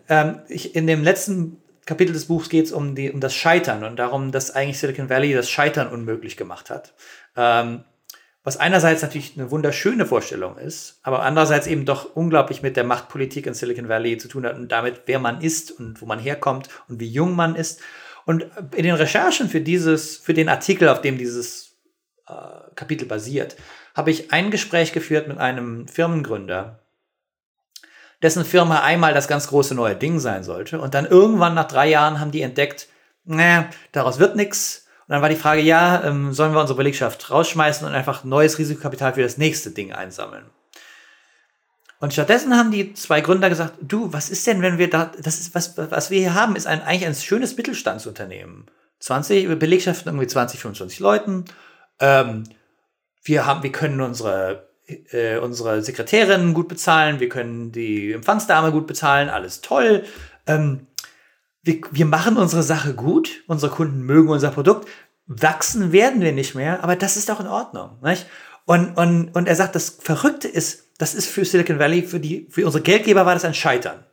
Ähm, 0.10 0.40
ich, 0.50 0.76
in 0.76 0.88
dem 0.88 1.04
letzten 1.04 1.62
Kapitel 1.86 2.14
des 2.14 2.26
Buchs 2.26 2.50
geht 2.50 2.66
es 2.66 2.72
um, 2.72 2.90
um 2.90 3.20
das 3.20 3.36
Scheitern 3.36 3.84
und 3.84 3.98
darum, 3.98 4.32
dass 4.32 4.52
eigentlich 4.52 4.80
Silicon 4.80 5.10
Valley 5.10 5.34
das 5.34 5.50
Scheitern 5.50 5.88
unmöglich 5.88 6.36
gemacht 6.36 6.70
hat. 6.70 6.94
Ähm, 7.38 7.84
was 8.44 8.58
einerseits 8.58 9.02
natürlich 9.02 9.38
eine 9.38 9.50
wunderschöne 9.52 10.06
Vorstellung 10.06 10.58
ist, 10.58 11.00
aber 11.04 11.24
andererseits 11.24 11.68
eben 11.68 11.86
doch 11.86 12.16
unglaublich 12.16 12.62
mit 12.62 12.76
der 12.76 12.84
Machtpolitik 12.84 13.46
in 13.46 13.54
Silicon 13.54 13.88
Valley 13.88 14.18
zu 14.18 14.28
tun 14.28 14.46
hat 14.46 14.56
und 14.56 14.72
damit, 14.72 15.04
wer 15.06 15.20
man 15.20 15.42
ist 15.42 15.72
und 15.72 16.02
wo 16.02 16.06
man 16.06 16.20
herkommt 16.20 16.70
und 16.90 17.00
wie 17.00 17.10
jung 17.10 17.36
man 17.36 17.56
ist. 17.56 17.82
Und 18.26 18.46
in 18.76 18.84
den 18.84 18.96
Recherchen 18.96 19.50
für 19.50 19.62
dieses, 19.62 20.18
für 20.18 20.34
den 20.34 20.50
Artikel, 20.50 20.90
auf 20.90 21.02
dem 21.02 21.18
dieses 21.18 21.76
äh, 22.28 22.34
Kapitel 22.76 23.08
basiert, 23.08 23.56
habe 23.94 24.12
ich 24.12 24.34
ein 24.34 24.52
Gespräch 24.52 24.92
geführt 24.92 25.28
mit 25.28 25.38
einem 25.38 25.88
Firmengründer, 25.88 26.80
dessen 28.22 28.44
Firma 28.44 28.82
einmal 28.82 29.14
das 29.14 29.28
ganz 29.28 29.48
große 29.48 29.76
neue 29.76 29.96
Ding 29.96 30.20
sein 30.20 30.44
sollte. 30.44 30.80
Und 30.80 30.94
dann 30.94 31.06
irgendwann 31.06 31.54
nach 31.54 31.68
drei 31.68 31.88
Jahren 31.88 32.20
haben 32.20 32.32
die 32.32 32.42
entdeckt, 32.42 32.88
naja, 33.24 33.70
daraus 33.92 34.20
wird 34.20 34.36
nichts 34.36 34.86
und 35.08 35.14
dann 35.14 35.22
war 35.22 35.30
die 35.30 35.36
Frage, 35.36 35.62
ja, 35.62 36.04
ähm, 36.04 36.34
sollen 36.34 36.54
wir 36.54 36.62
unsere 36.62 36.78
Belegschaft 36.78 37.30
rausschmeißen 37.30 37.88
und 37.88 37.94
einfach 37.94 38.24
neues 38.24 38.58
Risikokapital 38.58 39.14
für 39.14 39.22
das 39.22 39.38
nächste 39.38 39.70
Ding 39.70 39.94
einsammeln? 39.94 40.50
Und 42.00 42.14
stattdessen 42.14 42.56
haben 42.56 42.72
die 42.72 42.94
zwei 42.94 43.22
Gründer 43.22 43.50
gesagt, 43.50 43.76
du, 43.82 44.12
was 44.12 44.30
ist 44.30 44.46
denn, 44.48 44.62
wenn 44.62 44.78
wir 44.78 44.90
da, 44.90 45.12
das 45.22 45.40
ist, 45.40 45.56
was, 45.56 45.78
was 45.78 46.10
wir 46.10 46.20
hier 46.20 46.34
haben, 46.34 46.56
ist 46.56 46.68
ein, 46.68 46.82
eigentlich 46.82 47.06
ein 47.06 47.16
schönes 47.16 47.56
Mittelstandsunternehmen. 47.56 48.66
20 49.00 49.60
Belegschaften, 49.60 50.10
irgendwie 50.10 50.28
20, 50.28 50.60
25 50.60 51.00
Leuten. 51.00 51.46
Ähm, 52.00 52.44
wir 53.24 53.46
haben, 53.46 53.64
wir 53.64 53.72
können 53.72 54.02
unsere, 54.02 54.68
äh, 54.88 55.38
unsere 55.38 55.82
Sekretärin 55.82 56.54
gut 56.54 56.68
bezahlen, 56.68 57.20
wir 57.20 57.30
können 57.30 57.72
die 57.72 58.12
Empfangsdame 58.12 58.72
gut 58.72 58.88
bezahlen, 58.88 59.30
alles 59.30 59.62
toll. 59.62 60.04
Ähm, 60.48 60.88
wir, 61.64 61.82
wir 61.92 62.06
machen 62.06 62.38
unsere 62.38 62.64
Sache 62.64 62.94
gut, 62.94 63.44
unsere 63.48 63.72
Kunden 63.72 64.02
mögen 64.02 64.30
unser 64.30 64.52
Produkt, 64.52 64.88
wachsen 65.28 65.92
werden 65.92 66.22
wir 66.22 66.32
nicht 66.32 66.56
mehr, 66.56 66.84
aber 66.84 66.96
das 66.96 67.18
ist 67.18 67.32
auch 67.32 67.40
in 67.40 67.48
Ordnung. 67.48 67.98
Nicht? 68.02 68.28
Und, 68.66 68.98
und, 68.98 69.30
und 69.36 69.48
er 69.48 69.56
sagt, 69.56 69.76
das 69.76 69.98
Verrückte 70.02 70.48
ist, 70.48 70.90
das 70.98 71.14
ist 71.14 71.28
für 71.28 71.46
Silicon 71.46 71.80
Valley, 71.80 72.04
für, 72.04 72.20
die, 72.20 72.48
für 72.50 72.66
unsere 72.66 72.84
Geldgeber 72.84 73.26
war 73.26 73.34
das 73.34 73.46
ein 73.46 73.54
Scheitern. 73.54 74.04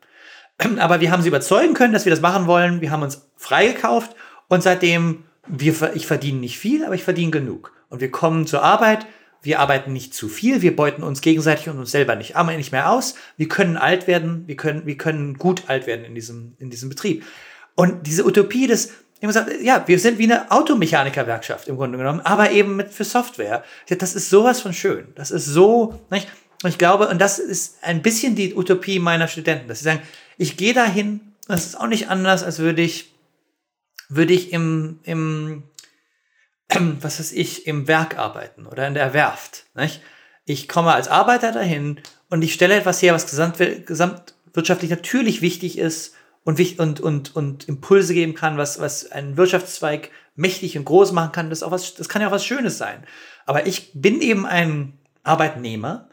Aber 0.78 1.00
wir 1.00 1.10
haben 1.10 1.22
sie 1.22 1.28
überzeugen 1.28 1.74
können, 1.74 1.92
dass 1.92 2.04
wir 2.04 2.10
das 2.10 2.20
machen 2.20 2.46
wollen. 2.46 2.80
Wir 2.80 2.90
haben 2.90 3.02
uns 3.02 3.26
freigekauft 3.36 4.14
und 4.48 4.62
seitdem, 4.62 5.24
wir, 5.46 5.74
ich 5.94 6.06
verdiene 6.06 6.38
nicht 6.38 6.58
viel, 6.58 6.84
aber 6.84 6.94
ich 6.94 7.02
verdiene 7.02 7.32
genug. 7.32 7.72
Und 7.88 8.00
wir 8.00 8.12
kommen 8.12 8.46
zur 8.46 8.62
Arbeit, 8.62 9.06
wir 9.42 9.58
arbeiten 9.58 9.92
nicht 9.92 10.14
zu 10.14 10.28
viel, 10.28 10.62
wir 10.62 10.76
beuten 10.76 11.02
uns 11.02 11.20
gegenseitig 11.20 11.68
und 11.68 11.78
uns 11.78 11.90
selber 11.90 12.14
nicht, 12.14 12.36
nicht 12.36 12.70
mehr 12.70 12.90
aus. 12.90 13.16
Wir 13.36 13.48
können 13.48 13.76
alt 13.76 14.06
werden, 14.06 14.44
wir 14.46 14.56
können, 14.56 14.86
wir 14.86 14.96
können 14.96 15.36
gut 15.36 15.64
alt 15.68 15.88
werden 15.88 16.04
in 16.04 16.14
diesem, 16.14 16.54
in 16.58 16.70
diesem 16.70 16.88
Betrieb. 16.88 17.24
Und 17.74 18.06
diese 18.06 18.24
Utopie 18.24 18.68
des, 18.68 18.92
gesagt, 19.28 19.52
ja, 19.62 19.86
wir 19.86 19.98
sind 19.98 20.18
wie 20.18 20.24
eine 20.24 20.50
Automechanikerwerkschaft 20.50 21.68
im 21.68 21.76
Grunde 21.76 21.96
genommen, 21.96 22.20
aber 22.20 22.50
eben 22.50 22.76
mit 22.76 22.90
für 22.90 23.04
Software. 23.04 23.62
Das 23.88 24.14
ist 24.14 24.30
sowas 24.30 24.60
von 24.60 24.72
schön. 24.72 25.12
Das 25.14 25.30
ist 25.30 25.46
so, 25.46 26.00
nicht? 26.10 26.28
Und 26.62 26.70
ich 26.70 26.78
glaube, 26.78 27.08
und 27.08 27.20
das 27.20 27.38
ist 27.38 27.76
ein 27.82 28.02
bisschen 28.02 28.34
die 28.34 28.54
Utopie 28.54 28.98
meiner 28.98 29.28
Studenten, 29.28 29.68
dass 29.68 29.78
sie 29.78 29.84
sagen, 29.84 30.02
ich 30.38 30.56
gehe 30.56 30.74
dahin, 30.74 31.20
das 31.48 31.66
ist 31.66 31.80
auch 31.80 31.86
nicht 31.86 32.08
anders, 32.08 32.42
als 32.42 32.58
würde 32.58 32.82
ich, 32.82 33.14
würde 34.08 34.32
ich 34.32 34.52
im, 34.52 35.00
im, 35.02 35.62
was 37.00 37.18
weiß 37.18 37.32
ich, 37.32 37.66
im 37.66 37.88
Werk 37.88 38.18
arbeiten 38.18 38.66
oder 38.66 38.86
in 38.86 38.94
der 38.94 39.12
Werft. 39.12 39.66
Nicht? 39.74 40.00
Ich 40.44 40.68
komme 40.68 40.92
als 40.92 41.08
Arbeiter 41.08 41.52
dahin 41.52 42.00
und 42.28 42.42
ich 42.42 42.54
stelle 42.54 42.76
etwas 42.76 43.02
her, 43.02 43.14
was 43.14 43.26
gesamt, 43.26 43.58
gesamtwirtschaftlich 43.86 44.90
natürlich 44.90 45.42
wichtig 45.42 45.78
ist 45.78 46.14
und, 46.44 46.78
und, 46.78 47.00
und, 47.00 47.36
und 47.36 47.68
Impulse 47.68 48.14
geben 48.14 48.34
kann, 48.34 48.56
was, 48.56 48.80
was 48.80 49.10
einen 49.10 49.36
Wirtschaftszweig 49.36 50.10
mächtig 50.34 50.76
und 50.76 50.84
groß 50.84 51.12
machen 51.12 51.32
kann, 51.32 51.50
das, 51.50 51.62
auch 51.62 51.70
was, 51.70 51.94
das 51.94 52.08
kann 52.08 52.22
ja 52.22 52.28
auch 52.28 52.32
was 52.32 52.44
Schönes 52.44 52.78
sein. 52.78 53.04
Aber 53.46 53.66
ich 53.66 53.92
bin 53.94 54.20
eben 54.20 54.46
ein 54.46 54.98
Arbeitnehmer 55.22 56.08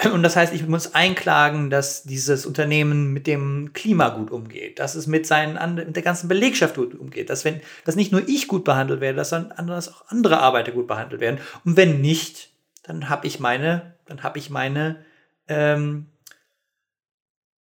und 0.12 0.22
das 0.22 0.36
heißt, 0.36 0.52
ich 0.52 0.66
muss 0.66 0.94
einklagen, 0.94 1.70
dass 1.70 2.02
dieses 2.02 2.46
Unternehmen 2.46 3.12
mit 3.12 3.26
dem 3.26 3.72
Klima 3.72 4.10
gut 4.10 4.30
umgeht, 4.30 4.78
dass 4.78 4.94
es 4.94 5.06
mit, 5.06 5.26
seinen, 5.26 5.74
mit 5.74 5.96
der 5.96 6.02
ganzen 6.02 6.28
Belegschaft 6.28 6.74
gut 6.74 6.94
umgeht, 6.94 7.30
dass, 7.30 7.44
wenn, 7.44 7.60
dass 7.84 7.96
nicht 7.96 8.12
nur 8.12 8.26
ich 8.28 8.48
gut 8.48 8.64
behandelt 8.64 9.00
werde, 9.00 9.16
dass, 9.16 9.30
dass 9.30 9.88
auch 9.88 10.04
andere 10.08 10.40
Arbeiter 10.40 10.72
gut 10.72 10.86
behandelt 10.86 11.20
werden. 11.20 11.40
Und 11.64 11.76
wenn 11.76 12.00
nicht, 12.00 12.50
dann 12.82 13.08
habe 13.08 13.26
ich 13.26 13.40
meine, 13.40 13.94
dann 14.06 14.22
habe 14.22 14.38
ich 14.38 14.50
meine 14.50 15.04
ähm, 15.48 16.06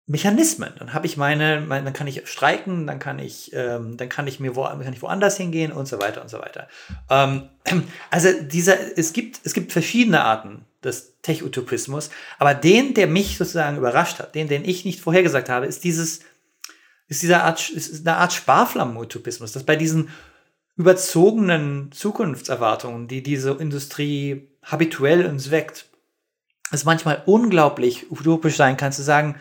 Mechanismen. 0.08 0.72
Dann 0.78 0.94
habe 0.94 1.06
ich 1.06 1.18
meine, 1.18 1.60
meine, 1.60 1.84
dann 1.84 1.92
kann 1.92 2.06
ich 2.06 2.26
streiken, 2.26 2.86
dann 2.86 2.98
kann 2.98 3.18
ich, 3.18 3.52
ähm, 3.52 3.98
dann 3.98 4.08
kann 4.08 4.26
ich 4.26 4.40
mir 4.40 4.56
wo, 4.56 4.64
kann 4.64 4.92
ich 4.92 5.02
woanders 5.02 5.36
hingehen 5.36 5.70
und 5.70 5.86
so 5.86 6.00
weiter 6.00 6.22
und 6.22 6.30
so 6.30 6.38
weiter. 6.38 6.66
Ähm, 7.10 7.50
also 8.10 8.30
dieser, 8.40 8.76
es 8.96 9.12
gibt, 9.12 9.40
es 9.44 9.52
gibt 9.52 9.70
verschiedene 9.70 10.24
Arten 10.24 10.64
des 10.82 11.20
Tech-Utopismus, 11.20 12.08
aber 12.38 12.54
den, 12.54 12.94
der 12.94 13.06
mich 13.06 13.36
sozusagen 13.36 13.76
überrascht 13.76 14.18
hat, 14.18 14.34
den, 14.34 14.48
den 14.48 14.64
ich 14.64 14.86
nicht 14.86 15.00
vorhergesagt 15.00 15.50
habe, 15.50 15.66
ist 15.66 15.84
dieses, 15.84 16.20
ist 17.08 17.22
dieser 17.22 17.44
Art, 17.44 17.68
ist 17.68 18.06
eine 18.06 18.16
Art 18.16 18.32
Sparflammen-Utopismus, 18.32 19.52
dass 19.52 19.64
bei 19.64 19.76
diesen 19.76 20.08
überzogenen 20.76 21.92
Zukunftserwartungen, 21.92 23.08
die 23.08 23.22
diese 23.22 23.50
Industrie 23.50 24.48
habituell 24.62 25.26
uns 25.26 25.50
weckt, 25.50 25.86
es 26.70 26.84
manchmal 26.84 27.22
unglaublich 27.26 28.10
utopisch 28.10 28.56
sein 28.56 28.78
kann, 28.78 28.92
zu 28.92 29.02
sagen, 29.02 29.38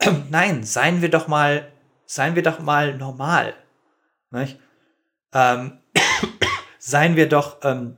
nein, 0.30 0.64
seien 0.64 1.02
wir 1.02 1.10
doch 1.10 1.28
mal, 1.28 1.70
seien 2.06 2.34
wir 2.34 2.42
doch 2.42 2.60
mal 2.60 2.96
normal. 2.96 3.54
Ähm, 5.32 5.78
seien 6.78 7.16
wir 7.16 7.28
doch, 7.28 7.58
ähm, 7.64 7.96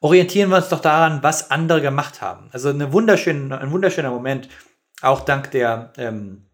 orientieren 0.00 0.50
wir 0.50 0.56
uns 0.56 0.68
doch 0.68 0.80
daran, 0.80 1.22
was 1.22 1.50
andere 1.50 1.80
gemacht 1.80 2.20
haben. 2.20 2.48
Also 2.52 2.70
eine 2.70 2.92
wunderschöne, 2.92 3.58
ein 3.58 3.70
wunderschöner 3.70 4.10
Moment, 4.10 4.48
auch 5.02 5.20
dank 5.20 5.50
der, 5.50 5.92
ähm, 5.96 6.46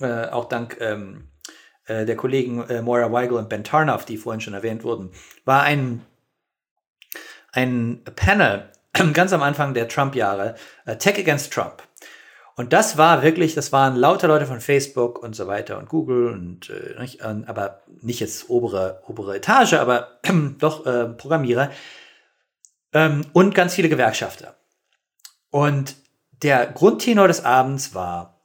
äh, 0.00 0.26
auch 0.28 0.46
dank 0.46 0.78
ähm, 0.80 1.30
äh, 1.86 2.04
der 2.04 2.16
Kollegen 2.16 2.62
äh, 2.68 2.82
Moira 2.82 3.10
Weigel 3.12 3.38
und 3.38 3.48
Ben 3.48 3.64
Tarnoff, 3.64 4.04
die 4.04 4.16
vorhin 4.16 4.40
schon 4.40 4.54
erwähnt 4.54 4.84
wurden, 4.84 5.10
war 5.44 5.62
ein, 5.62 6.04
ein 7.52 8.02
Panel 8.16 8.70
ganz 9.12 9.32
am 9.32 9.42
Anfang 9.42 9.74
der 9.74 9.88
Trump-Jahre, 9.88 10.54
äh, 10.84 10.96
Tech 10.96 11.18
Against 11.18 11.52
Trump. 11.52 11.87
Und 12.58 12.72
das 12.72 12.98
war 12.98 13.22
wirklich, 13.22 13.54
das 13.54 13.70
waren 13.70 13.94
lauter 13.94 14.26
Leute 14.26 14.44
von 14.44 14.60
Facebook 14.60 15.22
und 15.22 15.36
so 15.36 15.46
weiter 15.46 15.78
und 15.78 15.88
Google 15.88 16.32
und 16.32 16.68
äh, 16.70 17.00
nicht, 17.00 17.20
äh, 17.20 17.36
aber 17.46 17.82
nicht 18.02 18.18
jetzt 18.18 18.50
obere, 18.50 19.00
obere 19.06 19.36
Etage, 19.36 19.74
aber 19.74 20.18
doch 20.58 20.84
äh, 20.84 21.04
Programmierer 21.04 21.70
ähm, 22.92 23.24
und 23.32 23.54
ganz 23.54 23.76
viele 23.76 23.88
Gewerkschafter. 23.88 24.56
Und 25.50 25.94
der 26.42 26.66
Grundtenor 26.66 27.28
des 27.28 27.44
Abends 27.44 27.94
war 27.94 28.40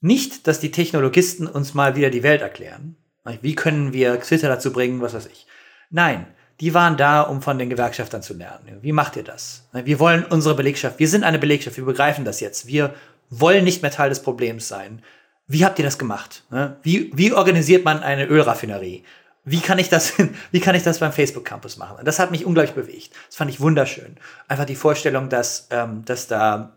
nicht, 0.00 0.46
dass 0.46 0.58
die 0.58 0.70
Technologisten 0.70 1.46
uns 1.46 1.74
mal 1.74 1.96
wieder 1.96 2.08
die 2.08 2.22
Welt 2.22 2.40
erklären. 2.40 2.96
Wie 3.42 3.54
können 3.54 3.92
wir 3.92 4.18
Twitter 4.22 4.48
dazu 4.48 4.72
bringen, 4.72 5.02
was 5.02 5.12
weiß 5.12 5.26
ich. 5.26 5.46
Nein, 5.90 6.28
die 6.60 6.72
waren 6.72 6.96
da, 6.96 7.20
um 7.20 7.42
von 7.42 7.58
den 7.58 7.68
Gewerkschaftern 7.68 8.22
zu 8.22 8.32
lernen. 8.32 8.78
Wie 8.80 8.92
macht 8.92 9.16
ihr 9.16 9.22
das? 9.22 9.68
Wir 9.72 10.00
wollen 10.00 10.24
unsere 10.24 10.54
Belegschaft, 10.54 10.98
wir 10.98 11.08
sind 11.08 11.24
eine 11.24 11.38
Belegschaft, 11.38 11.76
wir 11.76 11.84
begreifen 11.84 12.24
das 12.24 12.40
jetzt. 12.40 12.66
Wir 12.66 12.94
wollen 13.30 13.64
nicht 13.64 13.82
mehr 13.82 13.90
Teil 13.90 14.08
des 14.08 14.22
Problems 14.22 14.68
sein. 14.68 15.02
Wie 15.46 15.64
habt 15.64 15.78
ihr 15.78 15.84
das 15.84 15.98
gemacht? 15.98 16.44
Ne? 16.50 16.76
Wie, 16.82 17.10
wie 17.14 17.32
organisiert 17.32 17.84
man 17.84 18.02
eine 18.02 18.26
Ölraffinerie? 18.26 19.04
Wie 19.44 19.60
kann 19.60 19.78
ich 19.78 19.88
das, 19.88 20.12
wie 20.50 20.60
kann 20.60 20.74
ich 20.74 20.82
das 20.82 20.98
beim 20.98 21.12
Facebook 21.12 21.44
Campus 21.44 21.76
machen? 21.76 22.04
das 22.04 22.18
hat 22.18 22.30
mich 22.30 22.44
unglaublich 22.44 22.74
bewegt. 22.74 23.12
Das 23.26 23.36
fand 23.36 23.50
ich 23.50 23.60
wunderschön. 23.60 24.16
Einfach 24.46 24.66
die 24.66 24.76
Vorstellung, 24.76 25.28
dass, 25.28 25.68
ähm, 25.70 26.04
dass 26.04 26.26
da, 26.26 26.76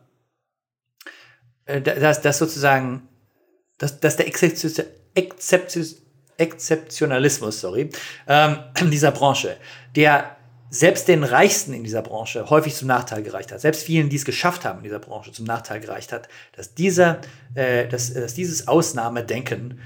äh, 1.65 1.81
dass, 1.81 2.21
dass 2.21 2.37
sozusagen, 2.37 3.07
dass, 3.77 3.99
dass 3.99 4.15
der 4.15 4.27
Exzeptionalismus, 6.37 7.59
sorry, 7.59 7.89
ähm, 8.27 8.57
dieser 8.91 9.11
Branche, 9.11 9.57
der 9.95 10.37
selbst 10.71 11.09
den 11.09 11.25
Reichsten 11.25 11.73
in 11.73 11.83
dieser 11.83 12.01
Branche 12.01 12.49
häufig 12.49 12.73
zum 12.75 12.87
Nachteil 12.87 13.23
gereicht 13.23 13.51
hat, 13.51 13.59
selbst 13.59 13.83
vielen, 13.83 14.07
die 14.07 14.15
es 14.15 14.23
geschafft 14.23 14.63
haben 14.63 14.79
in 14.79 14.83
dieser 14.85 14.99
Branche, 14.99 15.33
zum 15.33 15.45
Nachteil 15.45 15.81
gereicht 15.81 16.13
hat, 16.13 16.29
dass, 16.55 16.73
dieser, 16.73 17.19
äh, 17.55 17.87
dass, 17.89 18.13
dass 18.13 18.33
dieses 18.33 18.69
Ausnahmedenken 18.69 19.79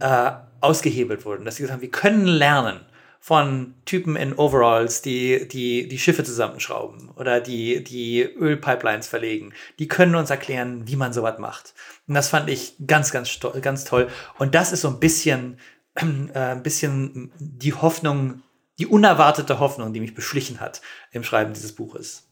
äh, 0.00 0.30
ausgehebelt 0.60 1.24
wurde. 1.24 1.44
Dass 1.44 1.56
sie 1.56 1.64
gesagt 1.64 1.74
haben, 1.74 1.82
wir 1.82 1.90
können 1.90 2.26
lernen 2.26 2.80
von 3.18 3.74
Typen 3.84 4.14
in 4.14 4.34
Overalls, 4.34 5.02
die, 5.02 5.48
die 5.48 5.88
die 5.88 5.98
Schiffe 5.98 6.22
zusammenschrauben 6.22 7.10
oder 7.16 7.40
die 7.40 7.82
die 7.82 8.22
Ölpipelines 8.22 9.08
verlegen. 9.08 9.52
Die 9.80 9.88
können 9.88 10.14
uns 10.14 10.30
erklären, 10.30 10.86
wie 10.86 10.94
man 10.94 11.12
sowas 11.12 11.40
macht. 11.40 11.74
Und 12.06 12.14
das 12.14 12.28
fand 12.28 12.48
ich 12.48 12.76
ganz, 12.86 13.10
ganz, 13.10 13.40
ganz 13.60 13.84
toll. 13.84 14.08
Und 14.38 14.54
das 14.54 14.70
ist 14.70 14.82
so 14.82 14.88
ein 14.88 15.00
bisschen, 15.00 15.58
äh, 15.96 16.38
ein 16.38 16.62
bisschen 16.62 17.32
die 17.40 17.74
Hoffnung 17.74 18.42
die 18.78 18.86
unerwartete 18.86 19.58
Hoffnung, 19.58 19.92
die 19.92 20.00
mich 20.00 20.14
beschlichen 20.14 20.60
hat 20.60 20.80
im 21.12 21.24
Schreiben 21.24 21.52
dieses 21.52 21.74
Buches. 21.74 22.28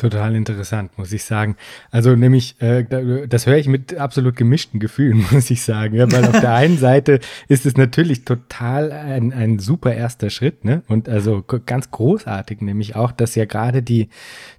Total 0.00 0.34
interessant, 0.34 0.96
muss 0.96 1.12
ich 1.12 1.24
sagen. 1.24 1.56
Also 1.90 2.16
nämlich, 2.16 2.58
äh, 2.62 3.26
das 3.28 3.46
höre 3.46 3.58
ich 3.58 3.68
mit 3.68 3.98
absolut 3.98 4.34
gemischten 4.34 4.80
Gefühlen, 4.80 5.26
muss 5.30 5.50
ich 5.50 5.62
sagen. 5.62 5.94
Ja, 5.94 6.10
weil 6.10 6.24
auf 6.24 6.40
der 6.40 6.54
einen 6.54 6.78
Seite 6.78 7.20
ist 7.48 7.66
es 7.66 7.76
natürlich 7.76 8.24
total 8.24 8.92
ein, 8.92 9.34
ein 9.34 9.58
super 9.58 9.92
erster 9.92 10.30
Schritt, 10.30 10.64
ne? 10.64 10.82
Und 10.88 11.06
also 11.10 11.44
ganz 11.66 11.90
großartig, 11.90 12.62
nämlich 12.62 12.96
auch, 12.96 13.12
dass 13.12 13.34
ja 13.34 13.44
gerade 13.44 13.82
die, 13.82 14.08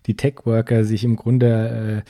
die 0.05 0.15
Tech-Worker 0.15 0.83
sich 0.83 1.03
im 1.03 1.15
Grunde 1.15 2.03
äh, 2.05 2.09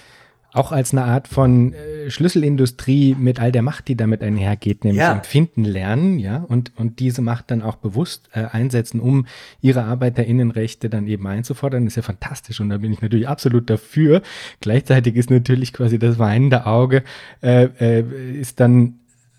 auch 0.53 0.71
als 0.71 0.91
eine 0.91 1.05
Art 1.05 1.27
von 1.27 1.73
äh, 1.73 2.09
Schlüsselindustrie 2.09 3.15
mit 3.17 3.39
all 3.39 3.51
der 3.51 3.61
Macht, 3.61 3.87
die 3.87 3.95
damit 3.95 4.21
einhergeht, 4.21 4.83
nämlich 4.83 5.01
ja. 5.01 5.13
empfinden 5.13 5.63
lernen, 5.63 6.19
ja, 6.19 6.37
und, 6.47 6.71
und 6.75 6.99
diese 6.99 7.21
Macht 7.21 7.51
dann 7.51 7.61
auch 7.61 7.77
bewusst 7.77 8.29
äh, 8.33 8.45
einsetzen, 8.45 8.99
um 8.99 9.27
ihre 9.61 9.83
ArbeiterInnenrechte 9.83 10.89
dann 10.89 11.07
eben 11.07 11.25
einzufordern, 11.25 11.87
ist 11.87 11.95
ja 11.95 12.01
fantastisch 12.01 12.59
und 12.59 12.69
da 12.69 12.77
bin 12.77 12.91
ich 12.91 13.01
natürlich 13.01 13.27
absolut 13.27 13.69
dafür. 13.69 14.21
Gleichzeitig 14.59 15.15
ist 15.15 15.29
natürlich 15.29 15.71
quasi 15.71 15.99
das 15.99 16.19
weinende 16.19 16.65
Auge, 16.65 17.03
äh, 17.41 17.69
äh, 17.79 18.39
ist 18.39 18.59
dann 18.59 18.95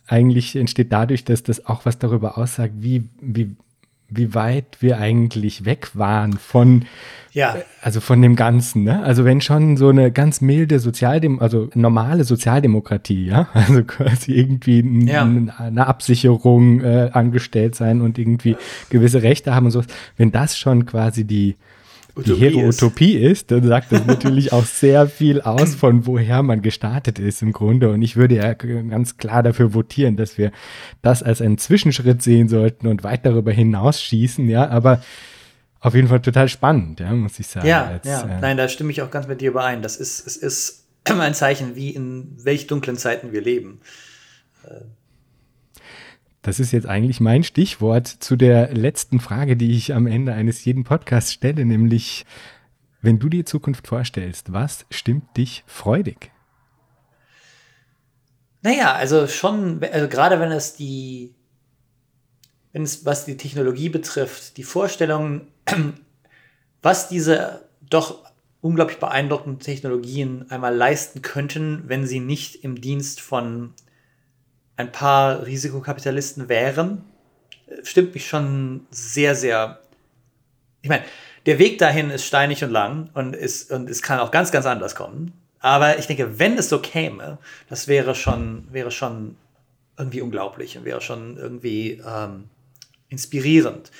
eigentlich 0.06 0.56
entsteht 0.56 0.92
dadurch, 0.92 1.24
dass 1.24 1.42
das 1.42 1.66
auch 1.66 1.84
was 1.84 1.98
darüber 1.98 2.38
aussagt, 2.38 2.74
wie, 2.78 3.08
wie, 3.20 3.56
wie 4.14 4.34
weit 4.34 4.78
wir 4.80 4.98
eigentlich 4.98 5.64
weg 5.64 5.90
waren 5.94 6.34
von, 6.34 6.84
ja. 7.32 7.56
also 7.80 8.00
von 8.00 8.20
dem 8.22 8.36
Ganzen. 8.36 8.84
Ne? 8.84 9.02
Also 9.02 9.24
wenn 9.24 9.40
schon 9.40 9.76
so 9.76 9.88
eine 9.88 10.12
ganz 10.12 10.40
milde 10.40 10.78
Sozialdem 10.78 11.40
also 11.40 11.70
normale 11.74 12.24
Sozialdemokratie, 12.24 13.26
ja, 13.26 13.48
also 13.54 13.84
quasi 13.84 14.32
irgendwie 14.32 15.06
ja. 15.06 15.22
eine 15.58 15.86
Absicherung 15.86 16.80
äh, 16.80 17.10
angestellt 17.12 17.74
sein 17.74 18.00
und 18.00 18.18
irgendwie 18.18 18.56
gewisse 18.90 19.22
Rechte 19.22 19.54
haben 19.54 19.66
und 19.66 19.72
so, 19.72 19.82
wenn 20.16 20.32
das 20.32 20.58
schon 20.58 20.86
quasi 20.86 21.24
die 21.24 21.56
Utopie 22.14 22.34
die 22.34 22.40
Hero-Utopie 22.40 23.16
ist. 23.16 23.32
ist, 23.32 23.50
dann 23.50 23.66
sagt 23.66 23.92
das 23.92 24.04
natürlich 24.06 24.52
auch 24.52 24.64
sehr 24.64 25.06
viel 25.06 25.40
aus, 25.40 25.74
von 25.74 26.06
woher 26.06 26.42
man 26.42 26.60
gestartet 26.60 27.18
ist 27.18 27.42
im 27.42 27.52
Grunde. 27.52 27.90
Und 27.90 28.02
ich 28.02 28.16
würde 28.16 28.36
ja 28.36 28.52
ganz 28.52 29.16
klar 29.16 29.42
dafür 29.42 29.72
votieren, 29.72 30.16
dass 30.16 30.36
wir 30.36 30.52
das 31.00 31.22
als 31.22 31.40
einen 31.40 31.58
Zwischenschritt 31.58 32.22
sehen 32.22 32.48
sollten 32.48 32.86
und 32.86 33.02
weit 33.02 33.24
darüber 33.24 33.52
hinausschießen, 33.52 34.48
ja, 34.48 34.68
aber 34.68 35.02
auf 35.80 35.94
jeden 35.94 36.08
Fall 36.08 36.20
total 36.20 36.48
spannend, 36.48 37.00
ja, 37.00 37.12
muss 37.12 37.38
ich 37.40 37.46
sagen. 37.46 37.66
Ja, 37.66 37.86
als, 37.86 38.06
ja. 38.06 38.22
Äh, 38.22 38.40
nein, 38.40 38.56
da 38.56 38.68
stimme 38.68 38.92
ich 38.92 39.02
auch 39.02 39.10
ganz 39.10 39.26
mit 39.26 39.40
dir 39.40 39.50
überein. 39.50 39.82
Das 39.82 39.96
ist, 39.96 40.26
es 40.26 40.36
ist 40.36 40.86
ein 41.04 41.34
Zeichen, 41.34 41.76
wie 41.76 41.90
in 41.90 42.36
welch 42.44 42.66
dunklen 42.66 42.96
Zeiten 42.96 43.32
wir 43.32 43.40
leben. 43.40 43.80
Das 46.42 46.58
ist 46.58 46.72
jetzt 46.72 46.88
eigentlich 46.88 47.20
mein 47.20 47.44
Stichwort 47.44 48.08
zu 48.08 48.34
der 48.34 48.74
letzten 48.74 49.20
Frage, 49.20 49.56
die 49.56 49.76
ich 49.76 49.94
am 49.94 50.08
Ende 50.08 50.34
eines 50.34 50.64
jeden 50.64 50.82
Podcasts 50.82 51.32
stelle, 51.32 51.64
nämlich, 51.64 52.26
wenn 53.00 53.20
du 53.20 53.28
dir 53.28 53.46
Zukunft 53.46 53.86
vorstellst, 53.86 54.52
was 54.52 54.84
stimmt 54.90 55.36
dich 55.36 55.62
freudig? 55.66 56.32
Naja, 58.62 58.92
also 58.92 59.28
schon, 59.28 59.82
also 59.84 60.08
gerade 60.08 60.40
wenn 60.40 60.50
es 60.50 60.74
die, 60.74 61.34
wenn 62.72 62.82
es, 62.82 63.04
was 63.04 63.24
die 63.24 63.36
Technologie 63.36 63.88
betrifft, 63.88 64.56
die 64.56 64.64
Vorstellung, 64.64 65.46
was 66.82 67.08
diese 67.08 67.68
doch 67.88 68.24
unglaublich 68.60 68.98
beeindruckenden 68.98 69.60
Technologien 69.60 70.50
einmal 70.50 70.74
leisten 70.74 71.22
könnten, 71.22 71.84
wenn 71.86 72.06
sie 72.06 72.20
nicht 72.20 72.64
im 72.64 72.80
Dienst 72.80 73.20
von 73.20 73.74
ein 74.76 74.92
paar 74.92 75.46
Risikokapitalisten 75.46 76.48
wären, 76.48 77.04
stimmt 77.82 78.14
mich 78.14 78.28
schon 78.28 78.86
sehr, 78.90 79.34
sehr. 79.34 79.80
Ich 80.82 80.88
meine, 80.88 81.04
der 81.46 81.58
Weg 81.58 81.78
dahin 81.78 82.10
ist 82.10 82.24
steinig 82.24 82.62
und 82.64 82.70
lang 82.70 83.10
und, 83.14 83.34
ist, 83.34 83.70
und 83.70 83.88
es 83.90 84.02
kann 84.02 84.20
auch 84.20 84.30
ganz, 84.30 84.52
ganz 84.52 84.66
anders 84.66 84.94
kommen. 84.94 85.32
Aber 85.60 85.98
ich 85.98 86.06
denke, 86.06 86.38
wenn 86.38 86.58
es 86.58 86.68
so 86.68 86.80
käme, 86.80 87.38
das 87.68 87.86
wäre 87.86 88.14
schon, 88.14 88.66
wäre 88.72 88.90
schon 88.90 89.36
irgendwie 89.96 90.20
unglaublich 90.20 90.76
und 90.76 90.84
wäre 90.84 91.00
schon 91.00 91.36
irgendwie 91.36 92.02
ähm, 92.04 92.48
inspirierend. 93.08 93.92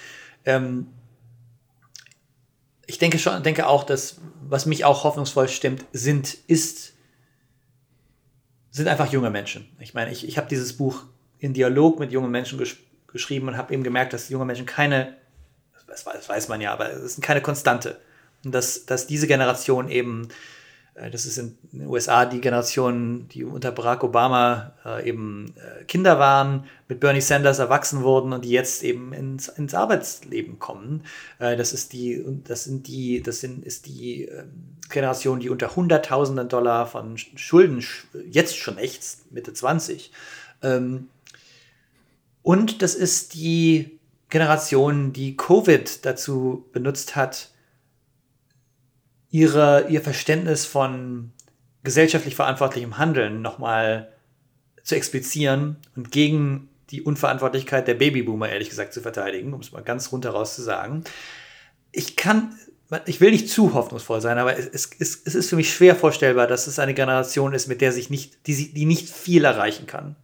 Ähm, 0.45 0.89
ich 2.87 2.99
denke 2.99 3.19
schon, 3.19 3.43
denke 3.43 3.69
auch, 3.69 3.85
dass 3.85 4.21
was 4.49 4.67
mich 4.67 4.85
auch 4.85 5.05
hoffnungsvoll 5.05 5.49
stimmt, 5.49 5.85
sind, 5.93 6.35
ist 6.47 6.92
sind 8.73 8.89
einfach 8.89 9.13
junge 9.13 9.31
Menschen. 9.31 9.69
Ich 9.79 9.95
meine, 9.95 10.11
ich, 10.11 10.27
ich 10.27 10.37
habe 10.39 10.49
dieses 10.49 10.77
Buch 10.77 11.05
in 11.39 11.53
Dialog 11.53 12.01
mit 12.01 12.11
jungen 12.11 12.31
Menschen 12.31 12.59
gesch 12.59 12.79
geschrieben 13.07 13.47
und 13.49 13.59
habe 13.59 13.75
eben 13.75 13.83
gemerkt, 13.83 14.15
dass 14.15 14.31
junge 14.31 14.47
Menschen 14.47 14.65
keine, 14.65 15.19
das 15.87 16.07
weiß, 16.07 16.15
das 16.15 16.29
weiß 16.31 16.49
man 16.49 16.63
ja, 16.63 16.73
aber 16.73 16.91
es 16.91 17.15
sind 17.15 17.23
keine 17.23 17.43
Konstante. 17.43 18.01
Und 18.43 18.53
dass, 18.55 18.87
dass 18.87 19.07
diese 19.07 19.27
Generation 19.27 19.91
eben 19.91 20.29
das 20.95 21.25
ist 21.25 21.39
in 21.39 21.57
den 21.73 21.87
USA 21.87 22.27
die 22.27 22.41
Generation, 22.41 23.27
die 23.29 23.45
unter 23.45 23.73
Barack 23.73 24.05
Obama 24.05 24.75
äh, 24.85 25.09
eben 25.09 25.55
äh, 25.57 25.85
Kinder 25.85 26.19
waren, 26.19 26.65
mit 26.87 27.01
Bernie 27.01 27.23
Sanders 27.23 27.59
erwachsen 27.59 28.03
wurden 28.03 28.35
und 28.35 28.45
die 28.45 28.51
jetzt 28.51 28.83
eben 28.83 29.15
ins, 29.15 29.49
ins 29.49 29.73
Arbeitsleben 29.73 30.59
kommen. 30.59 31.05
Äh, 31.39 31.57
das 31.57 31.73
ist 31.73 31.95
die, 31.95 32.23
das 32.45 32.65
sind 32.65 32.89
die, 32.89 33.23
das 33.23 33.41
sind, 33.41 33.65
ist 33.65 33.87
die 33.87 34.25
ähm, 34.25 34.51
Generation, 34.91 35.41
die 35.41 35.49
unter 35.49 35.75
Hunderttausenden 35.75 36.51
Dollar 36.51 36.87
von 36.87 37.17
Schulden 37.17 37.83
jetzt 38.31 38.59
schon 38.59 38.77
echt, 38.77 39.03
Mitte 39.31 39.55
20. 39.55 40.13
Ähm, 40.63 41.09
und 42.43 42.83
das 42.83 42.95
ist 42.95 43.33
die 43.33 43.99
Generation, 44.29 45.15
die 45.15 45.37
Covid 45.39 46.05
dazu 46.05 46.67
benutzt 46.73 47.17
hat, 47.17 47.52
ihre, 49.33 49.87
ihr 49.89 50.03
Verständnis 50.03 50.65
von 50.67 51.33
gesellschaftlich 51.83 52.37
verantwortlichem 52.37 52.99
Handeln 52.99 53.43
nochmal 53.43 54.13
zu 54.85 54.95
explizieren 54.95 55.77
und 55.97 56.13
gegen 56.13 56.69
die 56.91 57.03
Unverantwortlichkeit 57.03 57.89
der 57.89 57.95
Babyboomer, 57.95 58.51
ehrlich 58.51 58.69
gesagt, 58.69 58.93
zu 58.93 59.01
verteidigen, 59.01 59.55
um 59.55 59.61
es 59.61 59.73
mal 59.73 59.83
ganz 59.83 60.13
runter 60.13 60.31
raus 60.31 60.55
zu 60.55 60.63
sagen. 60.63 61.03
Ich 61.91 62.17
kann, 62.17 62.55
ich 63.07 63.21
will 63.21 63.31
nicht 63.31 63.49
zu 63.49 63.73
hoffnungsvoll 63.73 64.21
sein, 64.21 64.37
aber 64.37 64.57
es, 64.57 64.91
es, 64.99 65.23
es 65.25 65.35
ist 65.35 65.49
für 65.49 65.57
mich 65.57 65.73
schwer 65.73 65.97
vorstellbar, 65.97 66.47
dass 66.47 66.67
es 66.67 66.79
eine 66.79 66.95
Generation 66.95 67.55
ist, 67.55 67.67
mit 67.67 67.81
der 67.81 67.93
sich 67.93 68.11
nicht, 68.11 68.47
die, 68.47 68.75
die 68.75 68.85
nicht 68.85 69.09
viel 69.09 69.45
erreichen 69.45 69.87
kann. 69.87 70.15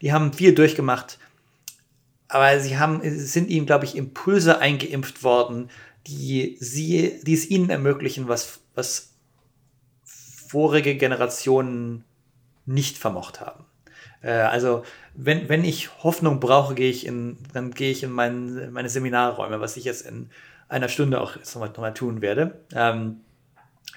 Die 0.00 0.12
haben 0.12 0.32
viel 0.32 0.54
durchgemacht, 0.54 1.18
aber 2.28 2.60
sie 2.60 2.78
haben, 2.78 3.00
sind 3.02 3.48
ihnen, 3.48 3.66
glaube 3.66 3.86
ich, 3.86 3.96
Impulse 3.96 4.58
eingeimpft 4.58 5.24
worden, 5.24 5.70
die, 6.08 6.56
sie, 6.60 7.20
die 7.22 7.34
es 7.34 7.48
ihnen 7.48 7.70
ermöglichen, 7.70 8.28
was, 8.28 8.60
was 8.74 9.14
vorige 10.04 10.96
Generationen 10.96 12.04
nicht 12.66 12.98
vermocht 12.98 13.40
haben. 13.40 13.64
Äh, 14.22 14.30
also 14.30 14.82
wenn, 15.14 15.48
wenn 15.48 15.64
ich 15.64 16.02
Hoffnung 16.02 16.40
brauche, 16.40 16.74
gehe 16.74 16.90
ich 16.90 17.06
in, 17.06 17.38
dann 17.52 17.72
gehe 17.72 17.90
ich 17.90 18.02
in 18.02 18.10
mein, 18.10 18.72
meine 18.72 18.88
Seminarräume, 18.88 19.60
was 19.60 19.76
ich 19.76 19.84
jetzt 19.84 20.06
in 20.06 20.30
einer 20.68 20.88
Stunde 20.88 21.20
auch 21.20 21.36
nochmal 21.36 21.68
noch 21.68 21.78
mal 21.78 21.94
tun 21.94 22.20
werde. 22.20 22.60
Ähm, 22.74 23.20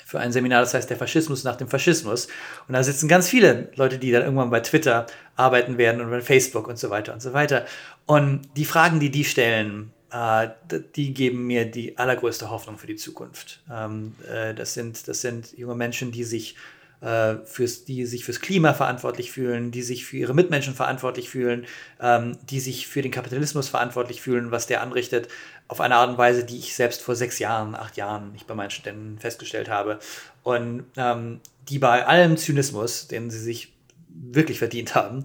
für 0.05 0.19
ein 0.19 0.31
Seminar, 0.31 0.61
das 0.61 0.73
heißt 0.73 0.89
der 0.89 0.97
Faschismus 0.97 1.43
nach 1.43 1.55
dem 1.55 1.67
Faschismus. 1.67 2.27
Und 2.67 2.73
da 2.73 2.83
sitzen 2.83 3.07
ganz 3.07 3.29
viele 3.29 3.71
Leute, 3.75 3.97
die 3.97 4.11
dann 4.11 4.23
irgendwann 4.23 4.49
bei 4.49 4.59
Twitter 4.59 5.05
arbeiten 5.35 5.77
werden 5.77 6.01
und 6.01 6.09
bei 6.09 6.21
Facebook 6.21 6.67
und 6.67 6.77
so 6.77 6.89
weiter 6.89 7.13
und 7.13 7.21
so 7.21 7.33
weiter. 7.33 7.65
Und 8.05 8.41
die 8.57 8.65
Fragen, 8.65 8.99
die 8.99 9.09
die 9.09 9.23
stellen, 9.23 9.93
äh, 10.11 10.49
die 10.95 11.13
geben 11.13 11.47
mir 11.47 11.65
die 11.65 11.97
allergrößte 11.97 12.49
Hoffnung 12.49 12.77
für 12.77 12.87
die 12.87 12.97
Zukunft. 12.97 13.61
Ähm, 13.71 14.15
äh, 14.29 14.53
das, 14.53 14.73
sind, 14.73 15.07
das 15.07 15.21
sind 15.21 15.57
junge 15.57 15.75
Menschen, 15.75 16.11
die 16.11 16.25
sich, 16.25 16.57
äh, 16.99 17.37
fürs, 17.45 17.85
die 17.85 18.05
sich 18.05 18.25
fürs 18.25 18.41
Klima 18.41 18.73
verantwortlich 18.73 19.31
fühlen, 19.31 19.71
die 19.71 19.81
sich 19.81 20.05
für 20.05 20.17
ihre 20.17 20.33
Mitmenschen 20.33 20.73
verantwortlich 20.73 21.29
fühlen, 21.29 21.65
ähm, 22.01 22.37
die 22.49 22.59
sich 22.59 22.87
für 22.87 23.01
den 23.01 23.11
Kapitalismus 23.11 23.69
verantwortlich 23.69 24.21
fühlen, 24.21 24.51
was 24.51 24.67
der 24.67 24.81
anrichtet, 24.81 25.29
auf 25.69 25.79
eine 25.79 25.95
Art 25.95 26.09
und 26.09 26.17
Weise, 26.17 26.43
die 26.43 26.57
ich 26.57 26.75
selbst 26.75 27.01
vor 27.01 27.15
sechs 27.15 27.39
Jahren, 27.39 27.73
acht 27.75 27.95
Jahren 27.95 28.33
nicht 28.33 28.47
bei 28.47 28.53
meinen 28.53 28.71
Studenten 28.71 29.17
festgestellt 29.17 29.69
habe. 29.69 29.99
Und 30.43 30.83
ähm, 30.97 31.39
die 31.69 31.79
bei 31.79 32.05
allem 32.05 32.35
Zynismus, 32.35 33.07
den 33.07 33.29
sie 33.29 33.39
sich 33.39 33.71
wirklich 34.09 34.59
verdient 34.59 34.93
haben, 34.93 35.23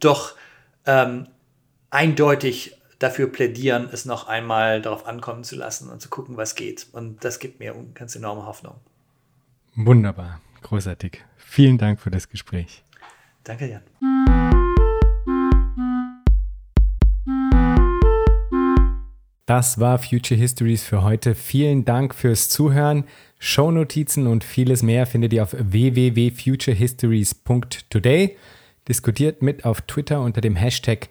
doch 0.00 0.34
eindeutig 1.90 2.75
dafür 2.98 3.30
plädieren, 3.30 3.88
es 3.92 4.04
noch 4.04 4.26
einmal 4.26 4.82
darauf 4.82 5.06
ankommen 5.06 5.44
zu 5.44 5.56
lassen 5.56 5.90
und 5.90 6.00
zu 6.00 6.08
gucken, 6.08 6.36
was 6.36 6.54
geht. 6.54 6.86
Und 6.92 7.24
das 7.24 7.38
gibt 7.38 7.60
mir 7.60 7.74
ganz 7.94 8.16
enorme 8.16 8.46
Hoffnung. 8.46 8.76
Wunderbar, 9.74 10.40
großartig. 10.62 11.22
Vielen 11.36 11.78
Dank 11.78 12.00
für 12.00 12.10
das 12.10 12.28
Gespräch. 12.28 12.82
Danke, 13.44 13.68
Jan. 13.68 13.82
Das 19.46 19.78
war 19.78 19.98
Future 19.98 20.38
Histories 20.40 20.82
für 20.82 21.04
heute. 21.04 21.36
Vielen 21.36 21.84
Dank 21.84 22.16
fürs 22.16 22.48
Zuhören. 22.48 23.04
Shownotizen 23.38 24.26
und 24.26 24.42
vieles 24.42 24.82
mehr 24.82 25.06
findet 25.06 25.32
ihr 25.32 25.44
auf 25.44 25.54
www.futurehistories.today. 25.56 28.36
Diskutiert 28.88 29.42
mit 29.42 29.64
auf 29.64 29.82
Twitter 29.82 30.20
unter 30.20 30.40
dem 30.40 30.56
Hashtag 30.56 31.10